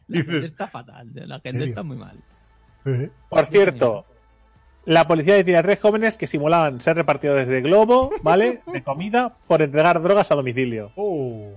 La 0.07 0.19
dices? 0.19 0.31
gente 0.33 0.47
está 0.47 0.67
fatal, 0.67 1.09
la 1.13 1.39
gente 1.39 1.65
está 1.65 1.83
muy 1.83 1.97
mal. 1.97 2.17
Eh, 2.85 3.09
Por 3.29 3.45
cierto, 3.45 4.05
la 4.85 5.07
policía 5.07 5.35
detiene 5.35 5.59
a 5.59 5.63
tres 5.63 5.79
jóvenes 5.79 6.17
que 6.17 6.27
simulaban 6.27 6.81
ser 6.81 6.97
repartidores 6.97 7.47
de 7.47 7.61
globo, 7.61 8.11
¿vale? 8.21 8.61
De 8.73 8.83
comida 8.83 9.35
por 9.47 9.61
entregar 9.61 10.01
drogas 10.01 10.29
a 10.31 10.35
domicilio. 10.35 10.91
Oh. 10.95 11.53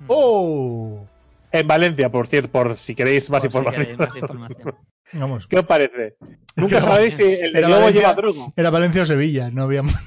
Mm. 0.00 0.04
Oh. 0.08 1.06
En 1.52 1.68
Valencia, 1.68 2.10
por 2.10 2.26
cierto, 2.26 2.50
por 2.50 2.76
si 2.76 2.94
queréis 2.94 3.28
más 3.28 3.42
si 3.42 3.48
información. 3.48 3.82
queréis 3.82 3.98
más 3.98 4.16
información. 4.16 4.74
Vamos. 5.12 5.46
¿Qué 5.46 5.58
os 5.58 5.66
parece? 5.66 6.16
Nunca 6.56 6.80
sabéis 6.80 7.14
si 7.16 7.24
el 7.24 7.52
de 7.52 7.60
globo 7.60 7.74
Valencia- 7.82 8.00
lleva 8.00 8.14
droga. 8.14 8.46
Era 8.56 8.70
Valencia 8.70 9.02
o 9.02 9.06
Sevilla, 9.06 9.50
no 9.50 9.64
había 9.64 9.82
más. 9.82 10.02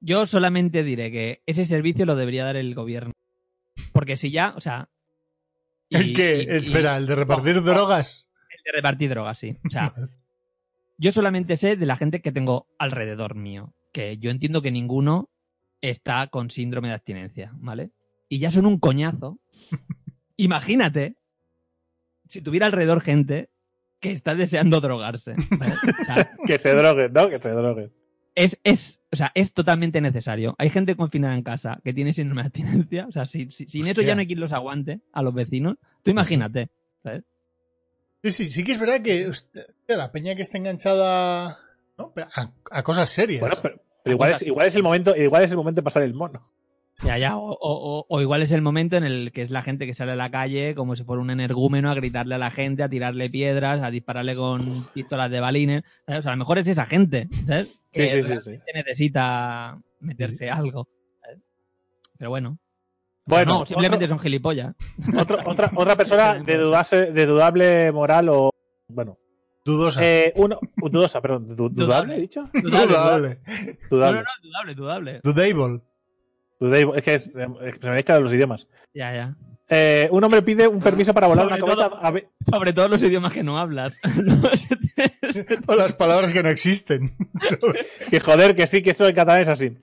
Yo 0.00 0.26
solamente 0.26 0.82
diré 0.84 1.10
que 1.10 1.42
ese 1.46 1.64
servicio 1.64 2.04
lo 2.06 2.16
debería 2.16 2.44
dar 2.44 2.56
el 2.56 2.74
gobierno. 2.74 3.12
Porque 3.92 4.16
si 4.16 4.30
ya, 4.30 4.52
o 4.56 4.60
sea. 4.60 4.88
y- 5.88 5.96
¿El 5.96 6.12
qué? 6.12 6.38
y- 6.48 6.52
y- 6.52 6.56
Espera, 6.56 6.96
el 6.96 7.06
de 7.06 7.14
repartir 7.14 7.62
drogas. 7.62 8.26
el 8.50 8.62
de 8.64 8.72
repartir 8.72 9.10
drogas, 9.10 9.38
sí. 9.38 9.56
O 9.66 9.70
sea, 9.70 9.94
yo 10.98 11.12
solamente 11.12 11.56
sé 11.56 11.76
de 11.76 11.86
la 11.86 11.96
gente 11.96 12.20
que 12.20 12.32
tengo 12.32 12.66
alrededor 12.78 13.34
mío. 13.34 13.74
Que 13.92 14.18
yo 14.18 14.30
entiendo 14.30 14.60
que 14.62 14.70
ninguno 14.70 15.30
está 15.80 16.26
con 16.26 16.50
síndrome 16.50 16.88
de 16.88 16.94
abstinencia, 16.94 17.50
¿vale? 17.54 17.90
Y 18.28 18.38
ya 18.38 18.50
son 18.50 18.66
un 18.66 18.78
coñazo. 18.78 19.38
Imagínate 20.36 21.16
si 22.28 22.40
tuviera 22.42 22.66
alrededor 22.66 23.00
gente 23.00 23.48
que 24.00 24.12
está 24.12 24.34
deseando 24.34 24.80
drogarse. 24.80 25.34
¿vale? 25.50 25.72
O 25.74 26.04
sea, 26.04 26.30
Que 26.46 26.58
se 26.58 26.74
droguen, 26.74 27.12
¿no? 27.12 27.30
Que 27.30 27.40
se 27.40 27.50
droguen. 27.50 27.92
Es, 28.36 28.58
es, 28.62 29.00
o 29.10 29.16
sea, 29.16 29.32
es 29.34 29.52
totalmente 29.52 30.00
necesario. 30.00 30.54
Hay 30.58 30.70
gente 30.70 30.94
confinada 30.94 31.34
en 31.34 31.42
casa 31.42 31.80
que 31.82 31.92
tiene 31.92 32.12
síndrome 32.12 32.42
de 32.42 32.46
abstinencia. 32.46 33.06
O 33.08 33.12
sea, 33.12 33.26
si, 33.26 33.50
si- 33.50 33.66
sin 33.66 33.88
eso 33.88 34.02
ya 34.02 34.14
no 34.14 34.20
hay 34.20 34.28
quien 34.28 34.38
los 34.38 34.52
aguante 34.52 35.00
a 35.12 35.22
los 35.22 35.34
vecinos. 35.34 35.76
Tú 36.04 36.10
imagínate. 36.12 36.68
¿sabes? 37.02 37.24
Sí, 38.22 38.30
sí, 38.32 38.44
sí 38.50 38.64
que 38.64 38.72
es 38.72 38.78
verdad 38.78 39.00
que 39.02 39.26
hostia, 39.26 39.64
la 39.88 40.12
peña 40.12 40.34
que 40.36 40.42
está 40.42 40.58
enganchada 40.58 41.58
¿no? 41.98 42.12
Pero 42.14 42.28
a, 42.34 42.52
a 42.70 42.82
cosas 42.82 43.08
serias. 43.10 43.40
Bueno, 43.40 43.56
pero, 43.62 43.80
pero 44.04 44.14
igual, 44.14 44.30
es, 44.32 44.42
igual 44.42 44.66
es 44.66 44.76
el 44.76 44.82
momento, 44.82 45.16
igual 45.16 45.42
es 45.44 45.50
el 45.50 45.56
momento 45.56 45.80
de 45.80 45.84
pasar 45.84 46.02
el 46.02 46.14
mono. 46.14 46.48
Ya, 47.04 47.18
ya. 47.18 47.36
O, 47.36 47.50
o- 47.50 47.56
o- 47.60 48.06
o 48.08 48.20
igual 48.22 48.42
es 48.42 48.50
el 48.52 48.62
momento 48.62 48.96
en 48.96 49.04
el 49.04 49.30
que 49.32 49.42
es 49.42 49.50
la 49.50 49.62
gente 49.62 49.86
que 49.86 49.94
sale 49.94 50.12
a 50.12 50.16
la 50.16 50.30
calle 50.30 50.74
como 50.74 50.96
si 50.96 51.04
fuera 51.04 51.20
un 51.20 51.30
energúmeno 51.30 51.90
a 51.90 51.94
gritarle 51.94 52.34
a 52.36 52.38
la 52.38 52.50
gente, 52.50 52.82
a 52.82 52.88
tirarle 52.88 53.28
piedras, 53.28 53.82
a 53.82 53.90
dispararle 53.90 54.34
con 54.34 54.84
pistolas 54.94 55.30
de 55.30 55.40
balines. 55.40 55.82
¿sabes? 56.06 56.20
O 56.20 56.22
sea, 56.22 56.32
a 56.32 56.36
lo 56.36 56.38
mejor 56.40 56.58
es 56.58 56.68
esa 56.68 56.86
gente, 56.86 57.28
¿sabes? 57.46 57.68
Que 57.92 58.08
Sí, 58.08 58.22
sí, 58.22 58.34
sí, 58.40 58.50
necesita 58.74 59.78
meterse 60.00 60.50
algo. 60.50 60.88
¿sabes? 61.22 61.38
Pero 62.18 62.30
bueno. 62.30 62.58
Bueno, 63.26 63.58
no, 63.60 63.66
simplemente 63.66 64.04
otro- 64.04 64.16
son 64.16 64.22
gilipollas. 64.22 64.74
otra, 65.18 65.42
otra, 65.44 65.72
otra 65.74 65.96
persona 65.96 66.34
de, 66.44 66.58
dudase- 66.60 67.10
de 67.12 67.26
dudable 67.26 67.92
moral 67.92 68.28
o. 68.30 68.50
Bueno. 68.88 69.18
Dudosa. 69.64 70.00
Eh, 70.02 70.32
uno, 70.36 70.60
dudosa, 70.76 71.20
perdón. 71.20 71.48
du- 71.48 71.68
¿Dudable, 71.68 71.74
Dudable. 71.84 72.16
he 72.16 72.20
dicho? 72.20 72.48
Dudable, 72.54 73.40
Dudable. 73.90 74.18
No, 74.18 74.22
no, 74.22 74.22
no, 74.22 74.42
dudable, 74.42 74.74
dudable. 74.76 75.20
Dudable. 75.24 75.80
Dudable. 76.58 76.98
Es 76.98 77.04
que 77.04 77.14
es- 77.14 77.26
eh, 77.36 77.46
se 77.80 77.88
me 77.88 77.94
mezclan 77.94 78.22
los 78.22 78.32
idiomas. 78.32 78.66
Ya, 78.94 79.12
ya. 79.14 79.34
Eh, 79.68 80.08
un 80.12 80.22
hombre 80.22 80.42
pide 80.42 80.68
un 80.68 80.78
permiso 80.78 81.12
para 81.12 81.26
volar 81.26 81.46
Sobre 81.46 81.54
una 81.56 81.60
cometa. 81.60 81.88
todo- 81.90 82.04
a 82.04 82.10
ve- 82.12 82.28
Sobre 82.48 82.72
todo 82.72 82.88
los 82.88 83.02
idiomas 83.02 83.32
que 83.32 83.42
no 83.42 83.58
hablas. 83.58 83.98
O 85.66 85.74
las 85.74 85.92
palabras 85.94 86.32
que 86.32 86.42
no 86.42 86.48
existen. 86.48 87.16
Que 88.10 88.20
joder, 88.20 88.54
que 88.54 88.66
sí, 88.66 88.80
que 88.82 88.90
esto 88.90 89.06
en 89.08 89.14
catalán 89.14 89.42
es 89.42 89.48
así. 89.48 89.76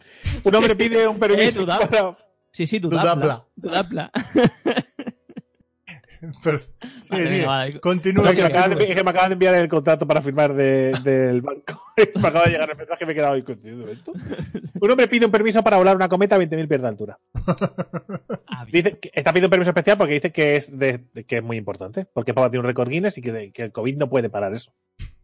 Un 0.44 0.56
hombre 0.56 0.76
pide 0.76 1.08
un 1.08 1.20
permiso 1.20 1.64
Eh, 1.64 1.66
para. 1.66 2.18
Sí, 2.52 2.66
sí, 2.68 2.80
Dudabla. 2.80 3.16
dudabla. 3.16 3.46
Dudabla. 3.56 4.12
Pero- 6.44 6.60
sí, 6.60 6.70
Vale, 7.10 7.24
sí. 7.24 7.30
venga, 7.30 7.48
vale. 7.48 7.80
Continúa. 7.80 8.24
No, 8.26 8.30
que 8.32 8.36
me 8.38 8.42
continúa. 8.44 8.62
acaban 8.62 8.78
de, 8.78 8.84
es 8.90 8.96
que 8.96 9.04
me 9.04 9.10
acaban 9.10 9.30
de 9.30 9.34
enviar 9.34 9.56
el 9.56 9.68
contrato 9.68 10.08
para 10.08 10.22
firmar 10.22 10.54
de- 10.54 10.92
del 11.04 11.42
banco. 11.42 11.82
me 12.16 12.28
acaba 12.28 12.46
de 12.46 12.52
llegar 12.52 12.70
el 12.70 12.78
mensaje 12.78 13.04
y 13.04 13.08
me 13.08 13.12
he 13.12 13.16
quedado. 13.16 13.36
¿esto? 13.36 14.14
Un 14.80 14.92
hombre 14.92 15.08
pide 15.08 15.26
un 15.26 15.32
permiso 15.32 15.64
para 15.64 15.78
volar 15.78 15.96
una 15.96 16.10
cometa 16.10 16.36
a 16.36 16.40
20.000 16.40 16.68
pies 16.68 16.82
de 16.82 16.88
altura. 16.88 17.20
Ah. 18.56 18.66
Dice 18.72 19.00
que 19.00 19.10
está 19.14 19.32
pidiendo 19.32 19.48
un 19.48 19.52
permiso 19.52 19.72
especial 19.72 19.98
porque 19.98 20.14
dice 20.14 20.32
que 20.32 20.56
es, 20.56 20.78
de, 20.78 21.00
de- 21.14 21.24
que 21.26 21.38
es 21.38 21.44
muy 21.44 21.58
importante. 21.58 22.06
Porque 22.06 22.34
para 22.34 22.48
batir 22.48 22.60
un 22.60 22.66
récord 22.68 22.88
Guinness 22.90 23.18
y 23.18 23.22
que, 23.22 23.32
de- 23.32 23.52
que 23.52 23.64
el 23.64 23.72
COVID 23.72 23.98
no 23.98 24.10
puede 24.10 24.30
parar 24.30 24.54
eso. 24.54 24.74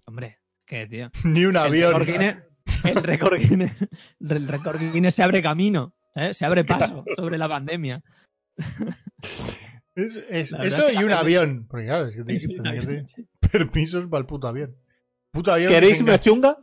Hombre, 0.05 0.39
qué 0.65 0.87
tío. 0.87 1.11
Ni 1.23 1.45
un 1.45 1.55
avión. 1.55 1.93
El 1.93 2.05
récord 2.05 2.07
Guinness, 2.07 2.37
el 2.83 3.03
récord 3.03 3.37
Guinness, 3.39 3.71
el 4.19 4.47
récord 4.47 4.79
Guinness 4.79 5.15
se 5.15 5.23
abre 5.23 5.41
camino, 5.43 5.93
¿eh? 6.15 6.33
se 6.33 6.45
abre 6.45 6.63
paso 6.63 7.03
sobre 7.15 7.37
la 7.37 7.47
pandemia. 7.47 8.01
Es- 10.05 10.23
es- 10.29 10.53
eso 10.53 10.91
y 10.91 11.03
un 11.03 11.11
avión. 11.11 11.67
Porque 11.69 11.85
claro, 11.85 12.05
es 12.07 12.15
que 12.15 12.23
tendrá 12.23 12.73
que 12.73 12.81
tener 12.81 13.05
permisos 13.51 14.05
para 14.07 14.21
el 14.21 14.25
puto 14.25 14.47
avión. 14.47 14.75
Puto 15.31 15.51
avión. 15.53 15.71
¿Queréis 15.71 16.01
una 16.01 16.19
chunga? 16.19 16.57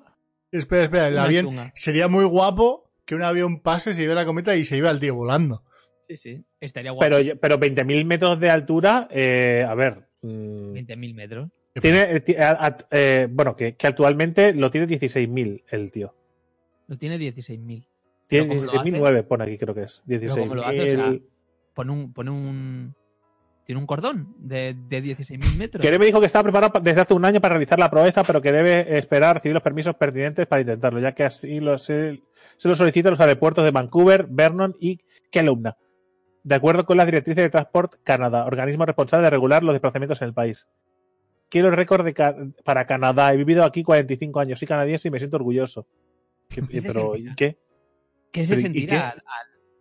Espera, 0.51 0.85
espera. 0.85 1.09
El 1.09 1.15
Una 1.15 1.25
avión 1.25 1.45
chunga. 1.47 1.73
sería 1.75 2.09
muy 2.09 2.25
guapo 2.25 2.91
que 3.05 3.15
un 3.15 3.23
avión 3.23 3.61
pase, 3.61 3.95
se 3.95 4.01
lleve 4.01 4.15
la 4.15 4.25
cometa 4.25 4.57
y 4.57 4.65
se 4.65 4.77
iba 4.77 4.91
el 4.91 4.99
tío 5.01 5.15
volando. 5.15 5.63
Sí, 6.09 6.17
sí, 6.17 6.45
estaría 6.61 6.93
guapo. 6.93 7.09
Pero, 7.09 7.39
pero 7.41 7.59
20.000 7.59 8.05
metros 8.05 8.39
de 8.41 8.51
altura, 8.51 9.09
eh, 9.11 9.65
a 9.69 9.75
ver. 9.75 10.09
mm, 10.23 10.73
20.000 10.73 11.15
metros. 11.15 11.51
tiene, 11.81 12.03
eh, 12.17 12.37
a- 12.41 12.67
a- 12.67 12.77
eh, 12.91 13.29
bueno, 13.31 13.55
que, 13.57 13.77
que 13.77 13.87
actualmente 13.87 14.55
lo 14.55 14.71
tiene 14.71 14.87
16.000 14.87 15.65
el 15.71 15.91
tío. 15.91 16.15
Lo 16.89 16.97
tiene 16.97 17.19
16.000. 17.19 17.87
Tiene 18.29 18.49
¿cómo 18.49 18.63
lo 18.63 18.69
16.009, 18.69 19.23
pone 19.25 19.45
aquí, 19.45 19.59
creo 19.59 19.75
que 19.75 19.83
es. 19.83 20.03
cómo 20.35 20.55
lo 20.55 20.65
hace? 20.67 20.81
O 20.81 20.85
sea, 20.91 21.09
16.000. 21.11 21.23
Pone 21.75 21.93
un, 21.93 22.13
pone 22.13 22.31
un. 22.31 22.95
Tiene 23.67 23.81
un 23.81 23.87
cordón 23.87 24.35
de, 24.39 24.75
de 24.89 25.03
16.000 25.03 25.57
metros. 25.57 25.83
Quere 25.83 25.99
me 25.99 26.07
dijo 26.07 26.21
que 26.21 26.27
estaba 26.27 26.45
preparado 26.45 26.73
pa- 26.73 26.81
desde 26.81 27.01
hace 27.01 27.15
un 27.15 27.25
año 27.25 27.41
para 27.41 27.55
realizar 27.55 27.79
la 27.79 27.91
proeza, 27.91 28.23
pero 28.25 28.41
que 28.41 28.53
debe 28.53 28.97
esperar 28.97 29.35
recibir 29.37 29.55
los 29.55 29.63
permisos 29.63 29.97
pertinentes 29.97 30.47
para 30.47 30.61
intentarlo, 30.63 31.01
ya 31.01 31.13
que 31.13 31.25
así 31.25 31.59
lo, 31.61 31.77
se, 31.77 32.23
se 32.57 32.69
lo 32.69 32.75
solicitan 32.77 33.11
los 33.11 33.21
aeropuertos 33.21 33.65
de 33.65 33.73
Vancouver, 33.73 34.27
Vernon 34.31 34.75
y 34.81 35.01
Kelowna, 35.33 35.77
de 36.45 36.55
acuerdo 36.55 36.87
con 36.87 36.97
las 36.97 37.07
directrices 37.07 37.43
de 37.43 37.51
Transport 37.51 37.97
Canadá, 38.05 38.47
organismo 38.47 38.87
responsable 38.87 39.25
de 39.25 39.31
regular 39.31 39.65
los 39.65 39.75
desplazamientos 39.75 40.23
en 40.23 40.29
el 40.29 40.35
país. 40.35 40.69
Quiero 41.49 41.69
el 41.69 41.77
récord 41.77 42.05
de 42.05 42.15
ca- 42.15 42.37
para 42.65 42.87
Canadá. 42.87 43.33
He 43.33 43.37
vivido 43.37 43.65
aquí 43.65 43.83
45 43.85 44.41
años. 44.41 44.59
Soy 44.59 44.67
canadiense 44.69 45.09
y 45.09 45.11
me 45.11 45.19
siento 45.19 45.37
orgulloso. 45.39 45.87
¿Qué- 46.49 46.63
¿Qué 46.63 46.81
se 46.83 46.89
pero, 46.89 47.17
¿y 47.17 47.19
sentirá? 47.27 47.35
qué? 47.37 47.59
¿Qué 48.33 48.47
se 48.47 48.49
pero 48.49 48.61
¿y 48.61 48.63
sentirá 48.63 48.93
qué? 48.93 48.97
al, 48.99 49.23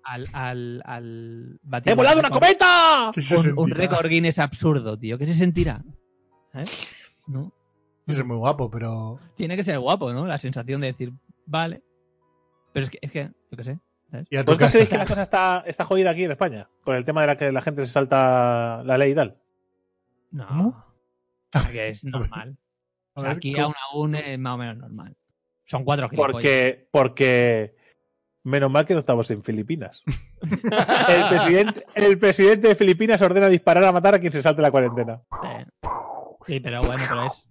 al, 0.05 0.29
al, 0.33 0.81
al 0.85 1.59
batir 1.63 1.91
¡He 1.91 1.95
volado 1.95 2.19
una 2.19 2.29
cometa! 2.29 3.11
¿Qué 3.13 3.21
se 3.21 3.51
Un, 3.53 3.71
récord 3.71 4.07
Guinness 4.07 4.39
absurdo, 4.39 4.97
tío. 4.97 5.17
¿Qué 5.17 5.25
se 5.25 5.33
sentirá? 5.35 5.83
¿Sabes? 6.53 6.87
¿No? 7.27 7.51
Es 8.07 8.23
muy 8.23 8.37
guapo, 8.37 8.69
pero. 8.69 9.19
Tiene 9.35 9.55
que 9.57 9.63
ser 9.63 9.79
guapo, 9.79 10.13
¿no? 10.13 10.27
La 10.27 10.37
sensación 10.37 10.79
de 10.81 10.87
decir, 10.87 11.11
vale. 11.45 11.81
Pero 12.71 12.85
es 12.85 12.91
que, 12.91 12.99
es 13.01 13.11
que 13.11 13.31
yo 13.51 13.57
qué 13.57 13.63
sé. 13.63 13.79
Y 14.29 14.37
a 14.37 14.45
tu 14.45 14.51
¿Vosotros 14.51 14.57
casa. 14.59 14.71
creéis 14.71 14.89
que 14.89 14.97
la 14.97 15.05
cosa 15.07 15.23
está, 15.23 15.63
está 15.65 15.85
jodida 15.85 16.11
aquí 16.11 16.23
en 16.23 16.31
España? 16.31 16.69
Con 16.83 16.95
el 16.95 17.03
tema 17.03 17.21
de 17.21 17.27
la 17.27 17.37
que 17.37 17.51
la 17.51 17.61
gente 17.61 17.81
se 17.85 17.91
salta 17.91 18.83
la 18.85 18.97
ley 18.97 19.11
y 19.11 19.15
tal. 19.15 19.37
No. 20.31 20.47
¿Cómo? 20.47 20.85
O 21.55 21.59
es 21.73 22.03
normal. 22.05 22.57
A 23.15 23.19
O 23.19 23.21
sea, 23.21 23.29
ver, 23.29 23.37
aquí 23.37 23.53
¿cómo? 23.53 23.65
aún 23.65 23.75
aún 23.91 24.15
es 24.15 24.37
más 24.39 24.53
o 24.53 24.57
menos 24.57 24.77
normal. 24.77 25.17
Son 25.65 25.83
cuatro 25.83 26.07
gilipollas. 26.09 26.31
Porque, 26.33 26.87
porque 26.91 27.75
menos 28.45 28.71
mal 28.71 28.85
que 28.85 28.93
no 28.93 28.99
estamos 29.01 29.29
en 29.31 29.43
Filipinas. 29.43 30.03
El 30.41 31.27
presidente, 31.29 31.83
el 31.95 32.17
presidente 32.19 32.67
de 32.69 32.75
Filipinas 32.75 33.21
ordena 33.21 33.49
disparar 33.49 33.83
a 33.83 33.91
matar 33.91 34.15
a 34.15 34.19
quien 34.19 34.31
se 34.31 34.41
salte 34.41 34.61
la 34.61 34.71
cuarentena. 34.71 35.21
Sí. 36.45 36.59
Pero 36.59 36.81
bueno, 36.83 37.03
pero 37.09 37.25
es. 37.25 37.47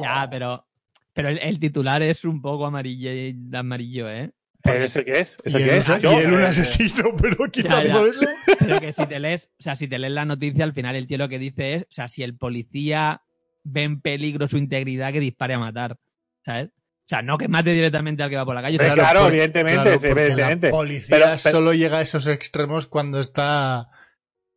Ya, 0.00 0.28
pero. 0.30 0.66
Pero 1.12 1.28
el, 1.30 1.38
el 1.38 1.58
titular 1.58 2.02
es 2.02 2.24
un 2.24 2.40
poco 2.40 2.66
amarillo, 2.66 3.10
amarillo 3.58 4.08
¿eh? 4.08 4.30
Porque- 4.62 4.84
¿Ese 4.84 5.04
qué 5.04 5.20
es? 5.20 5.38
¿Ese 5.42 5.58
qué 5.58 5.78
es? 5.78 5.88
y 5.88 6.06
él 6.06 6.32
un 6.34 6.42
asesino, 6.42 7.16
pero 7.20 7.50
quitando 7.50 8.06
ya. 8.06 8.10
eso. 8.10 8.20
Pero 8.58 8.78
que 8.80 8.92
si 8.92 9.06
te 9.06 9.18
lees, 9.18 9.48
o 9.58 9.62
sea, 9.62 9.74
si 9.76 9.88
te 9.88 9.98
lees 9.98 10.12
la 10.12 10.24
noticia, 10.26 10.64
al 10.64 10.74
final 10.74 10.94
el 10.96 11.06
tío 11.06 11.16
lo 11.18 11.28
que 11.30 11.38
dice 11.38 11.74
es, 11.76 11.82
o 11.84 11.86
sea, 11.90 12.08
si 12.08 12.22
el 12.22 12.36
policía 12.36 13.22
ve 13.64 13.82
en 13.84 14.00
peligro 14.02 14.46
su 14.48 14.58
integridad, 14.58 15.12
que 15.12 15.20
dispare 15.20 15.54
a 15.54 15.58
matar. 15.58 15.96
¿Sabes? 16.44 16.68
O 17.10 17.12
sea, 17.12 17.22
no 17.22 17.36
que 17.38 17.48
mate 17.48 17.72
directamente 17.72 18.22
al 18.22 18.30
que 18.30 18.36
va 18.36 18.44
por 18.44 18.54
la 18.54 18.62
calle. 18.62 18.76
o 18.76 18.78
sea, 18.78 18.92
Eh, 18.92 18.94
claro, 18.94 19.22
por- 19.22 19.30
evidentemente, 19.30 19.82
claro, 19.82 19.98
sí, 19.98 20.06
porque 20.08 20.22
evidentemente. 20.22 20.66
La 20.68 20.72
policía 20.72 21.16
Pero- 21.18 21.24
pero- 21.42 21.56
solo 21.56 21.72
llega 21.74 21.98
a 21.98 22.02
esos 22.02 22.26
extremos 22.28 22.86
cuando 22.86 23.18
está 23.18 23.88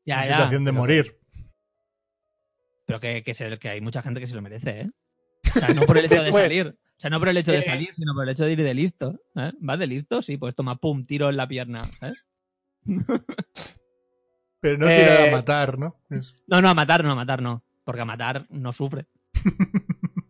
ya, 0.06 0.22
en 0.22 0.28
ya, 0.30 0.36
situación 0.36 0.64
de 0.66 0.72
pero- 0.72 0.80
morir. 0.82 1.20
Pero 2.86 3.00
que, 3.00 3.24
que, 3.24 3.34
se- 3.34 3.58
que 3.58 3.70
hay 3.70 3.82
mucha 3.82 4.04
gente 4.04 4.20
que 4.20 4.28
se 4.28 4.36
lo 4.36 4.42
merece, 4.44 4.82
¿eh? 4.82 4.90
O 5.56 5.60
sea, 5.60 5.70
no 5.70 5.82
por 5.88 5.98
el 5.98 6.06
hecho 6.06 6.16
de 6.16 6.22
Después, 6.26 6.44
salir. 6.44 6.68
O 6.68 7.00
sea, 7.04 7.10
no 7.10 7.20
por 7.20 7.30
el 7.30 7.38
hecho 7.38 7.52
de 7.52 7.58
eh, 7.60 7.64
salir, 7.64 7.90
sino 7.96 8.14
por 8.14 8.24
el 8.24 8.30
hecho 8.30 8.46
de 8.46 8.52
ir 8.52 8.62
de 8.64 8.74
listo. 8.76 9.20
¿eh? 9.36 9.52
¿Vas 9.60 9.80
de 9.80 9.88
listo? 9.88 10.22
Sí, 10.22 10.38
pues 10.38 10.54
toma, 10.56 10.76
pum, 10.78 11.06
tiro 11.08 11.30
en 11.32 11.38
la 11.38 11.48
pierna. 11.48 11.90
¿sabes? 12.00 12.24
Pero 14.62 14.78
no 14.78 14.88
Eh, 14.88 14.98
tirar 15.00 15.28
a 15.28 15.32
matar, 15.32 15.80
¿no? 15.80 16.00
Es- 16.12 16.36
No, 16.48 16.62
no, 16.62 16.70
a 16.70 16.74
matar, 16.76 17.04
no, 17.04 17.12
a 17.12 17.16
matar 17.16 17.42
no. 17.42 17.64
Porque 17.84 18.02
a 18.02 18.06
matar 18.06 18.46
no 18.52 18.72
sufre. 18.74 19.08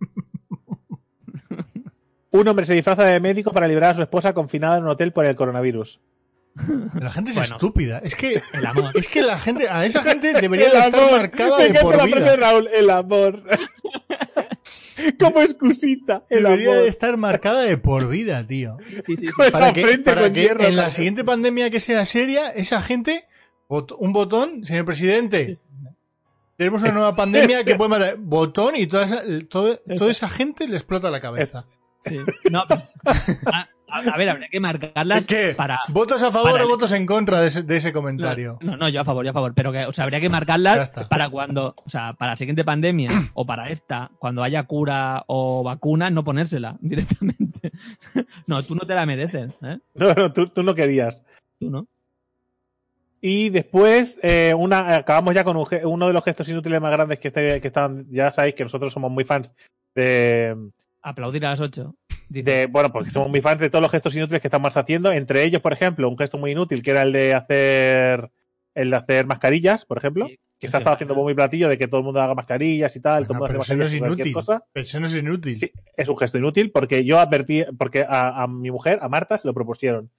Un 2.33 2.47
hombre 2.47 2.65
se 2.65 2.73
disfraza 2.73 3.03
de 3.05 3.19
médico 3.19 3.51
para 3.53 3.67
liberar 3.67 3.91
a 3.91 3.93
su 3.93 4.01
esposa 4.01 4.33
confinada 4.33 4.77
en 4.77 4.83
un 4.83 4.89
hotel 4.89 5.11
por 5.13 5.25
el 5.25 5.35
coronavirus. 5.35 6.01
La 6.99 7.11
gente 7.11 7.31
es 7.31 7.35
Bueno. 7.37 7.55
estúpida. 7.55 7.99
Es 8.03 8.15
que, 8.15 8.41
El 8.53 8.65
amor. 8.65 8.91
es 8.95 9.07
que 9.07 9.21
la 9.21 9.39
gente, 9.39 9.69
a 9.69 9.85
esa 9.85 10.03
gente 10.03 10.33
debería 10.41 10.67
El 10.67 10.75
estar 10.77 10.95
amor. 10.95 11.11
marcada 11.11 11.57
Me 11.59 11.69
de 11.69 11.79
por 11.79 11.95
la 11.95 12.03
frase 12.07 12.19
de 12.19 12.35
vida. 12.35 12.35
Raúl, 12.35 12.67
el 12.73 12.89
amor. 12.89 13.43
Como 15.19 15.41
excusita, 15.41 16.23
el 16.29 16.43
Debería 16.43 16.69
amor. 16.71 16.83
de 16.83 16.87
estar 16.87 17.17
marcada 17.17 17.61
de 17.63 17.77
por 17.77 18.07
vida, 18.07 18.45
tío. 18.45 18.77
Sí, 18.87 18.95
sí, 19.05 19.15
sí. 19.17 19.27
Con 19.27 19.51
Para 19.51 19.67
la 19.67 19.73
que, 19.73 19.81
frente 19.81 20.03
para 20.03 20.21
con 20.23 20.33
que 20.33 20.41
hierro, 20.41 20.63
en 20.63 20.75
la 20.75 20.91
siguiente 20.91 21.23
pandemia 21.23 21.69
que 21.69 21.79
sea 21.79 22.05
seria, 22.05 22.49
esa 22.51 22.81
gente, 22.81 23.25
bot- 23.67 23.95
un 23.97 24.13
botón, 24.13 24.63
señor 24.65 24.85
presidente. 24.85 25.59
Tenemos 26.57 26.81
una 26.83 26.91
nueva 26.91 27.15
pandemia 27.15 27.63
que 27.63 27.75
puede 27.77 27.89
matar. 27.89 28.15
Botón 28.17 28.75
y 28.75 28.85
toda 28.87 29.05
esa, 29.05 29.23
todo- 29.49 29.77
toda 29.97 30.11
esa 30.11 30.29
gente 30.29 30.67
le 30.67 30.77
explota 30.77 31.09
la 31.09 31.19
cabeza. 31.21 31.65
Sí. 32.05 32.17
No, 32.51 32.63
pero- 32.67 32.81
a, 33.87 34.17
ver, 34.17 34.29
habría 34.29 34.49
que 34.49 34.59
marcarlas 34.59 35.25
¿Qué? 35.25 35.53
para. 35.55 35.79
¿Votos 35.89 36.21
a 36.23 36.31
favor 36.31 36.51
para- 36.53 36.65
o 36.65 36.67
votos 36.67 36.91
en 36.91 37.05
contra 37.05 37.39
de 37.41 37.47
ese, 37.47 37.63
de 37.63 37.77
ese 37.77 37.93
comentario? 37.93 38.57
No, 38.61 38.75
no, 38.75 38.89
yo 38.89 39.01
a 39.01 39.05
favor, 39.05 39.23
yo 39.23 39.31
a 39.31 39.33
favor. 39.33 39.53
Pero 39.55 39.71
que, 39.71 39.85
o 39.85 39.93
sea, 39.93 40.03
habría 40.05 40.19
que 40.19 40.29
marcarlas 40.29 40.89
para 41.09 41.29
cuando, 41.29 41.75
o 41.85 41.89
sea, 41.89 42.13
para 42.13 42.31
la 42.33 42.37
siguiente 42.37 42.65
pandemia 42.65 43.09
o 43.35 43.45
para 43.45 43.69
esta, 43.69 44.11
cuando 44.19 44.43
haya 44.43 44.63
cura 44.63 45.23
o 45.27 45.63
vacuna, 45.63 46.09
no 46.09 46.23
ponérsela 46.23 46.77
directamente. 46.81 47.71
No, 48.47 48.63
tú 48.63 48.75
no 48.75 48.81
te 48.87 48.95
la 48.95 49.05
mereces, 49.05 49.51
¿eh? 49.61 49.77
No, 49.93 50.13
no, 50.13 50.33
tú, 50.33 50.47
tú 50.49 50.63
no 50.63 50.73
querías. 50.75 51.23
Tú 51.59 51.69
no. 51.69 51.87
Y 53.21 53.49
después, 53.51 54.19
eh, 54.21 54.53
una, 54.57 54.95
acabamos 54.97 55.33
ya 55.33 55.45
con 55.45 55.55
un 55.55 55.65
uno 55.85 56.07
de 56.07 56.13
los 56.13 56.23
gestos 56.25 56.49
inútiles 56.49 56.81
más 56.81 56.91
grandes 56.91 57.19
que, 57.19 57.29
este- 57.29 57.61
que 57.61 57.67
están. 57.67 58.05
Ya 58.09 58.29
sabéis 58.31 58.55
que 58.55 58.63
nosotros 58.63 58.91
somos 58.91 59.11
muy 59.11 59.23
fans 59.23 59.53
de, 59.95 60.57
Aplaudir 61.03 61.45
a 61.45 61.51
las 61.51 61.59
8. 61.59 61.95
de- 62.29 62.65
bueno, 62.67 62.91
porque 62.91 63.11
somos 63.11 63.29
muy 63.29 63.41
fans 63.41 63.59
de 63.59 63.69
todos 63.69 63.81
los 63.83 63.91
gestos 63.91 64.15
inútiles 64.15 64.41
que 64.41 64.47
estamos 64.47 64.75
haciendo. 64.75 65.11
Entre 65.11 65.43
ellos, 65.43 65.61
por 65.61 65.71
ejemplo, 65.73 66.09
un 66.09 66.17
gesto 66.17 66.37
muy 66.39 66.51
inútil 66.51 66.81
que 66.81 66.91
era 66.91 67.03
el 67.03 67.11
de 67.11 67.33
hacer 67.35 68.31
el 68.75 68.89
de 68.89 68.95
hacer 68.95 69.27
mascarillas, 69.27 69.85
por 69.85 69.99
ejemplo, 69.99 70.27
que 70.57 70.67
se 70.67 70.75
ha 70.77 70.79
estado 70.79 70.95
haciendo 70.95 71.13
muy 71.13 71.35
platillo 71.35 71.69
de 71.69 71.77
que 71.77 71.87
todo 71.87 71.99
el 71.99 72.05
mundo 72.05 72.19
haga 72.21 72.33
mascarillas 72.33 72.95
y 72.95 73.01
tal, 73.01 73.27
todo 73.27 73.33
el 73.33 73.39
mundo 73.51 73.61
hace 73.61 73.75
no 73.75 73.85
es 73.85 73.97
cualquier 73.99 74.27
inútil. 74.27 74.33
cosa. 74.33 74.63
Pero 74.73 74.83
eso 74.83 74.99
no 74.99 75.05
es 75.07 75.15
inútil. 75.15 75.55
Sí, 75.55 75.71
es 75.95 76.09
un 76.09 76.17
gesto 76.17 76.37
inútil 76.39 76.71
porque 76.71 77.05
yo 77.05 77.19
advertí, 77.19 77.63
porque 77.77 78.03
a, 78.07 78.41
a 78.41 78.47
mi 78.47 78.71
mujer, 78.71 78.97
a 79.03 79.09
Marta, 79.09 79.37
se 79.37 79.47
lo 79.47 79.53
propusieron. 79.53 80.09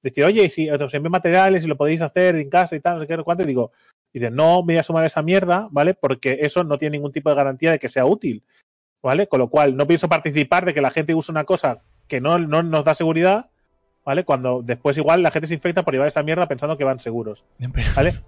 Decir, 0.00 0.22
oye, 0.24 0.48
si 0.50 0.70
os 0.70 0.94
envío 0.94 1.10
materiales 1.10 1.64
y 1.64 1.66
lo 1.66 1.76
podéis 1.76 2.02
hacer 2.02 2.36
en 2.36 2.50
casa 2.50 2.76
y 2.76 2.80
tal, 2.80 2.96
no 2.96 3.00
sé 3.00 3.06
qué, 3.08 3.14
no 3.14 3.22
sé 3.22 3.24
cuánto, 3.24 3.42
y 3.42 3.46
digo, 3.46 3.72
dice, 4.12 4.30
no 4.30 4.58
me 4.62 4.74
voy 4.74 4.76
a 4.78 4.82
sumar 4.84 5.02
a 5.02 5.06
esa 5.08 5.22
mierda, 5.22 5.66
¿vale? 5.72 5.94
Porque 5.94 6.38
eso 6.42 6.62
no 6.62 6.78
tiene 6.78 6.98
ningún 6.98 7.10
tipo 7.10 7.30
de 7.30 7.36
garantía 7.36 7.72
de 7.72 7.78
que 7.80 7.88
sea 7.88 8.04
útil, 8.06 8.44
¿vale? 9.04 9.26
Con 9.28 9.38
lo 9.38 9.48
cual, 9.48 9.76
no 9.76 9.86
pienso 9.86 10.08
participar 10.08 10.64
de 10.64 10.74
que 10.74 10.80
la 10.80 10.90
gente 10.90 11.14
use 11.14 11.30
una 11.30 11.44
cosa 11.44 11.82
que 12.08 12.20
no, 12.20 12.38
no 12.38 12.62
nos 12.62 12.84
da 12.84 12.94
seguridad, 12.94 13.46
¿vale? 14.04 14.24
Cuando 14.24 14.62
después 14.64 14.96
igual 14.96 15.22
la 15.22 15.30
gente 15.30 15.46
se 15.46 15.54
infecta 15.54 15.82
por 15.82 15.94
llevar 15.94 16.08
esa 16.08 16.22
mierda 16.22 16.48
pensando 16.48 16.76
que 16.76 16.84
van 16.84 16.98
seguros, 16.98 17.44
¿vale? 17.94 18.20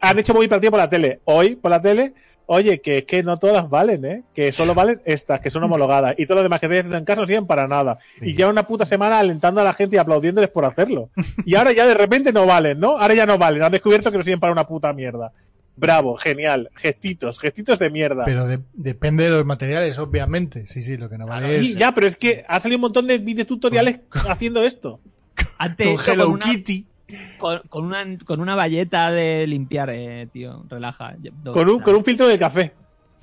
Han 0.00 0.18
hecho 0.18 0.32
muy 0.32 0.48
partido 0.48 0.70
por 0.70 0.78
la 0.78 0.88
tele. 0.88 1.20
Hoy, 1.24 1.56
por 1.56 1.70
la 1.70 1.82
tele, 1.82 2.14
oye, 2.46 2.80
que 2.80 2.98
es 2.98 3.04
que 3.04 3.22
no 3.22 3.38
todas 3.38 3.68
valen, 3.68 4.04
¿eh? 4.04 4.22
Que 4.32 4.50
solo 4.52 4.74
valen 4.74 5.02
estas, 5.04 5.40
que 5.40 5.50
son 5.50 5.64
homologadas. 5.64 6.14
Y 6.16 6.26
todo 6.26 6.36
lo 6.36 6.42
demás 6.42 6.60
que 6.60 6.66
haciendo 6.66 6.96
en 6.96 7.04
casa 7.04 7.20
no 7.20 7.26
sirven 7.26 7.46
para 7.46 7.68
nada. 7.68 7.98
Sí. 8.20 8.30
Y 8.30 8.34
llevan 8.34 8.52
una 8.52 8.66
puta 8.66 8.86
semana 8.86 9.18
alentando 9.18 9.60
a 9.60 9.64
la 9.64 9.74
gente 9.74 9.96
y 9.96 9.98
aplaudiéndoles 9.98 10.50
por 10.50 10.64
hacerlo. 10.64 11.10
Y 11.44 11.56
ahora 11.56 11.72
ya 11.72 11.86
de 11.86 11.94
repente 11.94 12.32
no 12.32 12.46
valen, 12.46 12.80
¿no? 12.80 12.96
Ahora 12.96 13.14
ya 13.14 13.26
no 13.26 13.36
valen. 13.36 13.62
Han 13.62 13.72
descubierto 13.72 14.10
que 14.10 14.18
no 14.18 14.24
sirven 14.24 14.40
para 14.40 14.52
una 14.52 14.66
puta 14.66 14.92
mierda. 14.92 15.32
Bravo, 15.80 16.16
genial. 16.16 16.70
Gestitos, 16.76 17.38
gestitos 17.38 17.78
de 17.78 17.90
mierda. 17.90 18.24
Pero 18.24 18.46
de- 18.46 18.60
depende 18.74 19.24
de 19.24 19.30
los 19.30 19.44
materiales, 19.44 19.98
obviamente. 19.98 20.66
Sí, 20.66 20.82
sí, 20.82 20.96
lo 20.96 21.08
que 21.08 21.18
no 21.18 21.26
vale 21.26 21.58
Sí, 21.60 21.72
es 21.72 21.76
ya, 21.78 21.92
pero 21.92 22.06
es 22.06 22.16
que 22.16 22.44
ha 22.48 22.60
salido 22.60 22.76
un 22.78 22.82
montón 22.82 23.06
de 23.06 23.18
videotutoriales 23.18 24.00
haciendo 24.28 24.62
esto. 24.62 25.00
Antes 25.58 25.96
con 26.00 26.12
Hello 26.14 26.24
con 26.26 26.34
una, 26.34 26.44
Kitty. 26.44 26.86
con, 27.38 27.60
con 27.68 27.84
una, 27.86 28.04
con 28.24 28.40
una 28.40 28.54
valleta 28.54 29.10
de 29.10 29.46
limpiar, 29.46 29.90
eh, 29.90 30.28
tío. 30.32 30.64
Relaja. 30.68 31.16
Con 31.44 31.68
un, 31.68 31.80
con 31.80 31.94
un 31.96 32.04
filtro 32.04 32.28
de 32.28 32.38
café. 32.38 32.72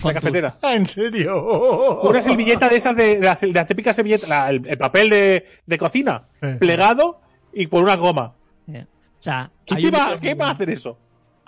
La 0.03 0.13
cafetera. 0.13 0.57
Ah, 0.61 0.75
¿en 0.75 0.85
serio? 0.85 2.01
Una 2.03 2.21
servilleta 2.21 2.69
de 2.69 2.75
esas 2.75 2.95
de, 2.95 3.17
de, 3.19 3.25
las, 3.25 3.41
de 3.41 3.51
las 3.51 3.65
típicas 3.67 3.95
servilletas, 3.95 4.29
la- 4.29 4.49
el, 4.49 4.65
el 4.67 4.77
papel 4.77 5.09
de, 5.09 5.45
de 5.65 5.77
cocina, 5.79 6.23
Eh. 6.41 6.55
plegado 6.59 7.19
y 7.53 7.65
por 7.67 7.83
una 7.83 7.95
goma. 7.95 8.35
eh. 8.71 8.85
O 9.19 9.23
sea, 9.23 9.49
¿Qué, 9.65 9.89
va, 9.89 10.19
¿qué 10.21 10.35
va 10.35 10.49
a 10.49 10.51
hacer 10.51 10.69
eso? 10.69 10.99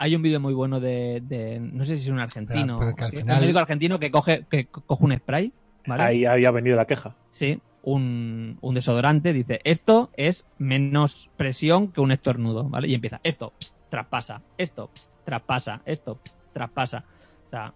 Hay 0.02 0.16
un 0.16 0.22
vídeo 0.22 0.40
muy 0.40 0.54
bueno 0.54 0.80
de, 0.80 1.22
de- 1.26 1.60
no 1.60 1.84
sé 1.86 1.98
si 1.98 2.04
es 2.04 2.10
un 2.10 2.20
argentino, 2.20 2.80
Pero- 2.80 2.96
pero 2.96 3.08
un 3.10 3.16
final- 3.18 3.42
médico 3.42 3.60
argentino 3.60 4.00
que 4.00 4.10
coge, 4.12 4.46
que 4.50 4.66
co- 4.68 4.82
coge 4.82 5.04
un 5.06 5.14
spray, 5.16 5.52
¿vale? 5.86 6.04
Ahí 6.04 6.26
había 6.26 6.52
venido 6.52 6.78
la 6.78 6.86
queja. 6.86 7.16
Sí, 7.32 7.60
un, 7.84 8.58
un 8.62 8.76
desodorante, 8.76 9.34
dice, 9.34 9.60
esto 9.66 10.10
es 10.16 10.46
menos 10.58 11.30
presión 11.36 11.90
que 11.92 12.00
un 12.02 12.12
estornudo, 12.14 12.64
¿vale? 12.70 12.88
Y 12.88 12.94
empieza, 12.94 13.20
esto, 13.24 13.52
pss, 13.60 13.76
traspasa, 13.90 14.42
esto, 14.58 14.90
pss, 14.94 15.10
traspasa, 15.26 15.82
esto, 15.86 16.16
pss, 16.24 16.38
traspasa. 16.54 17.04
O 17.48 17.50
sea, 17.50 17.74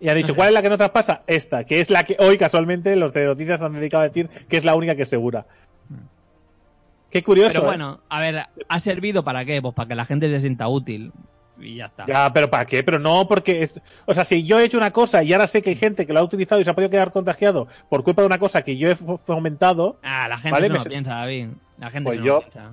Y 0.00 0.08
ha 0.08 0.14
dicho, 0.14 0.28
No 0.28 0.32
sé. 0.34 0.36
¿cuál 0.36 0.48
es 0.48 0.54
la 0.54 0.62
que 0.62 0.68
no 0.68 0.76
traspasa? 0.76 1.22
Esta, 1.28 1.64
que 1.64 1.80
es 1.80 1.90
la 1.90 2.02
que 2.04 2.16
hoy 2.18 2.36
casualmente 2.36 2.96
los 2.96 3.12
de 3.12 3.24
noticias 3.26 3.62
han 3.62 3.72
dedicado 3.74 4.02
a 4.02 4.08
decir 4.08 4.28
que 4.48 4.56
es 4.56 4.64
la 4.64 4.74
única 4.74 4.96
que 4.96 5.02
es 5.02 5.08
segura. 5.08 5.46
Qué 7.14 7.22
curioso. 7.22 7.52
pero 7.52 7.62
¿eh? 7.62 7.66
bueno, 7.66 8.00
a 8.08 8.18
ver, 8.20 8.44
¿ha 8.68 8.80
servido 8.80 9.22
para 9.22 9.44
qué? 9.44 9.62
Pues 9.62 9.72
para 9.74 9.88
que 9.88 9.94
la 9.94 10.04
gente 10.04 10.28
se 10.28 10.40
sienta 10.40 10.66
útil 10.68 11.12
y 11.60 11.76
ya 11.76 11.86
está. 11.86 12.04
Ya, 12.06 12.32
pero 12.32 12.50
¿para 12.50 12.66
qué? 12.66 12.82
Pero 12.82 12.98
no, 12.98 13.28
porque. 13.28 13.62
es- 13.62 13.80
o 14.04 14.12
sea, 14.12 14.24
si 14.24 14.42
yo 14.44 14.58
he 14.58 14.64
hecho 14.64 14.76
una 14.76 14.90
cosa 14.90 15.22
y 15.22 15.32
ahora 15.32 15.46
sé 15.46 15.62
que 15.62 15.70
hay 15.70 15.76
gente 15.76 16.06
que 16.06 16.12
lo 16.12 16.18
ha 16.18 16.24
utilizado 16.24 16.60
y 16.60 16.64
se 16.64 16.70
ha 16.70 16.74
podido 16.74 16.90
quedar 16.90 17.12
contagiado 17.12 17.68
por 17.88 18.02
culpa 18.02 18.22
de 18.22 18.26
una 18.26 18.38
cosa 18.38 18.62
que 18.62 18.76
yo 18.76 18.90
he 18.90 18.96
fomentado, 18.96 19.98
Ah, 20.02 20.26
la 20.28 20.38
gente 20.38 20.50
Vale, 20.50 20.66
eso 20.66 20.72
me 20.72 20.78
no 20.78 20.84
lo 20.84 20.90
piensa, 20.90 21.14
David. 21.14 21.48
La 21.78 21.90
gente 21.90 22.04
Pues 22.08 22.16
eso 22.18 22.26
yo- 22.26 22.32
no 22.32 22.40
lo 22.40 22.50
piensa. 22.50 22.72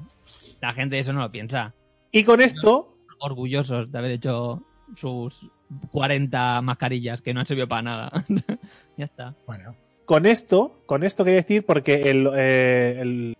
La 0.60 0.74
gente 0.74 1.00
eso 1.00 1.14
no 1.14 1.20
lo 1.22 1.32
piensa. 1.32 1.74
y 2.12 2.24
con 2.24 2.42
esto, 2.42 2.88
Orgullosos 3.20 3.92
de 3.92 3.98
haber 4.00 4.12
hecho 4.12 4.64
sus 4.96 5.46
40 5.92 6.62
mascarillas 6.62 7.22
que 7.22 7.34
no 7.34 7.39
han 7.42 7.46
servido 7.46 7.68
para 7.68 7.82
nada. 7.84 8.12
ya 8.98 9.06
está. 9.06 9.36
Bueno, 9.46 9.76
con 10.06 10.26
esto, 10.26 10.82
con 10.88 11.04
esto 11.04 11.24
quería 11.24 11.42
decir, 11.42 11.66
porque 11.66 12.10
el, 12.10 12.28
eh, 12.36 12.98
el- 13.00 13.38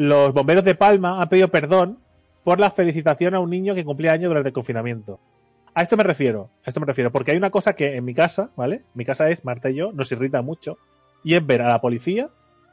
los 0.00 0.32
bomberos 0.32 0.62
de 0.62 0.76
Palma 0.76 1.20
han 1.20 1.28
pedido 1.28 1.48
perdón 1.48 1.98
por 2.44 2.60
la 2.60 2.70
felicitación 2.70 3.34
a 3.34 3.40
un 3.40 3.50
niño 3.50 3.74
que 3.74 3.84
cumplía 3.84 4.12
años 4.12 4.28
durante 4.28 4.50
el 4.50 4.52
confinamiento. 4.52 5.18
A 5.74 5.82
esto 5.82 5.96
me 5.96 6.04
refiero, 6.04 6.50
a 6.64 6.68
esto 6.70 6.78
me 6.78 6.86
refiero, 6.86 7.10
porque 7.10 7.32
hay 7.32 7.36
una 7.36 7.50
cosa 7.50 7.74
que 7.74 7.96
en 7.96 8.04
mi 8.04 8.14
casa, 8.14 8.50
¿vale? 8.56 8.82
Mi 8.94 9.04
casa 9.04 9.28
es, 9.28 9.44
Marta 9.44 9.70
y 9.70 9.74
yo, 9.74 9.90
nos 9.92 10.12
irrita 10.12 10.40
mucho, 10.40 10.78
y 11.24 11.34
es 11.34 11.44
ver 11.44 11.62
a 11.62 11.68
la 11.68 11.80
policía 11.80 12.28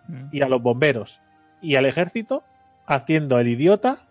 Mm. 0.07 0.27
y 0.31 0.41
a 0.41 0.47
los 0.47 0.61
bomberos 0.61 1.19
y 1.63 1.77
al 1.77 1.87
ejército 1.87 2.43
haciendo 2.85 3.39
el 3.39 3.47
idiota 3.47 4.07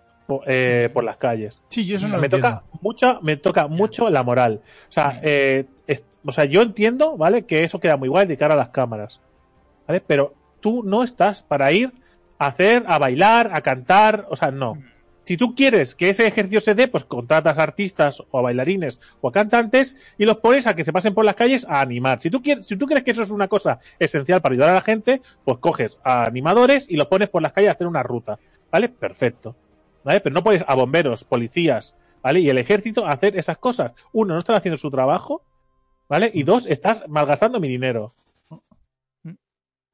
eh, 0.47 0.91
por 0.93 1.05
las 1.05 1.19
calles. 1.19 1.63
sí, 1.69 1.87
yo 1.87 1.97
eso 1.99 2.07
O 2.07 2.09
no 2.09 2.11
sea, 2.11 2.17
lo 2.17 2.21
me 2.23 2.27
entiendo. 2.27 2.49
toca 2.49 2.65
mucho, 2.83 3.21
me 3.23 3.37
toca 3.37 3.69
mucho 3.69 4.11
la 4.11 4.25
moral. 4.25 4.61
O 4.89 4.93
sea, 4.93 5.13
Sí. 5.13 5.19
eh, 5.23 5.67
es- 5.87 6.05
o 6.25 6.33
sea, 6.33 6.47
yo 6.47 6.63
entiendo, 6.63 7.17
¿vale? 7.17 7.47
Que 7.47 7.63
eso 7.63 7.79
queda 7.79 7.97
muy 7.97 8.09
guay 8.09 8.27
de 8.27 8.37
cara 8.37 8.55
a 8.55 8.57
las 8.57 8.71
cámaras. 8.71 9.21
¿Vale? 9.87 10.01
Pero 10.05 10.35
tú 10.61 10.83
no 10.85 11.05
estás 11.05 11.43
para 11.43 11.71
ir 11.71 11.93
a 12.39 12.47
hacer, 12.47 12.85
a 12.87 12.99
bailar, 12.99 13.51
a 13.53 13.61
cantar, 13.61 14.27
o 14.31 14.37
sea, 14.37 14.51
no. 14.51 14.79
Si 15.25 15.39
tú 15.39 15.55
quieres 15.55 15.95
que 15.95 16.11
ese 16.11 16.27
ejercicio 16.27 16.61
se 16.61 16.75
dé, 16.75 16.87
pues 16.87 17.05
contratas 17.05 17.57
a 17.57 17.63
artistas 17.63 18.23
o 18.31 18.39
a 18.39 18.43
bailarines 18.43 19.01
o 19.23 19.29
a 19.29 19.33
cantantes 19.33 19.97
y 20.19 20.27
los 20.27 20.37
pones 20.37 20.67
a 20.67 20.77
que 20.77 20.85
se 20.85 20.93
pasen 20.93 21.15
por 21.15 21.25
las 21.25 21.35
calles 21.35 21.67
a 21.67 21.81
animar. 21.81 22.21
Si 22.21 22.29
tú 22.29 22.43
quieres, 22.43 22.67
si 22.67 22.77
tú 22.77 22.85
crees 22.85 23.05
que 23.05 23.13
eso 23.13 23.23
es 23.23 23.31
una 23.31 23.49
cosa 23.49 23.79
esencial 23.99 24.43
para 24.43 24.53
ayudar 24.53 24.69
a 24.69 24.75
la 24.75 24.81
gente, 24.83 25.23
pues 25.45 25.59
coges 25.59 25.99
a 26.05 26.25
animadores 26.25 26.91
y 26.91 26.97
los 26.97 27.07
pones 27.07 27.31
por 27.31 27.41
las 27.41 27.53
calles 27.53 27.71
a 27.71 27.73
hacer 27.73 27.87
una 27.87 28.03
ruta. 28.03 28.39
¿Vale? 28.71 28.91
Perfecto. 28.91 29.57
¿Vale? 30.05 30.21
Pero 30.21 30.35
no 30.35 30.43
pones 30.43 30.63
a 30.67 30.75
bomberos, 30.75 31.25
policías, 31.25 31.97
¿vale? 32.23 32.41
Y 32.41 32.51
el 32.51 32.59
ejército 32.59 33.07
a 33.07 33.13
hacer 33.13 33.39
esas 33.39 33.57
cosas. 33.57 33.93
Uno, 34.13 34.35
no 34.35 34.41
están 34.41 34.57
haciendo 34.57 34.77
su 34.77 34.91
trabajo, 34.91 35.43
¿vale? 36.07 36.31
Y 36.35 36.43
dos, 36.43 36.67
estás 36.67 37.05
malgastando 37.09 37.61
mi 37.61 37.69
dinero. 37.69 38.13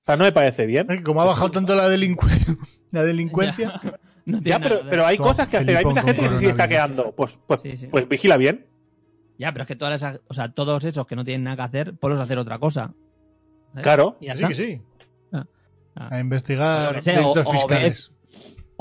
O 0.03 0.07
sea, 0.07 0.17
no 0.17 0.25
me 0.25 0.33
parece 0.33 0.67
bien. 0.67 0.87
Como 1.05 1.21
ha 1.23 1.25
bajado 1.25 1.51
tanto 1.53 1.75
la, 1.75 1.89
delincu- 1.89 2.59
la 2.91 3.03
delincuencia, 3.05 3.81
No 4.25 4.41
tiene 4.41 4.51
Ya, 4.51 4.59
nada 4.59 4.83
pero, 4.89 5.07
hay 5.07 5.17
cosas 5.19 5.49
que 5.49 5.59
hacer. 5.59 5.77
Hay 5.77 5.85
mucha 5.85 6.03
gente 6.03 6.23
que 6.23 6.29
se 6.29 6.39
sigue 6.39 6.55
hackeando. 6.55 7.13
Pues, 7.13 7.41
pues, 7.47 7.61
Sí, 7.63 7.77
sí. 7.77 7.87
pues 7.89 8.09
vigila 8.09 8.37
bien. 8.37 8.67
Ya, 9.39 9.53
pero 9.53 9.63
es 9.63 9.69
que 9.69 9.77
todas 9.77 9.95
esas, 9.97 10.21
o 10.29 10.35
sea, 10.35 10.53
todos 10.53 10.85
esos 10.85 11.07
que 11.07 11.17
no 11.17 11.25
tienen 11.25 11.45
nada 11.45 11.57
que 11.57 11.63
hacer, 11.63 11.95
ponlos 11.95 12.19
a 12.21 12.25
hacer 12.25 12.39
otra 12.39 12.59
cosa. 12.59 12.93
¿Eh? 13.77 13.81
Claro. 13.83 14.19
Y 14.21 14.27
ya 14.27 14.37
sí 14.37 14.45
que 14.47 14.55
sí. 14.55 14.83
Ah. 15.33 15.47
Ah. 15.97 16.09
A 16.11 16.21
investigar 16.21 17.03
sea, 17.03 17.27
o 17.27 17.51
fiscales. 17.53 18.13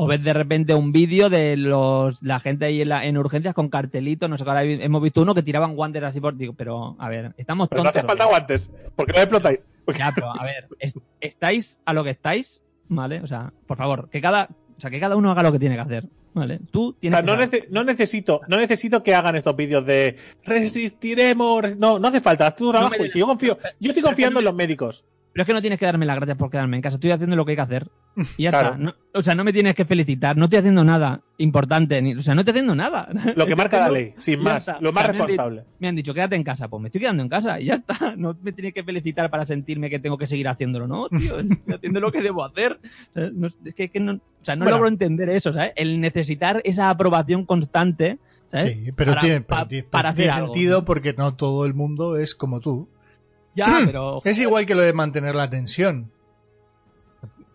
O 0.02 0.08
ves 0.08 0.24
de 0.24 0.32
repente 0.34 0.74
un 0.74 0.92
vídeo 0.94 1.30
de 1.30 1.58
los 1.58 2.18
la 2.22 2.40
gente 2.40 2.66
ahí 2.66 2.82
en, 2.82 2.90
la- 2.90 3.06
en 3.06 3.18
urgencias 3.18 3.54
con 3.54 3.68
cartelitos, 3.70 4.30
no 4.30 4.38
sé, 4.38 4.44
ahora 4.46 4.64
hemos 4.64 5.02
visto 5.02 5.22
uno 5.22 5.36
que 5.36 5.44
tiraban 5.44 5.76
guantes 5.76 6.02
así 6.04 6.22
por... 6.22 6.38
Digo, 6.38 6.54
pero, 6.54 6.96
a 7.00 7.10
ver, 7.10 7.34
estamos 7.38 7.68
Pero 7.68 7.84
no 7.84 7.90
tontos. 7.92 8.00
hace 8.00 8.08
falta 8.08 8.26
guantes. 8.26 8.72
porque 8.96 9.12
no 9.14 9.20
explotáis? 9.20 9.68
Ya, 9.98 10.12
pero 10.16 10.32
a 10.40 10.44
ver, 10.46 10.68
es- 10.80 10.94
estáis 11.20 11.80
a 11.86 11.94
lo 11.94 12.04
que 12.04 12.12
estáis, 12.12 12.62
¿vale? 12.88 13.20
O 13.22 13.28
sea, 13.28 13.52
por 13.68 13.78
favor, 13.78 14.10
que 14.10 14.22
cada, 14.22 14.48
o 14.78 14.80
sea, 14.82 14.90
que 14.90 15.00
cada 15.00 15.16
uno 15.18 15.32
haga 15.32 15.44
lo 15.44 15.52
que 15.52 15.60
tiene 15.60 15.76
que 15.76 15.82
hacer, 15.82 16.06
¿vale? 16.34 16.60
Tú 16.72 16.96
O 16.98 17.10
sea, 17.10 17.22
no, 17.22 17.36
nece- 17.36 17.68
no 17.70 17.84
necesito, 17.84 18.40
no 18.48 18.56
necesito 18.58 19.04
que 19.04 19.16
hagan 19.16 19.36
estos 19.36 19.56
vídeos 19.58 19.86
de 19.86 20.16
resistiremos. 20.46 21.62
res- 21.62 21.78
No, 21.78 22.00
no 22.00 22.08
hace 22.08 22.22
falta, 22.22 22.48
haz 22.48 22.56
tu 22.56 22.72
trabajo. 22.72 23.04
y 23.04 23.10
si 23.10 23.20
yo 23.20 23.26
confío, 23.28 23.58
yo 23.80 23.92
estoy 23.92 24.04
confiando 24.04 24.40
en 24.40 24.46
los 24.46 24.56
médicos. 24.56 25.04
Pero 25.32 25.44
es 25.44 25.46
que 25.48 25.54
no 25.54 25.62
tienes 25.62 25.78
que 25.80 25.86
darme 25.86 26.06
las 26.08 26.16
gracias 26.16 26.38
por 26.38 26.50
quedarme 26.50 26.76
en 26.78 26.82
casa. 26.82 26.96
Estoy 26.96 27.12
haciendo 27.12 27.36
lo 27.36 27.46
que 27.46 27.52
hay 27.52 27.56
que 27.56 27.62
hacer. 27.62 27.88
Y 28.36 28.44
ya 28.44 28.50
Claro. 28.50 28.70
está. 28.72 28.78
No- 28.80 28.96
o 29.14 29.22
sea, 29.24 29.36
no 29.36 29.44
me 29.44 29.54
tienes 29.54 29.76
que 29.76 29.86
felicitar. 29.86 30.36
No 30.36 30.46
estoy 30.46 30.58
haciendo 30.60 30.84
nada 30.84 31.22
importante. 31.38 32.02
Ni, 32.02 32.16
o 32.16 32.22
sea, 32.22 32.34
no 32.34 32.42
estoy 32.42 32.52
haciendo 32.54 32.74
nada. 32.76 33.08
Lo 33.36 33.46
que 33.46 33.56
marca 33.56 33.80
la 33.80 33.90
ley, 33.90 34.14
sin 34.18 34.42
más, 34.42 34.68
está. 34.68 34.80
lo 34.82 34.92
más 34.92 35.04
O 35.04 35.08
sea, 35.08 35.14
me 35.14 35.20
han 35.20 35.28
di- 35.28 35.28
responsable. 35.28 35.64
Me 35.80 35.88
han 35.88 35.96
dicho, 35.96 36.14
quédate 36.16 36.36
en 36.36 36.44
casa. 36.44 36.68
Pues 36.68 36.82
me 36.82 36.88
estoy 36.88 37.02
quedando 37.02 37.22
en 37.24 37.30
casa 37.30 37.60
y 37.60 37.66
ya 37.66 37.76
está. 37.76 38.16
No 38.18 38.36
me 38.42 38.52
tienes 38.54 38.74
que 38.74 38.84
felicitar 38.84 39.30
para 39.30 39.46
sentirme 39.46 39.90
que 39.90 40.00
tengo 40.00 40.18
que 40.18 40.26
seguir 40.28 40.48
haciéndolo. 40.48 40.88
No, 40.88 41.08
tío. 41.10 41.40
Estoy 41.40 41.74
haciendo 41.76 42.00
lo 42.00 42.12
que 42.12 42.22
debo 42.22 42.44
hacer. 42.44 42.80
O 43.12 43.14
sea, 43.14 43.30
no- 43.32 43.48
es 43.48 43.76
que, 43.76 43.90
que 43.90 44.00
no, 44.00 44.14
o 44.14 44.20
sea, 44.42 44.56
no 44.56 44.66
Bueno. 44.66 44.78
logro 44.78 44.90
entender 44.90 45.30
eso, 45.30 45.54
¿sabes? 45.54 45.74
El 45.76 46.02
necesitar 46.02 46.60
esa 46.66 46.90
aprobación 46.90 47.46
constante. 47.46 48.18
¿sabes? 48.52 48.78
Sí, 48.84 48.92
pero 48.94 49.12
Para- 49.12 49.22
tiene, 49.22 49.42
pa- 49.42 49.56
pero 49.58 49.68
tiene- 49.68 49.84
para 49.88 50.14
tiene 50.16 50.32
hacer 50.32 50.42
algo, 50.44 50.54
sentido 50.56 50.80
¿no? 50.80 50.86
porque 50.86 51.14
no 51.14 51.36
todo 51.36 51.66
el 51.68 51.76
mundo 51.76 52.18
es 52.18 52.34
como 52.34 52.60
tú. 52.60 52.90
Ya, 53.56 53.82
pero. 53.86 54.20
Es 54.24 54.40
igual 54.40 54.66
que 54.66 54.76
lo 54.76 54.82
de 54.82 54.94
mantener 54.94 55.36
la 55.36 55.50
tensión. 55.50 56.12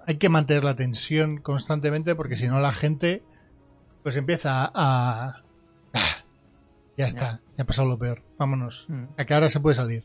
Hay 0.06 0.16
que 0.18 0.28
mantener 0.28 0.64
la 0.64 0.76
tensión 0.76 1.38
constantemente 1.38 2.14
porque 2.14 2.36
si 2.36 2.46
no 2.46 2.60
la 2.60 2.72
gente 2.72 3.22
pues 4.02 4.16
empieza 4.16 4.70
a... 4.74 5.42
Ah, 5.94 6.16
ya 6.98 7.06
está, 7.06 7.40
ya 7.56 7.64
ha 7.64 7.66
pasado 7.66 7.88
lo 7.88 7.98
peor. 7.98 8.22
Vámonos. 8.38 8.84
Mm. 8.88 9.04
A 9.16 9.24
que 9.24 9.32
ahora 9.34 9.48
se 9.48 9.60
puede 9.60 9.76
salir. 9.76 10.04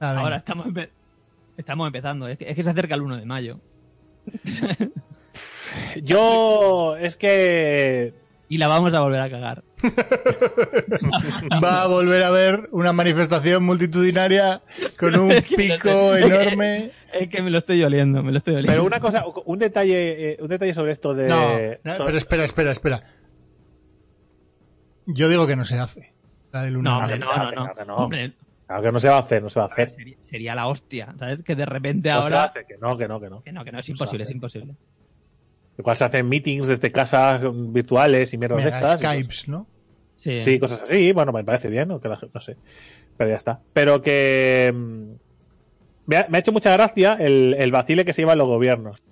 Ah. 0.00 0.16
Ahora 0.18 0.38
estamos, 0.38 0.66
empe- 0.66 0.90
estamos 1.56 1.86
empezando. 1.86 2.26
Es 2.26 2.38
que, 2.38 2.50
es 2.50 2.56
que 2.56 2.64
se 2.64 2.70
acerca 2.70 2.96
el 2.96 3.02
1 3.02 3.16
de 3.18 3.24
mayo. 3.26 3.60
Yo, 6.02 6.96
es 6.96 7.16
que. 7.16 8.14
Y 8.48 8.58
la 8.58 8.66
vamos 8.68 8.92
a 8.94 9.00
volver 9.00 9.20
a 9.20 9.30
cagar. 9.30 9.62
Va 11.62 11.82
a 11.82 11.86
volver 11.86 12.22
a 12.22 12.28
haber 12.28 12.68
una 12.72 12.92
manifestación 12.92 13.62
multitudinaria 13.64 14.62
con 14.98 15.16
un 15.18 15.28
pico 15.56 16.14
es 16.16 16.24
que- 16.24 16.34
enorme. 16.34 16.90
Es 17.12 17.28
que 17.28 17.40
me 17.42 17.50
lo 17.50 17.58
estoy 17.58 17.82
oliendo, 17.82 18.22
me 18.22 18.30
lo 18.32 18.38
estoy 18.38 18.54
oliendo. 18.54 18.72
Pero 18.72 18.84
una 18.84 19.00
cosa, 19.00 19.24
un 19.46 19.58
detalle, 19.58 20.32
eh, 20.32 20.36
un 20.40 20.48
detalle 20.48 20.74
sobre 20.74 20.92
esto 20.92 21.14
de. 21.14 21.28
No, 21.28 21.58
no, 21.98 22.04
pero 22.04 22.18
espera, 22.18 22.44
espera, 22.44 22.72
espera. 22.72 23.02
Yo 25.06 25.28
digo 25.28 25.46
que 25.46 25.56
no 25.56 25.64
se 25.64 25.78
hace. 25.78 26.12
La 26.52 26.62
del 26.62 26.74
No, 26.74 26.78
lunar. 26.78 27.02
hombre, 27.02 27.18
no, 27.18 27.26
no, 27.26 27.42
hace, 27.42 27.80
no. 27.80 27.86
no. 27.86 27.96
Hombre, 27.96 28.32
Claro 28.66 28.82
que 28.82 28.92
no 28.92 28.98
se 28.98 29.08
va 29.08 29.16
a 29.16 29.20
hacer, 29.20 29.42
no 29.42 29.48
se 29.48 29.60
va 29.60 29.66
a 29.66 29.68
hacer. 29.68 29.90
sería, 29.90 30.16
sería 30.24 30.54
la 30.56 30.66
hostia, 30.66 31.14
¿sabes? 31.18 31.38
Que 31.44 31.54
de 31.54 31.64
repente 31.66 32.08
No 32.08 32.16
se 32.16 32.24
ahora... 32.24 32.44
hacer, 32.44 32.66
que 32.66 32.76
no, 32.78 32.98
que 32.98 33.06
no, 33.06 33.20
que 33.20 33.30
no. 33.30 33.40
Que 33.42 33.52
no, 33.52 33.64
que 33.64 33.70
no, 33.70 33.78
es 33.78 33.88
No 33.88 33.92
imposible, 33.92 34.24
hace. 34.24 34.30
es 34.32 34.34
imposible. 34.34 34.74
Igual 35.78 35.96
se 35.96 36.04
hacen 36.04 36.28
meetings 36.28 36.66
desde 36.66 36.90
casas 36.90 37.40
virtuales 37.54 38.34
y 38.34 38.38
mierdas 38.38 38.64
de 38.64 38.70
estas. 38.70 38.98
Skypes, 39.00 39.46
¿no? 39.48 39.68
Sí. 40.16 40.40
Sí, 40.42 40.58
cosas 40.58 40.82
así. 40.82 41.12
Bueno, 41.12 41.32
me 41.32 41.44
parece 41.44 41.68
bien, 41.68 41.90
o 41.90 42.00
que 42.00 42.08
la 42.08 42.18
no 42.32 42.40
sé. 42.40 42.56
Pero 43.16 43.30
ya 43.30 43.36
está. 43.36 43.60
Pero 43.72 44.02
que. 44.02 44.72
mm, 44.74 45.12
Me 46.06 46.16
ha, 46.16 46.26
me 46.28 46.38
ha 46.38 46.40
hecho 46.40 46.52
mucha 46.52 46.72
gracia 46.72 47.14
el, 47.14 47.54
el 47.58 47.72
vacile 47.72 48.04
que 48.04 48.12
se 48.12 48.22
llevan 48.22 48.38
los 48.38 48.46
gobiernos. 48.48 49.02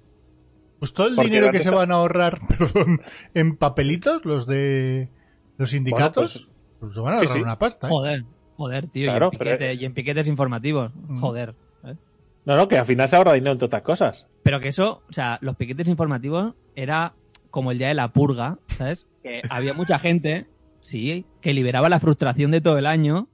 Pues 0.79 0.93
todo 0.93 1.07
el 1.09 1.15
Porque 1.17 1.31
dinero 1.31 1.51
que 1.53 1.61
se 1.61 1.71
van 1.71 1.91
a 1.93 1.95
ahorrar, 1.95 2.41
perdón, 2.49 3.01
en 3.35 3.57
papelitos, 3.57 4.25
los 4.25 4.47
de 4.47 5.09
los 5.57 5.71
sindicatos, 5.71 6.49
pues, 6.81 6.93
se 6.95 7.01
van 7.01 7.15
a 7.15 7.17
ahorrar 7.19 7.33
sí. 7.33 7.41
una 7.41 7.59
pasta. 7.59 7.87
¿eh? 7.87 7.91
Joder, 7.91 8.25
joder, 8.57 8.87
tío. 8.89 9.07
Claro, 9.11 9.31
y, 9.33 9.35
en 9.35 9.39
pero 9.39 9.51
piquete- 9.59 9.71
es- 9.71 9.81
y 9.81 9.85
en 9.85 9.95
piquetes 9.95 10.27
informativos. 10.27 10.93
Mm. 10.95 11.19
Joder. 11.19 11.55
¿sabes? 11.83 11.97
No, 12.45 12.57
no, 12.57 12.69
que 12.69 12.77
al 12.79 12.85
final 12.87 13.09
se 13.09 13.17
ahorra 13.17 13.33
dinero 13.33 13.53
entre 13.53 13.67
otras 13.67 13.83
cosas. 13.83 14.27
Pero 14.43 14.61
que 14.61 14.69
eso, 14.69 15.03
o 15.09 15.13
sea, 15.13 15.39
los 15.41 15.57
piquetes 15.57 15.89
informativos 15.89 16.55
era 16.77 17.15
como 17.51 17.71
el 17.71 17.79
día 17.79 17.89
de 17.89 17.95
la 17.95 18.09
purga, 18.13 18.59
¿sabes? 18.77 19.07
Que 19.23 19.41
había 19.49 19.73
mucha 19.75 19.99
gente, 19.99 20.47
sí, 20.85 21.26
que 21.41 21.55
liberaba 21.55 21.89
la 21.89 22.01
frustración 22.01 22.51
de 22.51 22.61
todo 22.61 22.78
el 22.78 22.87
año, 22.87 23.28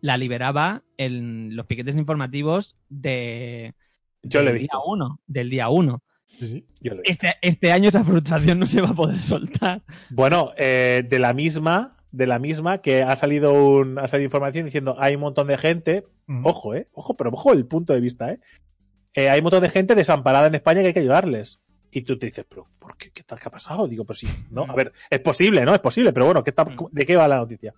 la 0.00 0.16
liberaba 0.16 0.82
en 0.96 1.56
los 1.56 1.66
piquetes 1.66 1.96
informativos 1.96 2.76
de 2.88 3.74
Yo 4.22 4.42
del 4.42 4.58
día 4.58 4.68
uno, 4.86 5.20
del 5.26 5.50
día 5.50 5.68
uno. 5.68 6.02
Sí, 6.38 6.46
sí. 6.46 6.64
Yo 6.80 6.94
le 6.94 7.00
he 7.00 7.02
visto. 7.02 7.26
Este, 7.26 7.34
este 7.42 7.72
año 7.72 7.88
esa 7.88 8.04
frustración 8.04 8.58
no 8.58 8.66
se 8.66 8.80
va 8.80 8.90
a 8.90 8.94
poder 8.94 9.18
soltar. 9.18 9.82
Bueno, 10.10 10.52
eh, 10.56 11.04
de 11.08 11.18
la 11.18 11.32
misma, 11.34 11.96
de 12.12 12.26
la 12.26 12.38
misma 12.38 12.78
que 12.78 13.02
ha 13.02 13.16
salido 13.16 13.52
un, 13.52 13.98
ha 13.98 14.08
salido 14.08 14.26
información 14.26 14.64
diciendo 14.64 14.96
hay 14.98 15.14
un 15.14 15.20
montón 15.22 15.48
de 15.48 15.58
gente, 15.58 16.04
Mm. 16.30 16.46
ojo, 16.46 16.76
eh, 16.76 16.86
ojo, 16.92 17.16
pero 17.16 17.30
ojo 17.30 17.52
el 17.52 17.66
punto 17.66 17.92
de 17.92 18.00
vista, 18.00 18.30
eh. 18.30 18.38
Eh, 19.14 19.28
hay 19.28 19.40
un 19.40 19.44
montón 19.44 19.62
de 19.62 19.68
gente 19.68 19.96
desamparada 19.96 20.46
en 20.46 20.54
España 20.54 20.80
que 20.80 20.86
hay 20.88 20.92
que 20.94 21.00
ayudarles. 21.00 21.60
Y 21.92 22.02
tú 22.02 22.18
te 22.18 22.26
dices, 22.26 22.46
pero 22.48 22.66
¿por 22.78 22.96
qué? 22.96 23.10
¿Qué, 23.10 23.22
tal, 23.22 23.38
qué 23.40 23.48
ha 23.48 23.50
pasado? 23.50 23.88
Digo, 23.88 24.04
pues 24.04 24.20
sí, 24.20 24.28
¿no? 24.50 24.64
A 24.64 24.74
ver, 24.74 24.92
es 25.08 25.20
posible, 25.20 25.64
¿no? 25.64 25.74
Es 25.74 25.80
posible, 25.80 26.12
pero 26.12 26.26
bueno, 26.26 26.44
¿qué 26.44 26.50
está, 26.50 26.64
mm. 26.64 26.76
¿de 26.92 27.06
qué 27.06 27.16
va 27.16 27.26
la 27.26 27.38
noticia? 27.38 27.74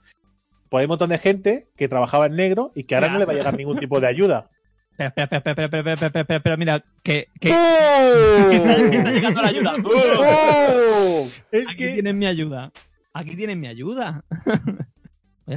Pues 0.68 0.80
hay 0.80 0.84
un 0.86 0.90
montón 0.90 1.10
de 1.10 1.18
gente 1.18 1.68
que 1.76 1.88
trabajaba 1.88 2.26
en 2.26 2.36
negro 2.36 2.72
y 2.74 2.84
que 2.84 2.94
ahora 2.94 3.08
no 3.08 3.18
le 3.18 3.24
va 3.24 3.32
a 3.32 3.36
llegar 3.36 3.56
ningún 3.56 3.78
tipo 3.78 4.00
de 4.00 4.06
ayuda. 4.06 4.50
Espera, 4.98 5.28
espera, 5.30 5.64
espera, 5.64 5.92
espera, 5.94 6.36
espera, 6.36 6.56
mira, 6.56 6.84
que, 7.02 7.28
que... 7.40 7.48
está 7.50 9.10
llegando 9.10 9.42
la 9.42 9.48
ayuda. 9.48 9.76
Es 11.50 11.68
Aquí 11.68 11.76
que... 11.76 11.92
tienen 11.94 12.18
mi 12.18 12.26
ayuda. 12.26 12.72
Aquí 13.14 13.36
tienen 13.36 13.60
mi 13.60 13.68
ayuda. 13.68 14.24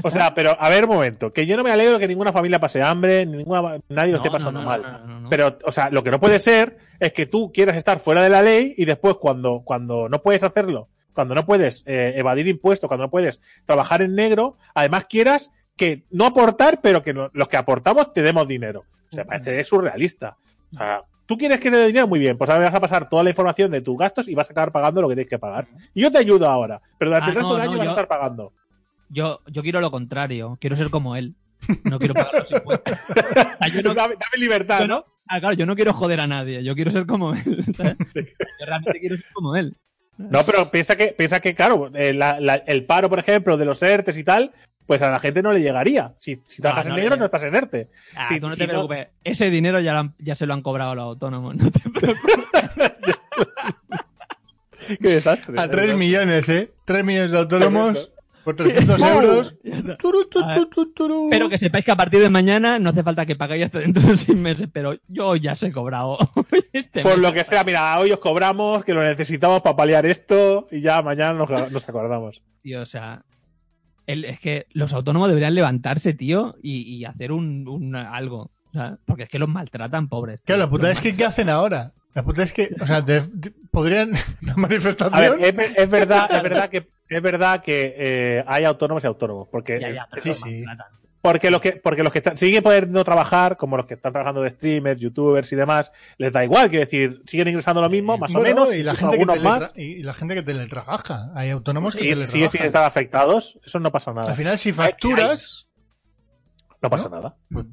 O 0.04 0.12
sea, 0.12 0.34
pero 0.34 0.56
a 0.60 0.70
ver 0.70 0.86
un 0.86 0.92
momento, 0.92 1.32
que 1.34 1.46
yo 1.46 1.58
no 1.58 1.64
me 1.64 1.72
alegro 1.72 2.00
que 2.00 2.08
ninguna 2.08 2.32
familia 2.32 2.60
pase 2.60 2.82
hambre, 2.82 3.26
ni 3.26 3.38
ninguna, 3.38 3.80
nadie 3.90 4.12
lo 4.12 4.18
No, 4.20 4.24
esté 4.24 4.32
pasando 4.32 4.60
no, 4.62 4.66
mal. 4.66 5.22
no. 5.24 5.30
Pero, 5.30 5.58
o 5.64 5.72
sea, 5.72 5.90
lo 5.90 6.04
que 6.04 6.12
no 6.12 6.20
puede 6.20 6.40
ser 6.40 6.78
es 7.00 7.14
que 7.14 7.26
tú 7.26 7.52
quieras 7.54 7.78
estar 7.78 8.00
fuera 8.00 8.22
de 8.22 8.30
la 8.30 8.42
ley 8.42 8.74
y 8.78 8.86
después 8.86 9.16
cuando, 9.16 9.62
cuando 9.64 10.10
no 10.10 10.22
puedes 10.22 10.44
hacerlo, 10.44 10.90
cuando 11.14 11.34
no 11.36 11.46
puedes 11.46 11.84
eh, 11.86 12.14
evadir 12.16 12.48
impuestos, 12.48 12.88
cuando 12.88 13.06
no 13.06 13.12
puedes 13.12 13.40
trabajar 13.66 14.02
en 14.02 14.16
negro, 14.16 14.58
además 14.74 15.06
quieras 15.06 15.52
que 15.78 16.04
no 16.10 16.26
aportar, 16.26 16.80
pero 16.82 17.04
que 17.04 17.14
los 17.14 17.48
que 17.48 17.58
aportamos 17.58 18.14
te 18.14 18.22
demos 18.22 18.48
dinero. 18.48 18.84
O 19.12 19.16
sea, 19.16 19.26
parece 19.26 19.64
surrealista. 19.64 20.38
O 20.74 20.78
sea, 20.78 21.02
tú 21.26 21.38
quieres 21.38 21.60
que 21.60 21.72
te 21.72 21.78
dé 21.78 21.88
dinero, 21.88 22.08
muy 22.08 22.20
bien, 22.20 22.38
pues 22.38 22.50
ahora 22.50 22.66
vas 22.66 22.74
a 22.76 22.80
pasar 22.80 23.10
toda 23.10 23.24
la 23.24 23.30
información 23.30 23.72
de 23.72 23.82
tus 23.82 23.98
gastos 23.98 24.28
y 24.28 24.36
vas 24.36 24.50
a 24.50 24.54
acabar 24.54 24.72
pagando 24.72 25.02
lo 25.02 25.10
que 25.10 25.16
tienes 25.16 25.30
que 25.30 25.40
pagar. 25.40 25.68
Y 25.94 26.02
yo 26.02 26.12
te 26.12 26.18
ayudo 26.18 26.48
ahora, 26.50 26.82
pero 26.98 27.12
durante 27.12 27.28
Ah, 27.28 27.30
el 27.30 27.36
resto 27.36 27.50
no, 27.50 27.56
del 27.56 27.62
año 27.64 27.72
no, 27.74 27.78
vas 27.80 27.88
a 27.88 27.92
estar 27.92 28.08
pagando. 28.08 28.54
Yo, 29.10 29.42
yo 29.48 29.62
quiero 29.64 29.82
lo 29.82 29.92
contrario. 29.92 30.58
Quiero 30.60 30.76
ser 30.76 30.90
como 30.90 31.16
él. 31.16 31.36
No 31.84 31.98
quiero 32.00 32.14
pagar 32.14 32.34
los 32.44 32.52
impuestos. 32.52 33.00
Yo 33.74 33.82
no, 33.82 33.94
dame, 33.96 34.14
dame 34.16 34.38
libertad, 34.38 34.82
yo 34.82 34.88
¿no? 34.88 34.96
no- 34.98 35.06
ah, 35.28 35.40
claro, 35.40 35.56
yo 35.56 35.66
no 35.66 35.76
quiero 35.76 35.94
joder 35.94 36.20
a 36.20 36.28
nadie. 36.28 36.64
Yo 36.64 36.76
quiero 36.76 36.92
ser 36.92 37.08
como 37.08 37.34
él. 37.34 37.66
¿sabes? 37.76 37.96
Yo 38.14 38.66
realmente 38.66 39.00
quiero 39.00 39.16
ser 39.16 39.26
como 39.34 39.56
él. 39.56 39.76
No, 40.18 40.44
pero 40.46 40.70
piensa 40.70 40.96
que, 40.96 41.08
piensa 41.08 41.40
que 41.40 41.56
claro, 41.56 41.90
eh, 41.96 42.14
la- 42.14 42.40
la- 42.40 42.56
el 42.56 42.86
paro, 42.86 43.10
por 43.10 43.18
ejemplo, 43.20 43.58
de 43.58 43.66
los 43.66 43.82
ERTES 43.82 44.16
y 44.18 44.24
tal, 44.24 44.52
pues 44.86 45.02
a 45.02 45.10
la 45.10 45.20
gente 45.20 45.42
no 45.42 45.52
le 45.52 45.62
llegaría. 45.62 46.14
Si, 46.20 46.40
si 46.46 46.62
trabajas 46.62 46.88
no 46.88 46.96
en 46.96 47.02
negro, 47.02 47.18
no 47.18 47.26
estás 47.26 47.44
en 47.44 47.56
ERTE. 47.56 47.90
Ah, 48.16 48.26
Sí, 48.26 48.40
tú 48.40 48.48
no 48.48 48.56
te 48.56 48.68
no. 48.68 48.74
preocupes. 48.74 49.08
Ese 49.24 49.50
dinero 49.50 49.80
ya, 49.80 49.98
han- 49.98 50.14
ya 50.20 50.36
se 50.36 50.46
lo 50.46 50.54
han 50.54 50.62
cobrado 50.62 50.94
los 50.94 51.04
autónomos. 51.06 51.56
No 51.56 51.72
te 51.72 51.80
preocupes. 51.90 52.46
Qué 55.02 55.10
desastre. 55.10 55.60
a 55.60 55.68
3 55.70 55.96
millones, 55.98 56.48
¿eh? 56.50 56.70
3 56.86 57.04
millones 57.04 57.32
de 57.32 57.38
autónomos 57.40 58.12
por 58.46 58.56
300 58.56 59.02
¡Oh! 59.02 59.08
euros. 59.08 59.60
Turu, 60.00 60.24
turu. 60.96 61.28
Pero 61.30 61.50
que 61.50 61.58
sepáis 61.58 61.84
que 61.84 61.92
a 61.92 61.96
partir 61.98 62.22
de 62.22 62.30
mañana 62.30 62.80
no 62.80 62.92
hace 62.92 63.04
falta 63.04 63.26
que 63.26 63.36
paguéis 63.36 63.66
hasta 63.66 63.80
dentro 63.80 64.04
de 64.04 64.16
seis 64.16 64.38
meses, 64.38 64.70
pero 64.72 64.96
yo 65.10 65.36
ya 65.36 65.56
se 65.58 65.68
he 65.68 65.72
cobrado. 65.74 66.18
Este 66.72 67.02
Por 67.04 67.14
mes. 67.14 67.22
lo 67.22 67.34
que 67.34 67.44
sea, 67.44 67.64
mira, 67.64 67.98
hoy 68.00 68.12
os 68.12 68.20
cobramos, 68.20 68.84
que 68.84 68.94
lo 68.94 69.02
necesitamos 69.02 69.62
para 69.62 69.76
paliar 69.76 70.06
esto 70.06 70.68
y 70.72 70.82
ya 70.82 71.02
mañana 71.02 71.34
nos, 71.34 71.72
nos 71.72 71.90
acordamos. 71.90 72.44
Tío, 72.62 72.82
o 72.82 72.86
sea, 72.86 73.24
el- 74.08 74.26
es 74.26 74.40
que 74.40 74.68
los 74.72 74.94
autónomos 74.94 75.28
deberían 75.30 75.56
levantarse, 75.56 76.14
tío, 76.14 76.56
y, 76.62 76.82
y 76.82 77.06
hacer 77.06 77.32
un, 77.32 77.68
un 77.68 77.96
algo. 77.96 78.52
O 78.70 78.72
sea, 78.74 78.98
porque 79.06 79.24
es 79.24 79.30
que 79.30 79.40
los 79.40 79.48
maltratan, 79.50 80.10
pobres. 80.10 80.42
Claro, 80.46 80.60
la 80.62 80.70
puta 80.70 80.92
es 80.92 81.00
que 81.00 81.16
¿qué 81.16 81.24
hacen 81.26 81.50
ahora? 81.50 81.94
La 82.16 82.24
puta 82.24 82.42
es 82.44 82.54
que, 82.54 82.70
o 82.82 82.88
sea, 82.88 83.02
de- 83.02 83.22
de- 83.22 83.52
podrían 83.70 84.10
una 84.42 84.54
A 84.54 84.56
ver, 84.56 84.58
manifestación. 84.58 85.44
es, 85.44 85.56
ver- 85.56 85.74
es 85.78 85.90
verdad, 85.90 86.30
es 86.34 86.42
verdad 86.44 86.70
que 86.70 86.90
es 87.08 87.22
verdad 87.22 87.62
que 87.62 87.94
eh, 87.98 88.44
hay 88.48 88.64
autónomos 88.64 89.04
y 89.04 89.08
autónomos, 89.08 89.48
porque 89.52 89.80
Ya, 89.80 89.92
ya, 89.94 90.08
pero 90.10 90.24
Sí, 90.24 90.30
los 90.30 90.40
sí. 90.40 90.64
porque 91.22 91.52
los 91.52 91.60
que 91.62 91.74
porque 91.74 92.02
los 92.04 92.12
que 92.14 92.20
están, 92.20 92.38
siguen 92.38 92.64
pudiendo 92.64 93.04
trabajar, 93.04 93.58
como 93.58 93.78
los 93.78 93.86
que 93.86 93.96
están 93.96 94.12
trabajando 94.14 94.42
de 94.42 94.52
streamers, 94.52 95.00
youtubers 95.02 95.52
y 95.52 95.56
demás, 95.56 95.92
les 96.18 96.32
da 96.32 96.44
igual, 96.44 96.70
quiero 96.70 96.86
decir, 96.86 97.22
siguen 97.26 97.48
ingresando 97.50 97.82
lo 97.82 97.90
mismo, 97.90 98.18
más 98.18 98.32
Bueno, 98.34 98.48
o 98.50 98.54
menos, 98.66 98.74
y 98.74 98.82
la, 98.84 98.96
gente 98.96 99.18
que 99.18 99.24
algunos 99.24 99.44
más. 99.44 99.74
y 99.76 100.02
la 100.04 100.14
gente 100.14 100.36
que 100.36 100.42
teletrabaja. 100.44 101.32
Hay 101.36 101.50
autónomos 101.50 101.94
que 101.96 102.02
Sí, 102.02 102.10
teletrabajan. 102.10 102.32
sigue 102.32 102.50
sin 102.50 102.62
estar 102.64 102.84
afectados, 102.86 103.60
eso 103.66 103.80
no 103.80 103.92
pasa 103.92 104.14
nada. 104.14 104.30
Al 104.30 104.36
final, 104.38 104.58
si 104.58 104.72
facturas, 104.72 105.68
No 106.82 106.90
pasa 106.90 107.10
nada. 107.10 107.36
pues, 107.52 107.66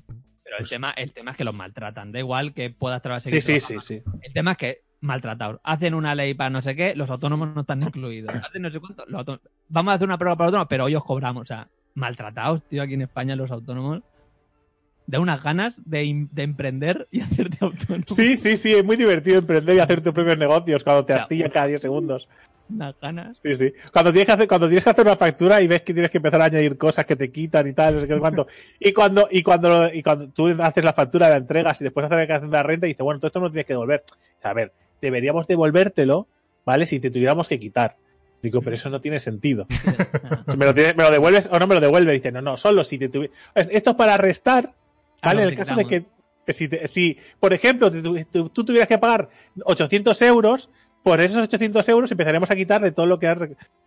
Pero 0.52 0.58
el 0.58 0.62
Pues- 0.64 0.70
tema, 0.70 0.90
el 0.90 1.12
tema 1.12 1.30
es 1.30 1.36
que 1.38 1.44
los 1.44 1.54
maltratan. 1.54 2.12
Da 2.12 2.18
igual 2.18 2.52
que 2.52 2.68
puedas 2.68 3.00
trabajar. 3.00 3.30
Sí, 3.32 3.40
sí, 3.40 3.58
sí, 3.58 3.76
sí. 3.80 4.02
El 4.20 4.32
tema 4.34 4.52
es 4.52 4.56
que 4.58 4.82
maltratados. 5.00 5.60
Hacen 5.64 5.94
una 5.94 6.14
ley 6.14 6.34
para 6.34 6.50
no 6.50 6.60
sé 6.60 6.76
qué, 6.76 6.94
los 6.94 7.08
autónomos 7.10 7.48
no 7.54 7.62
están 7.62 7.82
incluidos. 7.82 8.34
Hacen 8.34 8.60
no 8.60 8.70
sé 8.70 8.78
cuánto, 8.78 9.04
los 9.06 9.18
autónomos- 9.20 9.48
Vamos 9.68 9.92
a 9.92 9.94
hacer 9.94 10.06
una 10.06 10.18
prueba 10.18 10.36
para 10.36 10.48
autónomos, 10.48 10.68
pero 10.68 10.84
hoy 10.84 10.94
os 10.94 11.04
cobramos. 11.04 11.40
O 11.42 11.46
sea, 11.46 11.68
maltratados, 11.94 12.62
tío, 12.68 12.82
aquí 12.82 12.94
en 12.94 13.02
España 13.02 13.34
los 13.34 13.50
autónomos. 13.50 14.02
De 15.06 15.18
unas 15.18 15.42
ganas 15.42 15.74
de, 15.84 16.28
emprender 16.36 17.08
y 17.10 17.20
hacerte 17.48 17.56
autónomo. 17.62 18.04
Sí, 18.06 18.36
sí, 18.36 18.56
sí, 18.58 18.74
es 18.74 18.84
muy 18.84 18.96
divertido 18.96 19.38
emprender 19.38 19.76
y 19.76 19.80
hacer 19.80 20.02
tus 20.02 20.12
propios 20.12 20.36
negocios 20.38 20.84
cuando 20.84 21.04
te 21.06 21.14
Ya, 21.14 21.22
astillan 21.22 21.50
cada 21.50 21.66
10 21.66 21.80
segundos. 21.80 22.28
Unas 22.70 22.94
ganas. 23.00 23.36
Sí, 23.42 23.54
sí. 23.54 23.72
Cuando 23.92 24.12
tienes 24.12 24.26
que 24.26 24.32
hacer, 24.32 24.48
cuando 24.48 24.66
tienes 24.66 24.84
que 24.84 24.90
hacer 24.90 25.06
una 25.06 25.16
factura 25.16 25.60
y 25.60 25.66
ves 25.68 25.82
que 25.82 25.92
tienes 25.92 26.10
que 26.10 26.18
empezar 26.18 26.40
a 26.40 26.46
añadir 26.46 26.78
cosas 26.78 27.04
que 27.04 27.16
te 27.16 27.30
quitan 27.30 27.66
y 27.66 27.72
tal, 27.74 27.94
no 27.96 28.00
sé 28.00 28.08
qué 28.08 28.18
cuánto. 28.18 28.46
Y 28.80 28.92
cuando, 28.92 29.28
y 29.30 29.42
cuando, 29.42 29.92
y 29.92 30.02
cuando 30.02 30.28
tú 30.30 30.48
haces 30.62 30.82
la 30.84 30.92
factura, 30.92 31.28
la 31.28 31.36
entregas 31.36 31.80
y 31.80 31.84
después 31.84 32.04
haces 32.04 32.16
la 32.16 32.20
declaración 32.20 32.50
de 32.50 32.56
la 32.56 32.62
renta 32.62 32.86
y 32.86 32.90
dices, 32.90 33.04
bueno, 33.04 33.20
todo 33.20 33.26
esto 33.28 33.40
no 33.40 33.46
lo 33.46 33.52
tienes 33.52 33.66
que 33.66 33.74
devolver. 33.74 34.02
A 34.42 34.52
ver, 34.54 34.72
deberíamos 35.02 35.46
devolvértelo, 35.46 36.26
¿vale? 36.64 36.86
Si 36.86 36.98
te 36.98 37.10
tuviéramos 37.10 37.48
que 37.48 37.58
quitar. 37.60 37.96
Digo, 38.42 38.60
pero 38.62 38.74
eso 38.74 38.90
no 38.90 39.00
tiene 39.00 39.20
sentido. 39.20 39.66
Me 40.56 40.64
lo, 40.66 40.74
tienes- 40.74 40.96
me 40.96 41.04
lo 41.04 41.10
devuelves 41.12 41.48
o 41.52 41.58
no 41.60 41.66
me 41.68 41.74
lo 41.74 41.80
devuelves. 41.80 42.14
Dice, 42.14 42.32
no, 42.32 42.42
no, 42.42 42.56
solo 42.56 42.82
si 42.84 42.98
te 42.98 43.08
tuvi- 43.10 43.30
Es- 43.54 43.68
Esto 43.70 43.90
es 43.90 43.96
para 43.96 44.16
restar, 44.16 44.72
Ah, 45.20 45.28
¿vale? 45.28 45.42
en 45.44 45.48
el 45.50 45.54
caso 45.54 45.76
de 45.76 45.84
que, 45.84 46.04
que 46.44 46.52
si, 46.52 46.66
te- 46.66 46.88
si, 46.88 47.16
por 47.38 47.52
ejemplo, 47.52 47.88
te 47.92 48.02
tu- 48.02 48.48
tú 48.48 48.64
tuvieras 48.64 48.88
que 48.88 48.98
pagar 48.98 49.28
800 49.64 50.20
euros, 50.22 50.70
por 51.02 51.20
esos 51.20 51.42
800 51.44 51.88
euros 51.88 52.10
empezaremos 52.12 52.50
a 52.50 52.54
quitar 52.56 52.80
de 52.80 52.92
todo 52.92 53.06
lo 53.06 53.18
que 53.18 53.26
has. 53.26 53.38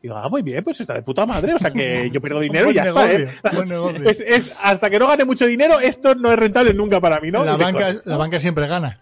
Digo, 0.01 0.15
ah, 0.15 0.27
muy 0.29 0.41
bien, 0.41 0.63
pues 0.63 0.79
está 0.81 0.93
de 0.93 1.01
puta 1.01 1.25
madre. 1.25 1.53
O 1.53 1.59
sea 1.59 1.71
que 1.71 2.09
yo 2.13 2.21
pierdo 2.21 2.39
dinero 2.41 2.69
y 2.71 2.73
ya 2.73 2.83
está, 2.85 3.07
negocio, 3.07 3.27
¿eh? 3.27 3.53
buen 3.53 3.69
negocio. 3.69 4.09
Es, 4.09 4.19
es- 4.19 4.55
hasta 4.61 4.89
que 4.89 4.99
no 4.99 5.07
gane 5.07 5.25
mucho 5.25 5.45
dinero, 5.45 5.79
esto 5.79 6.15
no 6.15 6.31
es 6.31 6.37
rentable 6.39 6.73
nunca 6.73 6.99
para 6.99 7.19
mí, 7.19 7.31
¿no? 7.31 7.43
la, 7.45 7.55
banca, 7.57 7.95
la 8.03 8.17
banca 8.17 8.39
siempre 8.39 8.67
gana. 8.67 9.01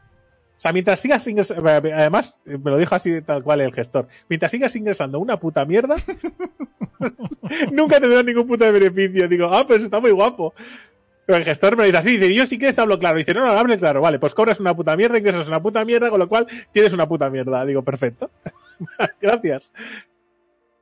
O 0.57 0.61
sea, 0.63 0.71
mientras 0.71 1.01
sigas 1.01 1.27
ingresando, 1.27 1.69
además, 1.69 2.39
eh, 2.45 2.57
me 2.57 2.71
lo 2.71 2.77
dijo 2.77 2.95
así 2.95 3.21
tal 3.21 3.43
cual 3.43 3.59
el 3.59 3.73
gestor, 3.73 4.07
mientras 4.29 4.49
sigas 4.49 4.73
ingresando 4.77 5.19
una 5.19 5.37
puta 5.37 5.65
mierda, 5.65 5.97
nunca 7.71 7.99
tendrás 7.99 8.23
ningún 8.23 8.47
puto 8.47 8.63
de 8.65 8.71
beneficio. 8.71 9.27
Digo, 9.27 9.47
ah, 9.47 9.65
pues 9.67 9.83
está 9.83 9.99
muy 9.99 10.11
guapo. 10.11 10.53
Pero 11.25 11.37
el 11.37 11.45
gestor 11.45 11.77
me 11.77 11.83
lo 11.83 11.85
dice 11.85 11.97
así, 11.97 12.17
dice, 12.17 12.33
yo 12.33 12.45
sí 12.45 12.57
que 12.57 12.73
te 12.73 12.81
hablo 12.81 12.99
claro. 12.99 13.17
Dice, 13.17 13.33
no, 13.33 13.45
no, 13.45 13.51
hable 13.51 13.77
claro, 13.77 14.01
vale, 14.01 14.19
pues 14.19 14.35
cobras 14.35 14.59
una 14.59 14.75
puta 14.75 14.95
mierda, 14.95 15.17
ingresas 15.17 15.47
una 15.47 15.61
puta 15.61 15.85
mierda, 15.85 16.09
con 16.09 16.19
lo 16.19 16.27
cual 16.27 16.47
tienes 16.71 16.91
una 16.93 17.07
puta 17.07 17.29
mierda. 17.29 17.65
Digo, 17.65 17.83
perfecto. 17.83 18.29
Gracias. 19.21 19.71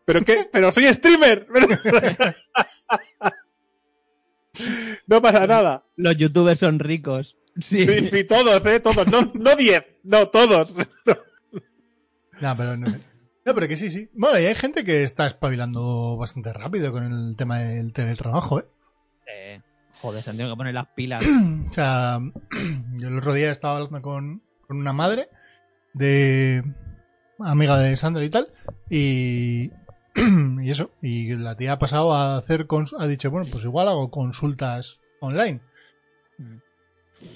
¿Pero 0.05 0.25
qué? 0.25 0.49
¿Pero 0.51 0.71
soy 0.71 0.91
streamer? 0.93 1.47
no 5.07 5.21
pasa 5.21 5.45
nada. 5.45 5.83
Los 5.95 6.17
youtubers 6.17 6.59
son 6.59 6.79
ricos. 6.79 7.37
Sí. 7.59 7.85
Sí, 7.85 8.05
sí, 8.05 8.23
todos, 8.23 8.65
¿eh? 8.65 8.79
Todos. 8.79 9.05
No, 9.07 9.31
no 9.33 9.55
10, 9.55 9.85
no, 10.03 10.29
todos. 10.29 10.75
No, 12.41 12.57
pero 12.57 12.77
no. 12.77 12.87
No, 13.45 13.55
pero 13.55 13.67
que 13.67 13.77
sí, 13.77 13.89
sí. 13.89 14.09
Bueno, 14.13 14.39
y 14.39 14.45
hay 14.45 14.55
gente 14.55 14.83
que 14.83 15.03
está 15.03 15.27
espabilando 15.27 16.17
bastante 16.17 16.53
rápido 16.53 16.91
con 16.91 17.03
el 17.03 17.35
tema 17.35 17.59
del 17.59 17.91
teletrabajo, 17.93 18.59
¿eh? 18.59 18.65
Eh, 19.27 19.61
joder, 20.01 20.23
se 20.23 20.29
han 20.31 20.37
tenido 20.37 20.55
que 20.55 20.57
poner 20.57 20.73
las 20.73 20.87
pilas. 20.87 21.23
O 21.69 21.73
sea, 21.73 22.19
yo 22.97 23.07
el 23.07 23.17
otro 23.17 23.33
día 23.33 23.51
estaba 23.51 23.77
hablando 23.77 24.01
con, 24.01 24.41
con 24.67 24.77
una 24.77 24.93
madre 24.93 25.29
de 25.93 26.63
amiga 27.39 27.77
de 27.77 27.95
Sandra 27.95 28.23
y 28.25 28.29
tal, 28.29 28.47
y, 28.89 29.71
y 30.61 30.69
eso, 30.71 30.91
y 31.01 31.33
la 31.35 31.55
tía 31.55 31.73
ha 31.73 31.79
pasado 31.79 32.13
a 32.13 32.37
hacer, 32.37 32.67
ha 32.99 33.07
dicho, 33.07 33.31
bueno, 33.31 33.47
pues 33.51 33.63
igual 33.63 33.87
hago 33.87 34.11
consultas 34.11 34.99
online. 35.21 35.61
Mm. 36.37 36.57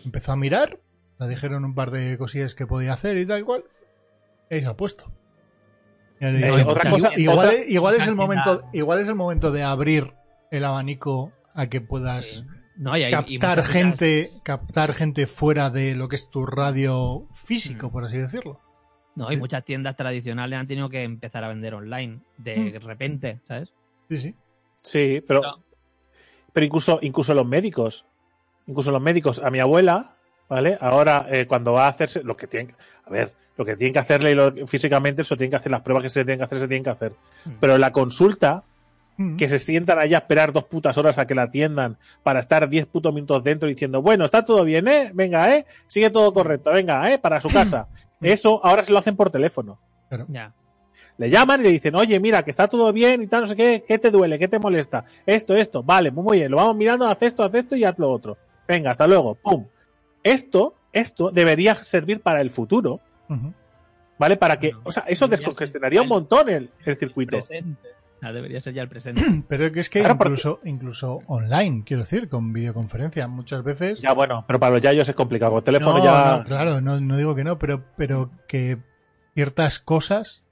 Empezó 0.06 0.32
a 0.32 0.36
mirar, 0.36 0.80
le 1.20 1.28
dijeron 1.28 1.64
un 1.66 1.76
par 1.76 1.92
de 1.92 2.18
cosillas 2.18 2.56
que 2.56 2.66
podía 2.68 2.94
hacer 2.94 3.18
y 3.18 3.26
tal 3.26 3.46
cual, 3.46 3.64
y 4.50 4.60
se 4.60 4.66
ha 4.68 4.76
puesto. 4.76 5.12
Eh, 6.20 6.50
otra 6.66 6.90
"Igual- 6.90 6.90
cosa- 6.92 7.12
igual, 7.18 7.38
otra- 7.40 7.52
es- 7.54 7.70
igual 7.70 7.96
es 7.96 8.08
el 8.08 8.16
momento, 8.16 8.64
igual 8.74 9.00
es 9.02 9.08
el 9.08 9.16
momento 9.16 9.52
de 9.52 9.64
abrir 9.64 10.14
el 10.52 10.64
abanico 10.66 11.32
a 11.54 11.68
que 11.68 11.82
puedas 11.82 12.26
Sí. 12.26 12.46
No, 12.78 12.98
y 12.98 13.04
hay- 13.04 13.12
captar 13.12 13.64
gente, 13.64 14.30
captar 14.44 14.94
gente 14.94 15.28
fuera 15.28 15.70
de 15.70 15.96
lo 15.96 16.08
que 16.10 16.16
es 16.18 16.30
tu 16.30 16.46
radio 16.46 17.28
físico, 17.34 17.88
Mm. 17.88 17.92
por 17.92 18.06
así 18.06 18.18
decirlo. 18.18 18.60
No, 19.16 19.32
y 19.32 19.38
muchas 19.38 19.64
tiendas 19.64 19.96
tradicionales 19.96 20.60
han 20.60 20.68
tenido 20.68 20.90
que 20.90 21.04
empezar 21.04 21.44
a 21.46 21.48
vender 21.48 21.74
online 21.74 22.20
de 22.38 22.80
Mm. 22.82 22.86
repente, 22.86 23.40
¿sabes? 23.48 23.72
Sí, 24.10 24.20
sí. 24.20 24.36
Sí, 24.82 25.24
pero, 25.26 25.42
No. 25.42 25.64
pero 26.52 26.66
incluso, 26.66 27.00
incluso 27.02 27.34
los 27.34 27.46
médicos, 27.46 28.06
incluso 28.68 28.92
los 28.92 29.02
médicos, 29.02 29.42
a 29.42 29.50
mi 29.52 29.60
abuela, 29.60 30.18
¿vale? 30.50 30.78
Ahora, 30.82 31.28
eh, 31.30 31.46
cuando 31.48 31.72
va 31.74 31.86
a 31.86 31.90
hacerse, 31.90 32.24
lo 32.24 32.36
que 32.36 32.48
tienen, 32.48 32.68
que- 32.68 32.76
a 33.06 33.10
ver, 33.10 33.34
lo 33.58 33.64
que 33.64 33.78
tienen 33.78 33.94
que 33.94 34.00
hacerle 34.00 34.32
y 34.32 34.36
lo- 34.36 34.68
físicamente, 34.68 35.22
eso 35.22 35.38
tienen 35.38 35.52
que 35.52 35.56
hacer, 35.58 35.72
las 35.72 35.82
pruebas 35.82 36.04
que 36.04 36.10
se 36.10 36.26
tienen 36.26 36.40
que 36.40 36.44
hacer, 36.44 36.60
se 36.60 36.68
tienen 36.68 36.84
que 36.84 36.90
hacer. 36.90 37.14
Mm. 37.46 37.52
Pero 37.62 37.78
la 37.78 37.92
consulta. 37.94 38.64
Que 39.38 39.48
se 39.48 39.60
sientan 39.60 40.00
allá 40.00 40.18
a 40.18 40.22
esperar 40.22 40.52
dos 40.52 40.66
putas 40.66 40.98
horas 40.98 41.18
a 41.18 41.26
que 41.26 41.36
la 41.36 41.44
atiendan 41.44 41.98
para 42.24 42.42
estar 42.42 42.68
diez 42.70 42.86
putos 42.86 43.14
minutos 43.14 43.44
dentro 43.44 43.70
diciendo, 43.70 44.02
bueno, 44.02 44.26
está 44.26 44.44
todo 44.44 44.64
bien, 44.66 44.88
¿eh? 44.88 45.12
Venga, 45.14 45.56
¿eh? 45.56 45.66
Sigue 45.88 46.10
todo 46.10 46.34
correcto, 46.34 46.72
venga, 46.72 47.12
¿eh? 47.12 47.18
Para 47.18 47.40
su 47.40 47.50
casa. 47.54 47.88
Eso 48.22 48.60
ahora 48.64 48.84
se 48.84 48.92
lo 48.92 49.00
hacen 49.00 49.16
por 49.16 49.30
teléfono. 49.30 49.80
Ya. 50.28 50.54
Le 51.18 51.30
llaman 51.30 51.62
y 51.62 51.64
le 51.64 51.70
dicen, 51.70 51.96
oye, 51.96 52.20
mira, 52.20 52.44
que 52.44 52.52
está 52.52 52.68
todo 52.68 52.92
bien 52.92 53.22
y 53.24 53.28
tal, 53.28 53.42
no 53.42 53.48
sé 53.48 53.56
qué, 53.56 53.84
¿qué 53.88 53.98
te 53.98 54.12
duele? 54.12 54.38
¿Qué 54.38 54.50
te 54.50 54.60
molesta? 54.60 55.06
Esto, 55.26 55.56
esto, 55.56 55.82
vale, 55.82 56.12
muy, 56.12 56.24
muy 56.24 56.38
bien, 56.40 56.52
lo 56.52 56.58
vamos 56.58 56.76
mirando, 56.76 57.08
haz 57.08 57.22
esto, 57.22 57.44
haz 57.44 57.54
esto 57.54 57.76
y 57.78 57.86
haz 57.86 57.98
lo 57.98 58.12
otro. 58.12 58.38
Venga, 58.68 58.92
hasta 58.92 59.08
luego, 59.08 59.36
pum. 59.36 59.66
Esto, 60.24 60.76
esto 60.92 61.32
debería 61.32 61.76
servir 61.76 62.20
para 62.22 62.42
el 62.42 62.52
futuro. 62.52 63.00
¿vale? 64.18 64.38
Para 64.38 64.60
que, 64.60 64.70
Bueno, 64.70 64.82
o 64.86 64.92
sea, 64.92 65.04
eso 65.08 65.28
descongestionaría 65.28 66.02
un 66.02 66.08
montón 66.08 66.50
el, 66.50 66.70
el 66.84 66.98
circuito. 66.98 67.38
Presente. 67.38 67.95
Sea, 68.22 68.32
debería 68.32 68.62
ser 68.62 68.74
ya 68.74 68.82
el 68.82 68.90
presente. 68.90 69.22
Pero 69.48 69.72
que 69.72 69.80
es 69.82 69.90
que 69.90 70.00
Claro, 70.00 70.18
porque- 70.18 70.30
incluso, 70.32 70.60
incluso 70.64 71.20
online, 71.28 71.84
quiero 71.86 72.04
decir, 72.04 72.30
con 72.30 72.54
videoconferencia, 72.54 73.28
muchas 73.28 73.64
veces. 73.64 74.02
Ya, 74.02 74.14
bueno, 74.14 74.44
pero 74.48 74.60
para 74.60 74.74
los 74.74 74.82
yayos 74.82 75.08
es 75.10 75.16
complicado, 75.16 75.52
con 75.52 75.64
teléfono 75.64 75.98
no, 76.00 76.04
ya... 76.04 76.38
no, 76.38 76.44
claro, 76.46 76.82
no, 76.82 77.00
no 77.02 77.18
digo 77.18 77.36
que 77.36 77.44
no, 77.44 77.60
pero, 77.60 77.84
pero 77.98 78.32
que 78.48 78.78
ciertas 79.34 79.80
cosas 79.80 80.44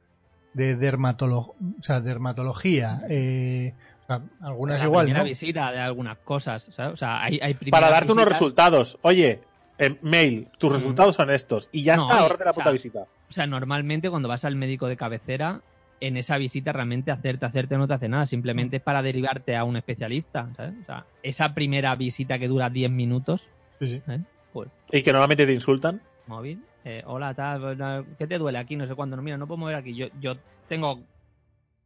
de 0.53 0.76
dermatolo 0.76 1.38
o 1.39 1.55
sea, 1.82 1.99
dermatología, 2.01 3.01
eh, 3.09 3.74
o 4.03 4.05
sea, 4.07 4.22
algunas 4.41 4.80
la 4.82 4.86
igual, 4.86 5.05
primera 5.05 5.24
¿no? 5.24 5.30
visita 5.30 5.72
de 5.72 5.80
algunas 5.80 6.18
cosas, 6.20 6.70
¿sabes? 6.72 6.93
O 6.93 6.97
sea, 6.97 7.24
hay, 7.24 7.39
hay 7.41 7.53
para 7.55 7.89
darte 7.89 8.11
unos 8.11 8.26
resultados. 8.28 8.99
Oye, 9.01 9.41
en 9.78 9.97
mail, 10.01 10.49
tus 10.59 10.72
Mm. 10.72 10.76
resultados 10.76 11.16
son 11.16 11.30
estos. 11.32 11.70
Y 11.72 11.84
ya 11.84 11.95
No, 11.95 12.03
está, 12.07 12.20
ahorrate 12.20 12.43
la 12.45 12.51
o 12.51 12.53
puta 12.53 12.64
sea, 12.66 12.72
visita. 12.74 12.99
O 13.30 13.34
sea, 13.34 13.47
normalmente 13.47 14.09
cuando 14.09 14.28
vas 14.30 14.45
al 14.45 14.55
médico 14.57 14.88
de 14.88 14.97
cabecera, 14.97 15.61
en 16.08 16.18
esa 16.18 16.38
visita 16.38 16.72
realmente 16.74 17.12
hacerte, 17.12 17.45
hacerte 17.45 17.78
no 17.78 17.88
te 17.88 17.93
hace 17.93 18.10
nada. 18.10 18.28
Simplemente 18.28 18.78
es 18.78 18.82
para 18.84 19.01
derivarte 19.01 19.56
a 19.56 19.64
un 19.64 19.78
especialista, 19.78 20.49
¿sabes? 20.56 20.74
O 20.82 20.86
sea, 20.86 21.06
esa 21.24 21.54
primera 21.54 21.95
visita 21.95 22.38
que 22.39 22.47
dura 22.47 22.70
10 22.70 22.91
minutos, 22.91 23.49
Sí, 23.80 23.88
sí. 23.89 24.01
¿eh? 24.12 24.20
Pues, 24.51 24.70
Y 24.91 25.01
que 25.01 25.12
normalmente 25.12 25.45
te 25.45 25.54
insultan. 25.54 26.01
móvil. 26.28 26.64
eh, 26.86 27.01
hola, 27.06 27.34
tal, 27.34 27.78
no, 27.78 28.06
¿qué 28.18 28.28
te 28.28 28.38
duele 28.38 28.58
aquí? 28.58 28.76
No 28.76 28.86
sé 28.88 28.95
cuándo. 28.95 29.16
No, 29.16 29.22
mira, 29.24 29.38
no 29.38 29.47
puedo 29.47 29.58
mover 29.58 29.76
aquí. 29.76 29.95
Yo, 29.95 30.08
yo 30.20 30.36
tengo. 30.68 30.91
O 30.91 31.06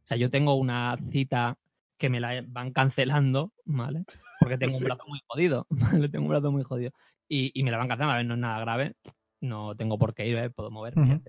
sea, 0.08 0.16
yo 0.16 0.30
tengo 0.30 0.54
una 0.54 0.96
cita 1.10 1.56
que 1.96 2.08
me 2.10 2.20
la 2.20 2.42
van 2.46 2.72
cancelando, 2.72 3.52
¿vale? 3.64 4.04
Porque 4.40 4.58
tengo 4.58 4.74
un 4.74 4.78
Sí. 4.78 4.84
brazo 4.84 5.02
muy 5.06 5.20
jodido, 5.26 5.66
¿vale? 6.02 6.08
Tengo 6.08 6.24
un 6.24 6.30
brazo 6.30 6.50
muy 6.52 6.62
jodido. 6.64 6.90
Y, 7.28 7.50
y 7.54 7.62
me 7.62 7.70
la 7.70 7.78
van 7.78 7.88
cancelando, 7.88 8.14
a 8.14 8.16
ver, 8.16 8.26
no 8.26 8.34
es 8.34 8.40
nada 8.40 8.60
grave. 8.60 8.94
No 9.40 9.74
tengo 9.76 9.98
por 9.98 10.14
qué 10.14 10.26
ir, 10.26 10.36
¿eh? 10.38 10.50
puedo 10.50 10.70
moverme. 10.70 11.20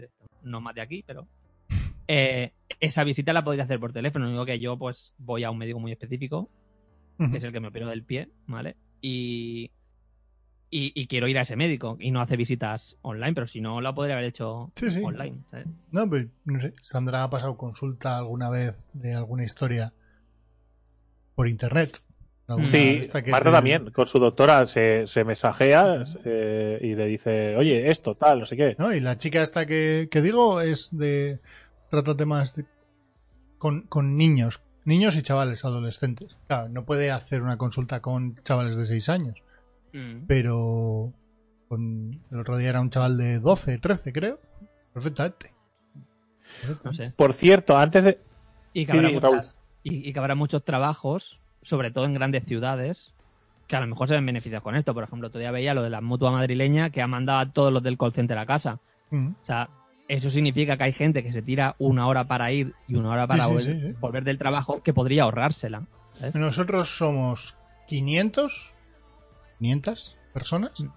No 0.44 0.62
más 0.62 0.74
de 0.76 0.82
aquí, 0.82 1.04
pero. 1.06 1.28
Eh, 2.12 2.54
esa 2.80 3.04
visita 3.04 3.34
la 3.34 3.44
podría 3.44 3.66
hacer 3.66 3.80
por 3.80 3.94
teléfono. 3.94 4.26
Lo 4.26 4.32
único 4.32 4.46
que 4.48 4.60
yo, 4.60 4.78
pues, 4.78 5.14
voy 5.20 5.44
a 5.44 5.52
un 5.52 5.60
médico 5.60 5.80
muy 5.80 5.92
específico, 5.92 6.50
que 7.32 7.38
es 7.38 7.44
el 7.44 7.52
que 7.52 7.60
me 7.60 7.68
operó 7.68 7.88
del 7.88 8.04
pie, 8.04 8.30
¿vale? 8.48 8.76
Y, 9.00 9.70
y, 10.72 10.92
y 10.96 11.08
quiero 11.08 11.28
ir 11.28 11.38
a 11.38 11.42
ese 11.42 11.56
médico 11.56 11.98
y 12.00 12.10
no 12.12 12.20
hace 12.22 12.36
visitas 12.36 12.96
online, 13.04 13.34
pero 13.34 13.46
si 13.46 13.62
no, 13.62 13.80
la 13.82 13.94
podría 13.94 14.16
haber 14.16 14.28
hecho 14.30 14.72
Sí, 14.76 14.90
sí. 14.90 15.02
online. 15.04 15.38
¿sabes? 15.52 15.68
No, 15.92 16.10
pues 16.10 16.28
no 16.46 16.60
sé. 16.60 16.74
Sandra 16.82 17.24
ha 17.24 17.30
pasado 17.30 17.58
consulta 17.58 18.18
alguna 18.18 18.50
vez 18.50 18.76
de 18.94 19.14
alguna 19.14 19.44
historia 19.44 19.94
por 21.36 21.48
internet. 21.48 22.02
De 22.48 22.66
Sí, 22.66 23.08
Marta 23.30 23.52
también, 23.52 23.92
con 23.92 24.08
su 24.08 24.18
doctora 24.18 24.66
se, 24.66 25.06
se 25.06 25.24
mensajea 25.24 26.04
eh, 26.26 26.80
y 26.82 26.96
le 26.96 27.06
dice, 27.06 27.56
oye, 27.56 27.92
esto, 27.92 28.16
tal, 28.16 28.40
no 28.40 28.46
sé 28.48 28.58
qué. 28.58 28.76
¿no? 28.80 28.92
Y 28.92 29.00
la 29.00 29.20
chica 29.20 29.44
esta 29.44 29.68
que, 29.68 30.08
que 30.10 30.22
digo 30.24 30.60
es 30.60 30.90
de. 30.98 31.40
Trata 31.90 32.16
temas 32.16 32.56
de- 32.56 32.66
con, 33.58 33.82
con 33.84 34.18
niños. 34.18 34.62
Niños 34.86 35.16
y 35.18 35.22
chavales 35.22 35.66
adolescentes. 35.66 36.38
Claro, 36.48 36.70
no 36.70 36.86
puede 36.86 37.12
hacer 37.12 37.42
una 37.42 37.58
consulta 37.58 38.02
con 38.02 38.36
chavales 38.44 38.76
de 38.78 38.86
6 38.86 39.10
años. 39.10 39.36
Mm. 39.94 40.26
Pero. 40.28 41.14
Con, 41.68 42.22
el 42.32 42.40
otro 42.40 42.58
día 42.58 42.70
era 42.70 42.82
un 42.82 42.90
chaval 42.90 43.18
de 43.18 43.40
12, 43.40 43.78
13, 43.78 44.12
creo. 44.14 44.40
Perfectamente. 44.94 45.54
No 46.84 46.94
sé. 46.94 47.12
Por 47.16 47.34
cierto, 47.34 47.78
antes 47.78 48.04
de... 48.04 48.20
Y 48.74 48.88
que, 48.88 48.94
Sí, 48.94 48.98
habrá 48.98 49.10
sí, 49.10 49.16
muchas- 49.16 49.60
y, 49.84 50.10
y 50.10 50.14
que 50.14 50.20
habrá 50.20 50.34
muchos 50.34 50.64
trabajos, 50.66 51.40
sobre 51.62 51.92
todo 51.92 52.06
en 52.06 52.16
grandes 52.16 52.44
ciudades, 52.46 53.14
que 53.68 53.76
a 53.76 53.82
lo 53.82 53.86
mejor 53.88 54.08
se 54.08 54.16
ven 54.16 54.26
beneficiados 54.26 54.64
con 54.64 54.76
esto. 54.76 54.96
Por 54.96 55.04
ejemplo, 55.04 55.30
todavía 55.30 55.52
veía 55.52 55.74
lo 55.76 55.84
de 55.84 55.92
la 55.92 56.02
mutua 56.02 56.32
madrileña 56.32 56.90
que 56.90 57.04
ha 57.04 57.08
mandado 57.08 57.40
a 57.40 57.52
todos 57.54 57.72
los 57.72 57.84
del 57.84 57.98
call 58.00 58.14
center 58.14 58.38
a 58.40 58.48
casa. 58.48 58.80
Mm. 59.12 59.28
O 59.42 59.46
sea, 59.46 59.70
eso 60.10 60.30
significa 60.30 60.76
que 60.76 60.84
hay 60.84 60.92
gente 60.94 61.24
que 61.24 61.32
se 61.32 61.42
tira 61.42 61.76
una 61.80 62.06
hora 62.08 62.26
para 62.28 62.52
ir 62.52 62.74
y 62.88 62.96
una 62.96 63.12
hora 63.12 63.26
para 63.28 63.46
Sí, 63.46 63.50
volver, 63.52 63.66
sí, 63.66 63.80
sí. 63.88 63.96
volver 64.02 64.24
del 64.26 64.38
trabajo 64.38 64.84
que 64.84 64.94
podría 64.94 65.24
ahorrársela. 65.24 65.84
¿sabes? 66.20 66.36
Nosotros 66.36 66.90
somos 66.98 67.56
500, 67.88 68.74
500 69.60 70.18
personas. 70.34 70.80
Mm. 70.80 70.88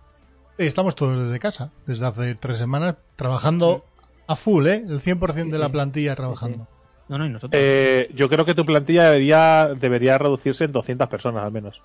Y 0.59 0.67
estamos 0.67 0.95
todos 0.95 1.25
desde 1.25 1.39
casa, 1.39 1.71
desde 1.87 2.07
hace 2.07 2.35
tres 2.35 2.59
semanas, 2.59 2.97
trabajando 3.17 3.85
a 4.27 4.37
full, 4.37 4.67
¿eh? 4.67 4.85
El 4.89 5.01
100% 5.01 5.45
Sí, 5.45 5.51
de 5.51 5.59
la 5.59 5.69
plantilla 5.71 6.15
trabajando. 6.15 6.67
No, 7.09 7.19
no, 7.19 7.27
y 7.27 7.31
nosotros. 7.31 7.61
Eh, 7.63 8.09
yo 8.15 8.29
creo 8.29 8.45
que 8.45 8.55
tu 8.55 8.65
plantilla 8.65 9.05
debería, 9.05 9.71
debería 9.79 10.19
reducirse 10.19 10.65
en 10.65 10.73
200 10.73 11.09
personas 11.09 11.45
al 11.45 11.53
menos. 11.53 11.83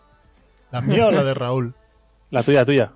La 0.72 0.82
mía 0.82 1.08
o 1.08 1.12
la 1.12 1.24
de 1.24 1.34
Raúl. 1.34 1.74
La 2.30 2.44
tuya, 2.44 2.66
tuya. 2.66 2.92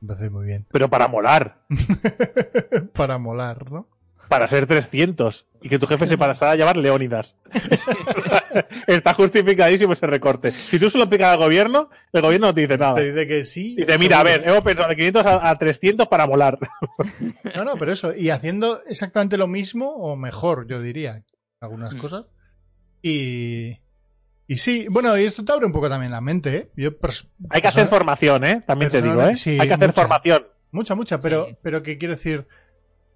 Me 0.00 0.08
parece 0.08 0.30
muy 0.30 0.46
bien. 0.46 0.66
Pero 0.70 0.88
para 0.88 1.08
molar. 1.08 1.62
Para 2.94 3.18
molar, 3.18 3.70
¿no? 3.70 3.88
Para 4.28 4.46
ser 4.46 4.66
300. 4.66 5.46
Y 5.62 5.68
que 5.70 5.78
tu 5.78 5.86
jefe 5.86 6.06
se 6.06 6.18
pasara 6.18 6.52
a 6.52 6.56
llamar 6.56 6.76
Leónidas. 6.76 7.34
Está 8.86 9.14
justificadísimo 9.14 9.94
ese 9.94 10.06
recorte. 10.06 10.50
Si 10.50 10.78
tú 10.78 10.90
se 10.90 10.98
lo 10.98 11.04
explicas 11.04 11.28
al 11.32 11.38
gobierno, 11.38 11.88
el 12.12 12.20
gobierno 12.22 12.48
no 12.48 12.54
te 12.54 12.60
dice 12.60 12.76
nada. 12.76 12.96
Te 12.96 13.12
dice 13.12 13.26
que 13.26 13.44
sí. 13.46 13.74
Y 13.78 13.86
te 13.86 13.96
mira, 13.98 14.20
a 14.20 14.24
ver, 14.24 14.46
hemos 14.46 14.60
pensado 14.62 14.90
de 14.90 14.96
500 14.96 15.26
a, 15.26 15.48
a 15.50 15.56
300 15.58 16.08
para 16.08 16.26
molar. 16.26 16.58
No, 17.56 17.64
no, 17.64 17.74
pero 17.76 17.90
eso. 17.92 18.14
Y 18.14 18.30
haciendo 18.30 18.80
exactamente 18.84 19.36
lo 19.38 19.46
mismo 19.48 19.88
o 19.96 20.14
mejor, 20.16 20.66
yo 20.68 20.80
diría, 20.80 21.24
algunas 21.60 21.94
Mm. 21.94 21.98
cosas. 21.98 22.26
Y. 23.02 23.78
Y 24.50 24.56
sí, 24.58 24.86
bueno, 24.90 25.16
y 25.18 25.24
esto 25.24 25.44
te 25.44 25.52
abre 25.52 25.66
un 25.66 25.72
poco 25.72 25.88
también 25.90 26.10
la 26.10 26.20
mente, 26.22 26.56
¿eh? 26.56 26.70
Yo 26.74 26.90
Hay 27.50 27.60
que 27.60 27.68
hacer 27.68 27.86
formación, 27.86 28.44
¿eh? 28.44 28.62
También 28.66 28.90
te 28.90 29.02
digo, 29.02 29.22
¿eh? 29.22 29.36
Sí, 29.36 29.58
Hay 29.60 29.68
que 29.68 29.74
hacer 29.74 29.88
mucha. 29.90 30.00
formación. 30.00 30.46
Mucha, 30.72 30.94
mucha, 30.94 31.20
pero, 31.20 31.46
Sí. 31.46 31.56
pero 31.62 31.82
que 31.82 31.98
quiero 31.98 32.14
decir, 32.14 32.46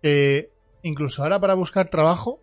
que 0.03 0.51
incluso 0.83 1.23
ahora 1.23 1.41
para 1.41 1.55
buscar 1.55 1.89
trabajo, 1.89 2.41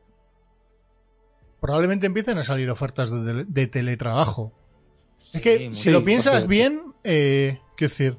probablemente 1.61 2.07
empiecen 2.07 2.37
a 2.37 2.43
salir 2.43 2.69
ofertas 2.69 3.11
de, 3.11 3.17
tele- 3.19 3.45
de 3.47 3.67
teletrabajo. 3.67 4.53
es 5.33 5.41
que 5.41 5.71
si 5.75 5.91
lo 5.91 6.03
piensas 6.03 6.45
porque- 6.45 6.55
bien, 6.55 6.81
eh, 7.03 7.59
quiero 7.77 7.89
decir, 7.91 8.17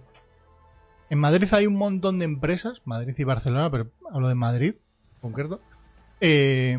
en 1.08 1.18
Madrid 1.18 1.48
hay 1.52 1.66
un 1.66 1.74
montón 1.74 2.18
de 2.20 2.26
empresas, 2.26 2.80
Madrid 2.84 3.14
y 3.18 3.24
Barcelona, 3.24 3.70
pero 3.70 3.90
hablo 4.12 4.28
de 4.28 4.34
Madrid, 4.36 4.74
en 5.14 5.20
concreto, 5.20 5.60
eh, 6.20 6.78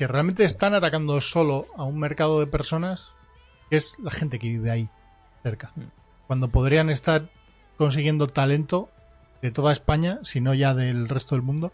que 0.00 0.06
realmente 0.06 0.44
están 0.44 0.72
atacando 0.72 1.20
solo 1.20 1.66
a 1.76 1.84
un 1.84 1.98
mercado 1.98 2.40
de 2.40 2.46
personas 2.46 3.12
que 3.68 3.76
es 3.76 3.98
la 3.98 4.10
gente 4.10 4.38
que 4.38 4.48
vive 4.48 4.70
ahí, 4.70 4.88
cerca. 5.42 5.72
Mm. 5.76 5.82
Cuando 6.26 6.48
podrían 6.48 6.88
estar 6.88 7.28
consiguiendo 7.76 8.26
talento 8.26 8.88
de 9.42 9.50
toda 9.50 9.74
España, 9.74 10.18
si 10.22 10.40
no 10.40 10.54
ya 10.54 10.72
del 10.72 11.06
resto 11.06 11.34
del 11.34 11.42
mundo, 11.42 11.70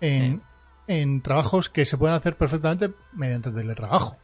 en, 0.00 0.42
en 0.86 1.22
trabajos 1.22 1.68
que 1.68 1.86
se 1.86 1.98
pueden 1.98 2.14
hacer 2.14 2.36
perfectamente 2.36 2.92
mediante 3.12 3.50
teletrabajo. 3.50 4.16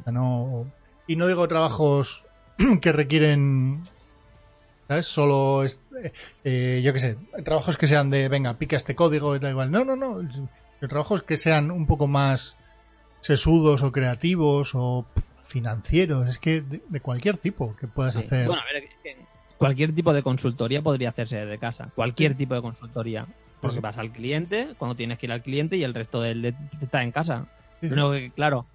O 0.00 0.04
sea, 0.04 0.12
no- 0.12 0.70
y 1.08 1.16
no 1.16 1.26
digo 1.26 1.48
trabajos 1.48 2.24
que 2.80 2.92
requieren, 2.92 3.88
¿sabes? 4.86 5.06
Solo, 5.08 5.64
est- 5.64 5.82
eh, 6.44 6.80
yo 6.84 6.92
qué 6.92 7.00
sé, 7.00 7.16
trabajos 7.44 7.76
que 7.76 7.88
sean 7.88 8.08
de, 8.08 8.28
venga, 8.28 8.54
pica 8.54 8.76
este 8.76 8.94
código 8.94 9.34
y 9.34 9.40
tal 9.40 9.50
igual. 9.50 9.72
No, 9.72 9.84
no, 9.84 9.96
no. 9.96 10.20
Trabajos 10.88 11.22
que 11.22 11.36
sean 11.36 11.70
un 11.70 11.86
poco 11.86 12.06
más 12.06 12.56
sesudos 13.20 13.82
o 13.82 13.92
creativos 13.92 14.72
o 14.74 15.06
financieros. 15.46 16.28
Es 16.28 16.38
que 16.38 16.60
de, 16.62 16.82
de 16.88 17.00
cualquier 17.00 17.38
tipo 17.38 17.76
que 17.76 17.86
puedas 17.86 18.14
Sí. 18.14 18.20
hacer. 18.20 18.46
Bueno, 18.46 18.62
a 18.62 18.72
ver, 18.72 18.84
es 18.84 18.90
que 19.02 19.16
cualquier 19.58 19.94
tipo 19.94 20.12
de 20.12 20.22
consultoría 20.22 20.82
podría 20.82 21.10
hacerse 21.10 21.36
desde 21.36 21.58
casa. 21.58 21.90
Cualquier 21.94 22.36
tipo 22.36 22.54
de 22.54 22.62
consultoría. 22.62 23.26
Porque 23.60 23.76
Sí. 23.76 23.80
vas 23.80 23.96
al 23.96 24.10
cliente, 24.10 24.74
cuando 24.76 24.96
tienes 24.96 25.18
que 25.18 25.26
ir 25.26 25.32
al 25.32 25.42
cliente 25.42 25.76
y 25.76 25.84
el 25.84 25.94
resto 25.94 26.20
del 26.20 26.42
de, 26.42 26.54
está 26.80 27.02
en 27.04 27.12
casa. 27.12 27.46
Sí, 27.80 27.88
Lo 27.88 28.08
único 28.08 28.20
que, 28.28 28.32
claro, 28.32 28.66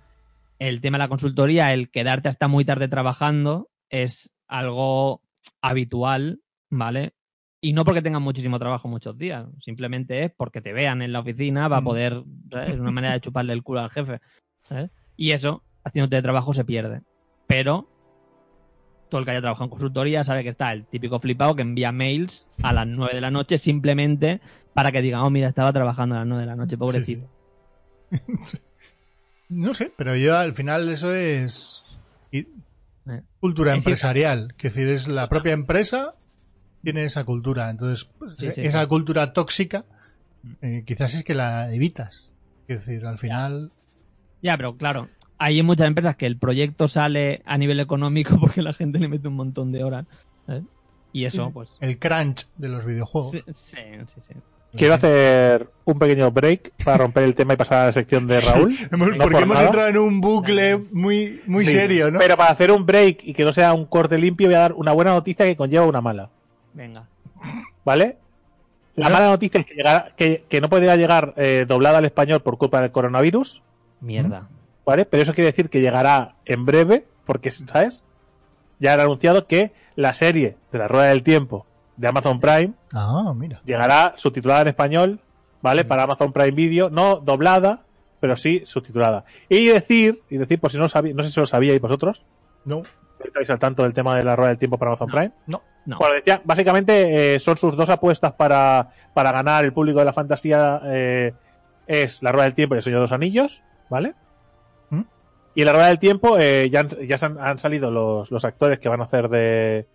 el 0.60 0.80
tema 0.80 0.98
de 0.98 1.04
la 1.04 1.08
consultoría, 1.10 1.74
el 1.74 1.90
quedarte 1.92 2.30
hasta 2.30 2.48
muy 2.48 2.64
tarde 2.64 2.88
trabajando, 2.88 3.70
es 3.90 4.32
algo 4.48 5.22
habitual, 5.62 6.40
¿vale? 6.70 7.14
Y 7.68 7.74
no 7.74 7.84
porque 7.84 8.02
tengan 8.02 8.22
muchísimo 8.22 8.60
trabajo 8.60 8.88
muchos 8.88 9.18
días, 9.18 9.46
simplemente 9.62 10.24
es 10.24 10.32
porque 10.32 10.62
te 10.62 10.72
vean 10.72 11.02
en 11.02 11.12
la 11.12 11.20
oficina 11.20 11.68
para 11.68 11.82
Mm. 11.82 11.84
poder, 11.84 12.24
¿sabes? 12.50 12.70
Es 12.70 12.80
una 12.80 12.92
manera 12.92 13.14
de 13.14 13.20
chuparle 13.22 13.52
el 13.52 13.62
culo 13.64 13.82
al 13.82 13.90
jefe, 13.90 14.22
¿sabes? 14.64 14.90
Y 15.18 15.32
eso, 15.32 15.64
haciéndote 15.84 16.22
trabajo, 16.22 16.54
se 16.54 16.64
pierde. 16.64 17.02
Pero 17.46 17.90
todo 19.10 19.20
el 19.20 19.26
que 19.26 19.32
haya 19.32 19.42
trabajado 19.42 19.66
en 19.66 19.70
consultoría 19.72 20.24
sabe 20.24 20.44
que 20.44 20.50
está 20.50 20.72
el 20.72 20.86
típico 20.86 21.20
flipado 21.20 21.56
que 21.56 21.62
envía 21.64 21.92
mails 21.92 22.48
a 22.64 22.72
las 22.72 22.88
9 22.88 23.16
de 23.16 23.22
la 23.22 23.32
noche 23.32 23.58
simplemente 23.58 24.40
para 24.74 24.92
que 24.94 25.02
digan, 25.02 25.22
oh, 25.22 25.30
mira, 25.30 25.48
estaba 25.50 25.74
trabajando 25.74 26.16
a 26.16 26.20
las 26.20 26.28
9 26.28 26.42
de 26.42 26.48
la 26.48 26.56
noche, 26.56 26.78
pobrecito. 26.78 27.28
Sí, 28.12 28.20
sí. 28.46 28.58
no 29.50 29.74
sé, 29.74 29.92
pero 29.98 30.16
yo 30.16 30.38
al 30.38 30.54
final 30.54 30.88
eso 30.90 31.14
es 31.14 31.84
Eh. 32.32 32.46
cultura 33.42 33.72
Es 33.72 33.78
empresarial. 33.80 34.54
Que 34.58 34.70
decir, 34.70 34.88
es 34.90 35.08
la 35.08 35.28
propia 35.28 35.52
empresa 35.54 36.14
tiene 36.84 37.04
esa 37.06 37.24
cultura. 37.24 37.70
Entonces, 37.70 38.10
pues, 38.18 38.36
Sí, 38.38 38.52
sí, 38.52 38.62
esa 38.62 38.82
sí. 38.82 38.88
cultura 38.88 39.34
tóxica, 39.34 39.86
eh, 40.62 40.84
quizás 40.86 41.14
es 41.14 41.24
que 41.24 41.36
la 41.36 41.74
evitas. 41.74 42.32
Es 42.68 42.86
decir, 42.86 43.06
al 43.06 43.18
final. 43.18 43.72
Ya, 44.42 44.58
pero 44.58 44.76
claro, 44.78 45.10
hay 45.38 45.62
muchas 45.64 45.88
empresas 45.88 46.16
que 46.16 46.26
el 46.26 46.38
proyecto 46.38 46.88
sale 46.88 47.42
a 47.46 47.58
nivel 47.58 47.80
económico 47.80 48.38
porque 48.40 48.62
la 48.62 48.74
gente 48.74 49.00
le 49.00 49.08
mete 49.08 49.28
un 49.28 49.36
montón 49.36 49.72
de 49.72 49.84
horas. 49.84 50.06
¿sabes? 50.46 50.64
Y 51.14 51.26
eso, 51.26 51.52
pues. 51.52 51.70
El 51.80 51.98
crunch 51.98 52.48
de 52.58 52.70
los 52.70 52.86
videojuegos. 52.86 53.32
Sí, 53.32 53.44
sí, 53.54 53.78
sí. 54.08 54.22
sí. 54.28 54.34
Quiero 54.74 54.94
hacer 54.96 55.70
un 55.86 55.98
pequeño 55.98 56.30
break 56.30 56.74
para 56.84 56.98
romper 56.98 57.24
el 57.24 57.36
tema 57.36 57.54
y 57.54 57.58
pasar 57.58 57.84
a 57.84 57.86
la 57.88 57.92
sección 57.94 58.28
de 58.28 58.40
Raúl. 58.42 58.76
Hemos- 58.92 59.10
No 59.10 59.18
porque 59.18 59.34
por 59.34 59.42
hemos 59.44 59.56
nada. 59.56 59.66
entrado 59.68 59.88
en 59.88 59.98
un 59.98 60.22
bucle 60.22 60.78
muy, 60.92 61.40
muy 61.48 61.66
Sí, 61.66 61.72
serio, 61.72 62.12
¿no? 62.12 62.20
Pero 62.20 62.36
para 62.38 62.52
hacer 62.52 62.72
un 62.72 62.86
break 62.86 63.22
y 63.24 63.34
que 63.34 63.44
no 63.46 63.54
sea 63.54 63.74
un 63.74 63.86
corte 63.86 64.18
limpio, 64.20 64.48
voy 64.48 64.56
a 64.56 64.60
dar 64.60 64.74
una 64.74 64.92
buena 64.92 65.12
noticia 65.12 65.46
que 65.46 65.56
conlleva 65.56 65.86
una 65.88 66.02
mala. 66.02 66.30
Venga. 66.78 67.08
¿Vale? 67.84 68.18
La 68.96 69.10
mala 69.10 69.28
noticia 69.28 69.60
es 69.60 69.66
que, 69.66 69.76
llegará- 69.76 70.14
que, 70.16 70.44
que 70.48 70.62
no 70.62 70.70
podría 70.70 70.96
llegar 70.96 71.34
eh, 71.38 71.66
doblada 71.68 71.98
al 71.98 72.06
español 72.06 72.42
por 72.42 72.58
culpa 72.58 72.82
del 72.82 72.92
coronavirus, 72.92 73.62
Mierda. 74.02 74.48
¿vale? 74.86 75.06
Pero 75.06 75.24
eso 75.24 75.34
quiere 75.34 75.52
decir 75.52 75.70
que 75.70 75.82
llegará 75.82 76.36
en 76.46 76.66
breve, 76.66 77.06
porque, 77.26 77.52
¿sabes? 77.52 78.04
Ya 78.80 78.94
han 78.94 79.00
anunciado 79.00 79.48
que 79.48 79.72
la 79.96 80.14
serie 80.14 80.56
de 80.72 80.78
la 80.80 80.88
Rueda 80.88 81.08
del 81.10 81.24
Tiempo 81.24 81.66
de 81.96 82.08
Amazon 82.08 82.40
Prime 82.40 82.74
Ah, 82.94 83.34
mira. 83.36 83.60
llegará 83.66 84.14
subtitulada 84.18 84.62
en 84.62 84.68
español, 84.70 85.20
¿vale? 85.64 85.84
Mm. 85.84 85.88
Para 85.88 86.04
Amazon 86.04 86.32
Prime 86.32 86.52
Video, 86.52 86.90
no 86.92 87.18
doblada, 87.18 87.82
pero 88.20 88.36
sí 88.36 88.62
subtitulada. 88.66 89.26
Y 89.50 89.66
decir, 89.68 90.22
y 90.30 90.38
decir, 90.38 90.60
por 90.60 90.72
si 90.72 90.78
no 90.78 90.84
lo 90.84 90.90
sabía, 90.90 91.14
no 91.16 91.24
sé 91.24 91.30
si 91.32 91.40
lo 91.40 91.46
sabíais 91.48 91.82
vosotros, 91.82 92.24
No, 92.66 92.84
estáis 93.24 93.50
al 93.50 93.60
tanto 93.60 93.84
del 93.84 93.94
tema 93.94 94.16
de 94.18 94.24
la 94.24 94.36
Rueda 94.36 94.50
del 94.50 94.58
Tiempo 94.58 94.78
para 94.78 94.92
Amazon 94.92 95.08
No. 95.10 95.16
Prime. 95.16 95.32
No. 95.86 95.98
Bueno, 96.00 96.16
decía, 96.16 96.42
básicamente 96.44 97.36
eh, 97.36 97.40
son 97.40 97.56
sus 97.58 97.76
dos 97.78 97.90
apuestas 97.90 98.34
para, 98.34 98.90
para 99.14 99.32
ganar 99.32 99.64
el 99.64 99.72
público 99.74 100.00
de 100.00 100.06
la 100.06 100.14
fantasía. 100.14 100.82
eh, 100.86 101.34
es 101.88 102.22
la 102.22 102.34
Rueda 102.34 102.46
del 102.46 102.56
Tiempo 102.56 102.76
y 102.76 102.80
el 102.80 102.84
Señor 102.84 102.98
de 103.00 103.04
los 103.04 103.12
Anillos, 103.14 103.64
¿vale? 103.90 104.14
¿Mm? 104.90 105.02
Y 105.56 105.62
en 105.62 105.66
la 105.66 105.72
Rueda 105.72 105.88
del 105.88 106.00
Tiempo 106.00 106.38
eh, 106.38 106.70
ya, 106.70 106.82
han, 106.82 106.90
ya 106.90 107.16
han, 107.22 107.38
han 107.40 107.58
salido 107.58 107.90
los, 107.92 108.30
los 108.32 108.44
actores 108.44 108.80
que 108.80 108.90
van 108.90 109.00
a 109.00 109.06
hacer 109.06 109.30
de, 109.30 109.88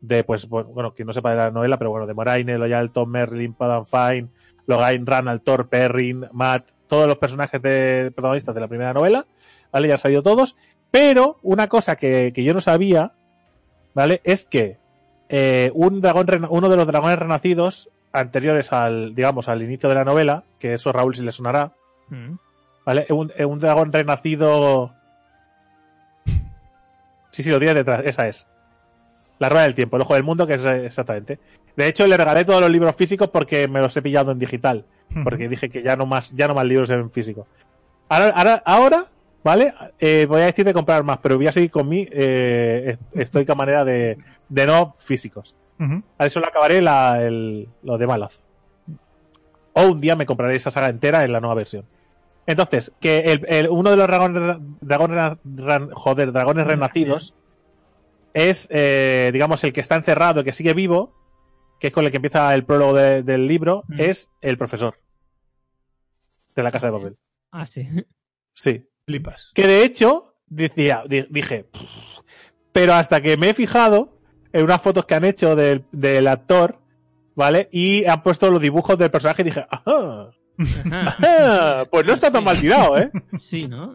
de, 0.00 0.24
pues, 0.24 0.48
bu- 0.48 0.64
bueno, 0.64 0.94
que 0.94 1.04
no 1.04 1.12
sepa 1.12 1.30
de 1.32 1.36
la 1.36 1.50
novela, 1.50 1.76
pero 1.76 1.90
bueno, 1.90 2.06
de 2.06 2.14
Moraine, 2.14 2.56
Loyal, 2.56 2.90
Tom 2.92 3.10
Merlin, 3.10 3.52
Padam 3.52 3.84
Fine, 3.84 4.28
Logain, 4.66 5.04
Ranald, 5.04 5.42
Thor, 5.42 5.68
Perrin, 5.68 6.26
Matt, 6.32 6.70
todos 6.86 7.06
los 7.06 7.18
personajes 7.18 7.60
de 7.60 8.10
protagonistas 8.14 8.54
de 8.54 8.60
la 8.62 8.68
primera 8.68 8.94
novela, 8.94 9.26
¿vale? 9.70 9.88
Ya 9.88 9.94
han 9.94 9.98
salido 10.00 10.22
todos. 10.22 10.56
Pero 10.94 11.38
una 11.42 11.68
cosa 11.68 11.96
que, 11.96 12.30
que 12.32 12.44
yo 12.44 12.54
no 12.54 12.60
sabía, 12.60 13.10
¿vale? 13.94 14.20
Es 14.22 14.44
que 14.44 14.76
eh, 15.28 15.72
un 15.74 16.00
dragón 16.00 16.46
uno 16.50 16.68
de 16.68 16.76
los 16.76 16.86
dragones 16.86 17.18
renacidos 17.18 17.90
anteriores 18.12 18.72
al, 18.72 19.12
digamos, 19.12 19.48
al 19.48 19.60
inicio 19.60 19.88
de 19.88 19.96
la 19.96 20.04
novela, 20.04 20.44
que 20.60 20.74
eso 20.74 20.92
Raúl 20.92 21.16
si 21.16 21.22
le 21.22 21.32
sonará, 21.32 21.72
Mm. 22.10 22.34
¿vale? 22.86 23.06
Un, 23.10 23.32
un 23.44 23.58
dragón 23.58 23.92
renacido. 23.92 24.94
Sí, 27.32 27.42
sí, 27.42 27.50
lo 27.50 27.58
tienes 27.58 27.74
detrás, 27.74 28.02
esa 28.04 28.28
es. 28.28 28.46
La 29.40 29.48
rueda 29.48 29.64
del 29.64 29.74
tiempo, 29.74 29.96
el 29.96 30.02
ojo 30.02 30.14
del 30.14 30.22
mundo, 30.22 30.46
que 30.46 30.54
es 30.54 30.64
exactamente. 30.64 31.40
De 31.74 31.88
hecho, 31.88 32.06
le 32.06 32.16
regalé 32.16 32.44
todos 32.44 32.60
los 32.60 32.70
libros 32.70 32.94
físicos 32.94 33.30
porque 33.30 33.66
me 33.66 33.80
los 33.80 33.96
he 33.96 34.02
pillado 34.02 34.30
en 34.30 34.38
digital. 34.38 34.84
Porque 35.24 35.48
dije 35.48 35.70
que 35.70 35.82
ya 35.82 35.96
no 35.96 36.06
más, 36.06 36.30
ya 36.36 36.46
no 36.46 36.54
más 36.54 36.66
libros 36.66 36.88
en 36.90 37.10
físico. 37.10 37.48
Ahora, 38.08 38.28
ahora, 38.30 38.62
ahora 38.64 39.06
¿vale? 39.44 39.72
Eh, 40.00 40.26
voy 40.28 40.40
a 40.40 40.46
decir 40.46 40.64
de 40.64 40.72
comprar 40.74 41.04
más, 41.04 41.18
pero 41.18 41.36
voy 41.36 41.46
a 41.46 41.52
seguir 41.52 41.70
con 41.70 41.88
mí. 41.88 42.08
Eh, 42.10 42.96
estoy 43.12 43.44
a 43.48 43.54
manera 43.54 43.84
de, 43.84 44.18
de 44.48 44.66
no 44.66 44.94
físicos. 44.98 45.56
A 46.18 46.26
eso 46.26 46.40
le 46.40 46.46
acabaré 46.46 46.80
la, 46.80 47.22
el, 47.22 47.68
lo 47.82 47.98
de 47.98 48.06
malas. 48.06 48.40
O 49.74 49.82
un 49.88 50.00
día 50.00 50.16
me 50.16 50.24
compraré 50.26 50.56
esa 50.56 50.70
saga 50.70 50.88
entera 50.88 51.24
en 51.24 51.32
la 51.32 51.40
nueva 51.40 51.54
versión. 51.56 51.84
Entonces, 52.46 52.92
que 53.00 53.32
el, 53.32 53.44
el- 53.48 53.68
uno 53.68 53.90
de 53.90 53.96
los 53.96 54.06
dragones, 54.06 54.56
dragones, 54.80 55.16
ran- 55.44 55.90
joder, 55.92 56.32
dragones 56.32 56.66
renacidos 56.66 57.34
es, 58.34 58.68
eh, 58.70 59.30
digamos, 59.32 59.62
el 59.64 59.72
que 59.72 59.80
está 59.80 59.96
encerrado, 59.96 60.40
el 60.40 60.44
que 60.46 60.52
sigue 60.52 60.74
vivo, 60.74 61.12
que 61.80 61.88
es 61.88 61.92
con 61.92 62.04
el 62.04 62.10
que 62.10 62.16
empieza 62.18 62.54
el 62.54 62.64
prólogo 62.64 62.94
de- 62.94 63.22
del 63.22 63.46
libro, 63.48 63.84
Mm. 63.88 64.00
es 64.00 64.32
el 64.40 64.56
profesor. 64.58 64.98
de 66.54 66.62
la 66.62 66.70
casa 66.70 66.86
de 66.86 66.92
papel. 66.92 67.16
Ah, 67.50 67.66
sí. 67.66 67.88
Sí. 68.54 68.86
Flipas. 69.06 69.50
Que 69.54 69.66
de 69.66 69.84
hecho, 69.84 70.34
decía, 70.46 71.02
di- 71.08 71.26
dije, 71.30 71.66
pero 72.72 72.94
hasta 72.94 73.20
que 73.20 73.36
me 73.36 73.50
he 73.50 73.54
fijado 73.54 74.18
en 74.52 74.64
unas 74.64 74.80
fotos 74.82 75.04
que 75.06 75.14
han 75.14 75.24
hecho 75.24 75.54
del, 75.56 75.84
del 75.92 76.26
actor, 76.28 76.78
¿vale? 77.34 77.68
Y 77.72 78.04
han 78.04 78.22
puesto 78.22 78.50
los 78.50 78.60
dibujos 78.60 78.96
del 78.98 79.10
personaje 79.10 79.42
y 79.42 79.46
dije, 79.46 79.66
ajá, 79.68 80.30
ajá, 80.92 81.84
pues 81.90 82.06
no 82.06 82.12
está 82.12 82.30
tan 82.30 82.44
mal 82.44 82.58
tirado, 82.60 82.96
¿eh? 82.98 83.10
Sí, 83.40 83.66
¿no? 83.68 83.94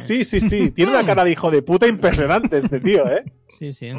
Sí, 0.00 0.24
sí, 0.24 0.40
sí, 0.40 0.70
tiene 0.70 0.92
una 0.92 1.04
cara 1.04 1.24
de 1.24 1.32
hijo 1.32 1.50
de 1.50 1.62
puta 1.62 1.86
impresionante 1.86 2.58
este 2.58 2.80
tío, 2.80 3.08
¿eh? 3.10 3.24
Sí, 3.58 3.72
sí. 3.72 3.90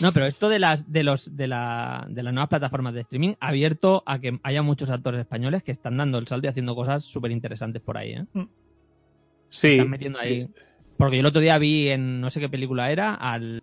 No, 0.00 0.12
pero 0.12 0.26
esto 0.26 0.48
de 0.48 0.58
las 0.58 0.90
de 0.90 1.04
los 1.04 1.36
de, 1.36 1.46
la, 1.46 2.04
de 2.10 2.22
las 2.24 2.32
nuevas 2.34 2.48
plataformas 2.48 2.94
de 2.94 3.02
streaming 3.02 3.34
ha 3.40 3.48
abierto 3.48 4.02
a 4.06 4.18
que 4.18 4.38
haya 4.42 4.60
muchos 4.62 4.90
actores 4.90 5.20
españoles 5.20 5.62
que 5.62 5.70
están 5.72 5.96
dando 5.96 6.18
el 6.18 6.26
salto 6.26 6.46
y 6.46 6.50
haciendo 6.50 6.74
cosas 6.74 7.04
súper 7.04 7.30
interesantes 7.30 7.80
por 7.80 7.96
ahí, 7.96 8.12
¿eh? 8.12 8.26
Sí. 9.54 9.72
Están 9.72 9.90
metiendo 9.90 10.18
sí. 10.18 10.28
ahí. 10.28 10.48
Porque 10.96 11.16
yo 11.16 11.20
el 11.20 11.26
otro 11.26 11.40
día 11.40 11.56
vi 11.58 11.88
en 11.88 12.20
no 12.20 12.30
sé 12.30 12.40
qué 12.40 12.48
película 12.48 12.90
era 12.90 13.14
al 13.14 13.62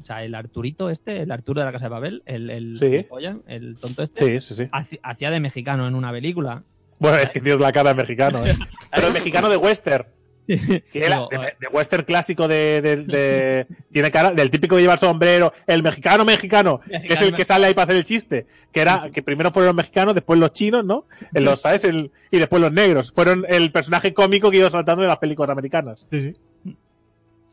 o 0.00 0.04
sea, 0.04 0.24
el 0.24 0.34
Arturito 0.34 0.90
este, 0.90 1.22
el 1.22 1.30
Arturo 1.30 1.60
de 1.60 1.66
la 1.66 1.72
Casa 1.72 1.84
de 1.86 1.90
Babel, 1.90 2.22
el 2.26 2.50
el, 2.50 2.78
Sí. 2.80 2.86
gilipollas, 2.86 3.36
el 3.46 3.76
tonto 3.78 4.02
este, 4.02 4.40
Sí, 4.40 4.54
sí, 4.54 4.64
sí. 4.64 4.70
hacía 5.02 5.30
de 5.30 5.40
mexicano 5.40 5.86
en 5.86 5.94
una 5.94 6.10
película. 6.10 6.64
Bueno, 6.98 7.18
es 7.18 7.30
que 7.30 7.40
tienes 7.40 7.60
la 7.60 7.72
cara 7.72 7.90
de 7.90 7.96
mexicano, 7.96 8.44
¿eh? 8.46 8.56
Pero 8.94 9.08
el 9.08 9.12
mexicano 9.12 9.48
de 9.48 9.56
western. 9.56 10.06
Que 10.46 10.82
era 10.94 11.16
Digo, 11.16 11.28
de, 11.30 11.38
de 11.60 11.68
western 11.72 12.04
clásico 12.04 12.48
de, 12.48 12.80
de- 12.82 12.96
de- 13.04 13.66
tiene 13.92 14.10
cara 14.10 14.32
del 14.32 14.50
típico 14.50 14.74
que 14.76 14.82
lleva 14.82 14.94
el 14.94 14.98
sombrero, 14.98 15.52
el 15.66 15.82
mexicano 15.82 16.24
mexicano, 16.24 16.80
que 16.86 17.14
es 17.14 17.22
el 17.22 17.32
que 17.34 17.44
sale 17.44 17.66
ahí 17.66 17.74
para 17.74 17.84
hacer 17.84 17.96
el 17.96 18.04
chiste, 18.04 18.46
que 18.72 18.80
era 18.80 19.08
que 19.12 19.22
primero 19.22 19.52
fueron 19.52 19.68
los 19.68 19.76
mexicanos, 19.76 20.14
después 20.14 20.38
los 20.40 20.52
chinos, 20.52 20.84
¿no? 20.84 21.06
Los, 21.32 21.60
¿sabes? 21.60 21.84
El- 21.84 22.10
y 22.30 22.38
después 22.38 22.60
los 22.60 22.72
negros. 22.72 23.12
Fueron 23.12 23.44
el 23.48 23.70
personaje 23.70 24.12
cómico 24.12 24.50
que 24.50 24.58
iba 24.58 24.70
saltando 24.70 25.02
en 25.02 25.08
las 25.08 25.18
películas 25.18 25.50
americanas. 25.50 26.06
Sí, 26.10 26.34
sí. 26.64 26.76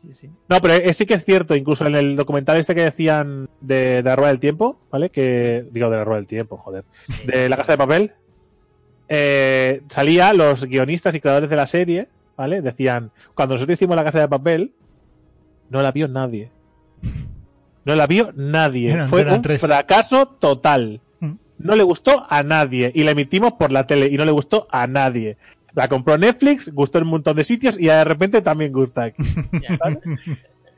Sí, 0.02 0.14
sí. 0.18 0.30
No, 0.48 0.60
pero 0.62 0.72
eh, 0.74 0.94
sí 0.94 1.04
que 1.04 1.12
es 1.14 1.24
cierto, 1.26 1.54
incluso 1.54 1.86
en 1.86 1.94
el 1.94 2.16
documental 2.16 2.56
este 2.56 2.74
que 2.74 2.80
decían 2.80 3.50
de, 3.60 3.96
de 3.96 4.02
la 4.02 4.16
Rueda 4.16 4.30
del 4.30 4.40
Tiempo, 4.40 4.80
¿vale? 4.90 5.10
Que, 5.10 5.66
digo, 5.70 5.90
de 5.90 5.96
la 5.98 6.04
Rueda 6.04 6.20
del 6.20 6.26
Tiempo, 6.26 6.56
joder. 6.56 6.84
De 7.26 7.50
la 7.50 7.58
Casa 7.58 7.72
de 7.72 7.78
Papel, 7.78 8.12
eh, 9.08 9.82
salía 9.88 10.32
los 10.32 10.64
guionistas 10.64 11.14
y 11.14 11.20
creadores 11.20 11.50
de 11.50 11.56
la 11.56 11.66
serie, 11.66 12.08
¿vale? 12.40 12.62
Decían, 12.62 13.10
cuando 13.34 13.54
nosotros 13.56 13.74
hicimos 13.76 13.96
la 13.96 14.02
Casa 14.04 14.20
de 14.20 14.28
Papel, 14.28 14.72
no 15.68 15.82
la 15.82 15.92
vio 15.92 16.08
nadie. 16.08 16.50
No 17.84 17.94
la 17.94 18.06
vio 18.06 18.32
nadie. 18.34 19.06
Fue 19.08 19.30
un 19.30 19.42
3. 19.42 19.60
fracaso 19.60 20.26
total. 20.26 21.02
Mm. 21.20 21.32
No 21.58 21.76
le 21.76 21.82
gustó 21.82 22.26
a 22.30 22.42
nadie. 22.42 22.90
Y 22.94 23.04
la 23.04 23.10
emitimos 23.10 23.52
por 23.52 23.70
la 23.72 23.86
tele 23.86 24.06
y 24.08 24.16
no 24.16 24.24
le 24.24 24.30
gustó 24.32 24.66
a 24.70 24.86
nadie. 24.86 25.36
La 25.74 25.88
compró 25.88 26.16
Netflix, 26.16 26.72
gustó 26.72 26.96
en 26.98 27.04
un 27.04 27.10
montón 27.10 27.36
de 27.36 27.44
sitios 27.44 27.78
y 27.78 27.86
de 27.88 28.04
repente 28.04 28.40
también 28.40 28.72
gusta 28.72 29.02
aquí. 29.04 29.22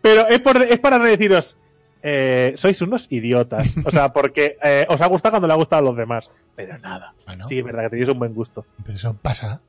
Pero 0.03 0.27
es, 0.27 0.41
por, 0.41 0.61
es 0.61 0.79
para 0.81 0.99
deciros, 0.99 1.59
eh, 2.03 2.55
sois 2.57 2.83
unos 2.83 3.07
idiotas. 3.11 3.75
O 3.85 3.91
sea, 3.93 4.13
porque 4.13 4.57
eh, 4.63 4.85
os 4.89 5.01
ha 5.01 5.07
gustado 5.07 5.33
cuando 5.35 5.47
le 5.47 5.55
ha 5.55 5.57
gustado 5.57 5.81
a 5.81 5.85
los 5.85 5.97
demás. 5.97 6.29
Pero 6.57 6.77
nada. 6.79 7.15
Bueno, 7.25 7.45
Sí, 7.45 7.59
es 7.61 7.65
verdad 7.65 7.85
que 7.85 7.91
tenéis 7.91 8.09
un 8.09 8.19
buen 8.19 8.35
gusto. 8.35 8.67
pero 8.85 8.97
eso 8.97 9.15
pasa 9.15 9.61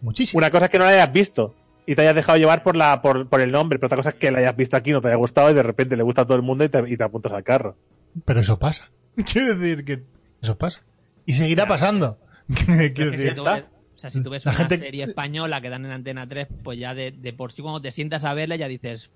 muchísimo. 0.00 0.38
Una 0.38 0.50
cosa 0.50 0.66
es 0.66 0.70
que 0.70 0.78
no 0.78 0.84
la 0.84 0.90
hayas 0.90 1.12
visto 1.12 1.54
y 1.86 1.94
te 1.94 2.02
hayas 2.02 2.14
dejado 2.14 2.38
llevar 2.38 2.62
por, 2.62 2.76
la, 2.76 3.00
por, 3.02 3.28
por 3.28 3.40
el 3.40 3.52
nombre, 3.52 3.78
pero 3.78 3.86
otra 3.86 3.96
cosa 3.96 4.10
es 4.10 4.14
que 4.16 4.30
la 4.30 4.38
hayas 4.38 4.56
visto 4.56 4.76
aquí, 4.76 4.92
no 4.92 5.00
te 5.00 5.08
haya 5.08 5.16
gustado 5.16 5.50
y 5.50 5.54
de 5.54 5.62
repente 5.62 5.96
le 5.96 6.02
gusta 6.02 6.22
a 6.22 6.24
todo 6.24 6.36
el 6.36 6.42
mundo 6.42 6.64
y 6.64 6.68
te, 6.68 6.82
y 6.88 6.96
te 6.96 7.04
apuntas 7.04 7.32
al 7.32 7.44
carro. 7.44 7.76
Pero 8.24 8.40
eso 8.40 8.58
pasa. 8.58 8.90
Quiero 9.32 9.54
decir 9.56 9.84
que 9.84 10.02
eso 10.42 10.56
pasa. 10.58 10.82
Y 11.24 11.32
seguirá 11.32 11.66
pasando. 11.66 12.18
Quiero 12.54 13.10
si 13.12 13.16
decir, 13.16 13.34
tú 13.34 13.44
ves, 13.44 13.64
o 13.94 13.98
sea, 13.98 14.10
si 14.10 14.22
tú 14.22 14.30
ves 14.30 14.44
La 14.44 14.52
una 14.52 14.58
gente- 14.60 14.78
serie 14.78 15.04
española 15.04 15.60
que 15.60 15.70
dan 15.70 15.84
en 15.84 15.90
Antena 15.92 16.28
3, 16.28 16.48
pues 16.62 16.78
ya 16.78 16.94
de, 16.94 17.12
de 17.12 17.32
por 17.32 17.52
sí 17.52 17.62
cuando 17.62 17.80
te 17.80 17.90
sientas 17.92 18.24
a 18.24 18.34
verla 18.34 18.56
ya 18.56 18.68
dices... 18.68 19.10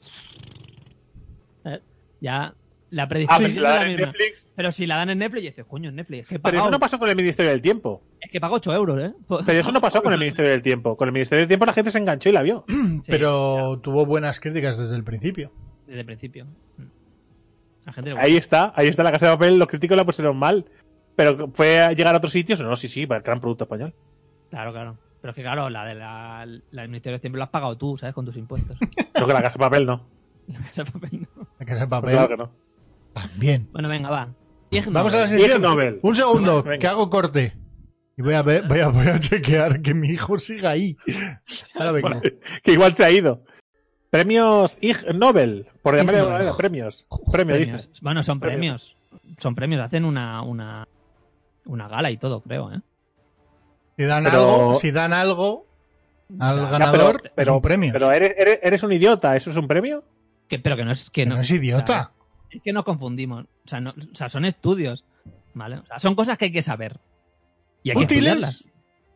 ¿eh? 1.65 1.81
Ya 2.21 2.55
la 2.91 3.05
Ah, 3.05 3.09
predisposición 3.09 3.53
pero 3.53 3.55
si 3.55 3.61
la 3.61 3.69
es 3.69 3.75
dan 3.75 3.81
la 3.81 3.85
en 3.85 3.93
misma. 3.97 4.07
Netflix. 4.07 4.53
Pero 4.57 4.73
si 4.73 4.87
la 4.87 4.97
dan 4.97 5.11
en 5.11 5.19
Netflix, 5.19 5.43
dices, 5.45 5.65
coño, 5.67 5.89
en 5.91 5.97
Netflix, 5.97 6.23
es 6.23 6.29
que 6.29 6.35
he 6.37 6.39
Pero 6.41 6.59
eso 6.59 6.71
no 6.71 6.81
pasó 6.81 6.99
con 6.99 7.09
el 7.09 7.17
Ministerio 7.17 7.51
del 7.53 7.63
Tiempo. 7.63 8.03
es 8.21 8.31
que 8.31 8.41
pago 8.41 8.57
8 8.57 8.75
euros, 8.75 8.99
¿eh? 9.01 9.13
Pero 9.47 9.59
eso 9.61 9.73
no 9.73 9.81
pasó 9.81 10.03
con 10.03 10.13
el 10.13 10.19
Ministerio 10.19 10.51
del 10.51 10.63
Tiempo. 10.63 10.97
Con 10.97 11.09
el 11.09 11.13
Ministerio 11.13 11.41
del 11.41 11.49
Tiempo 11.49 11.67
la 11.67 11.73
gente 11.73 11.91
se 11.91 11.99
enganchó 11.99 12.29
y 12.29 12.33
la 12.33 12.43
vio. 12.43 12.65
Sí, 12.69 13.03
pero 13.07 13.79
tuvo 13.81 14.07
buenas 14.07 14.41
críticas 14.41 14.77
desde 14.79 14.97
el 14.97 15.05
principio. 15.05 15.53
Desde 15.87 16.01
el 16.01 16.07
principio. 16.07 16.47
La 17.87 17.93
gente 17.93 18.13
le 18.13 18.21
Ahí 18.21 18.37
está, 18.37 18.73
ahí 18.77 18.89
está 18.89 19.03
la 19.03 19.13
casa 19.13 19.27
de 19.27 19.33
papel, 19.33 19.59
los 19.59 19.69
críticos 19.69 19.97
la 19.97 20.05
pusieron 20.05 20.37
mal. 20.37 20.67
Pero 21.17 21.51
fue 21.53 21.81
a 21.81 21.93
llegar 21.93 22.15
a 22.15 22.19
otros 22.19 22.33
sitios, 22.33 22.61
no, 22.61 22.75
sí, 22.77 22.89
sí, 22.89 23.07
para 23.07 23.19
el 23.19 23.25
gran 23.25 23.41
producto 23.41 23.65
español. 23.65 23.95
Claro, 24.51 24.73
claro. 24.73 24.97
Pero 25.21 25.31
es 25.33 25.37
que, 25.37 25.43
claro, 25.43 25.69
la, 25.69 25.85
de 25.85 25.95
la, 25.95 26.47
la 26.71 26.83
del 26.83 26.91
Ministerio 26.91 27.19
de 27.19 27.21
Tiempo 27.21 27.37
la 27.39 27.45
has 27.45 27.51
pagado 27.51 27.77
tú, 27.77 27.99
¿sabes? 27.99 28.15
Con 28.15 28.25
tus 28.25 28.37
impuestos. 28.37 28.79
Creo 29.13 29.27
que 29.27 29.33
la 29.33 29.43
casa 29.43 29.59
de 29.59 29.65
papel 29.65 29.87
no. 29.87 30.07
Ese 30.73 30.85
papel 30.85 31.27
no. 31.37 31.47
La 31.59 31.67
casa 31.67 31.81
de 31.81 31.87
Pues 31.89 32.01
papel 32.01 32.11
claro 32.13 32.29
que 32.29 32.37
no. 32.37 32.51
También. 33.13 33.69
bueno, 33.73 33.89
venga, 33.89 34.11
va. 34.11 34.29
Ig 34.71 34.89
Vamos 34.91 35.13
a 35.15 35.19
la 35.19 35.25
Nobel. 35.27 35.35
Ig 35.39 35.41
sección. 35.43 35.63
Nobel. 35.63 35.99
Un 36.03 36.15
segundo, 36.17 36.63
Venga. 36.63 36.79
que 36.79 36.87
hago 36.87 37.11
corte. 37.11 37.57
Y 38.17 38.23
voy 38.23 38.35
a 38.35 38.43
ver, 38.43 38.69
voy 38.69 38.81
a, 38.81 38.89
voy 38.89 39.07
a 39.09 39.19
chequear 39.19 39.81
que 39.83 39.95
mi 39.95 40.09
hijo 40.11 40.39
siga 40.39 40.71
ahí. 40.71 40.97
Ahora 41.75 41.93
vengo. 41.93 42.21
Que 42.63 42.73
igual 42.73 42.95
se 42.95 43.05
ha 43.05 43.11
ido. 43.11 43.43
Premios 44.11 44.79
Ig 44.81 45.15
Nobel, 45.15 45.67
por 45.83 45.95
llamarle 45.97 46.13
de 46.13 46.19
alguna 46.21 46.39
Nobel. 46.39 46.47
manera, 46.47 46.57
premios. 46.57 47.07
Premios, 47.33 47.59
Premios. 47.59 47.83
dices. 47.85 48.01
Bueno, 48.03 48.23
son 48.25 48.41
Premios. 48.41 48.95
premios. 49.11 49.37
Son 49.39 49.55
premios. 49.55 49.81
Hacen 49.83 50.05
una, 50.05 50.43
una, 50.43 50.87
una 51.65 51.89
gala 51.89 52.11
y 52.11 52.17
todo, 52.17 52.41
creo, 52.43 52.73
¿eh? 52.73 52.81
Si 53.97 54.05
dan 54.05 54.25
Pero- 54.25 54.39
algo, 54.39 54.75
si 54.77 54.91
dan 54.93 55.13
algo 55.13 55.67
al 56.39 56.57
Ya, 56.57 56.71
ganador, 56.71 57.21
pero, 57.23 57.35
pero, 57.35 57.51
es 57.53 57.57
un 57.57 57.63
premio. 57.63 57.93
pero 57.93 58.13
eres, 58.13 58.35
eres, 58.39 58.59
eres 58.63 58.83
un 58.83 58.93
idiota, 58.93 59.35
¿eso 59.37 59.51
es 59.51 59.57
un 59.57 59.67
premio? 59.69 60.05
Que, 60.49 60.59
pero 60.59 60.77
que 60.77 60.85
no 60.85 60.91
es 60.93 61.11
que 61.11 61.23
Que 61.23 61.27
no, 61.27 61.37
no 61.37 61.41
es 61.43 61.51
idiota. 61.51 62.13
Es 62.51 62.63
que 62.63 62.73
nos 62.73 62.85
confundimos. 62.85 63.45
O 63.65 63.69
sea, 63.69 63.81
no- 63.81 63.91
o 63.91 64.15
sea, 64.17 64.29
son 64.29 64.45
estudios. 64.45 65.05
¿Vale? 65.55 65.79
O 65.79 65.87
sea, 65.87 65.99
son 66.01 66.15
cosas 66.15 66.39
que 66.39 66.47
hay 66.47 66.53
que 66.53 66.63
saber. 66.63 66.99
Y 67.83 67.91
hay 67.91 67.97
que 67.97 68.03
estudiarlas. 68.03 68.61
¿Útiles? 68.61 68.75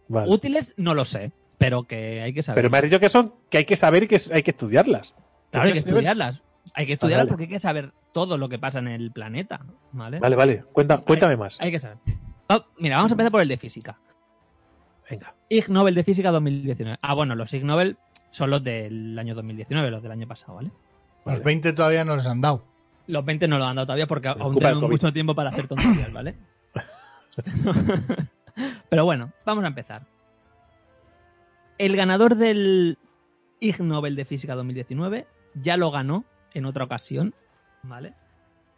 Vale. 0.08 0.30
Útiles 0.30 0.74
no 0.76 0.94
lo 0.94 1.04
sé, 1.04 1.32
pero 1.58 1.84
que 1.84 2.22
hay 2.22 2.32
que 2.34 2.42
saber. 2.42 2.56
Pero 2.56 2.70
me 2.70 2.78
has 2.78 2.84
dicho 2.84 2.98
que 3.00 3.08
son 3.08 3.34
que 3.50 3.58
hay 3.58 3.64
que 3.64 3.76
saber 3.76 4.02
y 4.04 4.08
que 4.08 4.20
hay 4.32 4.42
que 4.42 4.50
estudiarlas. 4.50 5.14
Claro, 5.50 5.66
hay 5.68 5.72
que 5.72 5.78
estudiarlas. 5.78 6.40
Hay 6.74 6.86
que 6.86 6.94
estudiarlas 6.94 7.26
vale. 7.26 7.28
porque 7.28 7.44
hay 7.44 7.50
que 7.50 7.60
saber 7.60 7.92
todo 8.12 8.36
lo 8.38 8.48
que 8.48 8.58
pasa 8.58 8.78
en 8.80 8.88
el 8.88 9.12
planeta. 9.12 9.60
¿Vale? 9.92 10.18
Vale, 10.18 10.34
vale. 10.36 10.64
Cuenta, 10.72 10.98
cuéntame 10.98 11.36
más. 11.36 11.60
Hay 11.60 11.70
que 11.70 11.80
saber. 11.80 11.98
Oh, 12.48 12.64
mira, 12.78 12.96
vamos 12.96 13.12
a 13.12 13.14
empezar 13.14 13.30
por 13.30 13.42
el 13.42 13.48
de 13.48 13.56
física. 13.56 13.98
Venga. 15.08 15.34
Ig 15.48 15.68
Nobel 15.68 15.94
de 15.94 16.02
Física 16.04 16.30
2019. 16.30 16.98
Ah, 17.02 17.14
bueno, 17.14 17.34
los 17.34 17.52
Ig 17.52 17.64
Nobel 17.64 17.96
son 18.30 18.50
los 18.50 18.64
del 18.64 19.18
año 19.18 19.34
2019, 19.34 19.90
los 19.90 20.02
del 20.02 20.12
año 20.12 20.26
pasado, 20.26 20.54
¿vale? 20.54 20.70
Los 21.24 21.34
Vale. 21.36 21.44
20 21.44 21.72
todavía 21.74 22.04
no 22.04 22.16
les 22.16 22.26
han 22.26 22.40
dado. 22.40 22.64
Los 23.06 23.24
20 23.24 23.48
no 23.48 23.58
lo 23.58 23.64
han 23.64 23.76
dado 23.76 23.86
todavía 23.86 24.06
porque 24.06 24.32
Por 24.32 24.42
aún 24.42 24.58
tenemos 24.58 24.90
mucho 24.90 25.12
tiempo 25.12 25.34
para 25.34 25.50
hacer 25.50 25.68
tonterías, 25.68 26.12
¿vale? 26.12 26.36
Pero 28.88 29.04
bueno, 29.04 29.32
vamos 29.44 29.64
a 29.64 29.68
empezar. 29.68 30.06
El 31.78 31.96
ganador 31.96 32.36
del 32.36 32.98
Ig 33.60 33.80
Nobel 33.80 34.16
de 34.16 34.24
Física 34.24 34.54
2019 34.54 35.26
ya 35.54 35.76
lo 35.76 35.90
ganó 35.90 36.24
en 36.52 36.66
otra 36.66 36.84
ocasión, 36.84 37.34
¿vale? 37.82 38.14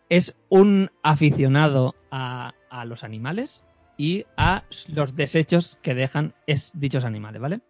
Es 0.09 0.35
un 0.49 0.91
aficionado 1.03 1.95
a, 2.11 2.55
a 2.70 2.85
los 2.85 3.05
animales 3.05 3.64
y 3.99 4.24
a 4.37 4.64
los 4.89 5.16
desechos 5.16 5.79
que 5.83 5.95
dejan 5.95 6.35
es, 6.47 6.70
dichos 6.74 7.05
animales, 7.05 7.41
¿vale? 7.41 7.61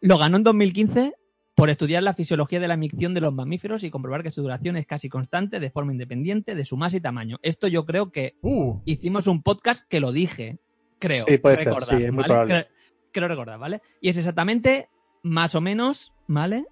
Lo 0.00 0.18
ganó 0.18 0.38
en 0.38 0.44
2015 0.44 1.14
por 1.60 1.68
estudiar 1.70 2.02
la 2.02 2.14
fisiología 2.14 2.58
de 2.58 2.68
la 2.68 2.76
micción 2.76 3.12
de 3.12 3.20
los 3.20 3.34
mamíferos 3.34 3.82
y 3.84 3.90
comprobar 3.90 4.22
que 4.22 4.30
su 4.32 4.40
duración 4.42 4.76
es 4.78 4.86
casi 4.86 5.08
constante 5.10 5.60
de 5.60 5.70
forma 5.70 5.92
independiente 5.92 6.54
de 6.54 6.64
su 6.64 6.76
masa 6.76 6.96
y 6.96 7.00
tamaño. 7.00 7.38
Esto 7.42 7.68
yo 7.68 7.84
creo 7.84 8.10
que 8.10 8.34
Uh, 8.40 8.80
hicimos 8.86 9.26
un 9.26 9.42
podcast 9.42 9.86
que 9.88 10.00
lo 10.00 10.10
dije, 10.10 10.58
creo. 10.98 11.24
Sí, 11.28 11.36
puede 11.38 11.56
ser, 11.58 11.66
recordar, 11.66 11.98
sí, 11.98 12.04
es 12.04 12.12
muy 12.12 12.22
¿vale? 12.22 12.28
probable. 12.28 12.54
Creo, 12.54 12.66
creo 13.12 13.28
recordar, 13.28 13.58
¿vale? 13.58 13.82
Y 14.00 14.08
es 14.08 14.16
exactamente, 14.16 14.88
más 15.22 15.54
o 15.54 15.60
menos, 15.60 16.12
¿vale? 16.26 16.64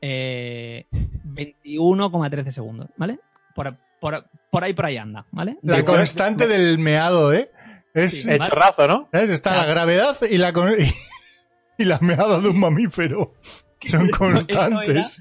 Eh, 0.00 0.86
21,13 1.24 2.50
segundos, 2.52 2.88
¿vale? 2.96 3.18
Por, 3.54 3.76
por- 4.00 4.26
por 4.50 4.64
ahí, 4.64 4.72
por 4.72 4.86
ahí 4.86 4.96
anda, 4.98 5.26
¿vale? 5.32 5.58
la 5.62 5.76
De- 5.78 5.84
constante 5.84 6.46
del 6.46 6.78
meado, 6.78 7.32
¿eh? 7.32 7.50
Es, 7.94 8.22
Sí. 8.22 8.30
El 8.30 8.38
chorrazo, 8.40 8.86
¿no? 8.86 9.08
¿sabes? 9.12 9.30
Está 9.30 9.56
la 9.56 9.66
gravedad 9.66 10.16
y 10.30 10.38
la, 10.38 10.52
y 11.78 11.84
la 11.84 11.98
meada 12.00 12.38
de 12.40 12.48
un 12.48 12.58
mamífero. 12.60 13.34
Son 13.88 14.08
constantes. 14.08 15.20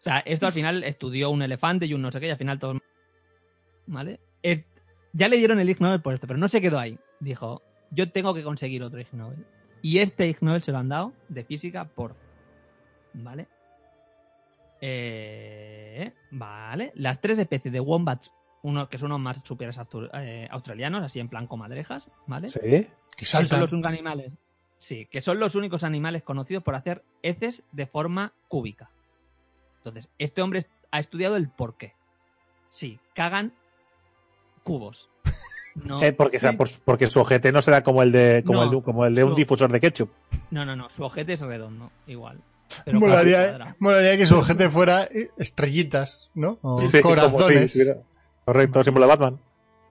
O 0.00 0.02
sea, 0.02 0.18
esto 0.20 0.46
al 0.46 0.52
final 0.52 0.82
estudió 0.84 1.30
un 1.30 1.42
elefante 1.42 1.86
y 1.86 1.94
un 1.94 2.02
no 2.02 2.10
sé 2.10 2.20
qué, 2.20 2.26
y 2.26 2.30
al 2.30 2.38
final 2.38 2.58
todo. 2.58 2.78
¿Vale? 3.86 4.20
Eh, 4.42 4.64
ya 5.12 5.28
le 5.28 5.36
dieron 5.36 5.60
el 5.60 5.68
Ig 5.70 5.80
Nobel 5.80 6.02
por 6.02 6.14
esto, 6.14 6.26
pero 6.26 6.38
no 6.38 6.48
se 6.48 6.60
quedó 6.60 6.78
ahí. 6.78 6.98
Dijo, 7.20 7.62
yo 7.90 8.10
tengo 8.10 8.34
que 8.34 8.42
conseguir 8.42 8.82
otro 8.82 9.00
Ig 9.00 9.12
Nobel. 9.12 9.44
Y 9.82 9.98
este 9.98 10.26
Ig 10.28 10.38
Nobel 10.40 10.62
se 10.62 10.72
lo 10.72 10.78
han 10.78 10.88
dado 10.88 11.12
de 11.28 11.44
física 11.44 11.84
por. 11.84 12.16
¿Vale? 13.14 13.46
Eh, 14.80 16.12
vale. 16.30 16.92
Las 16.96 17.20
tres 17.20 17.38
especies 17.38 17.72
de 17.72 17.80
wombats, 17.80 18.30
uno 18.62 18.88
que 18.88 18.98
son 18.98 19.06
unos 19.12 19.20
marsupiales 19.20 19.76
eh, 20.14 20.48
australianos, 20.50 21.02
así 21.04 21.20
en 21.20 21.28
plan 21.28 21.46
comadrejas, 21.46 22.08
¿vale? 22.26 22.48
Sí. 22.48 22.58
Que 22.60 22.90
Que 23.16 23.24
son 23.24 23.42
saltan. 23.42 23.60
los 23.60 23.72
únicos 23.72 23.92
animales. 23.92 24.32
Sí, 24.82 25.06
que 25.06 25.20
son 25.20 25.38
los 25.38 25.54
únicos 25.54 25.84
animales 25.84 26.24
conocidos 26.24 26.64
por 26.64 26.74
hacer 26.74 27.04
heces 27.22 27.62
de 27.70 27.86
forma 27.86 28.32
cúbica. 28.48 28.90
Entonces, 29.76 30.08
este 30.18 30.42
hombre 30.42 30.66
ha 30.90 30.98
estudiado 30.98 31.36
el 31.36 31.48
por 31.48 31.76
qué. 31.76 31.94
Sí, 32.68 32.98
cagan 33.14 33.52
cubos. 34.64 35.08
No, 35.76 36.02
Eh, 36.02 36.12
porque, 36.12 36.38
sea, 36.38 36.50
sí. 36.50 36.56
por- 36.58 36.68
porque 36.84 37.06
su 37.06 37.18
ojete 37.20 37.50
no 37.52 37.62
será 37.62 37.82
como 37.82 38.02
el 38.02 38.12
de, 38.12 38.42
como 38.44 38.58
No, 38.58 38.64
el 38.64 38.70
de, 38.72 38.82
como 38.82 39.06
el 39.06 39.14
de 39.14 39.24
un 39.24 39.30
su- 39.30 39.36
difusor 39.36 39.72
de 39.72 39.80
ketchup. 39.80 40.10
no, 40.50 40.66
no, 40.66 40.76
no, 40.76 40.90
su 40.90 41.02
ojete 41.04 41.32
es 41.32 41.40
redondo, 41.40 41.90
igual. 42.06 42.42
Pero 42.84 43.00
Molaría, 43.00 43.48
cuadrado. 43.48 43.76
molaría 43.78 44.16
que 44.18 44.26
su 44.26 44.36
ojete 44.36 44.68
fuera 44.68 45.04
eh, 45.04 45.30
estrellitas, 45.38 46.28
¿no? 46.34 46.58
O 46.60 46.78
Sí, 46.82 47.00
como 47.00 47.14
corazones. 47.14 47.94
Correcto, 48.44 48.82
símbolo 48.84 49.06
de 49.06 49.10
Batman. 49.16 49.40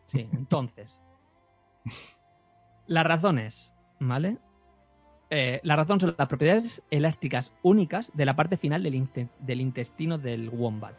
Sí, 0.05 0.29
entonces. 0.33 0.99
Las 2.87 3.05
razones, 3.05 3.71
¿vale? 3.99 4.37
Eh, 5.33 5.61
la 5.63 5.77
razón 5.77 5.99
son 5.99 6.13
las 6.17 6.27
propiedades 6.27 6.83
elásticas 6.91 7.53
únicas 7.63 8.11
de 8.13 8.25
la 8.25 8.35
parte 8.35 8.57
final 8.57 8.83
del, 8.83 8.95
inte- 8.95 9.29
del 9.39 9.61
intestino 9.61 10.17
del 10.17 10.49
wombat. 10.49 10.93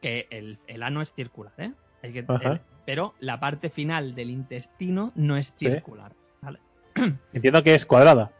Que 0.00 0.26
el, 0.30 0.58
el 0.66 0.82
ano 0.82 1.02
es 1.02 1.12
circular, 1.12 1.52
¿eh? 1.58 1.72
Que- 2.02 2.20
el- 2.20 2.60
pero 2.86 3.14
la 3.20 3.38
parte 3.40 3.68
final 3.70 4.14
del 4.14 4.30
intestino 4.30 5.12
no 5.14 5.36
es 5.36 5.52
Sí. 5.58 5.66
circular. 5.66 6.12
¿vale? 6.40 6.60
Entiendo 7.32 7.62
que 7.62 7.74
es 7.74 7.84
cuadrada. 7.84 8.30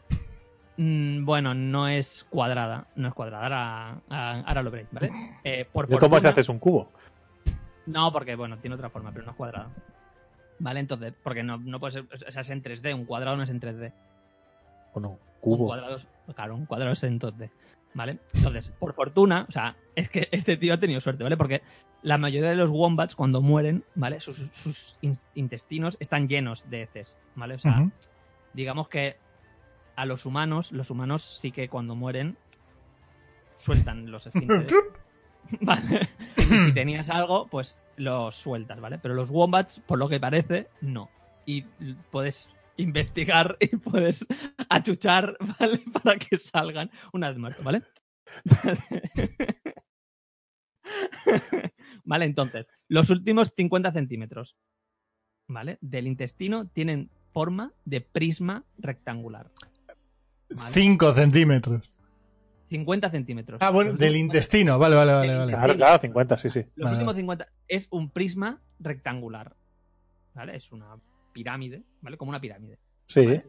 Mm, 0.77 1.25
bueno, 1.25 1.53
no 1.53 1.87
es 1.87 2.25
cuadrada. 2.29 2.87
No 2.95 3.09
es 3.09 3.13
cuadrada. 3.13 4.01
Ahora, 4.09 4.63
lo 4.63 4.71
veréis, 4.71 4.89
¿vale? 4.91 5.11
Eh, 5.43 5.67
por 5.71 5.87
¿De 5.87 5.99
¿Cómo 5.99 6.15
se 6.19 6.27
fortuna- 6.27 6.41
hace 6.41 6.51
un 6.51 6.59
cubo? 6.59 6.89
No, 7.85 8.11
porque, 8.11 8.35
bueno, 8.35 8.57
tiene 8.59 8.75
otra 8.75 8.89
forma, 8.89 9.11
pero 9.11 9.25
no 9.25 9.31
es 9.31 9.37
cuadrado. 9.37 9.69
¿Vale? 10.59 10.79
Entonces, 10.81 11.13
porque 11.23 11.43
no, 11.43 11.57
no 11.57 11.79
puede 11.79 11.93
ser. 11.93 12.05
O 12.27 12.31
sea, 12.31 12.41
es 12.41 12.49
en 12.49 12.61
3D. 12.63 12.93
Un 12.93 13.05
cuadrado 13.05 13.37
no 13.37 13.43
es 13.43 13.49
en 13.49 13.59
3D. 13.61 13.93
O 14.93 14.99
no, 14.99 15.09
Un 15.11 15.17
cubo. 15.41 15.67
cuadrado, 15.67 15.97
es- 15.97 16.07
claro, 16.35 16.55
un 16.55 16.65
cuadrado 16.65 16.93
es 16.93 17.03
en 17.03 17.19
2D. 17.19 17.49
¿Vale? 17.93 18.19
Entonces, 18.33 18.69
por 18.79 18.93
fortuna, 18.93 19.45
o 19.49 19.51
sea, 19.51 19.75
es 19.95 20.09
que 20.09 20.27
este 20.31 20.57
tío 20.57 20.73
ha 20.75 20.79
tenido 20.79 21.01
suerte, 21.01 21.23
¿vale? 21.23 21.37
Porque 21.37 21.63
la 22.03 22.17
mayoría 22.19 22.49
de 22.51 22.55
los 22.55 22.69
wombats, 22.69 23.15
cuando 23.15 23.41
mueren, 23.41 23.83
¿vale? 23.95 24.19
Sus, 24.21 24.37
sus 24.51 24.95
in- 25.01 25.17
intestinos 25.33 25.97
están 25.99 26.27
llenos 26.27 26.69
de 26.69 26.83
heces, 26.83 27.17
¿vale? 27.35 27.55
O 27.55 27.59
sea, 27.59 27.89
digamos 28.53 28.89
que 28.89 29.17
a 29.95 30.05
los 30.05 30.25
humanos, 30.25 30.71
los 30.71 30.91
humanos 30.91 31.39
sí 31.41 31.51
que 31.51 31.67
cuando 31.67 31.95
mueren 31.95 32.37
sueltan 33.57 34.11
los 34.11 34.25
esfínteres. 34.27 34.71
¿Vale? 35.61 36.09
Y 36.37 36.41
si 36.65 36.73
tenías 36.73 37.09
algo, 37.09 37.47
pues 37.47 37.77
lo 37.99 38.31
sueltas, 38.31 38.79
¿vale? 38.79 38.97
Pero 38.97 39.13
los 39.13 39.29
wombats, 39.29 39.81
por 39.81 39.99
lo 39.99 40.09
que 40.09 40.19
parece, 40.19 40.69
no. 40.81 41.09
Y 41.45 41.61
puedes 42.11 42.49
investigar 42.77 43.57
y 43.59 43.75
puedes 43.75 44.25
achuchar, 44.69 45.37
¿vale? 45.59 45.83
Para 45.91 46.17
que 46.17 46.37
salgan 46.37 46.89
una 47.13 47.29
vez 47.29 47.37
muerto, 47.37 47.61
¿vale? 47.63 47.83
vale, 52.05 52.25
entonces, 52.25 52.67
los 52.87 53.09
últimos 53.09 53.51
50 53.55 53.91
centímetros, 53.91 54.55
¿vale? 55.47 55.77
Del 55.81 56.07
intestino 56.07 56.67
tienen 56.67 57.09
forma 57.33 57.73
de 57.85 58.01
prisma 58.01 58.63
rectangular. 58.77 59.51
Vale. 60.49 60.71
5 60.71 61.13
centímetros. 61.13 61.88
50 62.69 63.09
centímetros. 63.09 63.61
Ah, 63.61 63.71
bueno, 63.71 63.93
del 63.93 64.15
intestino. 64.15 64.77
Vale, 64.77 64.95
vale, 64.95 65.11
vale. 65.11 65.35
Vale. 65.35 65.51
Claro, 65.53 65.75
claro, 65.75 65.99
50, 65.99 66.37
sí, 66.37 66.49
sí. 66.49 66.59
Los 66.75 66.85
Vale, 66.85 66.95
últimos 66.97 67.13
vale. 67.13 67.21
50 67.21 67.47
es 67.67 67.87
un 67.89 68.09
prisma 68.11 68.61
rectangular. 68.79 69.55
¿Vale? 70.35 70.55
Es 70.55 70.71
una 70.71 70.97
pirámide, 71.33 71.83
¿vale? 72.01 72.17
Como 72.17 72.29
una 72.29 72.39
pirámide. 72.39 72.79
Sí. 73.07 73.25
¿Vale? 73.25 73.45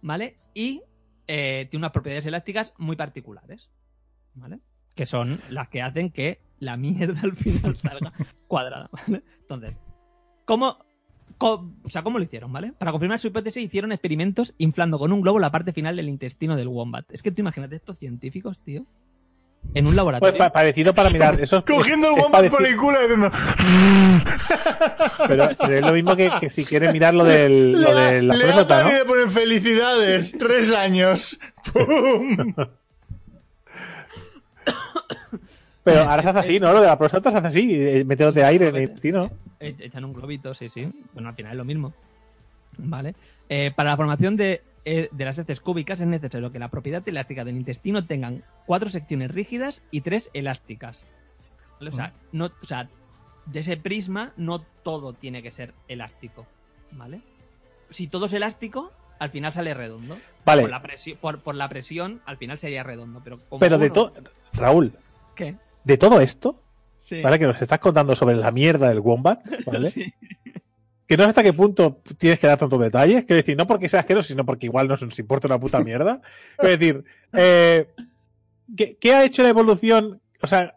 ¿Vale? 0.00 0.38
Y 0.54 0.82
eh, 1.26 1.66
tiene 1.70 1.82
unas 1.82 1.92
propiedades 1.92 2.26
elásticas 2.26 2.72
muy 2.78 2.96
particulares. 2.96 3.68
¿Vale? 4.34 4.60
Que 4.94 5.06
son 5.06 5.38
las 5.50 5.68
que 5.68 5.82
hacen 5.82 6.10
que 6.10 6.40
la 6.60 6.76
mierda 6.76 7.20
al 7.22 7.36
final 7.36 7.76
salga 7.78 8.12
cuadrada. 8.46 8.88
¿Vale? 8.92 9.24
Entonces, 9.40 9.78
¿cómo, 10.44 10.78
o 11.38 11.88
sea, 11.88 12.02
¿cómo 12.02 12.18
lo 12.18 12.24
hicieron? 12.24 12.52
¿Vale? 12.52 12.72
Para 12.76 12.90
confirmar 12.92 13.20
su 13.20 13.28
hipótesis 13.28 13.62
hicieron 13.62 13.92
experimentos 13.92 14.54
inflando 14.58 14.98
con 14.98 15.12
un 15.12 15.20
globo 15.20 15.38
la 15.38 15.50
parte 15.50 15.72
final 15.72 15.96
del 15.96 16.08
intestino 16.08 16.56
del 16.56 16.68
wombat. 16.68 17.04
Es 17.12 17.22
que 17.22 17.30
tú 17.30 17.40
imagínate 17.42 17.76
estos 17.76 17.96
científicos, 17.98 18.58
tío. 18.64 18.84
En 19.74 19.84
un 19.84 19.90
Pues 19.90 19.96
laboratorio. 19.96 20.38
pa- 20.38 20.50
parecido 20.52 20.94
para 20.94 21.10
mirar. 21.10 21.40
Eso 21.40 21.58
es- 21.58 21.64
Cogiendo 21.64 22.08
el 22.08 22.20
wombat 22.20 22.48
por 22.48 22.64
el 22.66 22.76
culo 22.76 22.96
y 22.98 23.02
diciendo. 23.02 23.30
Pero, 25.26 25.48
pero 25.58 25.74
es 25.74 25.80
lo 25.82 25.92
mismo 25.92 26.16
que, 26.16 26.30
que 26.40 26.48
si 26.50 26.64
quieres 26.64 26.92
mirar 26.92 27.12
lo, 27.14 27.24
del, 27.24 27.72
Le 27.72 27.78
lo 27.82 27.94
de 27.94 28.22
la 28.22 28.34
le 28.34 28.44
próstata, 28.44 28.84
¿no? 28.84 28.90
le 28.92 29.04
ponen 29.04 29.30
felicidades. 29.30 30.32
Tres 30.38 30.72
años. 30.72 31.38
¡Pum! 31.72 32.54
Pero 35.84 36.02
ahora 36.02 36.22
se 36.22 36.28
hace 36.28 36.38
así, 36.38 36.60
¿no? 36.60 36.72
Lo 36.72 36.80
de 36.80 36.86
la 36.86 36.98
próstata 36.98 37.30
se 37.30 37.38
hace 37.38 37.46
así, 37.48 37.74
eh, 37.74 38.04
metiéndote 38.04 38.44
aire 38.44 38.68
en 38.68 38.76
el 38.76 38.82
intestino. 38.82 39.30
E- 39.60 39.76
Echan 39.78 40.04
un 40.04 40.12
globito, 40.12 40.54
sí, 40.54 40.68
sí. 40.68 40.88
Bueno, 41.12 41.28
al 41.30 41.34
final 41.34 41.52
es 41.52 41.58
lo 41.58 41.64
mismo. 41.64 41.92
¿Vale? 42.76 43.14
Eh, 43.48 43.72
para 43.74 43.90
la 43.90 43.96
formación 43.96 44.36
de, 44.36 44.62
eh, 44.84 45.08
de 45.10 45.24
las 45.24 45.38
heces 45.38 45.60
cúbicas 45.60 46.00
es 46.00 46.06
necesario 46.06 46.52
que 46.52 46.58
la 46.58 46.68
propiedad 46.68 47.06
elástica 47.08 47.44
del 47.44 47.56
intestino 47.56 48.04
tengan 48.06 48.44
cuatro 48.66 48.90
secciones 48.90 49.30
rígidas 49.30 49.82
y 49.90 50.02
tres 50.02 50.30
elásticas. 50.34 51.04
¿Vale? 51.80 51.90
O, 51.90 51.94
sea, 51.94 52.12
no, 52.32 52.46
o 52.62 52.66
sea, 52.66 52.88
de 53.46 53.60
ese 53.60 53.76
prisma 53.76 54.32
no 54.36 54.60
todo 54.82 55.12
tiene 55.12 55.42
que 55.42 55.50
ser 55.50 55.72
elástico. 55.88 56.46
¿Vale? 56.92 57.20
Si 57.90 58.06
todo 58.06 58.26
es 58.26 58.32
elástico, 58.34 58.92
al 59.18 59.30
final 59.30 59.52
sale 59.52 59.74
redondo. 59.74 60.18
Vale. 60.44 60.62
Por 60.62 60.70
la, 60.70 60.82
presi- 60.82 61.16
por, 61.16 61.40
por 61.40 61.54
la 61.54 61.68
presión, 61.68 62.20
al 62.26 62.36
final 62.36 62.58
sería 62.58 62.82
redondo. 62.82 63.20
Pero, 63.24 63.40
como 63.48 63.60
Pero 63.60 63.78
de 63.78 63.90
todo. 63.90 64.12
Raúl, 64.52 64.92
¿Qué? 65.34 65.56
de 65.84 65.96
todo 65.98 66.20
esto, 66.20 66.60
Sí. 67.08 67.22
¿vale? 67.22 67.38
Que 67.38 67.46
nos 67.46 67.60
estás 67.62 67.78
contando 67.78 68.14
sobre 68.14 68.36
la 68.36 68.50
mierda 68.52 68.88
del 68.90 69.00
Wombat, 69.00 69.40
¿vale? 69.66 69.90
Sí. 69.90 70.12
Que 71.06 71.16
no 71.16 71.22
sé 71.24 71.30
hasta 71.30 71.42
qué 71.42 71.54
punto 71.54 72.02
tienes 72.18 72.38
que 72.38 72.46
dar 72.46 72.58
tantos 72.58 72.78
detalles. 72.78 73.24
Quiero 73.24 73.36
decir, 73.38 73.56
no 73.56 73.66
porque 73.66 73.88
sea 73.88 74.00
asqueroso, 74.00 74.28
sino 74.28 74.44
porque 74.44 74.66
igual 74.66 74.88
nos, 74.88 75.00
nos 75.02 75.18
importa 75.18 75.46
una 75.48 75.58
puta 75.58 75.80
mierda. 75.80 76.20
Quiero 76.58 76.76
decir, 76.76 77.04
eh, 77.32 77.88
¿qué, 78.76 78.98
qué 79.00 79.14
ha 79.14 79.24
hecho 79.24 79.42
la 79.42 79.48
evolución? 79.48 80.20
O 80.42 80.46
sea, 80.46 80.74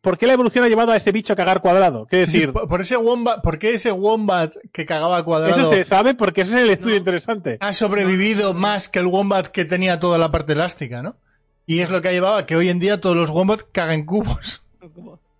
¿por 0.00 0.18
qué 0.18 0.26
la 0.26 0.32
evolución 0.32 0.64
ha 0.64 0.68
llevado 0.68 0.90
a 0.90 0.96
ese 0.96 1.12
bicho 1.12 1.32
a 1.32 1.36
cagar 1.36 1.60
cuadrado? 1.60 2.04
Quiero 2.06 2.24
Sí, 2.26 2.32
sí, 2.32 2.38
decir, 2.38 2.52
por 2.52 2.66
por 2.68 2.80
ese 2.80 2.96
wombat, 2.96 3.42
¿por 3.44 3.60
qué 3.60 3.74
ese 3.74 3.92
wombat 3.92 4.52
que 4.72 4.84
cagaba 4.86 5.24
cuadrado 5.24 5.60
eso 5.60 5.70
se 5.70 5.84
sabe 5.84 6.14
porque 6.14 6.40
ese 6.40 6.56
es 6.56 6.62
el 6.62 6.70
estudio 6.70 6.94
No. 6.96 6.98
interesante. 6.98 7.56
ha 7.60 7.72
sobrevivido 7.74 8.54
más 8.54 8.88
que 8.88 8.98
el 8.98 9.06
wombat 9.06 9.46
que 9.46 9.64
tenía 9.64 10.00
toda 10.00 10.18
la 10.18 10.32
parte 10.32 10.54
elástica, 10.54 11.00
¿no? 11.00 11.14
Y 11.64 11.78
es 11.78 11.90
lo 11.90 12.02
que 12.02 12.08
ha 12.08 12.12
llevado 12.12 12.34
a 12.38 12.44
que 12.46 12.56
hoy 12.56 12.70
en 12.70 12.80
día 12.80 13.00
todos 13.00 13.14
los 13.14 13.30
wombats 13.30 13.64
cagan 13.70 14.04
cubos. 14.04 14.64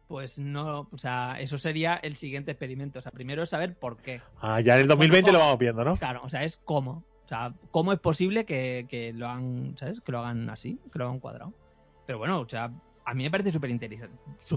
Pues 0.08 0.38
no, 0.38 0.88
o 0.92 0.98
sea, 0.98 1.36
eso 1.40 1.56
sería 1.58 1.94
el 1.96 2.16
siguiente 2.16 2.50
experimento. 2.52 2.98
O 2.98 3.02
sea, 3.02 3.10
primero 3.12 3.42
es 3.42 3.50
saber 3.50 3.74
por 3.74 3.96
qué. 3.96 4.20
Ah, 4.40 4.60
ya 4.60 4.74
en 4.76 4.82
el 4.82 4.88
2020 4.88 5.32
lo 5.32 5.38
vamos 5.38 5.58
viendo, 5.58 5.82
¿no? 5.84 5.96
Claro, 5.96 6.20
o 6.24 6.30
sea, 6.30 6.44
es 6.44 6.58
cómo. 6.64 7.02
O 7.24 7.28
sea, 7.28 7.54
cómo 7.70 7.92
es 7.92 7.98
posible 8.00 8.44
que, 8.44 8.86
que 8.88 9.12
lo 9.14 9.26
hagan, 9.28 9.76
¿sabes? 9.78 10.00
Que 10.02 10.12
lo 10.12 10.18
hagan 10.20 10.50
así, 10.50 10.78
que 10.92 10.98
lo 10.98 11.06
hagan 11.06 11.20
cuadrado. 11.20 11.52
Pero 12.06 12.18
bueno, 12.18 12.40
o 12.40 12.48
sea, 12.48 12.70
a 13.06 13.14
mí 13.14 13.22
me 13.22 13.30
parece 13.30 13.50
súper 13.50 13.70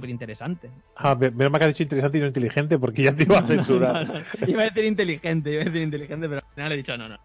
interesante. 0.09 0.69
Ah, 0.95 1.15
me- 1.15 1.31
menos 1.31 1.51
mal 1.51 1.59
que 1.59 1.65
has 1.65 1.71
dicho 1.71 1.83
interesante 1.83 2.17
y 2.17 2.21
no 2.21 2.27
inteligente 2.27 2.77
porque 2.77 3.03
ya 3.03 3.15
te 3.15 3.23
iba 3.23 3.39
a 3.39 3.43
censurar. 3.47 4.23
Iba 4.45 4.61
a 4.63 4.65
decir 4.65 4.83
inteligente, 4.85 5.51
iba 5.53 5.61
a 5.61 5.65
decir 5.65 5.81
inteligente, 5.81 6.27
pero 6.27 6.41
al 6.45 6.53
final 6.53 6.71
he 6.73 6.77
dicho 6.77 6.97
no, 6.97 7.07
no. 7.09 7.17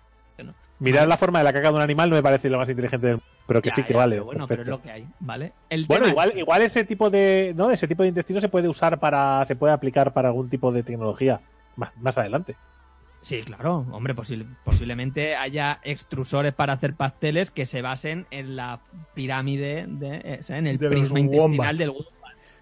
no. 0.44 0.54
Mirar 0.78 1.06
la 1.06 1.16
forma 1.16 1.38
de 1.38 1.44
la 1.44 1.52
caca 1.52 1.68
de 1.70 1.74
un 1.76 1.80
animal 1.80 2.10
no 2.10 2.16
me 2.16 2.22
parece 2.22 2.48
lo 2.50 2.58
más 2.58 2.68
inteligente 2.68 3.06
del 3.06 3.16
mundo, 3.16 3.30
pero 3.46 3.60
que 3.62 3.70
Ya, 3.70 3.74
sí 3.76 3.82
que 3.84 3.92
ya, 3.92 3.98
vale. 3.98 4.16
pero 4.16 4.24
bueno, 4.24 4.46
pero 4.46 4.62
es 4.62 4.68
perfecto. 4.68 4.70
lo 4.78 4.82
que 4.82 4.90
hay, 5.02 5.08
¿vale? 5.20 5.52
El 5.70 5.86
Bueno, 5.86 6.08
igual, 6.08 6.30
es- 6.30 6.36
igual 6.38 6.62
ese 6.62 6.84
tipo 6.84 7.10
de, 7.10 7.52
¿no? 7.56 7.70
Ese 7.70 7.88
tipo 7.88 8.02
de 8.02 8.08
intestino 8.10 8.40
se 8.40 8.48
puede 8.48 8.68
usar 8.68 8.98
para, 9.00 9.44
se 9.46 9.56
puede 9.56 9.72
aplicar 9.72 10.12
para 10.12 10.28
algún 10.28 10.48
tipo 10.48 10.72
de 10.72 10.82
tecnología 10.82 11.40
más, 11.76 11.90
más 11.98 12.16
adelante. 12.18 12.56
Sí, 13.22 13.42
claro, 13.42 13.86
hombre, 13.92 14.14
posible- 14.14 14.46
posiblemente 14.64 15.36
haya 15.36 15.78
extrusores 15.84 16.52
para 16.54 16.72
hacer 16.72 16.94
pasteles 16.94 17.50
que 17.52 17.66
se 17.66 17.80
basen 17.80 18.26
en 18.32 18.56
la 18.56 18.80
pirámide 19.14 19.86
de, 19.88 20.16
eh, 20.24 20.38
o 20.40 20.44
sea, 20.44 20.58
en 20.58 20.66
el 20.66 20.78
De 20.78 20.88
prisma 20.88 21.20
intestinal 21.20 21.50
wombat. 21.50 21.76
del 21.76 21.90
wombat. 21.90 22.12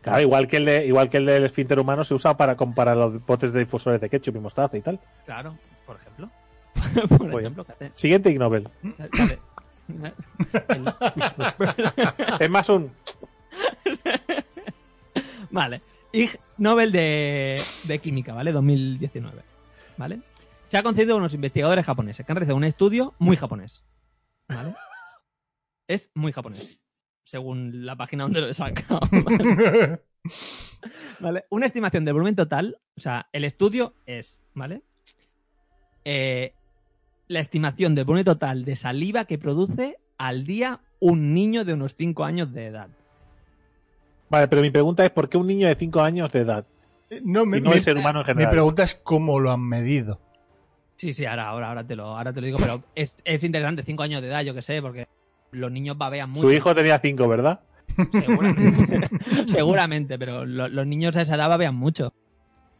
Claro, 0.02 0.20
igual 0.20 0.46
que 0.46 0.56
el 0.58 0.64
de, 0.66 0.86
igual 0.86 1.08
que 1.08 1.16
el 1.18 1.26
del 1.26 1.44
esfínter 1.44 1.78
humano 1.78 2.04
se 2.04 2.14
usa 2.14 2.36
para 2.36 2.56
comparar 2.56 2.96
los 2.96 3.24
botes 3.24 3.52
de 3.52 3.60
difusores 3.60 4.00
de 4.00 4.08
ketchup 4.10 4.36
y 4.36 4.40
mostaza 4.40 4.76
y 4.76 4.80
tal. 4.82 4.98
Claro, 5.26 5.56
por 5.86 5.96
ejemplo. 5.96 6.30
por 7.18 7.28
Muy 7.28 7.40
ejemplo. 7.42 7.66
Siguiente 7.94 8.30
Ig 8.30 8.38
Nobel. 8.38 8.68
Fíjate. 8.82 9.10
El- 9.32 9.38
Es 12.40 12.50
más 12.50 12.68
un. 12.68 12.90
Vale. 15.50 15.82
Ig 16.12 16.38
Nobel 16.58 16.92
de, 16.92 17.62
de 17.84 17.98
Química, 17.98 18.34
¿vale? 18.34 18.52
2019. 18.52 19.42
¿Vale? 19.96 20.20
Se 20.68 20.78
ha 20.78 20.82
concedido 20.82 21.14
a 21.14 21.18
unos 21.18 21.34
investigadores 21.34 21.84
japoneses 21.84 22.24
que 22.24 22.32
han 22.32 22.36
realizado 22.36 22.56
un 22.56 22.64
estudio 22.64 23.14
muy 23.18 23.36
japonés. 23.36 23.84
¿Vale? 24.48 24.74
Es 25.86 26.10
muy 26.14 26.32
japonés. 26.32 26.78
Según 27.24 27.84
la 27.84 27.96
página 27.96 28.24
donde 28.24 28.40
lo 28.40 28.48
he 28.48 28.54
sacado. 28.54 29.00
¿vale? 29.10 30.00
¿Vale? 31.20 31.44
Una 31.50 31.66
estimación 31.66 32.04
del 32.04 32.14
volumen 32.14 32.36
total. 32.36 32.78
O 32.96 33.00
sea, 33.00 33.28
el 33.32 33.44
estudio 33.44 33.94
es, 34.06 34.42
¿vale? 34.54 34.82
Eh, 36.04 36.54
la 37.30 37.38
estimación 37.40 37.94
del 37.94 38.04
volumen 38.04 38.24
total 38.24 38.64
de 38.64 38.74
saliva 38.74 39.24
que 39.24 39.38
produce 39.38 39.98
al 40.18 40.44
día 40.44 40.80
un 40.98 41.32
niño 41.32 41.64
de 41.64 41.74
unos 41.74 41.94
5 41.96 42.24
años 42.24 42.52
de 42.52 42.66
edad. 42.66 42.88
Vale, 44.28 44.48
pero 44.48 44.62
mi 44.62 44.70
pregunta 44.70 45.04
es: 45.04 45.10
¿por 45.12 45.28
qué 45.28 45.38
un 45.38 45.46
niño 45.46 45.68
de 45.68 45.76
5 45.76 46.00
años 46.02 46.32
de 46.32 46.40
edad? 46.40 46.66
Eh, 47.08 47.20
No, 47.24 47.46
me, 47.46 47.58
Y 47.58 47.60
no 47.60 47.70
mi- 47.70 47.76
el 47.76 47.82
ser 47.82 47.96
humano 47.96 48.20
en 48.20 48.26
mi 48.26 48.32
general. 48.32 48.50
pregunta 48.50 48.82
es 48.82 48.96
cómo 48.96 49.38
lo 49.38 49.52
han 49.52 49.60
medido. 49.66 50.20
Sí, 50.96 51.14
sí, 51.14 51.24
ahora, 51.24 51.48
ahora, 51.48 51.68
ahora, 51.68 51.84
te, 51.86 51.94
lo, 51.96 52.04
ahora 52.18 52.32
te 52.32 52.40
lo 52.40 52.46
digo, 52.46 52.58
pero 52.58 52.82
es, 52.96 53.12
es 53.24 53.44
interesante, 53.44 53.84
5 53.84 54.02
años 54.02 54.20
de 54.22 54.28
edad, 54.28 54.42
yo 54.42 54.52
que 54.52 54.62
sé, 54.62 54.82
porque 54.82 55.06
los 55.52 55.70
niños 55.70 55.96
babean 55.96 56.30
mucho. 56.30 56.42
Su 56.42 56.52
hijo 56.52 56.74
tenía 56.74 56.98
5, 56.98 57.28
¿verdad? 57.28 57.60
Seguramente, 58.12 59.08
seguramente 59.46 60.18
pero 60.18 60.44
lo- 60.46 60.68
los 60.68 60.86
niños 60.86 61.16
a 61.16 61.22
esa 61.22 61.36
edad 61.36 61.48
babean 61.48 61.76
mucho. 61.76 62.12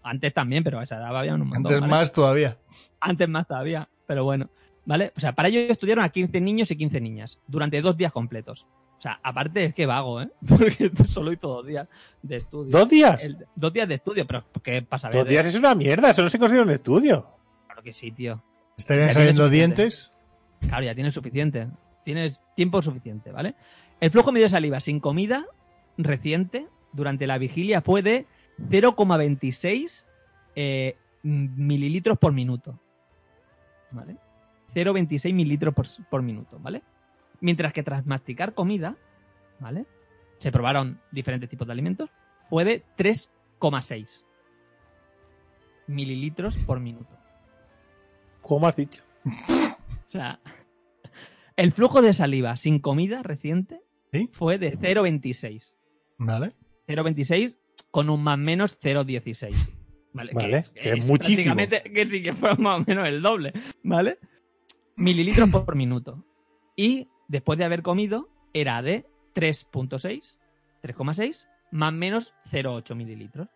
Antes 0.03 0.35
también, 0.35 0.65
pero 0.65 0.81
a 0.81 0.85
esa 0.85 0.97
edad 0.97 1.13
babean 1.13 1.41
un 1.41 1.49
montón. 1.49 1.67
Antes 1.67 1.81
¿vale? 1.83 1.91
más 1.91 2.13
todavía. 2.13 2.57
Antes 3.01 3.29
más 3.29 3.47
todavía, 3.47 3.89
pero 4.11 4.25
bueno. 4.25 4.51
¿Vale? 4.87 5.13
O 5.17 5.21
sea, 5.21 5.37
para 5.37 5.47
ello 5.47 5.61
estudiaron 5.61 6.03
a 6.05 6.09
15 6.09 6.41
niños 6.41 6.69
y 6.73 6.77
15 6.77 7.01
niñas 7.01 7.39
durante 7.47 7.81
dos 7.81 7.97
días 7.97 8.11
completos. 8.11 8.67
O 8.99 9.01
sea, 9.01 9.21
aparte 9.23 9.67
es 9.67 9.73
que 9.73 9.87
vago, 9.87 10.21
¿eh? 10.21 10.29
Porque 10.49 10.91
solo 11.07 11.31
hizo 11.33 11.47
dos 11.47 11.65
días 11.65 11.87
de 12.21 12.39
estudio. 12.39 12.73
¿Dos 12.77 12.89
días? 12.89 13.25
El- 13.25 13.47
dos 13.55 13.73
días 13.73 13.87
de 13.87 13.95
estudio, 13.95 14.27
pero 14.27 14.45
¿qué 14.65 14.83
pasa? 14.83 15.11
Dos 15.11 15.29
días 15.29 15.47
es 15.47 15.55
una 15.55 15.77
mierda, 15.77 16.11
eso 16.11 16.25
no 16.25 16.29
se 16.29 16.41
considera 16.41 16.65
un 16.65 16.73
estudio. 16.73 17.25
Claro 17.67 17.83
que 17.85 17.93
sí, 17.93 18.11
tío. 18.11 18.43
Estarían 18.77 19.13
saliendo 19.13 19.49
dientes. 19.49 20.13
Claro, 20.59 20.83
ya 20.83 20.95
tienes 20.97 21.15
suficiente. 21.15 21.69
Tienes 22.05 22.41
tiempo 22.57 22.83
suficiente, 22.83 23.31
¿vale? 23.31 23.55
El 24.01 24.11
flujo 24.11 24.33
medio 24.33 24.47
de 24.47 24.51
saliva 24.51 24.81
sin 24.81 24.99
comida 24.99 25.47
reciente 25.99 26.67
durante 26.93 27.29
la 27.29 27.39
vigilia 27.39 27.81
fue 27.81 28.03
de 28.03 28.27
0,26 28.71 30.05
eh, 30.57 30.97
mililitros 31.23 32.19
por 32.19 32.33
minuto. 32.33 32.81
¿Vale? 33.91 34.17
0,26 34.75 35.35
mililitros 35.35 35.75
por, 35.75 35.87
por 36.09 36.23
minuto, 36.23 36.59
¿vale? 36.61 36.83
Mientras 37.41 37.73
que 37.73 37.83
tras 37.83 38.07
masticar 38.07 38.55
comida, 38.55 38.97
¿vale? 39.59 39.87
Se 40.39 40.53
probaron 40.53 41.01
diferentes 41.11 41.49
tipos 41.49 41.67
de 41.67 41.73
alimentos, 41.73 42.11
fue 42.49 42.65
de 42.65 42.85
3,6 42.97 44.25
mililitros 45.87 46.57
por 46.59 46.81
minuto. 46.81 47.17
¿Cómo 48.43 48.67
has 48.67 48.77
dicho? 48.77 49.03
O 50.09 50.13
sea, 50.13 50.41
el 51.55 51.71
flujo 51.71 52.03
de 52.03 52.13
saliva 52.13 52.57
sin 52.57 52.81
comida 52.81 53.23
reciente 53.23 53.81
¿Sí? 54.13 54.29
fue 54.33 54.59
de 54.59 54.77
0,26. 54.77 55.77
¿Vale? 56.19 56.53
0,26 56.89 57.57
con 57.93 58.11
un 58.11 58.21
más 58.25 58.37
menos 58.37 58.77
0,16. 58.81 59.55
Vale, 60.13 60.33
Vale, 60.35 60.65
que 60.75 60.91
es 60.91 61.07
muchísimo. 61.07 61.55
prácticamente 61.55 61.83
Que 61.95 62.07
sí 62.07 62.23
que 62.23 62.35
fue 62.35 62.57
más 62.57 62.81
o 62.81 62.85
menos 62.87 63.07
el 63.07 63.23
doble, 63.23 63.53
¿vale? 63.83 64.19
Mililitros 64.97 65.49
por 65.65 65.77
minuto. 65.77 66.25
Y 66.77 67.09
después 67.29 67.59
de 67.59 67.65
haber 67.65 67.83
comido, 67.83 68.29
era 68.53 68.83
de 68.83 69.07
3.6, 69.35 70.37
3,6, 70.83 71.47
más 71.71 71.93
menos 71.93 72.35
0,8 72.51 72.95
mililitros. 72.97 73.49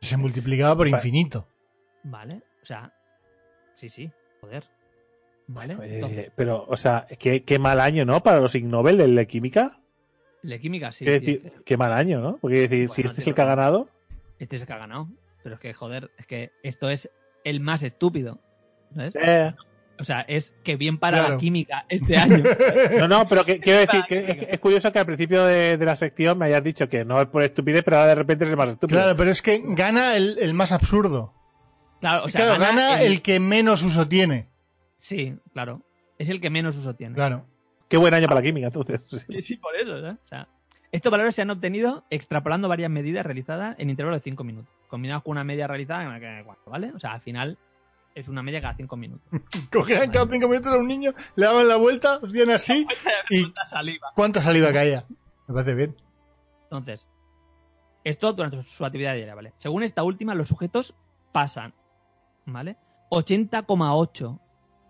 Se 0.00 0.16
multiplicaba 0.16 0.76
por 0.76 0.88
infinito. 0.88 1.46
¿Vale? 2.04 2.42
O 2.62 2.64
sea, 2.64 2.94
sí, 3.74 3.88
sí, 3.90 4.10
joder. 4.40 4.64
¿Vale? 5.46 5.76
Eh, 5.82 6.30
pero, 6.36 6.64
o 6.68 6.76
sea, 6.76 7.06
qué, 7.18 7.42
qué 7.42 7.58
mal 7.58 7.80
año, 7.80 8.04
¿no? 8.06 8.22
Para 8.22 8.40
los 8.40 8.54
Ig 8.54 8.64
Nobel 8.64 8.96
de 8.96 9.08
la 9.08 9.24
química. 9.26 9.80
la 10.42 10.58
química 10.58 10.92
sí. 10.92 11.04
Quiero 11.04 11.20
tío, 11.20 11.34
decir, 11.34 11.62
qué 11.66 11.76
mal 11.76 11.92
año, 11.92 12.20
¿no? 12.20 12.38
Porque 12.38 12.68
decir, 12.68 12.88
si 12.88 13.02
este 13.02 13.20
es 13.20 13.26
el 13.26 13.34
que 13.34 13.42
ha 13.42 13.46
ganado. 13.46 13.88
Este 14.38 14.56
es 14.56 14.62
el 14.62 14.68
que 14.68 14.72
ha 14.72 14.78
ganado. 14.78 15.08
Pero 15.42 15.54
es 15.56 15.60
que, 15.60 15.74
joder, 15.74 16.10
es 16.18 16.26
que 16.26 16.52
esto 16.62 16.90
es 16.90 17.10
el 17.44 17.60
más 17.60 17.82
estúpido. 17.82 18.38
¿sabes? 18.94 19.14
eh, 19.16 19.54
O 19.98 20.04
sea, 20.04 20.20
es 20.22 20.52
que 20.64 20.76
bien 20.76 20.98
para 20.98 21.18
Claro. 21.18 21.34
la 21.34 21.38
química 21.40 21.86
este 21.88 22.16
año. 22.16 22.42
no, 22.98 23.08
no, 23.08 23.26
pero 23.28 23.44
que- 23.44 23.60
quiero 23.60 23.80
decir 23.80 24.02
que 24.08 24.18
es, 24.18 24.42
es 24.50 24.58
curioso 24.60 24.90
que 24.92 24.98
al 24.98 25.06
principio 25.06 25.44
de, 25.44 25.76
de 25.78 25.84
la 25.86 25.96
sección 25.96 26.38
me 26.38 26.46
hayas 26.46 26.62
dicho 26.64 26.88
que 26.88 27.04
no 27.04 27.20
es 27.20 27.28
por 27.28 27.42
estupidez, 27.42 27.82
pero 27.84 27.96
ahora 27.98 28.08
de 28.10 28.14
repente 28.16 28.44
es 28.44 28.50
el 28.50 28.56
más 28.56 28.68
estúpido. 28.70 28.98
Claro, 29.00 29.16
pero 29.16 29.30
es 29.30 29.42
que 29.42 29.62
gana 29.64 30.16
el, 30.16 30.38
el 30.38 30.54
más 30.54 30.72
absurdo. 30.72 31.34
Claro, 32.00 32.24
o 32.24 32.28
sea, 32.30 32.40
claro, 32.46 32.60
gana, 32.60 32.82
gana 32.92 33.02
el... 33.02 33.20
que 33.22 33.40
menos 33.40 33.82
uso 33.82 34.08
tiene. 34.08 34.48
Sí, 34.98 35.36
claro. 35.52 35.82
Es 36.18 36.28
el 36.30 36.40
que 36.40 36.50
menos 36.50 36.76
uso 36.76 36.94
tiene. 36.94 37.14
Claro. 37.14 37.46
Qué 37.88 37.96
buen 37.96 38.12
año 38.14 38.26
para 38.26 38.40
la 38.40 38.42
química, 38.44 38.66
entonces. 38.68 39.02
Sí. 39.42 39.56
Por 39.56 39.74
eso, 39.76 40.00
¿sabes? 40.00 40.16
O 40.24 40.28
sea, 40.28 40.48
estos 40.92 41.10
valores 41.12 41.34
se 41.36 41.42
han 41.42 41.50
obtenido 41.50 42.04
extrapolando 42.10 42.68
varias 42.68 42.90
medidas 42.90 43.24
realizadas 43.24 43.76
en 43.78 43.90
intervalos 43.90 44.20
de 44.20 44.24
5 44.30 44.44
minutos, 44.44 44.72
combinados 44.90 45.22
con 45.22 45.32
una 45.32 45.44
media 45.44 45.66
realizada 45.66 46.02
en 46.02 46.10
la 46.10 46.20
que, 46.20 46.44
¿vale? 46.66 46.92
O 46.94 46.98
sea, 47.00 47.12
al 47.12 47.20
final 47.22 47.56
es 48.14 48.28
una 48.28 48.42
media 48.42 48.60
cada 48.60 48.74
5 48.76 48.96
minutos. 48.96 49.26
Cogían 49.72 50.10
cada 50.10 50.26
cinco 50.26 50.48
minutos 50.48 50.72
a 50.72 50.76
un 50.76 50.88
niño, 50.88 51.12
le 51.36 51.46
daban 51.46 51.66
la 51.68 51.76
vuelta, 51.76 52.18
hacían 52.22 52.50
así, 52.50 52.86
y 53.30 53.42
Cuánta 53.42 53.64
saliva. 53.64 54.08
cuánta 54.14 54.42
saliva 54.42 54.72
caía. 54.72 55.06
Me 55.48 55.54
parece 55.54 55.74
bien. 55.74 55.96
Entonces, 56.64 57.06
esto 58.04 58.32
durante 58.32 58.62
su 58.64 58.84
actividad 58.84 59.14
diaria, 59.14 59.34
¿vale? 59.34 59.52
Según 59.58 59.82
esta 59.82 60.02
última, 60.02 60.34
los 60.34 60.48
sujetos 60.48 60.94
pasan, 61.32 61.72
¿vale? 62.46 62.76
80,8 63.10 64.38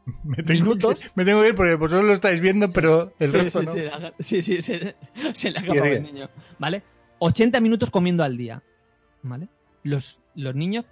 Me 0.24 0.36
tengo, 0.42 0.64
Minutos. 0.64 0.98
que, 0.98 1.08
me 1.14 1.24
tengo 1.24 1.42
que 1.42 1.48
ir 1.48 1.54
porque 1.54 1.74
vosotros 1.76 2.04
lo 2.04 2.12
estáis 2.14 2.40
viendo, 2.40 2.68
pero 2.70 3.12
el 3.18 3.30
Sí, 3.30 3.36
resto 3.36 3.60
sí, 3.60 3.66
no. 3.66 3.74
sí, 3.74 3.80
la- 3.82 4.14
Sí, 4.18 4.42
sí, 4.42 4.62
se, 4.62 4.96
se 5.34 5.50
le 5.50 5.60
sigue. 5.62 5.96
el 5.96 6.02
niño. 6.02 6.28
¿Vale? 6.58 6.82
80 7.18 7.60
minutos 7.60 7.90
comiendo 7.90 8.24
al 8.24 8.36
día. 8.36 8.62
¿Vale? 9.22 9.48
Los, 9.82 10.18
los 10.34 10.54
niños 10.54 10.84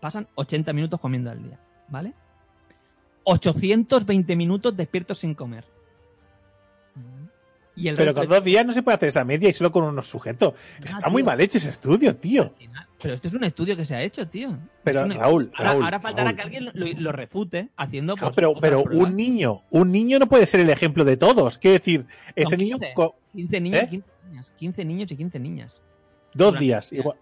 pasan 0.00 0.28
80 0.34 0.72
minutos 0.72 1.00
comiendo 1.00 1.30
al 1.30 1.42
día. 1.42 1.58
¿Vale? 1.88 2.12
820 3.24 4.36
minutos 4.36 4.76
despiertos 4.76 5.18
sin 5.18 5.34
comer. 5.34 5.64
Y 7.76 7.88
el 7.88 7.96
Pero 7.96 8.14
con 8.14 8.28
dos 8.28 8.44
días 8.44 8.64
no 8.64 8.72
se 8.72 8.84
puede 8.84 8.94
hacer 8.96 9.08
esa 9.08 9.24
media 9.24 9.48
y 9.48 9.52
solo 9.52 9.72
con 9.72 9.82
unos 9.82 10.06
sujetos. 10.08 10.54
Ah, 10.54 10.84
Está 10.84 11.08
muy 11.10 11.24
mal 11.24 11.40
hecho 11.40 11.58
ese 11.58 11.70
estudio, 11.70 12.14
tío. 12.14 12.54
Pero 13.02 13.14
esto 13.14 13.26
es 13.26 13.34
un 13.34 13.42
estudio 13.42 13.76
que 13.76 13.84
se 13.84 13.96
ha 13.96 14.02
hecho, 14.02 14.28
tío. 14.28 14.56
Pero, 14.84 15.02
un- 15.02 15.10
Raúl, 15.10 15.50
ahora, 15.56 15.70
Raúl, 15.72 15.84
ahora 15.84 16.00
faltará 16.00 16.24
Raúl. 16.30 16.36
que 16.36 16.42
alguien 16.42 16.64
lo, 16.72 16.72
lo 17.00 17.12
refute 17.12 17.70
haciendo. 17.76 18.14
Claro, 18.14 18.28
pues, 18.32 18.36
pero, 18.36 18.54
pero 18.60 18.84
pruebas. 18.84 19.08
un 19.08 19.16
niño, 19.16 19.62
un 19.70 19.90
niño 19.90 20.20
no 20.20 20.28
puede 20.28 20.46
ser 20.46 20.60
el 20.60 20.70
ejemplo 20.70 21.04
de 21.04 21.16
todos. 21.16 21.58
Quiero 21.58 21.78
decir, 21.78 22.06
ese 22.36 22.56
niño 22.56 22.78
15. 22.78 22.94
co- 22.94 23.16
15 23.32 23.60
niños 23.60 23.80
¿Eh? 23.82 23.86
y 23.86 23.88
15 23.90 24.06
niñas. 24.30 24.52
15 24.56 24.84
niños 24.84 25.10
y 25.10 25.16
15 25.16 25.38
niñas. 25.40 25.80
dos 26.32 26.58
días, 26.58 26.92
igual- 26.92 27.16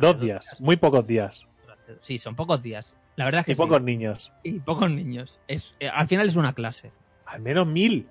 Durante 0.00 0.06
dos 0.06 0.20
días, 0.20 0.56
muy 0.60 0.76
pocos 0.76 1.06
días 1.06 1.46
Durante- 1.62 1.98
Sí, 2.00 2.18
son 2.18 2.34
pocos 2.36 2.62
días. 2.62 2.94
La 3.16 3.24
verdad 3.26 3.40
es 3.40 3.46
que 3.46 3.52
y 3.52 3.54
sí. 3.54 3.60
pocos 3.60 3.82
niños. 3.82 4.32
Y 4.42 4.52
pocos 4.60 4.90
niños. 4.90 5.38
Es, 5.48 5.74
eh, 5.80 5.88
al 5.88 6.08
final 6.08 6.28
es 6.28 6.36
una 6.36 6.54
clase. 6.54 6.92
Al 7.26 7.40
menos 7.42 7.66
mil. 7.66 8.08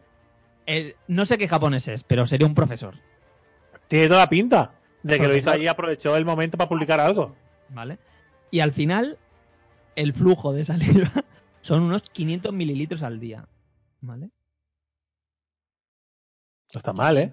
Eh, 0.68 0.96
no 1.08 1.26
sé 1.26 1.38
qué 1.38 1.48
japonés 1.48 1.88
es, 1.88 2.04
pero 2.04 2.26
sería 2.28 2.46
un 2.48 2.54
profesor, 2.56 2.96
Tiene 3.88 4.08
toda 4.08 4.20
la 4.20 4.30
pinta 4.30 4.76
de 5.04 5.20
que 5.20 5.28
lo 5.28 5.36
hizo 5.36 5.50
allí 5.50 5.64
y 5.64 5.68
aprovechó 5.68 6.16
el 6.16 6.24
momento 6.26 6.58
para 6.58 6.70
publicar 6.70 7.00
algo. 7.00 7.36
¿vale? 7.70 7.98
Y 8.52 8.60
al 8.60 8.72
final, 8.74 9.18
el 9.96 10.14
flujo 10.14 10.54
de 10.54 10.64
saliva 10.66 11.12
son 11.62 11.82
unos 11.84 12.04
500 12.04 12.54
mililitros 12.54 13.02
al 13.02 13.20
día, 13.20 13.48
¿vale? 14.02 14.30
No 16.74 16.78
está 16.78 16.94
mal, 16.94 17.18
¿eh? 17.18 17.32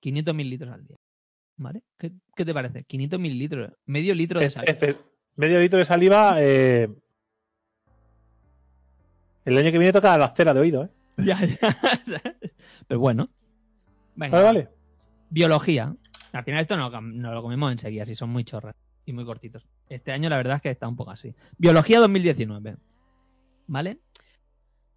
500 0.00 0.34
mililitros 0.34 0.72
al 0.72 0.86
día, 0.86 0.96
¿vale? 1.56 1.82
¿Qué, 1.98 2.12
qué 2.36 2.44
te 2.44 2.54
parece? 2.54 2.84
500 2.84 3.20
mililitros, 3.20 3.72
medio 3.86 4.14
litro 4.14 4.40
de 4.40 4.50
saliva. 4.50 4.74
medio 5.36 5.60
litro 5.60 5.78
de 5.78 5.84
saliva. 5.84 6.36
eh, 6.38 6.88
El 9.44 9.56
año 9.58 9.70
que 9.72 9.78
viene 9.78 9.92
toca 9.92 10.16
la 10.18 10.28
cera 10.30 10.54
de 10.54 10.60
oído, 10.60 10.84
¿eh? 10.84 10.90
Ya, 11.18 11.38
ya. 12.06 12.20
Pero 12.88 13.00
bueno. 13.00 13.28
Venga, 14.16 14.32
Vale, 14.36 14.44
vale. 14.44 14.68
Biología. 15.30 15.94
Al 16.32 16.44
final 16.44 16.62
esto 16.62 16.76
no, 16.76 16.90
no 17.00 17.32
lo 17.34 17.42
comemos 17.42 17.70
enseguida, 17.72 18.04
si 18.06 18.16
son 18.16 18.30
muy 18.30 18.44
chorras 18.44 18.74
y 19.04 19.12
muy 19.12 19.24
cortitos. 19.24 19.66
Este 19.88 20.12
año 20.12 20.28
la 20.28 20.36
verdad 20.36 20.56
es 20.56 20.62
que 20.62 20.70
está 20.70 20.88
un 20.88 20.96
poco 20.96 21.12
así. 21.12 21.34
Biología 21.58 22.00
2019. 22.00 22.76
¿Vale? 23.66 23.98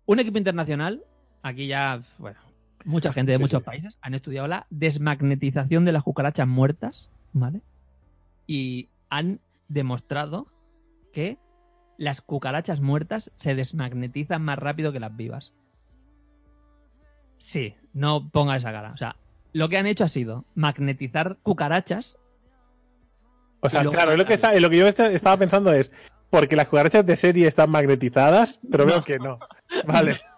Un 0.05 0.19
equipo 0.19 0.37
internacional, 0.37 1.03
aquí 1.43 1.67
ya, 1.67 2.01
bueno, 2.17 2.39
mucha 2.87 3.13
gente 3.13 3.31
de 3.33 3.37
Sí, 3.37 3.43
muchos 3.43 3.59
sí. 3.61 3.65
países 3.65 3.97
han 4.01 4.13
estudiado 4.15 4.47
la 4.47 4.65
desmagnetización 4.69 5.85
de 5.85 5.91
las 5.91 6.03
cucarachas 6.03 6.47
muertas, 6.47 7.09
¿vale? 7.33 7.61
Y 8.47 8.89
han 9.09 9.39
demostrado 9.67 10.47
que 11.13 11.37
las 11.97 12.21
cucarachas 12.21 12.79
muertas 12.79 13.31
se 13.37 13.55
desmagnetizan 13.55 14.41
más 14.43 14.57
rápido 14.59 14.91
que 14.91 14.99
las 14.99 15.15
vivas. 15.15 15.51
Sí, 17.39 17.75
no 17.93 18.29
ponga 18.29 18.55
esa 18.57 18.71
cara. 18.71 18.91
O 18.93 18.97
sea, 18.97 19.15
lo 19.53 19.69
que 19.69 19.77
han 19.77 19.85
hecho 19.87 20.03
ha 20.03 20.09
sido 20.09 20.45
magnetizar 20.55 21.37
cucarachas. 21.43 22.17
O 23.59 23.69
sea, 23.69 23.83
claro, 23.85 24.15
lo 24.15 24.25
que, 24.25 24.33
está, 24.33 24.53
es 24.53 24.61
lo 24.61 24.69
que 24.69 24.77
yo 24.77 24.87
est- 24.87 24.99
estaba 24.99 25.37
pensando 25.37 25.71
es. 25.73 25.91
Porque 26.29 26.55
las 26.55 26.67
cucarachas 26.67 27.05
de 27.05 27.15
serie 27.15 27.47
están 27.47 27.69
magnetizadas, 27.69 28.59
pero 28.69 28.85
No. 28.85 28.91
veo 28.93 29.03
que 29.03 29.19
no. 29.19 29.39
Vale. 29.85 30.19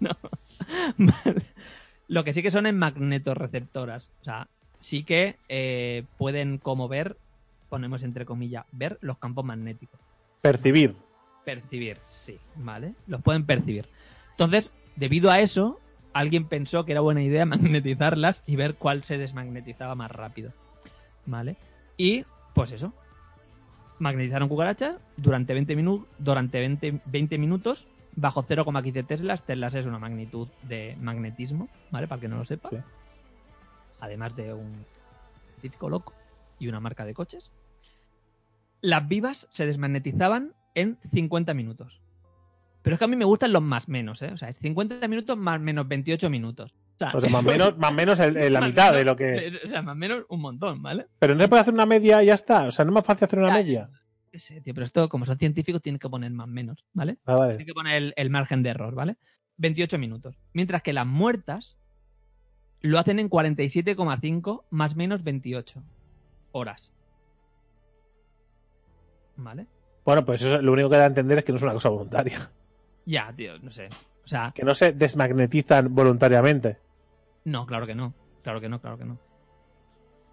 No. 0.00 0.10
Vale. 0.96 1.42
Lo 2.14 2.22
que 2.22 2.32
sí 2.32 2.44
que 2.44 2.52
son 2.52 2.66
es 2.66 2.74
magnetorreceptoras. 2.74 4.08
O 4.20 4.24
sea, 4.24 4.46
sí 4.78 5.02
que 5.02 5.34
eh, 5.48 6.04
pueden 6.16 6.58
como 6.58 6.86
ver, 6.86 7.16
ponemos 7.68 8.04
entre 8.04 8.24
comillas, 8.24 8.66
ver 8.70 8.98
los 9.00 9.18
campos 9.18 9.44
magnéticos. 9.44 9.98
Percibir. 10.40 10.94
percibir, 11.44 11.98
sí, 12.06 12.38
¿vale? 12.54 12.94
Los 13.08 13.20
pueden 13.20 13.44
percibir. 13.44 13.88
Entonces, 14.30 14.72
debido 14.94 15.32
a 15.32 15.40
eso, 15.40 15.80
alguien 16.12 16.46
pensó 16.46 16.84
que 16.84 16.92
era 16.92 17.00
buena 17.00 17.20
idea 17.20 17.46
magnetizarlas 17.46 18.44
y 18.46 18.54
ver 18.54 18.76
cuál 18.76 19.02
se 19.02 19.18
desmagnetizaba 19.18 19.96
más 19.96 20.12
rápido. 20.12 20.52
¿Vale? 21.26 21.56
Y, 21.96 22.26
pues 22.54 22.70
eso. 22.70 22.94
Magnetizaron 23.98 24.48
cucarachas 24.48 24.98
durante 25.16 25.52
20, 25.52 25.74
minu 25.74 26.06
durante 26.18 26.60
20, 26.60 27.00
20 27.06 27.38
minutos 27.38 27.88
bajo 28.16 28.42
0,15 28.44 29.06
teslas. 29.06 29.42
Teslas 29.44 29.74
es 29.74 29.86
una 29.86 29.98
magnitud 29.98 30.48
de 30.62 30.96
magnetismo, 31.00 31.68
¿vale? 31.90 32.06
Para 32.08 32.16
el 32.16 32.20
que 32.22 32.28
no 32.28 32.38
lo 32.38 32.44
sepa. 32.44 32.68
Sí. 32.70 32.76
Además 34.00 34.36
de 34.36 34.52
un 34.52 34.84
científico 35.60 35.88
loco 35.88 36.12
y 36.58 36.68
una 36.68 36.80
marca 36.80 37.04
de 37.04 37.14
coches. 37.14 37.50
Las 38.80 39.08
vivas 39.08 39.48
se 39.52 39.66
desmagnetizaban 39.66 40.52
en 40.74 40.98
50 41.10 41.54
minutos. 41.54 42.00
Pero 42.82 42.94
es 42.94 42.98
que 42.98 43.04
a 43.06 43.08
mí 43.08 43.16
me 43.16 43.24
gustan 43.24 43.52
los 43.52 43.62
más 43.62 43.88
menos, 43.88 44.20
¿eh? 44.20 44.30
O 44.32 44.36
sea, 44.36 44.50
es 44.50 44.58
50 44.58 45.08
minutos 45.08 45.38
más 45.38 45.58
menos 45.58 45.88
28 45.88 46.28
minutos. 46.28 46.74
O 46.96 46.98
sea, 46.98 47.12
O 47.14 47.20
sea, 47.20 47.30
más 47.30 47.42
menos, 47.44 47.78
más 47.78 47.92
menos 47.94 48.20
el- 48.20 48.36
el- 48.36 48.52
la 48.52 48.60
más 48.60 48.68
mitad 48.68 48.92
menos- 48.92 48.98
de 48.98 49.04
lo 49.04 49.16
que. 49.16 49.60
O 49.64 49.68
sea, 49.68 49.80
más 49.80 49.96
menos 49.96 50.24
un 50.28 50.40
montón, 50.42 50.82
¿vale? 50.82 51.06
Pero 51.18 51.34
no 51.34 51.40
se 51.40 51.48
puede 51.48 51.62
hacer 51.62 51.72
una 51.72 51.86
media 51.86 52.22
y 52.22 52.26
ya 52.26 52.34
está. 52.34 52.66
O 52.66 52.70
sea, 52.72 52.84
no 52.84 52.90
es 52.90 52.94
más 52.96 53.06
fácil 53.06 53.24
hacer 53.24 53.38
una 53.38 53.48
Ya, 53.48 53.54
media. 53.54 53.90
Qué 54.34 54.40
sé, 54.40 54.60
tío, 54.60 54.74
pero 54.74 54.84
esto, 54.84 55.08
como 55.08 55.26
son 55.26 55.38
científicos, 55.38 55.80
tienen 55.80 56.00
que 56.00 56.08
poner 56.08 56.28
más 56.32 56.48
menos, 56.48 56.84
¿vale? 56.92 57.18
Ah, 57.24 57.36
vale. 57.36 57.50
Tienen 57.52 57.66
que 57.68 57.72
poner 57.72 57.94
el, 58.02 58.14
el 58.16 58.30
margen 58.30 58.64
de 58.64 58.70
error, 58.70 58.92
¿vale? 58.92 59.16
28 59.58 59.96
minutos. 59.96 60.34
Mientras 60.52 60.82
que 60.82 60.92
las 60.92 61.06
muertas 61.06 61.76
lo 62.80 62.98
hacen 62.98 63.20
en 63.20 63.30
47,5 63.30 64.64
más 64.70 64.96
menos 64.96 65.22
28 65.22 65.84
horas. 66.50 66.92
¿Vale? 69.36 69.68
Bueno, 70.04 70.24
pues 70.24 70.42
eso 70.42 70.60
lo 70.60 70.72
único 70.72 70.90
que 70.90 70.96
da 70.96 71.04
a 71.04 71.06
entender 71.06 71.38
es 71.38 71.44
que 71.44 71.52
no 71.52 71.56
es 71.58 71.62
una 71.62 71.72
cosa 71.74 71.88
voluntaria. 71.90 72.50
Ya, 73.06 73.32
tío, 73.36 73.56
no 73.60 73.70
sé. 73.70 73.86
O 74.24 74.26
sea, 74.26 74.50
Que 74.52 74.64
no 74.64 74.74
se 74.74 74.92
desmagnetizan 74.92 75.94
voluntariamente. 75.94 76.78
no, 77.44 77.66
claro 77.66 77.86
que 77.86 77.94
no. 77.94 78.12
Claro 78.42 78.60
que 78.60 78.68
no, 78.68 78.80
claro 78.80 78.98
que 78.98 79.04
no. 79.04 79.16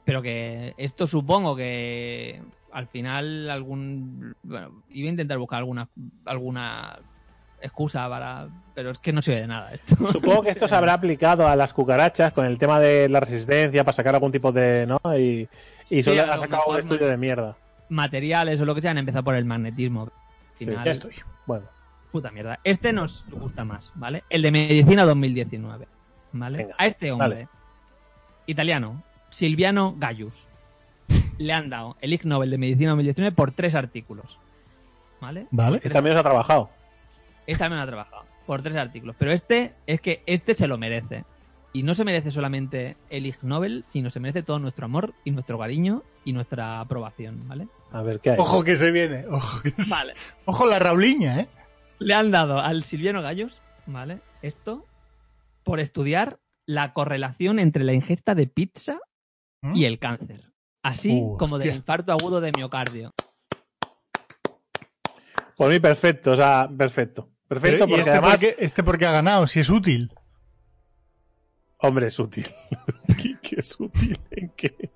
Pero 0.05 0.23
que 0.23 0.73
esto 0.77 1.05
supongo 1.07 1.55
que 1.55 2.41
al 2.71 2.87
final 2.87 3.49
algún... 3.49 4.35
Bueno, 4.43 4.83
iba 4.89 5.07
a 5.07 5.11
intentar 5.11 5.37
buscar 5.37 5.59
alguna, 5.59 5.87
alguna 6.25 6.99
excusa 7.61 8.07
para... 8.09 8.47
Pero 8.73 8.91
es 8.91 8.99
que 8.99 9.13
no 9.13 9.21
sirve 9.21 9.41
de 9.41 9.47
nada 9.47 9.73
esto. 9.73 9.95
Supongo 10.07 10.43
que 10.43 10.49
esto 10.49 10.67
se 10.67 10.75
habrá 10.75 10.93
aplicado 10.93 11.47
a 11.47 11.55
las 11.55 11.73
cucarachas 11.73 12.33
con 12.33 12.45
el 12.45 12.57
tema 12.57 12.79
de 12.79 13.09
la 13.09 13.19
resistencia 13.19 13.83
para 13.83 13.93
sacar 13.93 14.15
algún 14.15 14.31
tipo 14.31 14.51
de. 14.51 14.87
¿no? 14.87 14.99
Y, 15.17 15.47
y 15.89 16.03
solo 16.03 16.23
ha 16.23 16.37
sacado 16.37 16.63
un 16.67 16.79
estudio 16.79 17.07
de 17.07 17.17
mierda. 17.17 17.57
Materiales 17.89 18.59
o 18.61 18.65
lo 18.65 18.73
que 18.73 18.81
sea 18.81 18.91
han 18.91 18.97
empezado 18.97 19.23
por 19.23 19.35
el 19.35 19.45
magnetismo. 19.45 20.03
Al 20.03 20.11
Sí, 20.55 20.65
Ya 20.65 20.91
estoy. 20.91 21.15
Bueno, 21.45 21.65
Puta 22.11 22.29
mierda. 22.29 22.59
Este 22.63 22.91
nos 22.91 23.23
gusta 23.31 23.63
más, 23.63 23.91
¿vale? 23.95 24.23
El 24.29 24.41
de 24.41 24.51
Medicina 24.51 25.05
2019. 25.05 25.87
¿Vale? 26.33 26.57
Venga, 26.57 26.75
a 26.77 26.85
este 26.85 27.11
hombre, 27.11 27.29
dale. 27.29 27.47
italiano, 28.47 29.03
Silviano 29.29 29.95
Gaius, 29.97 30.47
le 31.41 31.53
han 31.53 31.69
dado 31.69 31.97
el 32.01 32.13
Ig 32.13 32.25
Nobel 32.25 32.49
de 32.51 32.57
Medicina 32.57 32.91
2019 32.91 33.35
por 33.35 33.51
tres 33.51 33.75
artículos. 33.75 34.37
¿Vale? 35.19 35.47
Vale. 35.51 35.79
que 35.79 35.89
también 35.89 36.15
os 36.15 36.19
ha 36.19 36.23
trabajado. 36.23 36.69
Este 37.45 37.59
también 37.59 37.81
ha 37.81 37.85
trabajado. 37.87 38.23
Por 38.45 38.61
tres 38.63 38.75
artículos. 38.75 39.15
Pero 39.19 39.31
este, 39.31 39.73
es 39.87 40.01
que 40.01 40.23
este 40.25 40.55
se 40.55 40.67
lo 40.67 40.77
merece. 40.77 41.25
Y 41.73 41.83
no 41.83 41.95
se 41.95 42.03
merece 42.03 42.31
solamente 42.31 42.97
el 43.09 43.25
Ig 43.25 43.37
Nobel, 43.43 43.85
sino 43.87 44.09
se 44.09 44.19
merece 44.19 44.43
todo 44.43 44.59
nuestro 44.59 44.85
amor 44.85 45.13
y 45.23 45.31
nuestro 45.31 45.57
cariño 45.57 46.03
y 46.25 46.33
nuestra 46.33 46.79
aprobación, 46.81 47.47
¿vale? 47.47 47.67
A 47.91 48.01
ver 48.01 48.19
qué 48.19 48.31
hay. 48.31 48.37
Ojo 48.39 48.63
que 48.63 48.75
se 48.75 48.91
viene. 48.91 49.25
Ojo, 49.27 49.61
que 49.61 49.69
se- 49.81 49.89
Vale. 49.89 50.13
Ojo 50.45 50.65
la 50.65 50.79
Rauliña, 50.79 51.39
¿eh? 51.39 51.47
Le 51.99 52.13
han 52.13 52.31
dado 52.31 52.59
al 52.59 52.83
Silviano 52.83 53.21
Gallos, 53.21 53.61
¿vale? 53.85 54.19
Esto 54.41 54.85
por 55.63 55.79
estudiar 55.79 56.39
la 56.65 56.93
correlación 56.93 57.59
entre 57.59 57.83
la 57.83 57.93
ingesta 57.93 58.35
de 58.35 58.47
pizza 58.47 58.99
¿Mm? 59.61 59.75
y 59.75 59.85
el 59.85 59.99
cáncer. 59.99 60.50
Así 60.83 61.19
Uh, 61.21 61.37
como 61.37 61.59
del 61.59 61.75
infarto 61.75 62.11
agudo 62.11 62.41
de 62.41 62.51
miocardio. 62.55 63.13
Por 65.55 65.71
mí, 65.71 65.79
perfecto. 65.79 66.31
O 66.31 66.35
sea, 66.35 66.69
perfecto. 66.75 67.29
Perfecto, 67.47 67.85
Pero, 67.85 67.85
¿y 67.85 67.89
porque 67.89 67.99
este, 68.01 68.09
además. 68.11 68.31
por 68.31 68.39
qué, 68.39 68.55
este 68.59 68.83
por 68.83 68.97
qué 68.97 69.05
ha 69.05 69.11
ganado? 69.11 69.45
Si 69.45 69.59
es 69.59 69.69
útil. 69.69 70.11
Hombre, 71.79 72.07
es 72.07 72.17
útil. 72.19 72.45
¿Qué, 73.21 73.37
qué 73.41 73.55
es 73.59 73.79
útil? 73.79 74.17
¿En 74.31 74.49
qué? 74.55 74.89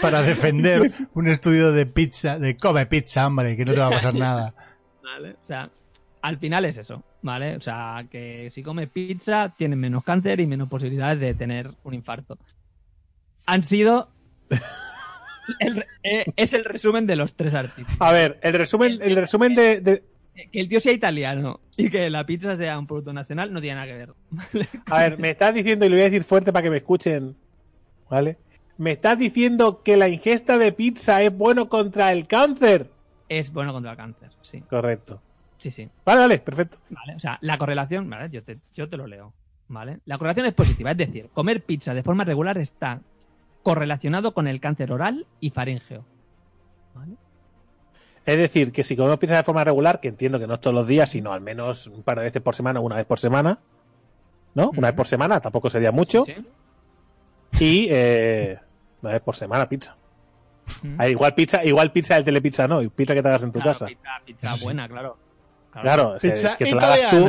Para 0.00 0.22
defender 0.22 0.90
un 1.14 1.26
estudio 1.28 1.72
de 1.72 1.86
pizza, 1.86 2.38
de 2.38 2.56
come 2.56 2.86
pizza, 2.86 3.26
hombre, 3.26 3.56
que 3.56 3.64
no 3.64 3.74
te 3.74 3.80
va 3.80 3.86
a 3.88 3.90
pasar 3.90 4.14
nada. 4.14 4.54
¿Vale? 5.02 5.32
O 5.42 5.46
sea, 5.46 5.70
al 6.22 6.38
final 6.38 6.64
es 6.64 6.78
eso, 6.78 7.02
¿vale? 7.22 7.56
O 7.56 7.60
sea, 7.60 8.06
que 8.10 8.48
si 8.52 8.62
comes 8.62 8.88
pizza 8.88 9.52
tienes 9.56 9.78
menos 9.78 10.02
cáncer 10.04 10.40
y 10.40 10.46
menos 10.46 10.68
posibilidades 10.68 11.20
de 11.20 11.34
tener 11.34 11.74
un 11.84 11.94
infarto. 11.94 12.38
Han 13.46 13.64
sido... 13.64 14.08
el 15.58 15.84
eh, 16.02 16.24
es 16.36 16.52
el 16.52 16.64
resumen 16.64 17.06
de 17.06 17.16
los 17.16 17.34
tres 17.34 17.54
artículos. 17.54 17.96
A 18.00 18.12
ver, 18.12 18.38
el 18.42 18.54
resumen, 18.54 18.98
el 19.02 19.16
resumen 19.16 19.54
de, 19.54 19.80
de- 19.80 20.02
Que 20.34 20.60
el 20.60 20.68
tío 20.68 20.80
sea 20.80 20.92
italiano 20.92 21.60
y 21.76 21.90
que 21.90 22.08
la 22.10 22.24
pizza 22.24 22.56
sea 22.56 22.78
un 22.78 22.86
producto 22.86 23.12
nacional 23.12 23.52
no 23.52 23.60
tiene 23.60 23.76
nada 23.76 23.86
que 23.86 23.94
ver. 23.98 24.12
¿vale? 24.30 24.68
A 24.86 24.98
ver, 25.00 25.18
me 25.18 25.30
estás 25.30 25.54
diciendo, 25.54 25.84
y 25.86 25.88
lo 25.88 25.94
voy 25.96 26.02
a 26.02 26.10
decir 26.10 26.24
fuerte 26.24 26.52
para 26.52 26.62
que 26.62 26.70
me 26.70 26.76
escuchen, 26.78 27.36
¿vale? 28.08 28.38
Me 28.78 28.92
estás 28.92 29.18
diciendo 29.18 29.82
que 29.82 29.96
la 29.96 30.08
ingesta 30.08 30.58
de 30.58 30.72
pizza 30.72 31.22
es 31.22 31.36
bueno 31.36 31.68
contra 31.68 32.12
el 32.12 32.26
cáncer. 32.26 32.90
Es 33.28 33.52
bueno 33.52 33.72
contra 33.72 33.92
el 33.92 33.96
cáncer, 33.96 34.30
sí. 34.42 34.60
Correcto. 34.62 35.20
Sí, 35.58 35.70
sí. 35.70 35.88
Vale, 36.04 36.20
vale, 36.20 36.38
perfecto. 36.38 36.78
Vale, 36.90 37.14
o 37.14 37.20
sea, 37.20 37.38
la 37.42 37.56
correlación, 37.58 38.08
¿vale? 38.10 38.28
Yo 38.30 38.42
te, 38.42 38.58
yo 38.74 38.88
te 38.88 38.96
lo 38.96 39.06
leo, 39.06 39.32
¿vale? 39.68 40.00
La 40.06 40.18
correlación 40.18 40.46
es 40.46 40.54
positiva, 40.54 40.90
es 40.90 40.96
decir, 40.96 41.28
comer 41.32 41.62
pizza 41.62 41.94
de 41.94 42.02
forma 42.02 42.24
regular 42.24 42.58
está 42.58 43.00
correlacionado 43.62 44.34
con 44.34 44.46
el 44.46 44.60
cáncer 44.60 44.92
oral 44.92 45.26
y 45.40 45.50
faríngeo. 45.50 46.04
¿Vale? 46.94 47.16
Es 48.24 48.38
decir, 48.38 48.70
que 48.72 48.84
si 48.84 48.96
comemos 48.96 49.18
pizza 49.18 49.36
de 49.36 49.42
forma 49.42 49.64
regular, 49.64 50.00
que 50.00 50.08
entiendo 50.08 50.38
que 50.38 50.46
no 50.46 50.54
es 50.54 50.60
todos 50.60 50.74
los 50.74 50.86
días, 50.86 51.10
sino 51.10 51.32
al 51.32 51.40
menos 51.40 51.88
un 51.88 52.02
par 52.02 52.18
de 52.18 52.24
veces 52.24 52.40
por 52.42 52.54
semana 52.54 52.80
o 52.80 52.82
una 52.82 52.96
vez 52.96 53.06
por 53.06 53.18
semana, 53.18 53.58
¿no? 54.54 54.70
Una 54.76 54.88
vez 54.88 54.96
por 54.96 55.08
semana, 55.08 55.40
tampoco 55.40 55.68
sería 55.70 55.90
mucho. 55.90 56.24
Sí, 56.24 56.34
sí. 57.52 57.64
Y 57.64 57.88
eh, 57.90 58.58
una 59.02 59.12
vez 59.12 59.22
por 59.22 59.34
semana 59.34 59.68
pizza. 59.68 59.96
Mm. 60.82 60.94
Ah, 60.98 61.08
igual 61.08 61.34
pizza, 61.34 61.64
igual 61.64 61.90
pizza 61.90 62.14
del 62.14 62.24
telepizza 62.24 62.68
no, 62.68 62.80
y 62.82 62.88
pizza 62.88 63.14
que 63.14 63.22
te 63.22 63.28
hagas 63.28 63.42
en 63.42 63.50
tu 63.50 63.58
Claro, 63.58 63.78
casa. 63.78 63.86
Pizza, 64.24 64.54
buena, 64.62 64.88
claro. 64.88 65.18
Claro, 65.72 66.16
eh, 66.16 66.18
Pizza 66.20 66.56
que 66.56 66.66
te 66.66 66.74
la 66.74 66.92
hagas 66.92 67.10
tú. 67.10 67.28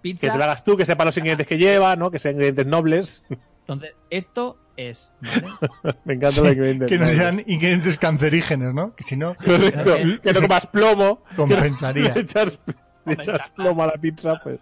Pizza, 0.00 0.20
que 0.20 0.30
te 0.32 0.38
la 0.38 0.44
hagas 0.44 0.64
tú, 0.64 0.76
que 0.76 0.86
sepa 0.86 1.04
los 1.04 1.16
ingredientes 1.16 1.46
que 1.46 1.58
lleva, 1.58 1.94
¿no? 1.96 2.10
Que 2.10 2.18
sean 2.18 2.34
ingredientes 2.34 2.66
nobles. 2.66 3.26
entonces, 3.60 3.94
esto 4.10 4.56
es, 4.78 5.10
¿vale? 5.20 5.46
Me 6.04 6.14
encantan 6.14 6.32
Sí, 6.32 6.40
los 6.40 6.52
ingredientes. 6.52 6.88
que 6.88 6.98
no 6.98 7.08
sean 7.08 7.40
ingredientes 7.46 7.98
cancerígenos, 7.98 8.72
¿no? 8.72 8.94
Que 8.94 9.02
si 9.04 9.16
no, 9.16 9.34
Correcto. 9.44 9.96
Que 10.22 10.32
no 10.32 10.40
comas 10.42 10.66
plomo. 10.68 11.22
compensaría. 11.36 12.14
Le 12.14 12.20
echas, 12.22 12.58
le 13.04 13.12
echas 13.14 13.50
plomo 13.50 13.82
a 13.82 13.88
la 13.88 13.94
pizza, 13.98 14.38
pues. 14.42 14.60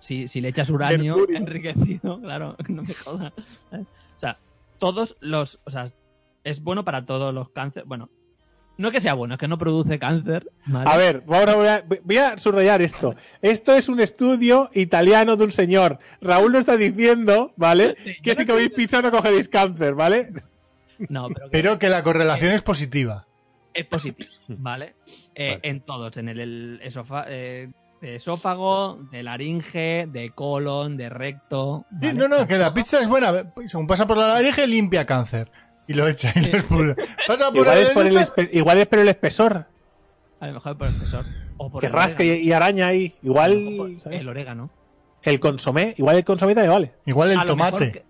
Si, 0.00 0.28
si 0.28 0.40
le 0.40 0.48
echas 0.50 0.70
uranio 0.70 1.16
Mercurio. 1.16 1.38
enriquecido, 1.38 2.20
claro, 2.20 2.56
no 2.68 2.82
me 2.84 2.94
jodas. 2.94 3.32
O 3.72 4.20
sea, 4.20 4.38
todos 4.78 5.16
los. 5.20 5.58
O 5.64 5.70
sea, 5.70 5.90
es 6.44 6.62
bueno 6.62 6.84
para 6.84 7.04
todos 7.04 7.34
los 7.34 7.50
cánceres. 7.50 7.88
Bueno, 7.88 8.08
no 8.78 8.88
es 8.88 8.94
que 8.94 9.00
sea 9.00 9.14
bueno, 9.14 9.34
es 9.34 9.40
que 9.40 9.48
no 9.48 9.58
produce 9.58 9.98
cáncer. 9.98 10.50
¿vale? 10.66 10.90
A 10.90 10.96
ver, 10.96 11.22
vamos 11.26 11.48
a- 11.48 11.54
voy 11.54 11.66
a, 11.68 11.84
voy 12.04 12.16
a 12.18 12.38
subrayar 12.38 12.82
esto. 12.82 13.14
Esto 13.42 13.72
es 13.74 13.88
un 13.88 14.00
estudio 14.00 14.68
italiano 14.74 15.36
de 15.36 15.44
un 15.44 15.50
señor. 15.52 15.98
Raúl 16.20 16.52
nos 16.52 16.60
está 16.60 16.76
diciendo, 16.76 17.52
¿vale? 17.56 17.94
Sí, 18.04 18.14
Que 18.22 18.34
si 18.34 18.44
no 18.44 18.52
coméis 18.54 18.70
pizza 18.70 19.00
no 19.02 19.10
cogeréis 19.10 19.48
cáncer, 19.48 19.94
¿vale? 19.94 20.32
No, 21.08 21.28
pero, 21.28 21.46
que 21.46 21.50
Pero 21.50 21.78
que 21.78 21.88
la 21.88 22.02
correlación 22.02 22.52
es 22.52 22.62
positiva. 22.62 23.26
es 23.74 23.84
positivo, 23.86 24.30
¿vale? 24.48 24.94
Eh, 25.34 25.50
Vale. 25.56 25.60
En 25.62 25.80
todos, 25.82 26.16
en 26.16 26.28
el, 26.30 26.40
el 26.40 26.80
esofa- 26.82 27.26
eh, 27.28 27.68
de 28.00 28.16
esófago, 28.16 28.98
de 29.10 29.22
laringe, 29.22 30.06
de 30.10 30.30
colon, 30.34 30.96
de 30.96 31.08
recto. 31.10 31.84
No, 31.90 32.28
no, 32.28 32.46
que 32.46 32.56
la 32.58 32.72
pizza 32.72 33.00
es 33.00 33.08
buena. 33.08 33.52
Según 33.66 33.86
pasa 33.86 34.06
por 34.06 34.16
la 34.16 34.28
laringe, 34.28 34.66
limpia 34.66 35.04
cáncer. 35.04 35.50
Y 35.88 35.94
lo 35.94 36.06
echa 36.08 36.32
y 36.34 36.40
lo 36.50 36.58
expulsa. 36.58 36.96
Pasa 37.26 37.46
por 37.50 37.56
Igual 37.58 37.78
el 37.78 37.82
es, 37.84 37.90
por 37.90 38.06
el 38.06 38.16
espe- 38.16 38.48
igual 38.52 38.78
es 38.78 38.86
por 38.88 38.98
el 38.98 39.08
espesor. 39.08 39.66
A 40.40 40.46
lo 40.48 40.54
mejor 40.54 40.76
por 40.76 40.88
el 40.88 40.94
espesor. 40.94 41.24
O 41.58 41.70
por 41.70 41.80
Que 41.80 41.86
el 41.86 41.92
rasca 41.92 42.22
y, 42.24 42.52
araña 42.52 42.88
ahí. 42.88 43.14
Igual, 43.22 43.74
por 43.76 44.00
¿sabes? 44.00 44.20
el 44.22 44.28
orégano. 44.28 44.70
El 45.22 45.40
consomé. 45.40 45.94
Igual 45.96 46.16
el 46.16 46.24
consomé 46.24 46.54
también 46.54 46.72
vale. 46.72 46.92
Igual 47.06 47.30
el 47.32 47.38
A 47.38 47.44
lo 47.44 47.56
mejor 47.56 47.70
tomate. 47.70 47.92
que- 47.92 48.04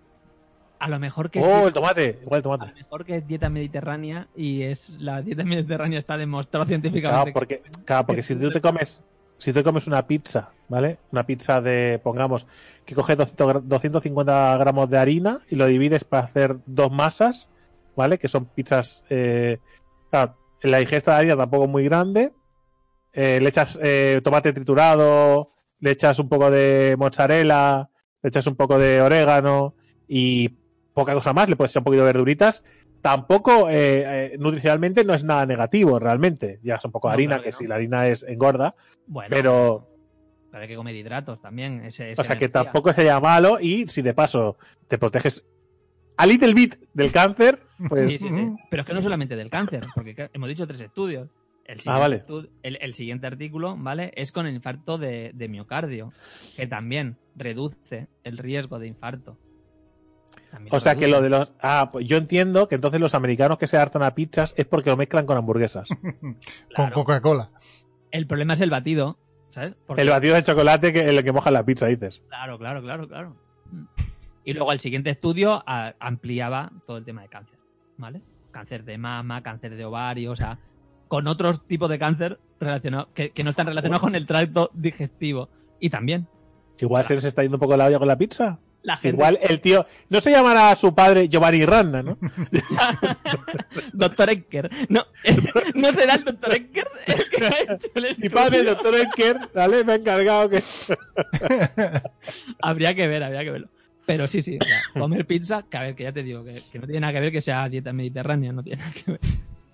a 0.79 0.89
lo 0.89 0.99
mejor 0.99 1.31
que 1.31 1.39
Oh, 1.39 1.59
es 1.61 1.67
el 1.67 1.73
tomate. 1.73 2.19
Igual 2.21 2.37
el 2.37 2.39
a 2.39 2.43
tomate. 2.43 2.67
lo 2.71 2.75
mejor 2.77 3.05
que 3.05 3.15
es 3.17 3.27
dieta 3.27 3.49
mediterránea 3.49 4.27
y 4.35 4.63
es 4.63 4.89
la 4.99 5.21
dieta 5.21 5.43
mediterránea 5.43 5.97
está 5.99 6.17
demostrado 6.17 6.65
Claro, 6.65 6.67
científicamente. 6.81 7.31
porque, 7.31 7.61
claro, 7.85 8.05
porque 8.05 8.23
si 8.23 8.35
tú 8.35 8.51
te 8.51 8.61
comes, 8.61 9.03
si 9.39 9.51
tú 9.53 9.59
te 9.59 9.63
comes 9.63 9.87
una 9.87 10.05
pizza, 10.05 10.49
¿vale? 10.67 10.97
Una 11.11 11.23
pizza 11.25 11.61
de, 11.61 11.99
pongamos, 12.03 12.45
que 12.85 12.93
coges 12.93 13.17
200 13.17 13.47
gra- 13.55 13.61
250 13.63 14.57
gramos 14.57 14.89
de 14.89 14.97
harina 14.97 15.39
y 15.49 15.55
lo 15.55 15.65
divides 15.65 16.03
para 16.03 16.23
hacer 16.25 16.57
dos 16.67 16.91
masas, 16.91 17.47
¿vale? 17.97 18.17
Que 18.17 18.29
son 18.29 18.45
pizzas, 18.45 19.03
eh, 19.09 19.59
claro, 20.09 20.37
la 20.61 20.81
ingesta 20.81 21.11
de 21.11 21.17
harina 21.17 21.35
tampoco 21.35 21.65
es 21.65 21.69
muy 21.69 21.83
grande 21.83 22.31
eh, 23.19 23.39
le 23.41 23.49
echas 23.49 23.79
eh, 23.81 24.21
tomate 24.23 24.53
triturado, 24.53 25.51
le 25.79 25.89
echas 25.89 26.19
un 26.19 26.29
poco 26.29 26.51
de 26.51 26.95
mozzarella, 26.99 27.89
le 28.21 28.27
echas 28.27 28.45
un 28.45 28.55
poco 28.55 28.77
de 28.77 29.01
orégano 29.01 29.73
y 30.07 30.49
poca 30.93 31.15
cosa 31.15 31.33
más, 31.33 31.49
le 31.49 31.55
puedes 31.55 31.71
echar 31.71 31.81
un 31.81 31.85
poquito 31.85 32.03
de 32.03 32.13
verduritas. 32.13 32.63
Tampoco, 33.01 33.69
eh, 33.71 34.35
nutricionalmente, 34.37 35.03
no 35.03 35.15
es 35.15 35.23
nada 35.23 35.47
negativo 35.47 35.97
realmente. 35.97 36.59
Llevas 36.61 36.85
un 36.85 36.91
poco 36.91 37.07
de 37.07 37.11
No, 37.11 37.13
harina, 37.15 37.29
claro 37.35 37.43
que 37.43 37.49
que 37.49 37.53
no. 37.53 37.57
si 37.57 37.67
la 37.67 37.75
harina 37.75 38.07
es 38.07 38.21
engorda, 38.21 38.75
Bueno, 39.07 39.29
pero, 39.31 39.87
hay 40.51 40.67
que 40.67 40.75
comer 40.75 40.95
hidratos 40.95 41.41
también. 41.41 41.85
Ese, 41.85 42.13
o 42.15 42.23
sea 42.23 42.37
que 42.37 42.49
tampoco 42.49 42.93
sería 42.93 43.19
malo 43.19 43.59
y 43.59 43.87
si 43.87 44.03
de 44.03 44.13
paso 44.13 44.57
te 44.87 44.99
proteges 44.99 45.43
a 46.17 46.27
little 46.27 46.53
bit 46.53 46.75
del 46.93 47.11
cáncer, 47.11 47.57
pues 47.89 48.11
Sí, 48.11 48.17
sí, 48.17 48.29
sí. 48.29 48.51
Pero 48.69 48.81
es 48.81 48.87
que 48.87 48.93
no 48.93 49.01
solamente 49.01 49.35
del 49.35 49.49
cáncer, 49.49 49.83
porque 49.95 50.29
hemos 50.33 50.49
dicho 50.49 50.67
tres 50.67 50.81
estudios. 50.81 51.29
El 51.65 51.79
siguiente, 51.81 51.97
Ah, 51.97 51.99
vale. 51.99 52.25
estu- 52.25 52.49
el, 52.63 52.77
el 52.81 52.93
siguiente 52.93 53.27
artículo, 53.27 53.75
¿vale? 53.77 54.11
Es 54.15 54.31
con 54.31 54.47
el 54.47 54.55
infarto 54.55 54.97
de, 54.97 55.31
de 55.33 55.49
miocardio, 55.49 56.13
que 56.55 56.65
también 56.65 57.17
reduce 57.35 58.07
el 58.23 58.37
riesgo 58.37 58.79
de 58.79 58.87
infarto. 58.87 59.37
También 60.49 60.73
O 60.73 60.79
sea 60.79 60.95
que 60.95 61.07
lo 61.09 61.21
de 61.21 61.29
los. 61.29 61.51
Ah, 61.61 61.89
pues 61.91 62.05
yo 62.07 62.15
entiendo 62.15 62.69
que 62.69 62.75
entonces 62.75 63.01
los 63.01 63.15
americanos 63.15 63.57
que 63.57 63.67
se 63.67 63.75
hartan 63.77 64.01
a 64.03 64.15
pizzas 64.15 64.53
es 64.57 64.65
porque 64.65 64.89
lo 64.89 64.95
mezclan 64.97 65.25
con 65.25 65.37
hamburguesas. 65.37 65.89
Con. 66.75 66.91
Coca-Cola. 66.91 67.51
El 68.11 68.27
problema 68.27 68.53
es 68.53 68.61
el 68.61 68.69
batido, 68.69 69.17
¿sabes? 69.49 69.75
Porque- 69.85 70.03
El 70.03 70.09
batido 70.09 70.35
de 70.35 70.43
chocolate 70.43 70.93
que 70.93 71.01
el 71.09 71.21
que 71.21 71.31
moja 71.33 71.51
la 71.51 71.65
pizza, 71.65 71.87
dices. 71.87 72.23
Claro, 72.29 72.57
claro, 72.57 72.81
claro, 72.81 73.07
claro. 73.09 73.35
Y 74.45 74.53
luego 74.53 74.71
el 74.71 74.79
siguiente 74.79 75.09
estudio 75.09 75.61
a- 75.67 75.93
ampliaba 75.99 76.71
todo 76.85 76.95
el 76.95 77.03
tema 77.03 77.23
de 77.23 77.27
cáncer, 77.27 77.56
¿vale? 77.97 78.21
Cáncer 78.51 78.83
de 78.83 78.97
mama, 78.97 79.43
cáncer 79.43 79.75
de 79.75 79.85
ovario, 79.85 80.31
o 80.31 80.35
sea, 80.35 80.57
con 81.07 81.27
otros 81.27 81.65
tipos 81.67 81.89
de 81.89 81.99
cáncer 81.99 82.39
relacionados 82.59 83.07
que, 83.13 83.31
que 83.31 83.43
no 83.43 83.49
están 83.51 83.67
relacionados 83.67 84.01
con 84.01 84.15
el 84.15 84.25
tracto 84.25 84.71
digestivo. 84.73 85.49
Y 85.79 85.89
también 85.89 86.27
Igual 86.79 87.05
se 87.05 87.15
les 87.15 87.23
está 87.23 87.41
yendo 87.41 87.57
un 87.57 87.61
poco 87.61 87.75
la 87.77 87.85
olla 87.85 87.97
con 87.99 88.07
la 88.07 88.17
pizza. 88.17 88.59
la 88.83 88.97
gente. 88.97 89.15
Igual 89.15 89.39
el 89.41 89.61
tío. 89.61 89.85
No 90.09 90.21
se 90.21 90.29
llamará 90.31 90.69
a 90.71 90.75
su 90.75 90.93
padre 90.93 91.27
Giovanni 91.27 91.65
Ranna, 91.65 92.03
¿no? 92.03 92.17
doctor 93.93 94.29
Ecker. 94.29 94.69
No, 94.89 95.03
no 95.75 95.91
será 95.93 96.15
el 96.15 96.23
doctor 96.23 96.53
Ecker 96.53 96.87
el 97.07 97.29
que 97.29 97.45
ha 97.45 97.73
hecho 97.73 97.91
el 97.95 98.03
Mi 98.03 98.09
estudio? 98.09 98.31
padre, 98.31 98.59
el 98.59 98.65
doctor 98.67 98.95
Enker, 98.95 99.49
¿vale? 99.55 99.83
Me 99.83 99.93
ha 99.93 99.95
encargado 99.95 100.49
que. 100.49 100.63
Habría 102.61 102.95
que 102.95 103.07
ver, 103.07 103.23
habría 103.23 103.43
que 103.43 103.51
verlo. 103.51 103.69
Pero 104.07 104.27
sí, 104.27 104.41
sí, 104.41 104.57
o 104.59 104.63
sea, 104.63 104.81
comer 104.99 105.27
pizza, 105.27 105.63
que 105.69 105.77
a 105.77 105.81
ver, 105.81 105.95
que 105.95 106.03
ya 106.05 106.11
te 106.11 106.23
digo, 106.23 106.43
que, 106.43 106.63
que 106.71 106.79
no 106.79 106.87
tiene 106.87 107.01
nada 107.01 107.13
que 107.13 107.19
ver 107.19 107.31
que 107.31 107.41
sea 107.43 107.69
dieta 107.69 107.93
mediterránea, 107.93 108.51
no 108.51 108.63
tiene 108.63 108.79
nada 108.81 108.91
que 108.93 109.11
ver. 109.11 109.19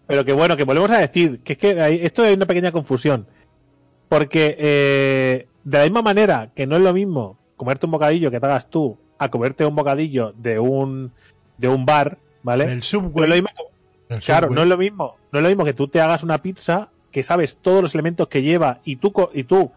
Pero 0.07 0.25
que 0.25 0.33
bueno, 0.33 0.57
que 0.57 0.63
volvemos 0.65 0.91
a 0.91 0.97
decir 0.99 1.39
que 1.39 1.53
es 1.53 1.59
que 1.59 1.79
hay- 1.81 1.99
esto 2.03 2.23
hay 2.23 2.33
una 2.33 2.45
pequeña 2.45 2.71
confusión. 2.73 3.25
Porque 4.09 4.55
eh, 4.59 5.47
de 5.63 5.77
la 5.77 5.83
misma 5.85 6.01
manera 6.01 6.51
que 6.55 6.67
no 6.67 6.75
es 6.75 6.81
lo 6.81 6.93
mismo 6.93 7.37
comerte 7.55 7.85
un 7.85 7.93
bocadillo 7.93 8.29
que 8.29 8.39
te 8.39 8.45
hagas 8.45 8.69
tú 8.69 8.97
a 9.17 9.29
comerte 9.29 9.65
un 9.65 9.75
bocadillo 9.75 10.33
de 10.37 10.59
un, 10.59 11.11
de 11.57 11.67
un 11.69 11.85
bar, 11.85 12.17
¿vale? 12.43 12.65
El 12.65 12.69
No 12.71 12.79
es 12.79 12.85
Subway. 12.85 13.29
lo 13.29 13.35
mismo 13.35 13.49
el 14.09 14.19
Claro, 14.19 14.47
Subway. 14.47 14.55
no 14.55 14.61
es 14.63 14.67
lo 14.67 14.77
mismo, 14.77 15.15
no 15.31 15.39
es 15.39 15.43
lo 15.43 15.49
mismo 15.49 15.65
que 15.65 15.73
tú 15.73 15.87
te 15.87 16.01
hagas 16.01 16.23
una 16.23 16.41
pizza, 16.41 16.89
que 17.11 17.23
sabes 17.23 17.57
todos 17.57 17.81
los 17.81 17.93
elementos 17.95 18.27
que 18.27 18.41
lleva 18.43 18.81
y 18.83 18.97
tú 18.97 19.11
co- 19.13 19.31
y 19.33 19.43
tú 19.45 19.71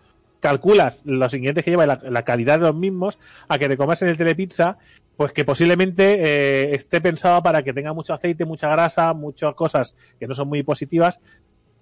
calculas 0.46 1.02
los 1.04 1.34
ingredientes 1.34 1.64
que 1.64 1.70
lleva 1.70 1.84
y 1.84 1.88
la, 1.88 2.00
la 2.08 2.22
calidad 2.22 2.58
de 2.58 2.66
los 2.66 2.74
mismos, 2.76 3.18
a 3.48 3.58
que 3.58 3.68
te 3.68 3.76
comas 3.76 4.00
en 4.02 4.08
el 4.08 4.16
telepizza, 4.16 4.78
pues 5.16 5.32
que 5.32 5.44
posiblemente 5.44 6.04
eh, 6.20 6.74
esté 6.74 7.00
pensado 7.00 7.42
para 7.42 7.62
que 7.62 7.72
tenga 7.72 7.92
mucho 7.92 8.14
aceite, 8.14 8.44
mucha 8.44 8.68
grasa, 8.68 9.12
muchas 9.14 9.54
cosas 9.54 9.96
que 10.20 10.26
no 10.26 10.34
son 10.34 10.48
muy 10.48 10.62
positivas, 10.62 11.20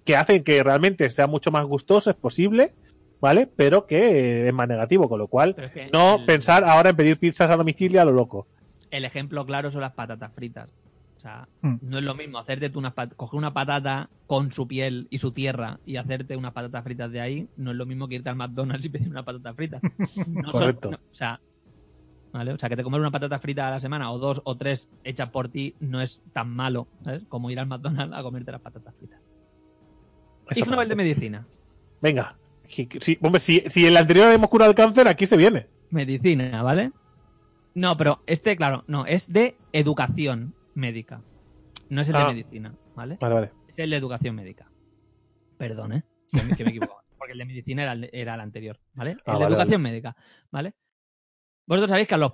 que 0.03 0.15
hacen 0.15 0.43
que 0.43 0.63
realmente 0.63 1.09
sea 1.09 1.27
mucho 1.27 1.51
más 1.51 1.65
gustoso, 1.65 2.09
es 2.09 2.15
posible, 2.15 2.73
¿vale? 3.21 3.47
Pero 3.47 3.85
que 3.85 3.97
eh, 4.43 4.47
es 4.47 4.53
más 4.53 4.67
negativo, 4.67 5.07
con 5.09 5.19
lo 5.19 5.27
cual 5.27 5.53
Pero 5.55 5.67
es 5.67 5.73
que 5.73 5.89
no 5.91 6.15
el- 6.15 6.25
pensar 6.25 6.63
ahora 6.63 6.89
en 6.91 6.95
pedir 6.95 7.17
pizzas 7.19 7.49
a 7.51 7.55
domicilio 7.57 8.01
a 8.01 8.05
lo 8.05 8.11
loco. 8.11 8.47
El 8.91 9.05
ejemplo 9.05 9.45
claro 9.45 9.71
son 9.71 9.81
las 9.81 9.93
patatas 9.93 10.31
fritas. 10.33 10.69
O 11.25 11.27
sea, 11.27 11.47
Mm. 11.61 11.77
no 11.81 11.97
es 11.97 12.03
lo 12.03 12.13
mismo 12.13 12.37
hacerte 12.37 12.69
tú 12.69 12.77
unas 12.77 12.93
coger 13.15 13.35
una 13.39 13.51
patata 13.51 14.11
con 14.27 14.51
su 14.51 14.67
piel 14.67 15.07
y 15.09 15.17
su 15.17 15.31
tierra 15.31 15.79
y 15.83 15.95
hacerte 15.95 16.37
unas 16.37 16.51
patatas 16.53 16.83
fritas 16.83 17.11
de 17.11 17.19
ahí, 17.19 17.47
no 17.57 17.71
es 17.71 17.77
lo 17.77 17.87
mismo 17.87 18.07
que 18.07 18.13
irte 18.15 18.29
al 18.29 18.35
McDonald's 18.35 18.85
y 18.85 18.89
pedir 18.89 19.09
una 19.09 19.25
patata 19.25 19.51
frita. 19.55 19.79
No 20.27 20.51
son- 20.51 20.61
Correcto. 20.61 20.91
no, 20.91 20.97
o 20.97 21.15
sea, 21.15 21.41
¿vale? 22.31 22.53
O 22.53 22.59
sea, 22.59 22.69
que 22.69 22.75
te 22.77 22.83
comer 22.83 23.01
una 23.01 23.09
patata 23.09 23.39
frita 23.39 23.67
a 23.67 23.71
la 23.71 23.79
semana 23.79 24.11
o 24.11 24.19
dos 24.19 24.39
o 24.45 24.55
tres 24.55 24.87
hechas 25.03 25.29
por 25.31 25.49
ti 25.49 25.73
no 25.79 25.99
es 25.99 26.21
tan 26.31 26.47
malo, 26.51 26.87
¿sabes? 27.03 27.23
Como 27.27 27.49
ir 27.49 27.59
al 27.59 27.65
McDonald's 27.65 28.15
a 28.15 28.21
comerte 28.21 28.51
las 28.51 28.61
patatas 28.61 28.93
fritas. 28.99 29.19
Ig 30.55 30.67
Nobel 30.69 30.89
de 30.89 30.95
Medicina. 30.95 31.47
Venga. 32.03 32.35
Sí, 32.67 33.17
hombre, 33.21 33.39
si, 33.39 33.61
si 33.61 33.81
en 33.83 33.87
el 33.89 33.97
anterior 33.97 34.31
hemos 34.31 34.49
curado 34.51 34.69
el 34.69 34.75
cáncer, 34.77 35.07
aquí 35.07 35.25
se 35.25 35.37
viene. 35.37 35.65
Medicina, 35.89 36.61
¿vale? 36.61 36.91
No, 37.73 37.97
pero 37.97 38.21
este, 38.27 38.55
claro, 38.55 38.83
no, 38.87 39.07
es 39.07 39.31
de 39.33 39.57
educación 39.73 40.53
médica. 40.75 41.21
No 41.89 42.01
es 42.01 42.09
el 42.09 42.15
Ah. 42.15 42.27
de 42.27 42.33
medicina, 42.35 42.75
¿vale? 42.95 43.17
Vale, 43.19 43.33
vale. 43.35 43.51
Es 43.67 43.73
el 43.77 43.89
de 43.89 43.95
educación 43.97 44.35
médica. 44.35 44.69
Perdón, 45.57 45.93
¿eh? 45.93 46.03
Que 46.31 46.43
me, 46.43 46.55
que 46.55 46.63
me 46.63 46.69
he 46.69 46.73
equivocado. 46.73 46.99
Porque 47.17 47.31
el 47.33 47.39
de 47.39 47.45
medicina 47.45 47.83
era 47.83 47.93
el, 47.93 48.09
era 48.13 48.35
el 48.35 48.41
anterior, 48.41 48.79
¿vale? 48.93 49.11
El 49.11 49.21
Ah, 49.25 49.33
de 49.33 49.39
vale, 49.43 49.55
educación 49.55 49.81
médica, 49.81 50.15
¿vale? 50.51 50.73
Vosotros 51.65 51.89
sabéis 51.89 52.07
que 52.07 52.15
a 52.15 52.19
los 52.19 52.33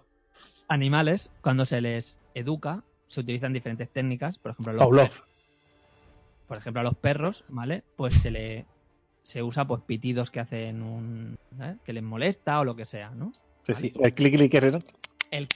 animales, 0.67 1.29
cuando 1.41 1.65
se 1.65 1.79
les 1.81 2.19
educa, 2.33 2.83
se 3.07 3.21
utilizan 3.21 3.53
diferentes 3.53 3.89
técnicas. 3.91 4.37
Por 4.37 4.51
ejemplo, 4.51 4.71
a 4.71 4.73
los, 4.75 4.83
Pavlov. 4.83 5.07
per- 5.09 5.23
por 6.47 6.57
ejemplo, 6.57 6.79
a 6.81 6.83
los 6.83 6.97
perros, 6.97 7.43
¿vale? 7.49 7.83
Pues 7.95 8.15
se 8.15 8.31
le 8.31 8.65
se 9.23 9.43
usa 9.43 9.65
pues 9.67 9.81
pitidos 9.83 10.31
que 10.31 10.39
hacen 10.39 10.81
un 10.81 11.37
¿sabes? 11.55 11.77
que 11.85 11.93
les 11.93 12.01
molesta 12.01 12.59
o 12.59 12.65
lo 12.65 12.75
que 12.75 12.85
sea, 12.85 13.11
¿no? 13.11 13.31
Sí, 13.67 13.75
sí. 13.75 13.93
El 14.01 14.13
clic 14.15 14.35
clic 14.35 14.53
ese, 14.55 14.71
¿no? 14.71 14.79
El, 15.29 15.47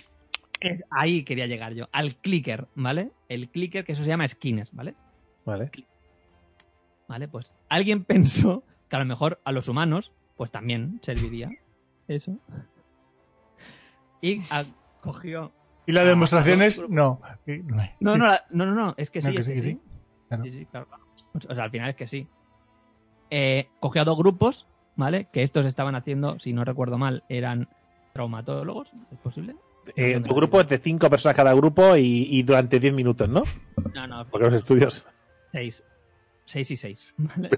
es, 0.59 0.83
ahí 0.89 1.23
quería 1.23 1.47
llegar 1.47 1.73
yo, 1.73 1.87
al 1.91 2.15
clicker, 2.15 2.67
¿vale? 2.75 3.11
El 3.29 3.49
clicker, 3.49 3.83
que 3.85 3.91
eso 3.93 4.03
se 4.03 4.09
llama 4.09 4.27
Skinner, 4.27 4.67
¿vale? 4.71 4.95
Vale. 5.45 5.69
¿Vale? 7.07 7.27
Pues 7.27 7.53
alguien 7.69 8.03
pensó 8.05 8.63
que 8.89 8.95
a 8.95 8.99
lo 8.99 9.05
mejor 9.05 9.41
a 9.45 9.51
los 9.51 9.67
humanos, 9.67 10.11
pues 10.37 10.51
también 10.51 10.99
serviría 11.03 11.49
eso. 12.07 12.37
Y 14.21 14.41
a- 14.49 14.65
cogió. 15.01 15.51
Y 15.85 15.91
la 15.91 16.01
Ah, 16.01 16.05
demostración 16.05 16.59
no, 16.89 17.19
no. 17.19 17.21
No, 17.99 18.17
no, 18.17 18.25
la- 18.25 18.43
no, 18.49 18.65
no, 18.65 18.73
no, 18.73 18.93
es 18.97 19.11
que 19.11 19.21
sí, 19.21 19.27
No, 19.27 19.33
que 19.35 19.41
es 19.41 19.47
sí, 19.47 19.53
que 19.53 19.61
sí. 19.61 19.71
sí. 19.71 19.81
Claro. 20.27 20.43
Sí, 20.43 20.51
sí, 20.51 20.65
claro, 20.65 20.87
claro. 20.87 21.03
O 21.49 21.53
sea, 21.55 21.63
al 21.65 21.69
final 21.71 21.89
es 21.89 21.95
que 21.95 22.07
sí. 22.07 22.27
Eh, 23.29 23.69
cogió 23.79 24.01
a 24.01 24.05
dos 24.05 24.17
grupos, 24.17 24.67
¿vale? 24.95 25.25
Que 25.31 25.43
estos 25.43 25.65
estaban 25.67 25.93
haciendo, 25.95 26.39
si 26.39 26.53
no 26.53 26.63
recuerdo 26.65 26.97
mal, 26.97 27.23
eran 27.29 27.67
traumatólogos, 28.13 28.89
¿es 29.11 29.19
posible? 29.19 29.55
Eh, 29.95 30.19
tu 30.21 30.33
grupo 30.33 30.59
es 30.61 30.67
de 30.67 30.77
cinco 30.77 31.09
personas 31.09 31.35
cada 31.35 31.53
grupo 31.53 31.95
y, 31.95 32.27
y 32.29 32.43
durante 32.43 32.79
10 32.79 32.93
minutos, 32.93 33.29
¿no? 33.29 33.43
No, 33.93 34.07
no, 34.07 34.25
Porque 34.27 34.45
los 34.47 34.55
estudios. 34.55 35.05
seis. 35.51 35.83
Seis 36.45 36.71
y 36.71 36.77
seis. 36.77 37.15
¿vale? 37.35 37.49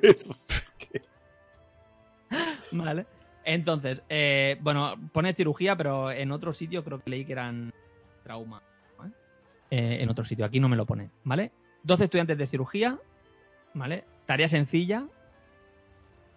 Vale. 2.72 3.06
Entonces, 3.44 4.02
eh, 4.10 4.58
bueno, 4.62 4.96
pone 5.14 5.34
cirugía, 5.34 5.76
pero 5.78 6.12
en 6.12 6.32
otro 6.32 6.54
sitio 6.54 6.84
creo 6.84 7.00
que 7.00 7.10
leí 7.10 7.26
que 7.26 7.32
eran 7.34 7.74
trauma. 8.24 8.62
¿vale? 8.98 9.14
Eh, 9.72 10.00
en 10.02 10.10
otro 10.10 10.26
sitio, 10.26 10.46
aquí 10.46 10.60
no 10.60 10.68
me 10.70 10.76
lo 10.76 10.86
pone, 10.86 11.10
¿vale? 11.24 11.52
12 11.84 12.06
estudiantes 12.06 12.38
de 12.38 12.48
cirugía, 12.48 13.00
¿vale? 13.74 14.04
Tarea 14.26 14.50
sencilla 14.50 15.08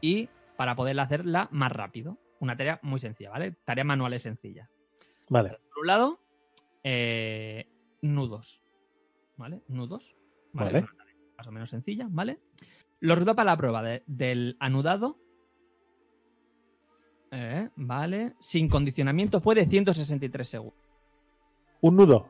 y 0.01 0.29
para 0.57 0.77
poderla 0.77 1.03
hacerla 1.03 1.49
más 1.51 1.73
rápido. 1.73 2.17
Una 2.39 2.57
tarea 2.57 2.79
muy 2.83 3.01
sencilla, 3.01 3.31
¿vale? 3.31 3.55
Tareas 3.65 3.87
manuales 3.87 4.23
sencillas. 4.23 4.69
Vale. 5.31 5.59
Por 5.73 5.81
un 5.81 5.87
lado, 5.87 6.21
eh, 6.85 7.67
nudos, 8.03 8.61
¿vale? 9.37 9.63
Nudos, 9.69 10.15
¿vale? 10.53 10.85
Más 11.39 11.47
o 11.47 11.53
menos 11.53 11.71
sencilla, 11.71 12.07
¿vale? 12.11 12.39
Los 13.01 13.17
resultados 13.17 13.37
para 13.37 13.51
la 13.53 13.57
prueba 13.57 13.83
de- 13.83 14.03
del 14.07 14.57
anudado, 14.61 15.17
eh, 17.31 17.71
¿vale? 17.77 18.35
Sin 18.41 18.69
condicionamiento 18.69 19.41
fue 19.41 19.55
de 19.55 19.67
163 19.67 20.49
segundos. 20.49 20.79
Un 21.81 21.97
nudo. 21.97 22.29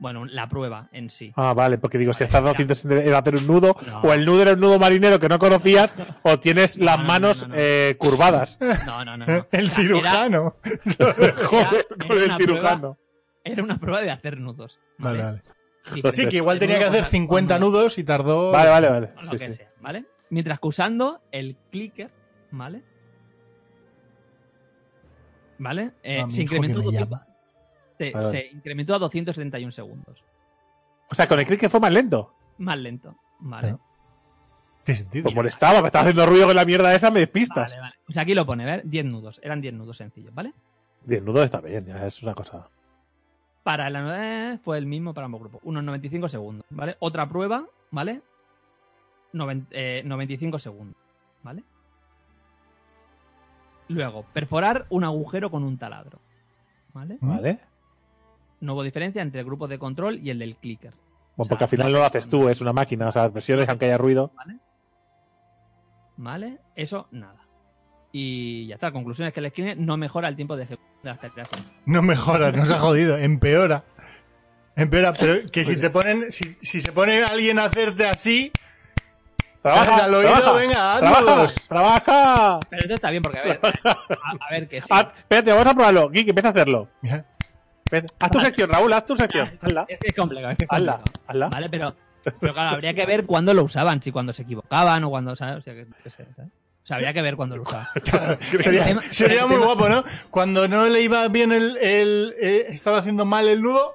Bueno, 0.00 0.24
la 0.26 0.48
prueba 0.48 0.88
en 0.92 1.10
sí. 1.10 1.32
Ah, 1.34 1.54
vale, 1.54 1.76
porque 1.76 1.98
digo, 1.98 2.12
si 2.12 2.18
Vale, 2.24 2.26
estás. 2.26 2.44
200 2.44 2.84
en 2.84 3.14
hacer 3.14 3.34
un 3.34 3.46
nudo, 3.48 3.74
No. 3.90 4.00
o 4.02 4.12
el 4.12 4.24
nudo 4.24 4.42
era 4.42 4.52
un 4.52 4.60
nudo 4.60 4.78
marinero 4.78 5.18
que 5.18 5.28
no 5.28 5.40
conocías, 5.40 5.96
o 6.22 6.38
tienes 6.38 6.78
No, 6.78 6.84
las 6.84 6.96
no, 6.98 7.02
no, 7.02 7.08
manos 7.08 7.42
no, 7.42 7.48
no. 7.48 7.54
eh, 7.58 7.96
curvadas. 7.98 8.58
No, 8.86 9.04
no, 9.04 9.16
no. 9.16 9.26
no. 9.26 9.46
El 9.52 9.70
cirujano. 9.70 10.54
Joder, 11.46 11.86
era 11.90 12.06
con 12.06 12.18
el 12.18 12.24
una 12.26 12.36
cirujano. 12.36 12.96
Era, 13.42 13.54
era 13.54 13.62
una 13.64 13.78
prueba 13.78 14.00
de 14.00 14.10
hacer 14.12 14.38
nudos. 14.38 14.78
Vale, 14.98 15.20
vale. 15.22 15.42
Diferente. 15.92 16.22
Sí, 16.22 16.28
que 16.28 16.36
igual 16.36 16.58
tenía 16.60 16.78
que 16.78 16.84
hacer 16.84 17.00
con- 17.02 17.10
50 17.10 17.54
con- 17.58 17.60
nudos 17.60 17.98
y 17.98 18.04
tardó. 18.04 18.52
Vale, 18.52 18.68
vale, 18.70 18.88
vale. 18.90 19.12
lo 19.16 19.22
Sí, 19.24 19.30
que 19.30 19.38
sí. 19.38 19.54
sea, 19.54 19.72
¿vale? 19.80 20.04
Mientras 20.30 20.60
que 20.60 20.68
usando 20.68 21.22
el 21.32 21.56
clicker, 21.72 22.10
¿vale? 22.52 22.82
¿Vale? 25.58 25.90
Eh, 26.04 26.20
A 26.20 26.26
mi 26.26 26.34
se, 26.34 26.42
incrementó 26.42 26.78
me 26.78 26.84
tu 26.84 26.90
tiempo- 26.92 27.20
se- 28.30 28.46
incrementó 28.52 28.94
a 28.94 28.98
271 28.98 29.70
segundos. 29.72 30.22
O 31.10 31.14
sea, 31.14 31.26
con 31.26 31.38
el 31.40 31.46
clic 31.46 31.60
que 31.60 31.68
fue 31.68 31.80
más 31.80 31.92
lento. 31.92 32.34
Más 32.58 32.78
lento, 32.78 33.16
¿vale? 33.40 33.68
Claro. 33.68 33.80
¿Qué 34.84 34.94
sentido? 34.94 35.24
Pues 35.24 35.34
molestaba, 35.34 35.80
me 35.82 35.88
estaba 35.88 36.02
haciendo 36.04 36.24
ruido 36.26 36.46
con 36.46 36.56
la 36.56 36.64
mierda 36.64 36.94
esa, 36.94 37.10
me 37.10 37.20
despistas. 37.20 37.70
Vale, 37.72 37.80
vale. 37.80 37.94
Pues 38.06 38.16
aquí 38.18 38.34
lo 38.34 38.46
pone, 38.46 38.64
ver, 38.64 38.82
10 38.84 39.04
nudos. 39.04 39.38
Eran 39.42 39.60
10 39.60 39.74
nudos 39.74 39.96
sencillos, 39.98 40.34
¿vale? 40.34 40.54
Desnudo 41.04 41.42
está 41.42 41.60
bien, 41.60 41.84
ya 41.86 42.06
es 42.06 42.22
una 42.22 42.34
cosa. 42.34 42.68
Para 43.62 43.90
la 43.90 44.00
novedad 44.02 44.60
fue 44.62 44.78
el 44.78 44.86
mismo 44.86 45.12
para 45.12 45.26
ambos 45.26 45.40
grupos. 45.40 45.60
Unos 45.64 45.84
95 45.84 46.28
segundos, 46.28 46.64
¿vale? 46.70 46.96
Otra 47.00 47.28
prueba, 47.28 47.66
¿vale? 47.90 48.22
Noven- 49.34 49.66
eh, 49.70 50.02
95 50.06 50.58
segundos, 50.58 50.96
¿vale? 51.42 51.62
Luego, 53.88 54.24
perforar 54.34 54.86
un 54.90 55.04
agujero 55.04 55.50
con 55.50 55.64
un 55.64 55.78
taladro, 55.78 56.18
¿vale? 56.92 57.18
¿Vale? 57.20 57.58
No 58.60 58.74
hubo 58.74 58.82
diferencia 58.82 59.22
entre 59.22 59.40
el 59.40 59.46
grupo 59.46 59.68
de 59.68 59.78
control 59.78 60.18
y 60.18 60.30
el 60.30 60.38
del 60.38 60.56
clicker. 60.56 60.92
Bueno, 61.36 61.48
porque 61.48 61.64
al 61.64 61.70
final 61.70 61.92
no 61.92 61.98
lo 61.98 62.04
haces 62.04 62.28
tú, 62.28 62.48
es 62.48 62.60
una 62.60 62.72
máquina, 62.72 63.08
o 63.08 63.12
sea, 63.12 63.30
presiones 63.30 63.68
aunque 63.68 63.86
haya 63.86 63.98
ruido. 63.98 64.32
¿Vale? 66.16 66.58
Eso, 66.74 67.06
nada. 67.12 67.36
Y 68.10 68.66
ya 68.66 68.74
está. 68.74 68.90
Conclusión 68.90 69.28
es 69.28 69.34
que 69.34 69.40
el 69.40 69.50
Skinner 69.50 69.78
no 69.78 69.96
mejora 69.96 70.28
el 70.28 70.34
tiempo 70.34 70.56
de 70.56 70.64
ejecución 70.64 71.02
de 71.02 71.10
las 71.10 71.20
tareas. 71.20 71.48
No 71.86 72.02
mejora, 72.02 72.50
no 72.50 72.66
se 72.66 72.74
ha 72.74 72.80
jodido, 72.80 73.16
empeora. 73.16 73.84
Empeora, 74.74 75.12
pero 75.12 75.46
que 75.50 75.64
si 75.64 75.76
te 75.76 75.90
ponen, 75.90 76.32
si, 76.32 76.56
si 76.62 76.80
se 76.80 76.92
pone 76.92 77.22
alguien 77.22 77.58
a 77.58 77.64
hacerte 77.66 78.06
así, 78.06 78.52
¡Trabaja! 79.62 80.04
al 80.04 80.14
oído, 80.14 80.30
trabaja, 80.30 80.52
venga, 80.52 80.98
¡Trabaja! 81.68 82.60
Pero 82.70 82.82
esto 82.82 82.94
está 82.94 83.10
bien 83.10 83.22
porque, 83.22 83.38
a 83.40 83.42
ver, 83.42 83.60
a, 83.84 83.90
a 83.90 84.50
ver 84.50 84.68
que 84.68 84.80
sí. 84.80 84.88
Espérate, 84.90 85.52
vamos 85.52 85.66
a 85.66 85.74
probarlo. 85.74 86.10
Geek, 86.10 86.28
empieza 86.28 86.48
a 86.48 86.50
hacerlo. 86.52 86.88
Ven, 87.90 88.06
Haz 88.20 88.30
tu 88.30 88.40
sección, 88.40 88.70
Raúl, 88.70 88.92
haz 88.92 89.06
tu 89.06 89.16
sección. 89.16 89.50
Hazla, 89.60 89.86
Es 89.88 89.98
que 89.98 90.08
es 90.08 90.14
complicado. 90.14 90.52
Es 90.52 90.58
que 90.58 90.64
es 90.64 90.70
hazla, 90.72 90.92
complicado. 90.94 91.22
hazla. 91.26 91.48
Vale, 91.48 91.68
pero, 91.70 91.96
pero 92.40 92.52
claro, 92.54 92.70
habría 92.76 92.94
que 92.94 93.06
ver 93.06 93.24
cuándo 93.26 93.54
lo 93.54 93.64
usaban, 93.64 94.02
si 94.02 94.12
cuando 94.12 94.32
se 94.32 94.42
equivocaban 94.42 95.02
o 95.04 95.10
cuando, 95.10 95.34
¿sabes? 95.36 95.56
O 95.58 95.62
sea, 95.62 95.74
que, 95.74 95.86
que 96.02 96.10
sé, 96.10 96.26
¿sabes? 96.36 96.50
O 96.84 96.86
sea, 96.88 96.96
habría 96.96 97.12
que 97.12 97.22
ver 97.22 97.36
cuándo 97.36 97.56
lo 97.56 97.62
usaban. 97.62 97.86
sería, 98.40 98.84
tema- 98.84 99.02
sería 99.02 99.40
el 99.42 99.46
muy 99.46 99.56
tema- 99.56 99.66
guapo, 99.66 99.88
¿no? 99.88 100.04
Cuando 100.30 100.66
no 100.68 100.86
le 100.86 101.00
iba 101.02 101.26
bien 101.28 101.52
el, 101.52 101.76
el 101.78 102.34
eh, 102.40 102.66
estaba 102.70 102.98
haciendo 102.98 103.24
mal 103.24 103.46
el 103.48 103.62
nudo, 103.62 103.94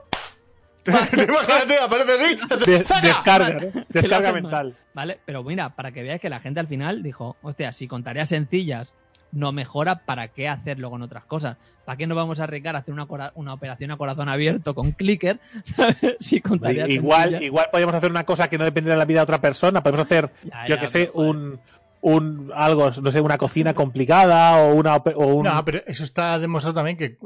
imagínate, 0.85 1.77
aparece 1.79 2.83
¡saca! 2.85 3.01
descarga, 3.01 3.59
lo 3.59 3.85
Descarga 3.89 4.33
mental. 4.33 4.75
¿Vale? 4.93 5.19
Pero 5.25 5.43
mira, 5.43 5.69
para 5.69 5.91
que 5.91 6.03
veáis 6.03 6.21
que 6.21 6.29
la 6.29 6.39
gente 6.39 6.59
al 6.59 6.67
final 6.67 7.01
dijo, 7.01 7.35
hostia, 7.41 7.73
si 7.73 7.87
con 7.87 8.03
tareas 8.03 8.29
sencillas 8.29 8.93
no 9.33 9.51
mejora, 9.51 10.05
¿para 10.05 10.29
qué 10.29 10.47
hacerlo 10.47 10.89
con 10.89 11.01
otras 11.01 11.25
cosas? 11.25 11.57
¿Para 11.85 11.97
qué 11.97 12.07
no 12.07 12.15
vamos 12.15 12.39
a 12.39 12.45
arriesgar 12.45 12.75
a 12.75 12.79
hacer 12.79 12.93
una, 12.93 13.07
una 13.35 13.53
operación 13.53 13.91
a 13.91 13.97
corazón 13.97 14.29
abierto 14.29 14.73
con 14.73 14.91
clicker? 14.93 15.39
Igual, 16.89 17.29
sencillas- 17.31 17.41
igual 17.45 17.67
podríamos 17.71 17.95
hacer 17.95 18.11
una 18.11 18.23
cosa 18.25 18.49
que 18.49 18.57
no 18.57 18.63
depende 18.65 18.91
de 18.91 18.97
la 18.97 19.05
vida 19.05 19.19
de 19.19 19.23
otra 19.23 19.41
persona. 19.41 19.83
Podemos 19.83 20.05
hacer, 20.05 20.31
Ya, 20.43 20.67
yo 20.67 20.75
ya, 20.75 20.79
que 20.81 20.87
sé, 20.87 21.07
joder. 21.13 21.29
un, 21.35 21.59
un 22.01 22.51
algo, 22.55 22.89
no 23.01 23.11
sé, 23.11 23.19
una 23.21 23.37
cocina 23.37 23.73
complicada 23.73 24.57
o 24.63 24.73
una 24.75 24.95
ope- 24.95 25.13
o 25.15 25.25
un 25.27 25.43
No, 25.45 25.65
pero 25.65 25.79
eso 25.87 26.03
está 26.03 26.39
demostrado 26.39 26.75
también 26.75 26.97
que 26.97 27.17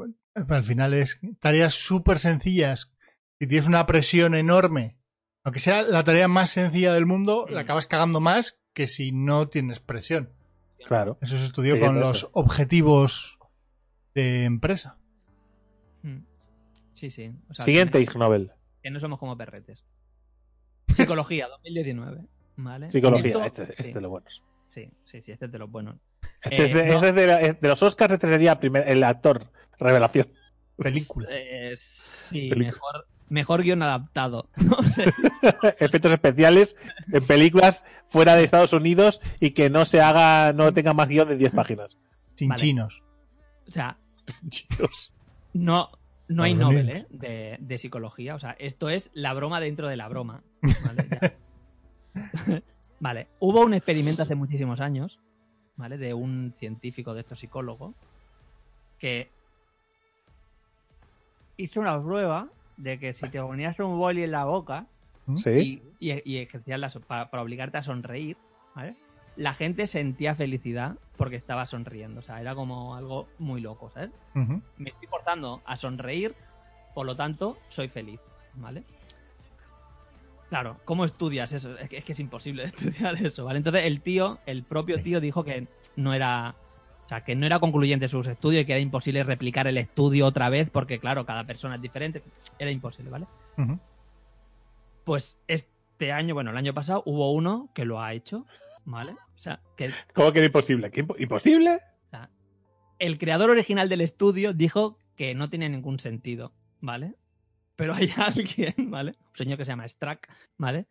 al 0.48 0.64
final 0.64 0.94
es 0.94 1.20
tareas 1.40 1.74
súper 1.74 2.18
sencillas. 2.18 2.92
Si 3.40 3.46
tienes 3.46 3.68
una 3.68 3.86
presión 3.86 4.34
enorme, 4.34 4.96
aunque 5.44 5.60
sea 5.60 5.82
la 5.82 6.02
tarea 6.04 6.26
más 6.28 6.50
sencilla 6.50 6.92
del 6.92 7.06
mundo, 7.06 7.46
Mm. 7.48 7.52
la 7.54 7.60
acabas 7.60 7.86
cagando 7.86 8.20
más 8.20 8.58
que 8.74 8.86
si 8.88 9.12
no 9.12 9.48
tienes 9.48 9.80
presión. 9.80 10.30
Claro. 10.88 11.18
Eso 11.20 11.36
se 11.38 11.44
estudió 11.46 11.74
Sí, 11.74 11.80
con 11.80 12.00
los 12.00 12.28
objetivos 12.32 13.38
de 14.14 14.44
empresa. 14.44 14.98
Mm. 16.02 16.18
Sí, 16.94 17.10
sí. 17.10 17.30
O 17.50 17.54
sea, 17.54 17.64
Siguiente 17.64 18.00
Ig 18.00 18.16
Nobel. 18.16 18.50
que 18.82 18.90
no 18.90 18.98
somos 19.00 19.18
como 19.18 19.36
perretes. 19.36 19.84
Psicología, 20.92 21.48
2019. 21.62 22.24
¿Vale? 22.56 22.90
Psicología, 22.90 23.28
Esto- 23.46 23.62
este, 23.62 23.62
este 23.72 23.84
sí, 23.84 23.92
de 23.92 24.00
los 24.00 24.10
buenos. 24.10 24.42
sí, 24.68 24.90
sí, 25.04 25.22
sí, 25.22 25.30
este 25.32 25.44
es 25.46 25.52
de 25.52 25.58
los 25.58 25.70
buenos. 25.70 25.96
Este 26.42 26.62
Eh, 26.62 26.66
es 26.66 26.74
de, 26.74 26.86
no. 26.86 26.94
este 26.94 27.08
es 27.10 27.14
de 27.14 27.26
la- 27.28 27.40
es 27.40 27.60
de 27.60 27.68
los 27.68 27.82
Oscars, 27.82 28.12
este 28.14 28.26
sería 28.26 28.58
primer- 28.58 28.88
el 28.88 29.04
actor 29.04 29.44
revelación. 29.78 30.32
Película. 30.76 31.28
Eh, 31.30 31.74
sí, 31.78 32.48
Película. 32.48 32.66
mejor, 32.72 33.06
mejor 33.28 33.62
guion 33.62 33.82
adaptado. 33.82 34.48
No 34.56 34.82
sé. 34.82 35.04
Efectos 35.78 36.12
especiales 36.12 36.76
en 37.12 37.26
películas 37.26 37.84
fuera 38.08 38.34
de 38.34 38.44
Estados 38.44 38.72
Unidos 38.72 39.20
y 39.40 39.50
que 39.50 39.70
no 39.70 39.84
se 39.84 40.00
haga, 40.00 40.52
no 40.52 40.72
tenga 40.72 40.94
más 40.94 41.08
guion 41.08 41.28
de 41.28 41.36
10 41.36 41.52
páginas. 41.52 41.96
Sin 42.34 42.48
Vale. 42.48 42.60
chinos. 42.60 43.02
O 43.68 43.72
sea, 43.72 43.96
Chicos. 44.48 45.12
no, 45.52 45.90
no 46.28 46.42
hay 46.42 46.52
Unidos. 46.54 46.88
¿eh? 46.88 47.06
de, 47.10 47.56
de 47.60 47.78
psicología. 47.78 48.34
O 48.34 48.38
sea, 48.40 48.56
esto 48.58 48.88
es 48.88 49.10
la 49.14 49.32
broma 49.34 49.60
dentro 49.60 49.88
de 49.88 49.96
la 49.96 50.08
broma. 50.08 50.42
Vale, 50.62 51.08
ya. 51.10 52.62
Vale, 53.00 53.28
hubo 53.38 53.60
un 53.64 53.74
experimento 53.74 54.22
hace 54.22 54.34
muchísimos 54.34 54.80
años, 54.80 55.20
¿vale? 55.76 55.98
De 55.98 56.14
un 56.14 56.54
científico 56.58 57.14
de 57.14 57.20
estos 57.20 57.38
psicólogos 57.38 57.94
que 58.98 59.30
hizo 61.56 61.80
una 61.80 62.02
prueba 62.02 62.48
de 62.78 62.98
que 62.98 63.12
si 63.14 63.28
te 63.28 63.40
ponías 63.40 63.78
un 63.80 63.98
boli 63.98 64.22
en 64.22 64.30
la 64.32 64.44
boca 64.44 64.86
Sí. 65.36 65.82
y, 66.00 66.10
y, 66.12 66.22
y 66.24 66.38
ejercías 66.38 66.80
la 66.80 66.90
so- 66.90 67.00
para, 67.00 67.30
para 67.30 67.42
obligarte 67.42 67.76
a 67.78 67.82
sonreír, 67.82 68.36
¿vale? 68.74 68.96
La 69.36 69.52
gente 69.54 69.86
sentía 69.86 70.34
felicidad 70.34 70.96
porque 71.16 71.36
estaba 71.36 71.66
sonriendo. 71.66 72.20
O 72.20 72.22
sea, 72.22 72.40
era 72.40 72.54
como 72.54 72.94
algo 72.96 73.28
muy 73.38 73.60
loco, 73.60 73.90
¿sabes? 73.90 74.10
Me 74.78 74.90
estoy 74.90 75.08
forzando 75.08 75.62
a 75.66 75.76
sonreír, 75.76 76.34
por 76.94 77.04
lo 77.06 77.14
tanto, 77.16 77.58
soy 77.68 77.88
feliz, 77.88 78.20
¿vale? 78.54 78.82
Claro, 80.48 80.78
¿cómo 80.84 81.04
estudias 81.04 81.52
eso? 81.52 81.76
Es 81.78 81.88
que 81.90 81.98
es, 81.98 82.04
que 82.04 82.12
es 82.12 82.20
imposible 82.20 82.64
estudiar 82.76 83.14
eso, 83.24 83.44
¿vale? 83.44 83.58
Entonces 83.58 83.84
el 83.84 84.00
tío, 84.00 84.38
el 84.46 84.64
propio 84.64 85.02
tío 85.02 85.20
dijo 85.20 85.44
que 85.44 85.66
no 85.96 86.14
era, 86.14 86.54
o 87.08 87.10
sea, 87.10 87.24
que 87.24 87.34
no 87.34 87.46
era 87.46 87.58
concluyente 87.58 88.06
sus 88.10 88.26
estudios 88.26 88.62
y 88.62 88.66
que 88.66 88.72
era 88.72 88.80
imposible 88.80 89.24
replicar 89.24 89.66
el 89.66 89.78
estudio 89.78 90.26
otra 90.26 90.50
vez 90.50 90.68
porque, 90.68 90.98
claro, 91.00 91.24
cada 91.24 91.44
persona 91.44 91.76
es 91.76 91.80
diferente. 91.80 92.22
Era 92.58 92.70
imposible, 92.70 93.10
¿vale? 93.10 93.26
Pues 95.04 95.38
este 95.46 96.12
año, 96.12 96.34
bueno, 96.34 96.50
el 96.50 96.56
año 96.58 96.74
pasado 96.74 97.02
hubo 97.06 97.32
uno 97.32 97.70
que 97.74 97.84
lo 97.86 98.02
ha 98.02 98.12
hecho, 98.12 98.44
¿vale? 98.84 99.12
O 99.12 99.38
sea, 99.40 99.60
que 99.76 99.90
¿Cómo 100.12 100.32
que 100.32 100.40
era 100.40 100.46
imposible? 100.46 100.90
¿Qué 100.90 101.02
impo- 101.06 101.16
¿Imposible? 101.18 101.76
O 101.76 102.10
sea, 102.10 102.30
el 102.98 103.18
creador 103.18 103.48
original 103.50 103.88
del 103.88 104.02
estudio 104.02 104.52
dijo 104.52 104.98
que 105.16 105.34
no 105.34 105.48
tiene 105.48 105.68
ningún 105.70 105.98
sentido, 106.00 106.52
¿vale? 106.80 107.14
Pero 107.76 107.94
hay 107.94 108.10
alguien, 108.16 108.74
¿vale? 108.90 109.12
Un 109.30 109.34
señor 109.36 109.56
que 109.56 109.64
se 109.64 109.70
llama 109.72 109.88
Strack, 109.88 110.28
¿vale? 110.58 110.86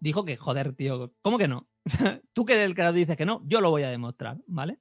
Dijo 0.00 0.24
que, 0.24 0.36
joder, 0.36 0.74
tío, 0.74 1.12
¿cómo 1.22 1.38
que 1.38 1.46
no? 1.46 1.68
Tú 2.32 2.44
que 2.44 2.54
eres 2.54 2.66
el 2.66 2.74
creador 2.74 2.94
dices 2.96 3.16
que 3.16 3.24
no, 3.26 3.40
yo 3.46 3.60
lo 3.60 3.70
voy 3.70 3.84
a 3.84 3.90
demostrar, 3.90 4.38
¿vale? 4.48 4.78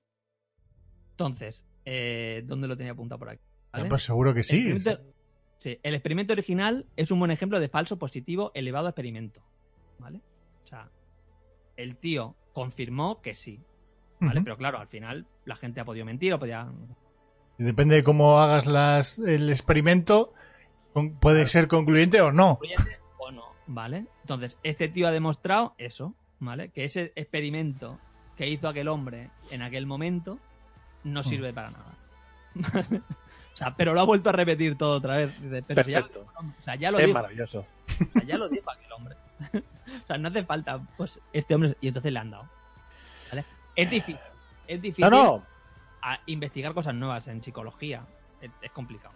Entonces, 1.20 1.66
eh, 1.84 2.44
¿dónde 2.46 2.68
lo 2.68 2.78
tenía 2.78 2.92
apuntado 2.92 3.18
por 3.18 3.30
aquí? 3.30 3.42
Ah. 3.72 3.84
Pues 3.90 4.04
seguro 4.04 4.34
que 4.36 4.42
El 4.42 4.44
sí. 4.46 4.58
experimento- 4.70 5.02
sí, 5.58 5.80
el 5.82 5.96
experimento 5.96 6.34
original 6.34 6.86
es 6.96 7.10
un 7.10 7.18
buen 7.18 7.32
ejemplo 7.32 7.60
de 7.60 7.70
falso 7.70 7.98
positivo 7.98 8.52
elevado 8.54 8.86
a 8.86 8.90
experimento, 8.92 9.42
¿vale? 9.98 10.22
O 10.64 10.68
sea, 10.68 10.92
el 11.76 11.96
tío 11.98 12.36
confirmó 12.54 13.20
que 13.24 13.34
sí, 13.34 13.60
¿vale? 14.20 14.42
Pero 14.44 14.58
claro, 14.58 14.78
al 14.78 14.88
final 14.88 15.26
la 15.46 15.56
gente 15.56 15.80
ha 15.82 15.86
podido 15.86 16.06
mentir 16.06 16.34
o 16.36 16.40
podía... 16.40 16.70
Depende 17.58 17.96
de 17.96 18.04
cómo 18.04 18.38
hagas 18.40 18.68
las, 18.68 19.18
el 19.18 19.50
experimento, 19.50 20.34
puede 21.20 21.48
ser 21.48 21.68
concluyente 21.68 22.22
o 22.22 22.32
no. 22.32 22.60
concluyente 22.60 23.00
o 23.18 23.32
no, 23.32 23.46
¿vale? 23.66 24.06
Entonces, 24.22 24.56
este 24.62 24.88
tío 24.88 25.08
ha 25.08 25.12
demostrado 25.12 25.74
eso, 25.80 26.14
¿vale? 26.40 26.70
Que 26.70 26.84
ese 26.84 27.12
experimento 27.16 28.00
que 28.36 28.48
hizo 28.48 28.68
aquel 28.68 28.88
hombre 28.88 29.32
en 29.50 29.64
aquel 29.64 29.88
momento 29.88 30.38
no 31.08 31.24
sirve 31.24 31.54
para 31.54 31.72
nada. 31.72 31.94
o 33.54 33.58
sea, 33.58 33.76
pero 33.76 33.94
lo 33.94 34.02
ha 34.02 34.04
vuelto 34.06 34.30
a 34.30 34.34
repetir 34.34 34.78
todo 34.78 34.98
otra 34.98 35.18
vez. 35.18 35.42
Dice, 35.42 35.64
pero 35.64 35.84
si 35.84 35.92
ya, 35.92 36.02
Perfecto. 36.02 36.28
o 36.36 36.64
sea, 36.64 36.76
ya 36.76 36.92
lo 36.92 37.00
Es 37.00 37.06
dijo, 37.06 37.18
maravilloso. 37.18 37.60
o 38.16 38.20
sea, 38.20 38.24
ya 38.24 38.38
lo 38.38 38.50
dijo 38.50 38.70
aquel 38.72 38.92
hombre. 38.92 39.16
o 40.04 40.08
sea, 40.08 40.18
no 40.18 40.30
hace 40.30 40.44
falta, 40.44 40.80
pues, 40.98 41.20
este 41.34 41.56
hombre, 41.56 41.76
y 41.82 41.88
entonces 41.88 42.12
le 42.14 42.20
han 42.20 42.32
dado. 42.32 42.48
¿Vale? 43.30 43.46
Es 43.76 43.90
difícil. 43.90 44.20
Es 44.68 44.82
difícil 44.82 45.10
No, 45.10 45.10
no. 45.10 45.44
a 46.02 46.20
investigar 46.26 46.74
cosas 46.74 46.94
nuevas 46.96 47.28
en 47.28 47.44
psicología. 47.44 48.04
Es, 48.42 48.52
es 48.62 48.72
complicado. 48.72 49.14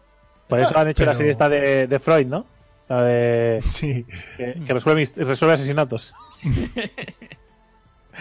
Por 0.48 0.60
eso 0.60 0.78
han 0.78 0.88
hecho 0.90 1.06
la 1.06 1.16
serie 1.16 1.32
esta 1.32 1.48
de, 1.48 1.88
de 1.88 2.00
Freud, 2.00 2.28
¿no? 2.28 2.46
La 2.90 3.04
de. 3.04 3.62
Sí. 3.66 4.06
que, 4.36 4.62
que 4.66 4.74
resuelve, 4.74 5.06
resuelve 5.16 5.54
asesinatos. 5.54 6.14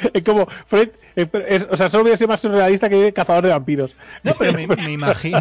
es 0.14 0.22
como. 0.22 0.46
Freud. 0.66 0.88
eh, 1.16 1.28
es- 1.48 1.68
o 1.70 1.76
sea, 1.76 1.88
solo 1.88 2.02
hubiera 2.04 2.16
sido 2.16 2.28
más 2.28 2.40
surrealista 2.40 2.88
que 2.88 3.12
cazador 3.12 3.44
de 3.44 3.50
vampiros. 3.50 3.96
No, 4.22 4.32
pero 4.38 4.52
me, 4.52 4.66
me 4.76 4.92
imagino. 4.92 5.40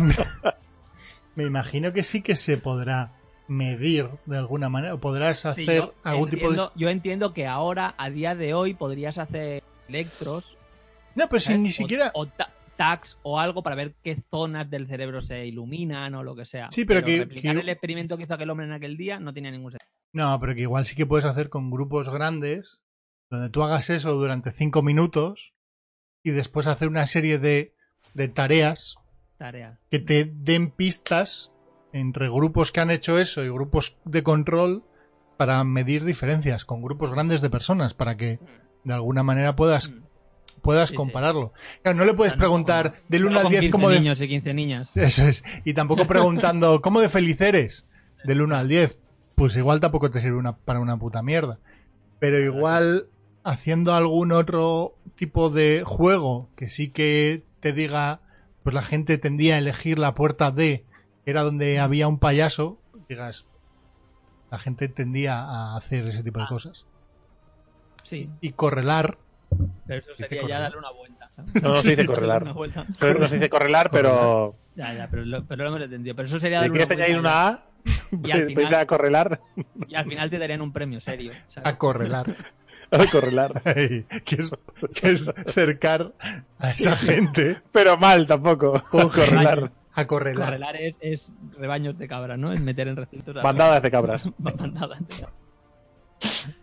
Me 1.36 1.44
imagino 1.45 1.94
que 1.94 2.03
sí 2.03 2.22
que 2.22 2.36
se 2.36 2.57
podrá 2.57 3.14
medir 3.48 4.10
de 4.26 4.38
alguna 4.38 4.69
manera. 4.69 4.94
O 4.95 4.99
podrás 4.99 5.40
Sí, 5.40 5.48
hacer 5.48 5.77
yo 5.77 5.94
algún 6.03 6.30
tipo 6.30 6.52
de. 6.52 6.68
Yo 6.76 6.90
entiendo 6.90 7.34
que 7.34 7.48
ahora, 7.48 7.95
a 7.98 8.10
día 8.10 8.36
de 8.36 8.53
hoy, 8.53 8.73
podrías 8.73 9.18
hacer 9.18 9.64
electros. 9.88 10.57
No, 11.15 11.27
pero 11.30 11.40
si 11.40 11.57
ni 11.57 11.69
O- 11.69 11.73
siquiera. 11.73 12.11
O, 12.14 12.27
ta- 12.27 12.53
tags 12.76 13.18
o 13.23 13.40
algo 13.40 13.61
para 13.61 13.76
ver 13.76 13.94
qué 14.03 14.18
zonas 14.31 14.69
del 14.69 14.88
cerebro 14.88 15.22
se 15.22 15.45
iluminan 15.45 16.15
o 16.15 16.23
lo 16.23 16.34
que 16.36 16.45
sea. 16.45 16.69
Sí, 16.72 16.86
pero 16.86 17.03
que- 17.03 17.19
replicar 17.19 17.56
que- 17.56 17.61
el 17.61 17.69
experimento 17.69 18.15
que 18.18 18.23
hizo 18.23 18.34
aquel 18.34 18.49
hombre 18.49 18.68
en 18.68 18.72
aquel 18.73 18.95
día 18.95 19.19
no 19.19 19.34
tiene 19.34 19.52
ningún 19.52 19.72
sentido. 19.72 19.90
No, 20.14 20.40
pero 20.40 20.56
que 20.56 20.61
igual 20.61 20.86
sí 20.86 20.95
que 20.95 21.06
puedes 21.06 21.26
hacer 21.26 21.49
con 21.49 21.69
grupos 21.72 22.10
grandes. 22.10 22.80
Donde 23.30 23.49
tú 23.49 23.64
hagas 23.64 23.89
eso 23.89 24.14
durante 24.14 24.51
cinco 24.51 24.81
minutos 24.81 25.53
y 26.23 26.31
después 26.31 26.68
hacer 26.68 26.88
una 26.88 27.06
serie 27.07 27.39
de, 27.39 27.73
de 28.14 28.27
tareas 28.27 28.95
Tarea. 29.38 29.80
que 29.89 29.99
te 29.99 30.26
den 30.26 30.72
pistas 30.72 31.51
entre 31.93 32.30
grupos 32.30 32.72
que 32.72 32.81
han 32.81 32.91
hecho 32.91 33.18
eso 33.18 33.43
y 33.43 33.49
grupos 33.49 33.97
de 34.06 34.23
control 34.23 34.84
para 35.38 35.64
medir 35.64 36.03
diferencias 36.03 36.65
con 36.65 36.81
grupos 36.81 37.11
grandes 37.11 37.41
de 37.41 37.49
personas 37.49 37.93
para 37.93 38.18
que 38.18 38.39
de 38.84 38.93
alguna 38.93 39.23
manera 39.23 39.56
puedas 39.56 39.89
Mm. 39.91 40.03
puedas 40.61 40.89
Sí, 40.89 40.93
sí. 40.93 40.97
compararlo. 40.97 41.53
Claro, 41.84 41.97
no 41.99 42.03
le 42.06 42.14
puedes 42.14 42.34
O 42.34 42.35
sea, 42.35 42.38
no 42.38 42.41
preguntar 42.41 42.91
como- 42.91 43.03
del 43.07 43.22
no 43.23 43.27
1 43.30 43.38
al 43.38 43.43
con 43.43 43.51
10 43.51 43.61
15 43.61 43.72
cómo 43.72 43.89
de 43.89 43.99
niños 43.99 44.19
y 44.22 44.27
15 44.27 44.53
niñas. 44.53 44.91
Eso 44.95 45.23
es. 45.23 45.43
Y 45.64 45.73
tampoco 45.73 46.06
preguntando, 46.06 46.81
¿cómo 46.81 46.99
de 46.99 47.07
feliz 47.07 47.39
eres? 47.39 47.85
Del 48.26 48.41
1 48.41 48.57
al 48.57 48.68
10. 48.68 48.99
Pues 49.35 49.56
igual 49.56 49.80
tampoco 49.80 50.11
te 50.11 50.19
sirve 50.19 50.35
una, 50.38 50.57
para 50.57 50.81
una 50.81 50.97
puta 50.97 51.23
mierda. 51.23 51.60
Pero 52.19 52.39
igual 52.39 53.07
haciendo 53.44 53.94
algún 53.94 54.32
otro 54.32 54.95
tipo 55.16 55.49
de 55.49 55.84
juego 55.86 56.49
que 56.56 56.70
sí 56.70 56.90
que 56.90 57.44
te 57.60 57.74
diga, 57.74 58.22
pues 58.64 58.74
la 58.74 58.84
gente 58.84 59.18
tendía 59.18 59.56
a 59.56 59.57
elegir 59.60 59.99
la 59.99 60.16
puerta 60.16 60.52
D, 60.52 60.86
que 61.26 61.32
era 61.32 61.44
donde 61.44 61.80
había 61.80 62.07
un 62.07 62.20
payaso, 62.20 62.80
digas, 63.07 63.45
la 64.52 64.60
gente 64.60 64.88
tendía 64.88 65.40
a 65.41 65.78
hacer 65.78 66.07
ese 66.07 66.24
tipo 66.24 66.40
de 66.40 66.48
cosas. 66.48 66.86
Sí, 68.03 68.30
Y 68.41 68.52
correlar, 68.53 69.18
pero 69.86 69.99
eso 70.02 70.16
sería 70.16 70.48
ya 70.48 70.60
darle 70.60 70.78
una 70.78 70.91
vuelta. 70.91 71.30
¿sabes? 71.36 71.61
No, 71.61 71.70
no 71.70 71.76
se 71.76 71.90
dice 71.90 72.06
correlar. 72.07 72.45
no 72.45 73.28
se 73.28 73.36
dice 73.36 73.49
correlar, 73.49 73.90
pero 73.91 74.56
Ya, 74.76 74.94
ya, 74.94 75.07
pero 75.10 75.26
lo, 75.26 75.44
pero 75.45 75.64
lo 75.64 75.70
hemos 75.72 75.82
entendido. 75.84 76.16
Pero 76.16 76.28
eso 76.28 76.40
sería 76.40 76.61
darle 76.61 76.82
una 76.82 76.94
añadir 76.94 77.20
una 77.20 77.48
A, 77.48 77.64
Y 78.24 78.32
al 78.32 78.45
final- 78.56 78.74
a 78.76 78.86
correlar, 78.86 79.41
y 79.88 79.95
al 79.95 80.06
final 80.06 80.30
te 80.30 80.38
darían 80.40 80.61
un 80.61 80.72
premio 80.72 81.02
serio. 81.02 81.34
¿sabes? 81.49 81.70
a 81.70 81.78
correlar. 81.78 82.36
a 83.06 83.06
correlar. 83.11 83.61
que, 83.64 84.36
es, 84.36 84.52
que 84.95 85.10
es 85.11 85.32
cercar 85.48 86.14
a 86.57 86.70
esa 86.70 86.95
gente 86.98 87.57
Pero 87.72 87.98
mal 87.98 88.26
tampoco. 88.28 88.82
con 88.90 89.10
correlar. 89.10 89.72
a 89.94 90.07
correlar. 90.07 90.45
Correlar 90.48 90.76
es, 90.78 90.95
es 91.02 91.30
rebaños 91.57 91.98
de 91.98 92.07
cabras, 92.07 92.38
¿no? 92.40 92.52
Es 92.53 92.61
meter 92.61 92.88
en 92.88 92.95
recintos. 92.95 93.36
a- 93.38 93.41
Bandadas 93.41 93.82
de 93.84 93.91
cabras. 93.91 94.30
Bandadas 94.38 94.99
de 94.99 95.16
cabras. 95.16 95.34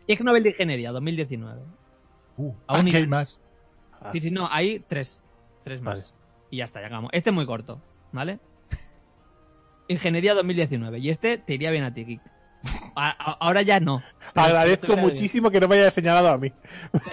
Y 0.07 0.13
es 0.13 0.19
que 0.19 0.25
Nobel 0.25 0.43
de 0.43 0.51
Ingeniería, 0.51 0.93
2019. 0.93 1.61
Uh, 2.39 2.53
Aún 2.67 2.87
aquí 2.89 2.97
hay 2.97 3.07
más. 3.07 3.39
Ah. 4.01 4.11
Sí, 4.13 4.21
sí, 4.21 4.31
no, 4.31 4.49
hay 4.51 4.81
tres. 4.81 5.21
Tres 5.65 5.81
más. 5.81 6.01
Vale. 6.11 6.13
Y 6.51 6.57
ya 6.59 6.65
está, 6.67 6.81
ya 6.81 6.87
acabamos. 6.87 7.11
Este 7.15 7.31
es 7.31 7.35
muy 7.35 7.47
corto, 7.47 7.81
¿vale? 8.13 8.39
Ingeniería 9.89 10.35
2019. 10.35 10.99
Y 10.99 11.11
este 11.11 11.39
te 11.39 11.55
iría 11.55 11.71
bien 11.71 11.85
a 11.85 11.95
ti, 11.95 12.05
Kik. 12.05 12.21
A- 12.95 13.11
a- 13.11 13.37
ahora 13.41 13.63
ya 13.63 13.79
no. 13.81 14.03
Agradezco 14.35 14.97
muchísimo 14.97 15.51
que 15.51 15.61
no 15.61 15.69
me 15.69 15.77
hayas 15.77 15.95
señalado 15.95 16.29
a 16.31 16.39
mí. 16.39 16.53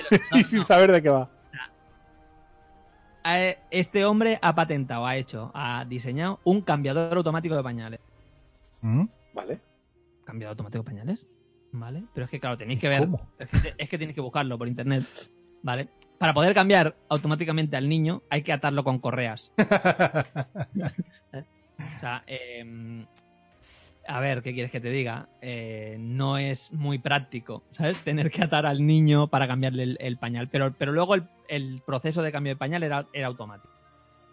Pero, 0.10 0.24
no, 0.32 0.38
y 0.40 0.44
sin 0.44 0.60
no. 0.60 0.66
saber 0.66 0.92
de 0.92 1.02
qué 1.02 1.10
va. 1.10 1.30
Eh, 3.26 3.58
Este 3.72 4.04
hombre 4.06 4.40
ha 4.42 4.54
patentado, 4.56 5.06
ha 5.06 5.16
hecho, 5.16 5.52
ha 5.54 5.86
diseñado 5.86 6.40
un 6.44 6.62
cambiador 6.62 7.16
automático 7.18 7.56
de 7.56 7.64
pañales. 7.64 8.00
¿Mm? 8.82 9.06
Vale. 9.34 9.60
¿Cambiador 10.26 10.52
automático 10.54 10.84
de 10.84 10.90
pañales? 10.90 11.26
¿Vale? 11.72 12.04
Pero 12.14 12.26
es 12.26 12.30
que, 12.32 12.40
claro, 12.40 12.58
tenéis 12.58 12.80
que 12.80 12.90
ver. 12.90 13.00
¿Cómo? 13.02 13.26
Es 13.40 13.50
que, 13.50 13.74
es 13.78 13.90
que 13.90 13.98
tenéis 13.98 14.16
que 14.16 14.22
buscarlo 14.22 14.58
por 14.58 14.68
internet. 14.68 15.04
¿Vale? 15.64 15.88
Para 16.18 16.34
poder 16.34 16.54
cambiar 16.54 16.96
automáticamente 17.10 17.76
al 17.78 17.88
niño, 17.90 18.22
hay 18.30 18.44
que 18.44 18.54
atarlo 18.54 18.84
con 18.84 19.00
correas. 19.00 19.52
O 21.98 22.00
sea, 22.00 22.24
eh, 22.28 23.06
a 24.08 24.20
ver, 24.20 24.42
¿qué 24.44 24.54
quieres 24.54 24.72
que 24.72 24.82
te 24.82 24.90
diga? 24.90 25.28
Eh, 25.42 25.98
no 26.00 26.38
es 26.38 26.72
muy 26.72 26.98
práctico, 27.00 27.64
¿sabes? 27.72 27.98
Tener 28.04 28.32
que 28.32 28.44
atar 28.44 28.66
al 28.66 28.86
niño 28.86 29.28
para 29.28 29.48
cambiarle 29.48 29.84
el, 29.84 29.98
el 30.00 30.18
pañal. 30.18 30.50
Pero, 30.50 30.74
pero 30.78 30.92
luego 30.92 31.16
el, 31.16 31.24
el 31.50 31.82
proceso 31.86 32.22
de 32.22 32.32
cambio 32.32 32.54
de 32.54 32.58
pañal 32.58 32.84
era, 32.84 33.06
era 33.14 33.28
automático. 33.28 33.74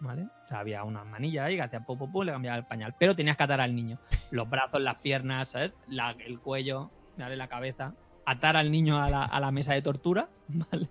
¿Vale? 0.01 0.23
O 0.23 0.47
sea, 0.49 0.59
había 0.59 0.83
una 0.83 1.03
manilla 1.03 1.45
ahí 1.45 1.55
que 1.55 1.61
hacía 1.61 1.79
pum, 1.81 2.11
pum, 2.11 2.25
le 2.25 2.31
cambiaba 2.31 2.57
el 2.57 2.65
pañal. 2.65 2.95
Pero 2.97 3.15
tenías 3.15 3.37
que 3.37 3.43
atar 3.43 3.61
al 3.61 3.75
niño. 3.75 3.97
Los 4.31 4.49
brazos, 4.49 4.81
las 4.81 4.95
piernas, 4.97 5.49
¿sabes? 5.49 5.73
La- 5.87 6.15
el 6.25 6.39
cuello, 6.39 6.89
¿vale? 7.17 7.35
la 7.35 7.47
cabeza. 7.47 7.93
Atar 8.25 8.57
al 8.57 8.71
niño 8.71 8.97
a 9.01 9.09
la, 9.09 9.23
a 9.25 9.39
la 9.39 9.51
mesa 9.51 9.73
de 9.73 9.81
tortura, 9.83 10.27
¿vale? 10.47 10.89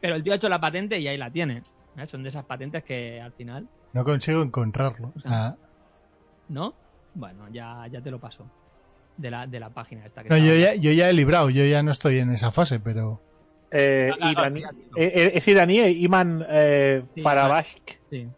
Pero 0.00 0.14
el 0.16 0.22
tío 0.22 0.32
ha 0.32 0.36
hecho 0.36 0.48
la 0.48 0.60
patente 0.60 0.98
y 0.98 1.06
ahí 1.08 1.18
la 1.18 1.30
tiene. 1.30 1.62
¿eh? 1.98 2.06
Son 2.06 2.22
de 2.22 2.30
esas 2.30 2.44
patentes 2.46 2.82
que 2.84 3.20
al 3.20 3.32
final 3.32 3.68
No 3.92 4.02
consigo 4.04 4.42
encontrarlo. 4.42 5.12
¿No? 6.48 6.74
Bueno, 7.14 7.48
ya, 7.50 7.86
ya 7.90 8.00
te 8.00 8.10
lo 8.10 8.18
paso. 8.20 8.48
De 9.16 9.30
la, 9.30 9.46
de 9.46 9.60
la 9.60 9.68
página 9.70 10.06
esta 10.06 10.22
que 10.22 10.30
no, 10.30 10.38
yo 10.38 10.54
ya, 10.54 10.74
yo 10.76 10.92
ya 10.92 11.10
he 11.10 11.12
librado, 11.12 11.50
yo 11.50 11.64
ya 11.66 11.82
no 11.82 11.90
estoy 11.90 12.18
en 12.18 12.30
esa 12.30 12.50
fase, 12.52 12.80
pero 12.80 13.20
Eh, 13.72 14.10
Ah, 14.12 14.16
ah, 14.20 14.32
iraní- 14.32 14.64
ah, 14.66 14.70
tío. 14.70 14.80
eh, 14.96 15.12
eh, 15.14 15.30
es 15.34 15.46
iraní, 15.48 15.78
eh, 15.78 15.90
Iman 15.90 16.44
eh, 16.48 17.02
Sí, 17.14 17.20
Farabashk. 17.20 18.00
Sí. 18.10 18.28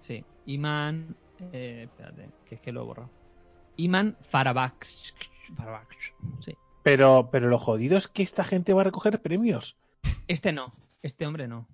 Sí. 0.00 0.24
Iman. 0.46 1.14
Eh, 1.52 1.82
espérate, 1.84 2.28
que 2.48 2.54
es 2.56 2.60
que 2.60 2.72
lo 2.72 2.82
he 2.82 2.84
borrado. 2.84 3.10
Iman 3.76 4.16
Farabaksh. 4.22 5.12
Farabaksh, 5.56 6.10
Sí. 6.44 6.54
Pero, 6.82 7.28
pero 7.30 7.48
lo 7.48 7.58
jodido 7.58 7.96
es 7.96 8.08
que 8.08 8.22
esta 8.24 8.42
gente 8.42 8.72
va 8.72 8.80
a 8.80 8.84
recoger 8.84 9.20
premios. 9.22 9.76
Este 10.26 10.52
no. 10.52 10.74
Este 11.02 11.26
hombre 11.26 11.46
no. 11.46 11.68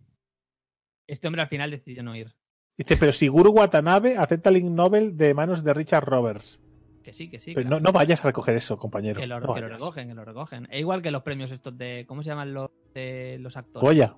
Este 1.07 1.27
hombre 1.29 1.41
al 1.43 1.49
final 1.49 1.71
decidió 1.71 2.03
no 2.03 2.15
ir. 2.17 2.35
Dice, 2.79 2.97
pero 2.97 3.13
Siguro 3.13 3.51
Watanabe 3.51 4.17
acepta 4.17 4.49
el 4.51 4.57
Ig 4.59 4.71
Nobel 4.71 5.17
de 5.17 5.35
manos 5.35 5.63
de 5.65 5.75
Richard 5.75 6.05
Roberts. 6.05 6.61
Que 7.03 7.13
sí, 7.13 7.29
que 7.29 7.39
sí. 7.41 7.53
Pero 7.55 7.67
claro. 7.69 7.81
no, 7.83 7.89
no 7.89 7.93
vayas 7.93 8.21
a 8.21 8.29
recoger 8.29 8.57
eso, 8.57 8.79
compañero. 8.79 9.21
que 9.21 9.27
lo, 9.27 9.41
No 9.41 9.41
que 9.55 9.61
lo 9.61 9.67
vayas. 9.67 9.71
recogen, 9.73 10.09
que 10.09 10.15
lo 10.15 10.25
recogen. 10.25 10.69
Es 10.71 10.81
igual 10.81 11.03
que 11.03 11.11
los 11.11 11.23
premios 11.23 11.51
estos 11.51 11.77
de. 11.77 12.05
¿Cómo 12.07 12.23
se 12.23 12.29
llaman 12.31 12.55
los, 12.55 12.71
de 12.95 13.39
los 13.41 13.57
actores? 13.57 13.83
Goya. 13.83 14.15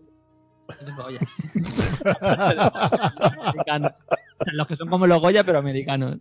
Los 0.68 0.96
Goya. 0.96 1.20
Los 2.04 3.32
americanos. 3.38 3.92
Los 4.52 4.66
que 4.66 4.76
son 4.76 4.88
como 4.88 5.06
los 5.06 5.20
Goya, 5.20 5.42
pero 5.44 5.58
americanos. 5.58 6.18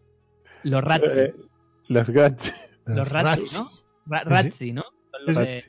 Los 0.64 0.84
Razzie. 0.84 1.24
Eh, 1.26 1.36
los 1.90 2.10
Gratz. 2.10 2.52
Los 2.86 3.08
Razzie, 3.10 3.60
¿no? 3.60 3.70
Ra- 4.06 4.22
Sí, 4.22 4.26
sí. 4.26 4.30
Razzie, 4.30 4.74
¿no? 4.74 4.84
Son 5.12 5.34
los 5.34 5.46
de- 5.46 5.64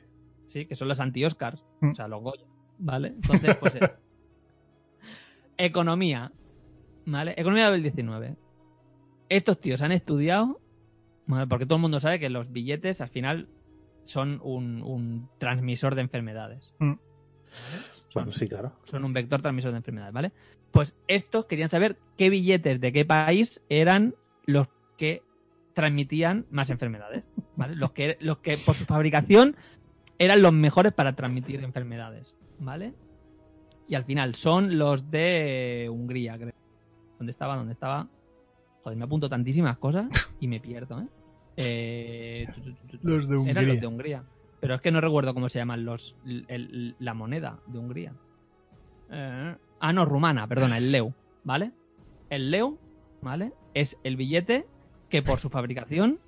sí, 0.47 0.65
que 0.65 0.75
son 0.75 0.87
los 0.87 0.99
anti-Oscars. 0.99 1.63
Mm. 1.81 1.91
O 1.91 1.95
sea, 1.95 2.07
los 2.07 2.21
Goya. 2.21 2.45
¿Vale? 2.79 3.07
Entonces, 3.09 3.55
pues. 3.55 3.75
eso. 3.75 3.91
Economía. 5.57 6.31
¿Vale? 7.05 7.33
Economía 7.37 7.71
del 7.71 7.81
19. 7.83 8.35
Estos 9.29 9.59
tíos 9.59 9.81
han 9.81 9.91
estudiado. 9.91 10.59
¿vale? 11.25 11.47
Porque 11.47 11.65
todo 11.65 11.77
el 11.77 11.81
mundo 11.81 11.99
sabe 11.99 12.19
que 12.19 12.29
los 12.29 12.51
billetes 12.51 13.01
al 13.01 13.09
final 13.09 13.47
son 14.05 14.39
un, 14.43 14.81
un 14.83 15.29
transmisor 15.39 15.95
de 15.95 16.01
enfermedades. 16.01 16.73
Mm. 16.79 16.89
¿vale? 16.93 17.01
Son- 18.09 18.23
Bueno, 18.23 18.31
sí, 18.33 18.47
claro. 18.47 18.73
son 18.83 19.05
un 19.05 19.13
vector 19.13 19.41
transmisor 19.41 19.71
de 19.71 19.77
enfermedades, 19.77 20.13
¿vale? 20.13 20.31
Pues 20.71 20.95
estos 21.07 21.45
querían 21.45 21.69
saber 21.69 21.97
qué 22.17 22.29
billetes 22.29 22.79
de 22.81 22.91
qué 22.91 23.05
país 23.05 23.61
eran 23.69 24.15
los 24.45 24.67
que 24.97 25.23
transmitían 25.73 26.45
más 26.51 26.69
enfermedades, 26.69 27.23
¿vale? 27.55 27.75
Los 27.75 27.91
que, 27.91 28.17
los 28.19 28.39
que 28.39 28.57
por 28.57 28.75
su 28.75 28.85
fabricación 28.85 29.55
eran 30.19 30.41
los 30.41 30.53
mejores 30.53 30.93
para 30.93 31.15
transmitir 31.15 31.63
enfermedades, 31.63 32.35
¿vale? 32.59 32.93
Y 33.87 33.95
al 33.95 34.03
final 34.05 34.35
son 34.35 34.77
los 34.77 35.09
de 35.11 35.87
Hungría, 35.91 36.37
creo. 36.37 36.51
¿Dónde 37.21 37.33
estaba? 37.33 37.55
¿Dónde 37.55 37.73
estaba? 37.73 38.07
Joder, 38.83 38.97
me 38.97 39.03
apunto 39.03 39.29
tantísimas 39.29 39.77
cosas 39.77 40.07
y 40.39 40.47
me 40.47 40.59
pierdo, 40.59 41.01
¿eh? 41.01 41.07
Eh, 41.55 42.47
los 43.03 43.27
de 43.29 43.35
Eran 43.35 43.45
los 43.67 43.75
Hungría. 43.75 43.79
de 43.81 43.87
Hungría. 43.87 44.23
Pero 44.59 44.73
es 44.73 44.81
que 44.81 44.91
no 44.91 45.01
recuerdo 45.01 45.35
cómo 45.35 45.47
se 45.47 45.59
llaman 45.59 45.85
los 45.85 46.15
el- 46.25 46.45
el- 46.47 46.95
la 46.97 47.13
moneda 47.13 47.59
de 47.67 47.77
Hungría. 47.77 48.13
Eh, 49.11 49.55
ah, 49.79 49.93
no, 49.93 50.05
rumana, 50.05 50.47
perdona, 50.47 50.79
el 50.79 50.91
leu, 50.91 51.13
¿vale? 51.43 51.73
El 52.31 52.49
leu, 52.49 52.79
¿vale? 53.21 53.53
Es 53.75 53.99
el 54.03 54.15
billete 54.15 54.65
que 55.09 55.21
por 55.21 55.39
su 55.39 55.51
fabricación 55.51 56.19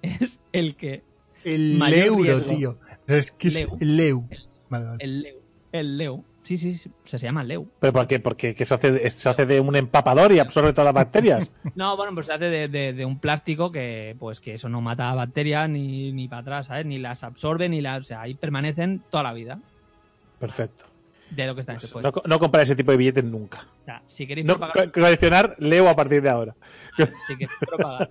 es 0.00 0.40
el 0.52 0.74
que 0.76 1.02
El 1.44 1.82
euro, 1.92 2.44
tío. 2.46 2.78
Es 3.06 3.30
que 3.32 3.48
es 3.48 3.54
Leu. 3.56 3.76
el 3.78 3.96
leu. 3.98 4.28
Vale, 4.70 4.84
vale. 4.86 5.04
el 5.04 5.20
leu, 5.20 5.36
el 5.72 5.98
leu. 5.98 6.24
Sí, 6.42 6.56
sí, 6.58 6.78
sí, 6.78 6.90
se 7.04 7.18
llama 7.18 7.44
leu. 7.44 7.68
¿Pero 7.80 7.92
por 7.92 8.06
qué? 8.06 8.18
Porque 8.18 8.54
que 8.54 8.64
se, 8.64 8.74
hace, 8.74 9.10
se 9.10 9.28
hace 9.28 9.44
de 9.46 9.60
un 9.60 9.76
empapador 9.76 10.32
y 10.32 10.38
absorbe 10.38 10.72
todas 10.72 10.86
las 10.86 10.94
bacterias. 10.94 11.52
No, 11.76 11.96
bueno, 11.96 12.14
pues 12.14 12.26
se 12.26 12.32
hace 12.32 12.46
de, 12.46 12.68
de- 12.68 12.92
de 12.94 13.04
un 13.04 13.18
plástico 13.20 13.70
que, 13.70 14.16
pues 14.18 14.40
que 14.40 14.54
eso 14.54 14.68
no 14.68 14.80
mata 14.80 15.12
bacterias 15.14 15.68
ni, 15.68 16.12
ni 16.12 16.28
para 16.28 16.40
atrás, 16.42 16.66
¿sabes? 16.66 16.86
Ni 16.86 16.98
las 16.98 17.22
absorbe, 17.24 17.68
ni 17.68 17.80
las. 17.80 18.00
O 18.00 18.04
sea, 18.04 18.22
ahí 18.22 18.34
permanecen 18.34 19.02
toda 19.10 19.22
la 19.22 19.32
vida 19.34 19.60
Perfecto. 20.38 20.86
de 21.30 21.46
lo 21.46 21.54
que 21.54 21.60
está. 21.60 21.74
Pues 21.74 21.92
Pues, 21.92 22.04
no, 22.04 22.12
no 22.26 22.38
comprar 22.38 22.62
ese 22.64 22.74
tipo 22.74 22.90
de 22.90 22.96
billetes 22.96 23.24
nunca. 23.24 23.58
o 23.82 23.84
sea, 23.84 24.02
si 24.06 24.26
queréis 24.26 24.46
No, 24.46 24.54
propagar, 24.58 24.86
co- 24.90 25.00
coleccionar 25.00 25.56
Leo 25.58 25.88
a 25.88 25.94
partir 25.96 26.22
de 26.22 26.30
ahora. 26.30 26.56
si 27.26 27.34
queréis 27.36 27.50
propagar, 27.68 28.10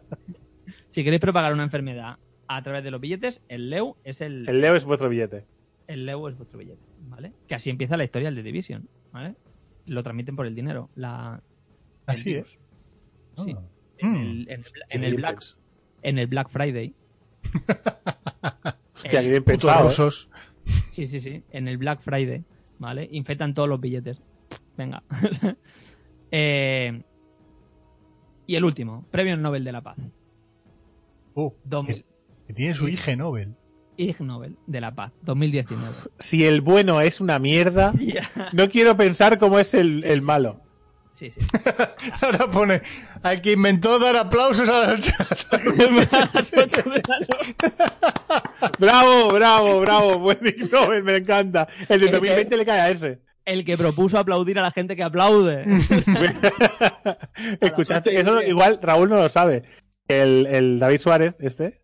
si 0.91 1.03
queréis 1.03 1.19
propagar 1.21 1.53
una 1.53 1.63
enfermedad 1.63 2.17
a 2.47 2.61
través 2.63 2.83
de 2.83 2.91
los 2.91 3.01
billetes, 3.01 3.41
el 3.49 3.69
leu 3.69 3.95
es 4.03 4.21
el, 4.21 4.47
El 4.47 4.61
Leo 4.61 4.75
es 4.75 4.85
vuestro 4.85 5.09
billete. 5.09 5.45
El 5.89 6.05
leu 6.05 6.27
es 6.27 6.37
vuestro 6.37 6.59
billete, 6.59 6.81
¿vale? 7.09 7.33
Que 7.47 7.55
así 7.55 7.69
empieza 7.69 7.97
la 7.97 8.03
historia 8.03 8.27
del 8.29 8.35
The 8.35 8.43
Division, 8.43 8.87
¿vale? 9.11 9.35
Lo 9.87 10.03
transmiten 10.03 10.35
por 10.35 10.45
el 10.45 10.55
dinero, 10.55 10.89
la 10.95 11.41
Así 12.05 12.33
el 12.33 12.39
es. 12.41 12.57
Sí. 13.43 13.55
Ah. 13.57 13.61
En, 13.97 14.11
Mm. 14.11 14.15
el, 14.15 14.49
en, 14.49 15.03
en 15.03 15.15
Black, 15.17 15.43
en 16.03 16.19
el 16.19 16.27
Black 16.27 16.49
Friday. 16.49 16.93
Hostia, 18.93 19.19
Eh, 19.19 19.23
qué 19.23 19.29
bien 19.29 19.43
pensado. 19.43 19.89
¿eh? 19.89 20.11
Sí, 20.91 21.07
sí, 21.07 21.19
sí. 21.19 21.43
En 21.51 21.67
el 21.67 21.77
Black 21.77 22.01
Friday, 22.01 22.43
¿vale? 22.77 23.09
Infectan 23.11 23.53
todos 23.53 23.67
los 23.67 23.79
billetes. 23.81 24.21
Venga. 24.77 25.03
Eh, 26.31 27.01
y 28.45 28.55
el 28.55 28.63
último, 28.63 29.03
Premio 29.09 29.35
Nobel 29.35 29.63
de 29.63 29.71
la 29.71 29.81
Paz. 29.81 29.97
2000. 31.63 31.95
que, 31.95 32.05
que 32.47 32.53
tiene 32.53 32.75
su 32.75 32.87
hija 32.87 33.15
Nobel. 33.15 33.55
Ig 34.01 34.21
Nobel 34.21 34.55
de 34.67 34.81
la 34.81 34.95
Paz, 34.95 35.11
2019. 35.23 35.93
Si 36.19 36.45
el 36.45 36.61
bueno 36.61 37.01
es 37.01 37.21
una 37.21 37.37
mierda, 37.39 37.93
no 38.53 38.69
quiero 38.69 38.95
pensar 38.97 39.37
cómo 39.37 39.59
es 39.59 39.73
el, 39.73 40.03
el 40.05 40.21
malo. 40.21 40.61
Sí, 41.15 41.29
sí. 41.31 41.41
Ahora 42.21 42.49
pone, 42.49 42.81
al 43.23 43.41
que 43.41 43.51
inventó 43.51 43.99
dar 43.99 44.15
aplausos 44.15 44.69
al 44.69 45.01
chat. 45.01 45.37
Bravo, 48.79 49.29
bravo, 49.33 49.81
bravo. 49.81 50.19
Buen 50.19 50.39
Ig 50.45 50.71
Nobel, 50.71 51.03
me 51.03 51.17
encanta. 51.17 51.67
El 51.89 51.99
de 51.99 52.05
El 52.05 52.11
que- 52.11 52.17
2020 52.17 52.57
le 52.57 52.65
cae 52.65 52.79
a 52.81 52.89
ese. 52.89 53.19
El 53.45 53.65
que 53.65 53.77
propuso 53.77 54.17
aplaudir 54.19 54.59
a 54.59 54.61
la 54.61 54.71
gente 54.71 54.95
que 54.95 55.01
aplaude. 55.03 55.65
Escuchaste, 57.61 58.11
gente 58.11 58.21
eso 58.21 58.41
igual 58.43 58.79
Raúl 58.81 59.09
no 59.09 59.15
lo 59.15 59.27
sabe. 59.29 59.63
El, 60.07 60.45
el 60.47 60.79
David 60.79 60.99
Suárez, 60.99 61.35
este, 61.39 61.81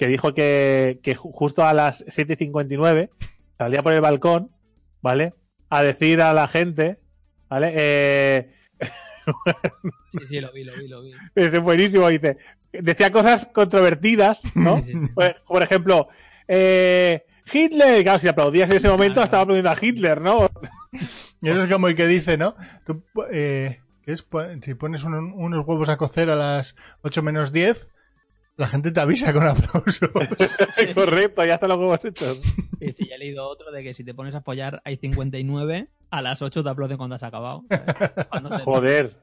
que 0.00 0.06
dijo 0.06 0.32
que, 0.32 0.98
que 1.02 1.14
ju- 1.14 1.30
justo 1.30 1.62
a 1.62 1.74
las 1.74 2.06
7.59 2.06 3.10
salía 3.58 3.82
por 3.82 3.92
el 3.92 4.00
balcón, 4.00 4.50
¿vale? 5.02 5.34
A 5.68 5.82
decir 5.82 6.22
a 6.22 6.32
la 6.32 6.48
gente, 6.48 6.96
¿vale? 7.50 7.72
Eh, 7.74 8.54
Sí, 10.12 10.18
sí, 10.26 10.40
lo 10.40 10.50
vi, 10.52 10.64
lo 10.64 10.72
vi, 10.76 10.88
lo 10.88 11.02
vi. 11.02 11.12
ese 11.34 11.56
es 11.58 11.62
buenísimo, 11.62 12.08
dice. 12.08 12.38
Decía 12.72 13.12
cosas 13.12 13.46
controvertidas, 13.52 14.42
¿no? 14.54 14.78
Sí, 14.78 14.84
sí, 14.86 14.92
sí. 14.92 15.08
Por, 15.14 15.36
por 15.46 15.62
ejemplo, 15.62 16.08
eh, 16.48 17.26
Hitler, 17.52 18.02
claro, 18.02 18.18
si 18.18 18.28
aplaudías 18.28 18.70
en 18.70 18.76
ese 18.78 18.88
momento, 18.88 19.14
Claro. 19.16 19.24
estaba 19.26 19.42
aplaudiendo 19.42 19.70
a 19.70 19.76
Hitler, 19.80 20.20
¿no? 20.22 20.48
Y 21.42 21.48
eso 21.50 21.62
es 21.64 21.70
como 21.72 21.88
el 21.88 21.94
que 21.96 22.06
dice, 22.06 22.38
¿no? 22.38 22.54
Tú, 22.86 23.04
eh, 23.30 23.80
¿qué 24.04 24.12
es? 24.12 24.26
Si 24.64 24.74
pones 24.74 25.04
un- 25.04 25.32
unos 25.36 25.66
huevos 25.66 25.90
a 25.90 25.98
cocer 25.98 26.30
a 26.30 26.36
las 26.36 26.74
8 27.02 27.22
menos 27.22 27.52
10, 27.52 27.88
la 28.60 28.68
gente 28.68 28.92
te 28.92 29.00
avisa 29.00 29.32
con 29.32 29.46
aplausos. 29.46 30.10
Correcto, 30.94 31.44
ya 31.44 31.54
están 31.54 31.68
los 31.70 31.78
huevos 31.78 32.04
hechos. 32.04 32.40
Sí, 32.78 32.92
sí, 32.92 33.08
ya 33.08 33.16
he 33.16 33.18
leído 33.18 33.46
otro 33.48 33.70
de 33.72 33.82
que 33.82 33.94
si 33.94 34.04
te 34.04 34.14
pones 34.14 34.34
a 34.34 34.42
follar 34.42 34.80
hay 34.84 34.96
59, 34.98 35.88
a 36.10 36.22
las 36.22 36.42
8 36.42 36.62
te 36.62 36.68
aplauden 36.68 36.96
cuando 36.98 37.16
has 37.16 37.22
acabado. 37.22 37.62
¿sabes? 37.68 38.26
Cuando 38.28 38.50
te- 38.50 38.62
Joder. 38.64 39.16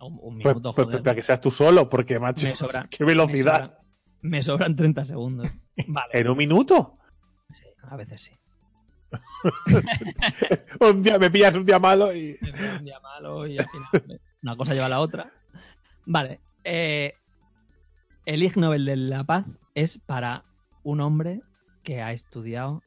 Un, 0.00 0.12
un 0.22 0.38
Pues, 0.38 0.54
minuto, 0.54 0.72
pues, 0.74 0.86
joder. 0.86 1.02
para 1.02 1.14
que 1.16 1.22
seas 1.22 1.40
tú 1.40 1.50
solo, 1.50 1.88
porque, 1.88 2.18
macho, 2.20 2.46
Me 2.46 2.54
sobra- 2.54 2.86
qué 2.88 3.04
velocidad. 3.04 3.60
Me 3.60 3.66
sobran, 3.66 3.78
me 4.22 4.42
sobran 4.42 4.76
30 4.76 5.04
segundos. 5.06 5.48
Vale. 5.88 6.10
¿En 6.12 6.28
un 6.28 6.36
minuto? 6.36 6.98
Sí, 7.52 7.64
a 7.82 7.96
veces 7.96 8.20
sí. 8.22 8.32
Un 10.80 11.02
día 11.02 11.18
me 11.18 11.30
pillas 11.30 11.54
un 11.54 11.64
día 11.64 11.78
malo 11.78 12.14
y. 12.14 12.36
Me 12.42 12.52
veo 12.52 12.76
un 12.78 12.84
día 12.84 13.00
malo 13.00 13.46
y 13.46 13.58
al 13.58 13.66
final 13.68 14.20
una 14.42 14.56
cosa 14.56 14.74
lleva 14.74 14.86
a 14.86 14.90
la 14.90 15.00
otra. 15.00 15.32
Vale. 16.06 16.40
eh, 16.64 17.14
el 18.28 18.42
Ig 18.42 18.58
Nobel 18.58 18.84
de 18.84 18.94
la 18.94 19.24
Paz 19.24 19.46
es 19.74 19.96
para 20.04 20.44
un 20.82 21.00
hombre 21.00 21.40
que 21.82 22.02
ha 22.02 22.12
estudiado 22.12 22.82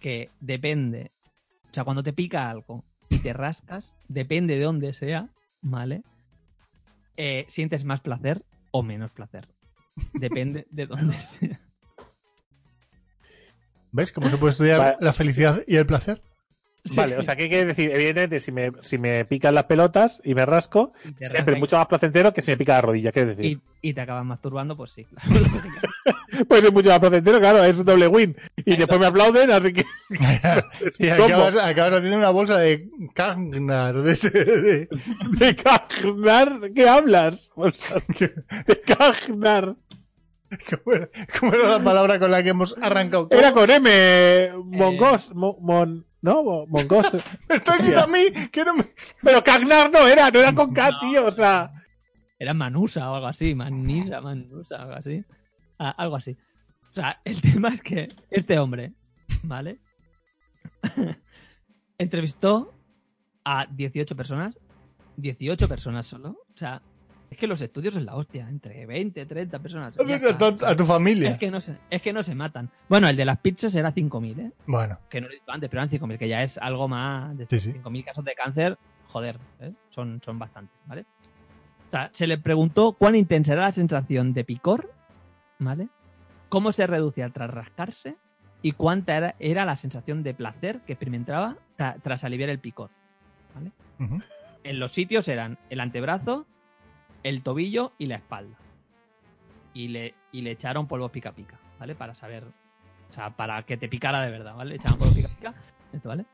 que 0.00 0.28
depende. 0.40 1.12
O 1.70 1.74
sea, 1.74 1.84
cuando 1.84 2.02
te 2.02 2.12
pica 2.12 2.50
algo 2.50 2.84
y 3.08 3.18
te 3.18 3.32
rascas, 3.32 3.94
depende 4.08 4.58
de 4.58 4.64
dónde 4.64 4.92
sea, 4.92 5.28
¿vale? 5.62 6.02
Eh, 7.16 7.46
sientes 7.48 7.84
más 7.84 8.00
placer 8.00 8.44
o 8.72 8.82
menos 8.82 9.12
placer. 9.12 9.46
Depende 10.14 10.66
de 10.72 10.86
dónde 10.86 11.14
sea. 11.20 11.60
¿Ves 13.92 14.10
cómo 14.10 14.30
se 14.30 14.36
puede 14.36 14.50
estudiar 14.50 14.78
Vale. 14.80 14.96
la 14.98 15.12
felicidad 15.12 15.62
y 15.68 15.76
el 15.76 15.86
placer? 15.86 16.20
Sí. 16.84 16.96
Vale, 16.96 17.18
o 17.18 17.22
sea, 17.22 17.36
¿qué 17.36 17.48
quiere 17.48 17.66
decir? 17.66 17.90
Evidentemente, 17.90 18.40
si 18.40 18.52
me, 18.52 18.72
si 18.80 18.96
me 18.98 19.24
pican 19.26 19.54
las 19.54 19.64
pelotas 19.64 20.20
y 20.24 20.34
me 20.34 20.46
rasco, 20.46 20.92
Y 21.20 21.26
siempre 21.26 21.54
es 21.54 21.60
mucho 21.60 21.76
más 21.76 21.86
placentero 21.86 22.32
que 22.32 22.40
si 22.40 22.50
me 22.50 22.56
pica 22.56 22.72
la 22.74 22.80
rodilla, 22.80 23.12
¿qué 23.12 23.26
decir? 23.26 23.44
y, 23.44 23.60
y 23.90 23.92
te 23.94 24.00
acabas 24.00 24.24
masturbando, 24.24 24.76
pues 24.76 24.92
sí, 24.92 25.04
claro. 25.04 25.28
Pues 26.48 26.64
es 26.64 26.72
mucho 26.72 26.88
más 26.88 27.00
placentero, 27.00 27.38
claro, 27.40 27.62
es 27.64 27.78
un 27.78 27.84
doble 27.84 28.06
win. 28.06 28.34
Y 28.64 28.76
después 28.76 28.98
me 28.98 29.06
aplauden, 29.06 29.50
así 29.50 29.72
que. 29.72 29.84
y 30.98 31.08
acabas, 31.08 31.56
acabas 31.56 31.94
haciendo 31.94 32.16
una 32.18 32.30
bolsa 32.30 32.56
de 32.58 32.88
Cagnar. 33.14 34.00
De 34.02 34.12
ese, 34.12 34.30
de- 34.30 34.88
¿De 35.38 35.56
Cagnar? 35.56 36.70
¿Qué 36.74 36.88
hablas? 36.88 37.50
Sea, 37.74 38.00
de 38.66 38.80
Cagnar. 38.80 39.76
¿cómo, 40.84 40.96
era, 40.96 41.08
cómo 41.38 41.52
era 41.54 41.68
la 41.68 41.84
palabra 41.84 42.18
con 42.18 42.30
la 42.30 42.42
que 42.42 42.50
hemos 42.50 42.74
arrancado? 42.80 43.28
Era 43.30 43.52
con 43.52 43.70
M. 43.70 44.50
Mongos. 44.64 45.34
Mo- 45.34 45.58
mon, 45.60 46.06
¿No? 46.22 46.42
Mo- 46.44 46.66
Mongos. 46.66 47.14
Me 47.48 47.56
estoy 47.56 47.78
diciendo 47.78 48.02
a 48.02 48.06
mí 48.06 48.30
que 48.52 48.64
no 48.64 48.74
me... 48.74 48.84
Pero 49.22 49.42
Cagnar 49.42 49.90
no 49.90 50.06
era, 50.06 50.30
no 50.30 50.38
era 50.40 50.54
con 50.54 50.72
K, 50.72 50.90
No. 50.90 51.00
tío. 51.00 51.26
O 51.26 51.32
sea. 51.32 51.72
Era 52.38 52.54
Manusa 52.54 53.10
o 53.10 53.14
algo 53.16 53.26
así, 53.26 53.54
Manisa, 53.54 54.20
Manusa, 54.20 54.76
algo 54.82 54.94
así. 54.94 55.24
Ah, 55.78 55.90
algo 55.98 56.16
así. 56.16 56.36
O 56.90 56.92
sea, 56.94 57.20
el 57.24 57.40
tema 57.42 57.68
es 57.68 57.82
que 57.82 58.08
este 58.30 58.58
hombre, 58.58 58.92
¿vale? 59.42 59.78
Entrevistó 61.98 62.74
a 63.44 63.66
18 63.70 64.16
personas. 64.16 64.58
18 65.16 65.68
personas 65.68 66.06
solo. 66.06 66.30
O 66.54 66.58
sea, 66.58 66.82
es 67.30 67.38
que 67.38 67.46
los 67.46 67.60
estudios 67.60 67.94
es 67.96 68.02
la 68.04 68.16
hostia. 68.16 68.48
Entre 68.48 68.84
20, 68.86 69.24
30 69.26 69.58
personas. 69.60 69.96
A 69.98 70.76
tu, 70.76 70.84
familia. 70.84 71.30
Es 71.30 71.38
que, 71.38 71.50
no 71.50 71.60
se, 71.60 71.76
es 71.88 72.02
que 72.02 72.12
no 72.12 72.22
se 72.24 72.34
matan. 72.34 72.70
Bueno, 72.88 73.08
el 73.08 73.16
de 73.16 73.24
las 73.24 73.38
pizzas 73.38 73.74
era 73.74 73.94
5.000, 73.94 74.38
¿eh? 74.40 74.52
Bueno, 74.66 74.98
Que 75.08 75.20
no 75.20 75.28
lo 75.28 75.32
he 75.32 75.36
dicho 75.36 75.50
antes, 75.50 75.70
pero 75.70 75.82
eran 75.82 75.90
5.000, 75.90 76.18
que 76.18 76.28
ya 76.28 76.42
es 76.42 76.58
algo 76.58 76.88
más. 76.88 77.36
De 77.38 77.46
Sí, 77.48 77.60
sí. 77.60 77.72
5.000 77.72 78.04
casos 78.04 78.24
de 78.24 78.34
cáncer, 78.34 78.78
joder, 79.08 79.38
¿eh? 79.60 79.72
son, 79.90 80.20
son 80.24 80.38
bastantes, 80.38 80.76
¿vale? 80.86 81.02
O 81.88 81.90
sea, 81.90 82.10
se 82.12 82.26
le 82.26 82.38
preguntó 82.38 82.92
cuán 82.92 83.16
intensa 83.16 83.52
era 83.52 83.62
la 83.62 83.72
sensación 83.72 84.32
de 84.32 84.44
picor, 84.44 84.92
¿vale? 85.58 85.88
Cómo 86.48 86.72
se 86.72 86.86
reducía 86.86 87.28
tras 87.30 87.50
rascarse 87.50 88.16
y 88.62 88.72
cuánta 88.72 89.16
era, 89.16 89.34
era 89.38 89.64
la 89.64 89.76
sensación 89.76 90.22
de 90.22 90.34
placer 90.34 90.80
que 90.86 90.92
experimentaba 90.92 91.56
tra- 91.78 91.96
tras 92.02 92.22
aliviar 92.24 92.50
el 92.50 92.58
picor. 92.58 92.90
¿vale? 93.54 93.70
En 94.64 94.78
los 94.78 94.92
sitios 94.92 95.26
eran 95.28 95.58
el 95.70 95.80
antebrazo, 95.80 96.46
el 97.22 97.42
tobillo 97.42 97.92
y 97.98 98.06
la 98.06 98.16
espalda. 98.16 98.56
Y 99.74 99.88
le, 99.88 100.14
y 100.32 100.42
le 100.42 100.50
echaron 100.52 100.86
polvo 100.88 101.08
pica 101.10 101.32
pica, 101.32 101.58
¿vale? 101.78 101.94
Para 101.94 102.14
saber, 102.14 102.44
o 102.44 103.12
sea, 103.12 103.30
para 103.36 103.62
que 103.64 103.76
te 103.76 103.88
picara 103.88 104.20
de 104.22 104.30
verdad, 104.30 104.54
¿vale? 104.56 104.70
Le 104.70 104.76
echaron 104.76 104.98
polvo 104.98 105.12
pica 105.14 105.28
pica, 105.28 105.54
esto, 105.92 106.08
¿vale? 106.08 106.24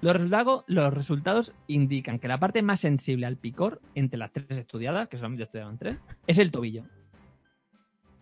Los 0.00 0.14
resultados, 0.14 0.64
los 0.66 0.92
resultados 0.92 1.52
indican 1.66 2.18
que 2.18 2.28
la 2.28 2.38
parte 2.38 2.62
más 2.62 2.80
sensible 2.80 3.26
al 3.26 3.36
picor, 3.36 3.80
entre 3.94 4.18
las 4.18 4.32
tres 4.32 4.50
estudiadas, 4.50 5.08
que 5.08 5.16
solamente 5.16 5.44
estudiaron 5.44 5.78
tres, 5.78 5.96
es 6.26 6.38
el 6.38 6.50
tobillo. 6.50 6.84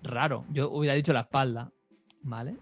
Raro, 0.03 0.44
yo 0.51 0.70
hubiera 0.70 0.94
dicho 0.94 1.12
la 1.12 1.20
espalda, 1.20 1.70
¿vale? 2.23 2.57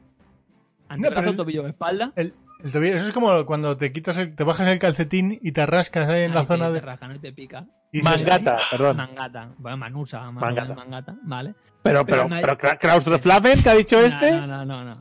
Antebrazo, 0.88 1.20
pero 1.20 1.30
el- 1.30 1.36
tobillo, 1.36 1.66
espalda. 1.66 2.12
el, 2.16 2.34
el 2.62 2.72
tobillo- 2.72 2.96
eso 2.96 3.06
es 3.06 3.12
como 3.12 3.46
cuando 3.46 3.76
te 3.76 3.92
quitas 3.92 4.16
el, 4.18 4.34
te 4.34 4.44
bajas 4.44 4.68
el 4.68 4.78
calcetín 4.78 5.38
y 5.42 5.52
te 5.52 5.64
rascas 5.66 6.08
ahí 6.08 6.22
en 6.24 6.34
la 6.34 6.44
zona 6.44 6.66
te- 6.68 6.72
de... 6.74 6.80
te 6.80 6.86
rascan 6.86 7.16
y 7.16 7.18
te 7.18 7.32
pica. 7.32 7.66
Mangata, 7.92 8.58
perdón. 8.70 8.96
Mangata, 8.96 9.50
bueno, 9.58 9.76
manusa, 9.76 10.30
Mangata. 10.30 10.74
mangata, 10.74 11.16
¿vale? 11.22 11.54
Pero, 11.82 12.04
Pero 12.04 12.28
pero, 12.28 12.40
pero, 12.40 12.58
Kra- 12.58 12.78
Krausflaven, 12.78 13.62
que 13.62 13.70
ha 13.70 13.74
dicho 13.74 13.98
este. 14.00 14.30
No, 14.32 14.46
no, 14.46 14.64
no, 14.64 14.84
no, 14.84 15.00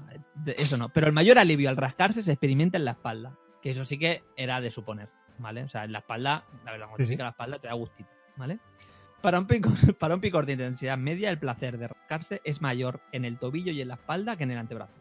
Eso 0.57 0.77
no. 0.77 0.89
Pero 0.89 1.07
el 1.07 1.13
mayor 1.13 1.37
alivio 1.37 1.69
al 1.69 1.77
rascarse 1.77 2.23
se 2.23 2.31
experimenta 2.31 2.77
en 2.77 2.85
la 2.85 2.91
espalda. 2.91 3.33
Que 3.61 3.71
eso 3.71 3.83
sí 3.85 3.99
que 3.99 4.23
era 4.37 4.61
de 4.61 4.71
suponer, 4.71 5.09
¿vale? 5.37 5.63
O 5.63 5.69
sea, 5.69 5.83
en 5.83 5.91
la 5.91 5.99
espalda, 5.99 6.45
la 6.65 6.71
verdad, 6.71 6.87
cuando 6.87 6.97
Sí, 6.97 7.03
te 7.03 7.07
sí. 7.07 7.13
pica 7.13 7.23
la 7.25 7.29
espalda 7.31 7.59
te 7.59 7.67
da 7.67 7.73
gustito, 7.73 8.09
¿vale? 8.37 8.57
Para 9.21 9.37
un, 9.37 9.45
pico, 9.47 9.69
para 9.99 10.15
un 10.15 10.21
picor 10.21 10.45
de 10.45 10.53
intensidad 10.53 10.97
media, 10.97 11.29
el 11.29 11.37
placer 11.37 11.77
de 11.77 11.89
rascarse 11.89 12.41
es 12.45 12.61
mayor 12.61 13.01
en 13.11 13.25
el 13.25 13.37
tobillo 13.37 13.73
y 13.73 13.81
en 13.81 13.89
la 13.89 13.95
espalda 13.95 14.37
que 14.37 14.43
en 14.45 14.51
el 14.51 14.57
antebrazo. 14.57 14.93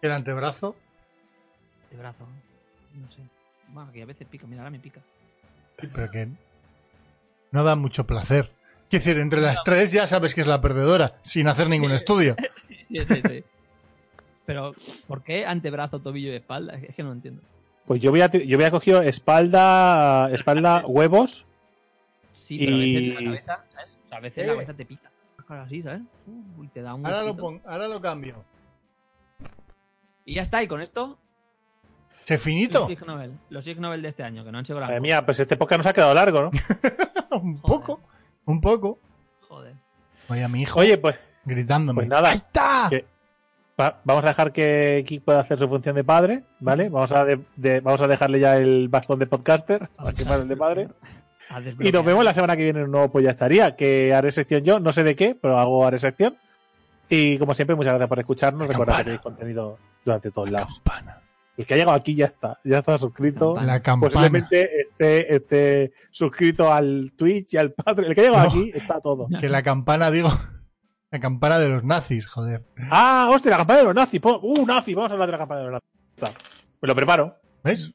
El 0.00 0.12
antebrazo. 0.12 0.76
El 1.90 1.98
brazo, 1.98 2.26
no 2.94 3.10
sé. 3.10 3.20
Bueno, 3.68 3.90
que 3.90 4.02
a 4.02 4.06
veces 4.06 4.26
pica, 4.28 4.46
mira, 4.46 4.60
ahora 4.62 4.70
me 4.70 4.78
pica. 4.78 5.00
Sí, 5.78 5.88
pero 5.92 6.10
que 6.10 6.28
no 7.52 7.64
da 7.64 7.76
mucho 7.76 8.06
placer. 8.06 8.50
Quiero 8.90 9.04
decir, 9.04 9.18
entre 9.20 9.40
las 9.40 9.62
tres 9.64 9.90
ya 9.92 10.06
sabes 10.06 10.34
que 10.34 10.42
es 10.42 10.46
la 10.46 10.60
perdedora, 10.60 11.18
sin 11.22 11.48
hacer 11.48 11.68
ningún 11.68 11.90
Sí. 11.90 11.96
estudio. 11.96 12.36
Sí, 12.68 13.00
sí, 13.06 13.22
sí. 13.28 13.44
Pero, 14.46 14.72
¿por 15.08 15.22
qué 15.22 15.46
antebrazo, 15.46 15.98
tobillo 16.00 16.30
y 16.32 16.36
espalda? 16.36 16.74
Es 16.74 16.94
que 16.94 17.02
no 17.02 17.08
lo 17.08 17.14
entiendo. 17.16 17.42
Pues 17.86 18.00
yo 18.00 18.10
voy 18.12 18.20
a, 18.20 18.30
yo 18.30 18.56
voy 18.56 18.66
a 18.66 18.70
cogido 18.70 19.02
espalda, 19.02 20.30
espalda, 20.30 20.84
huevos. 20.86 21.44
Sí, 22.34 22.58
pero 22.58 22.76
a 22.76 22.78
veces 22.78 23.02
Y- 23.02 23.10
la 23.10 23.24
cabeza, 23.24 23.64
¿sabes? 23.72 23.98
O 24.04 24.08
sea, 24.08 24.18
a 24.18 24.20
veces 24.20 24.44
Eh. 24.44 24.46
la 24.46 24.52
cabeza 24.52 24.74
te 24.74 24.84
pica. 24.84 25.10
Claro, 25.46 25.62
así, 25.64 25.82
¿sabes? 25.82 26.02
Y 26.62 26.68
te 26.68 26.82
da 26.82 26.94
un 26.94 27.04
Ahora 27.06 27.22
lo, 27.24 27.36
pon- 27.36 27.62
ahora 27.66 27.88
lo 27.88 28.00
cambio. 28.00 28.44
Y 30.24 30.34
ya 30.34 30.42
está, 30.42 30.62
y 30.62 30.68
con 30.68 30.80
esto, 30.80 31.18
Se 32.24 32.38
finito. 32.38 32.80
los 32.80 32.90
Ig 32.90 33.06
Nobel. 33.06 33.38
Los 33.50 33.66
Ig 33.68 33.80
Nobel 33.80 34.02
de 34.02 34.08
este 34.08 34.22
año, 34.22 34.44
que 34.44 34.52
no 34.52 34.58
han 34.58 34.64
sido 34.64 34.78
gran 34.78 34.88
Madre 34.90 35.00
mía, 35.00 35.24
pues 35.24 35.38
este 35.40 35.56
podcast 35.56 35.78
nos 35.78 35.86
ha 35.86 35.92
quedado 35.92 36.14
largo, 36.14 36.42
¿no? 36.42 36.50
un 37.42 37.60
poco. 37.60 38.00
Un 38.46 38.60
poco. 38.60 38.98
Joder. 39.48 39.74
Oye, 40.28 40.42
a 40.44 40.48
mi 40.48 40.62
hijo 40.62 40.80
Oye, 40.80 40.96
pues, 40.98 41.16
gritándome. 41.44 41.96
pues 41.98 42.08
nada. 42.08 42.30
¡Ahí 42.30 42.36
está! 42.38 42.86
Que- 42.90 43.04
Va- 43.78 44.00
vamos 44.04 44.24
a 44.24 44.28
dejar 44.28 44.52
que 44.52 45.02
Kik 45.06 45.24
pueda 45.24 45.40
hacer 45.40 45.58
su 45.58 45.68
función 45.68 45.96
de 45.96 46.04
padre, 46.04 46.44
¿vale? 46.60 46.88
Vamos 46.88 47.10
a, 47.12 47.24
de- 47.24 47.40
de- 47.56 47.80
vamos 47.80 48.00
a 48.02 48.06
dejarle 48.06 48.38
ya 48.38 48.56
el 48.56 48.88
bastón 48.88 49.18
de 49.18 49.26
podcaster, 49.26 49.88
para 49.96 50.12
que 50.12 50.24
pase 50.24 50.42
el 50.42 50.48
de 50.48 50.56
padre. 50.56 50.88
Y 51.80 51.90
nos 51.92 52.04
vemos 52.04 52.24
la 52.24 52.32
semana 52.32 52.56
que 52.56 52.62
viene 52.64 52.78
en 52.78 52.84
un 52.86 52.92
nuevo 52.92 53.10
Pues 53.12 53.24
ya 53.24 53.32
estaría, 53.32 53.74
que 53.76 54.14
haré 54.14 54.30
sección 54.32 54.62
yo, 54.64 54.80
no 54.80 54.92
sé 54.92 55.02
de 55.02 55.14
qué, 55.16 55.34
pero 55.40 55.58
hago 55.58 55.84
haré 55.86 55.98
sección. 55.98 56.36
Y 57.08 57.36
como 57.38 57.54
siempre, 57.54 57.76
muchas 57.76 57.92
gracias 57.92 58.08
por 58.08 58.18
escucharnos. 58.20 58.66
Recordad 58.68 58.98
que 58.98 59.04
tenéis 59.04 59.20
contenido 59.20 59.78
durante 60.04 60.30
todos 60.30 60.50
lados. 60.50 60.80
Campana. 60.84 61.20
El 61.56 61.66
que 61.66 61.74
ha 61.74 61.76
llegado 61.76 61.96
aquí 61.96 62.14
ya 62.16 62.26
está, 62.26 62.58
ya 62.64 62.78
está 62.78 62.98
suscrito. 62.98 63.54
La 63.60 63.80
campana. 63.80 64.10
Posiblemente 64.10 64.80
esté, 64.82 65.34
esté 65.36 65.92
suscrito 66.10 66.72
al 66.72 67.12
Twitch 67.16 67.54
y 67.54 67.56
al 67.58 67.72
Patreon. 67.72 68.10
El 68.10 68.14
que 68.14 68.20
ha 68.22 68.24
llegado 68.24 68.44
No. 68.44 68.50
aquí 68.50 68.72
está 68.74 69.00
todo. 69.00 69.28
Que 69.40 69.48
la 69.48 69.62
campana, 69.62 70.10
digo. 70.10 70.30
La 71.10 71.20
campana 71.20 71.60
de 71.60 71.68
los 71.68 71.84
nazis, 71.84 72.26
joder. 72.26 72.64
Ah, 72.90 73.28
hostia, 73.30 73.52
la 73.52 73.58
campana 73.58 73.78
de 73.78 73.84
los 73.84 73.94
nazis. 73.94 74.18
Po- 74.20 74.40
Uh, 74.42 74.66
nazi, 74.66 74.94
vamos 74.94 75.12
a 75.12 75.14
hablar 75.14 75.28
de 75.28 75.32
la 75.32 75.38
campana 75.38 75.60
de 75.60 75.70
los 75.70 75.80
nazis. 76.20 76.38
Me 76.82 76.88
lo 76.88 76.94
preparo. 76.96 77.36
¿Ves? 77.62 77.92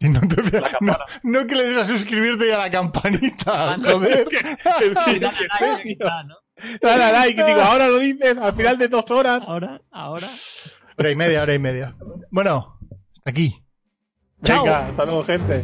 No, 0.00 0.20
te- 0.20 0.60
La 0.60 0.70
no, 0.80 0.96
no 1.22 1.46
que 1.46 1.54
le 1.54 1.64
des 1.68 1.76
a 1.76 1.84
suscribirte 1.84 2.48
y 2.48 2.52
a 2.52 2.56
la 2.56 2.70
campanita, 2.70 3.76
joder. 3.84 4.26
Es 4.80 4.94
que- 4.94 5.96
like, 6.80 7.44
digo, 7.44 7.60
ahora 7.60 7.88
lo 7.88 7.98
dices 7.98 8.38
al 8.38 8.54
final 8.54 8.78
de 8.78 8.88
dos 8.88 9.10
horas. 9.10 9.46
Ahora, 9.46 9.80
ahora. 9.90 10.26
Hora 10.98 11.10
y 11.10 11.16
media, 11.16 11.42
hora 11.42 11.52
y 11.54 11.58
media. 11.58 11.94
Bueno, 12.30 12.75
aquí. 13.26 13.62
Chao. 14.42 14.64
Venga, 14.64 14.86
hasta 14.88 15.04
luego, 15.04 15.24
gente. 15.24 15.62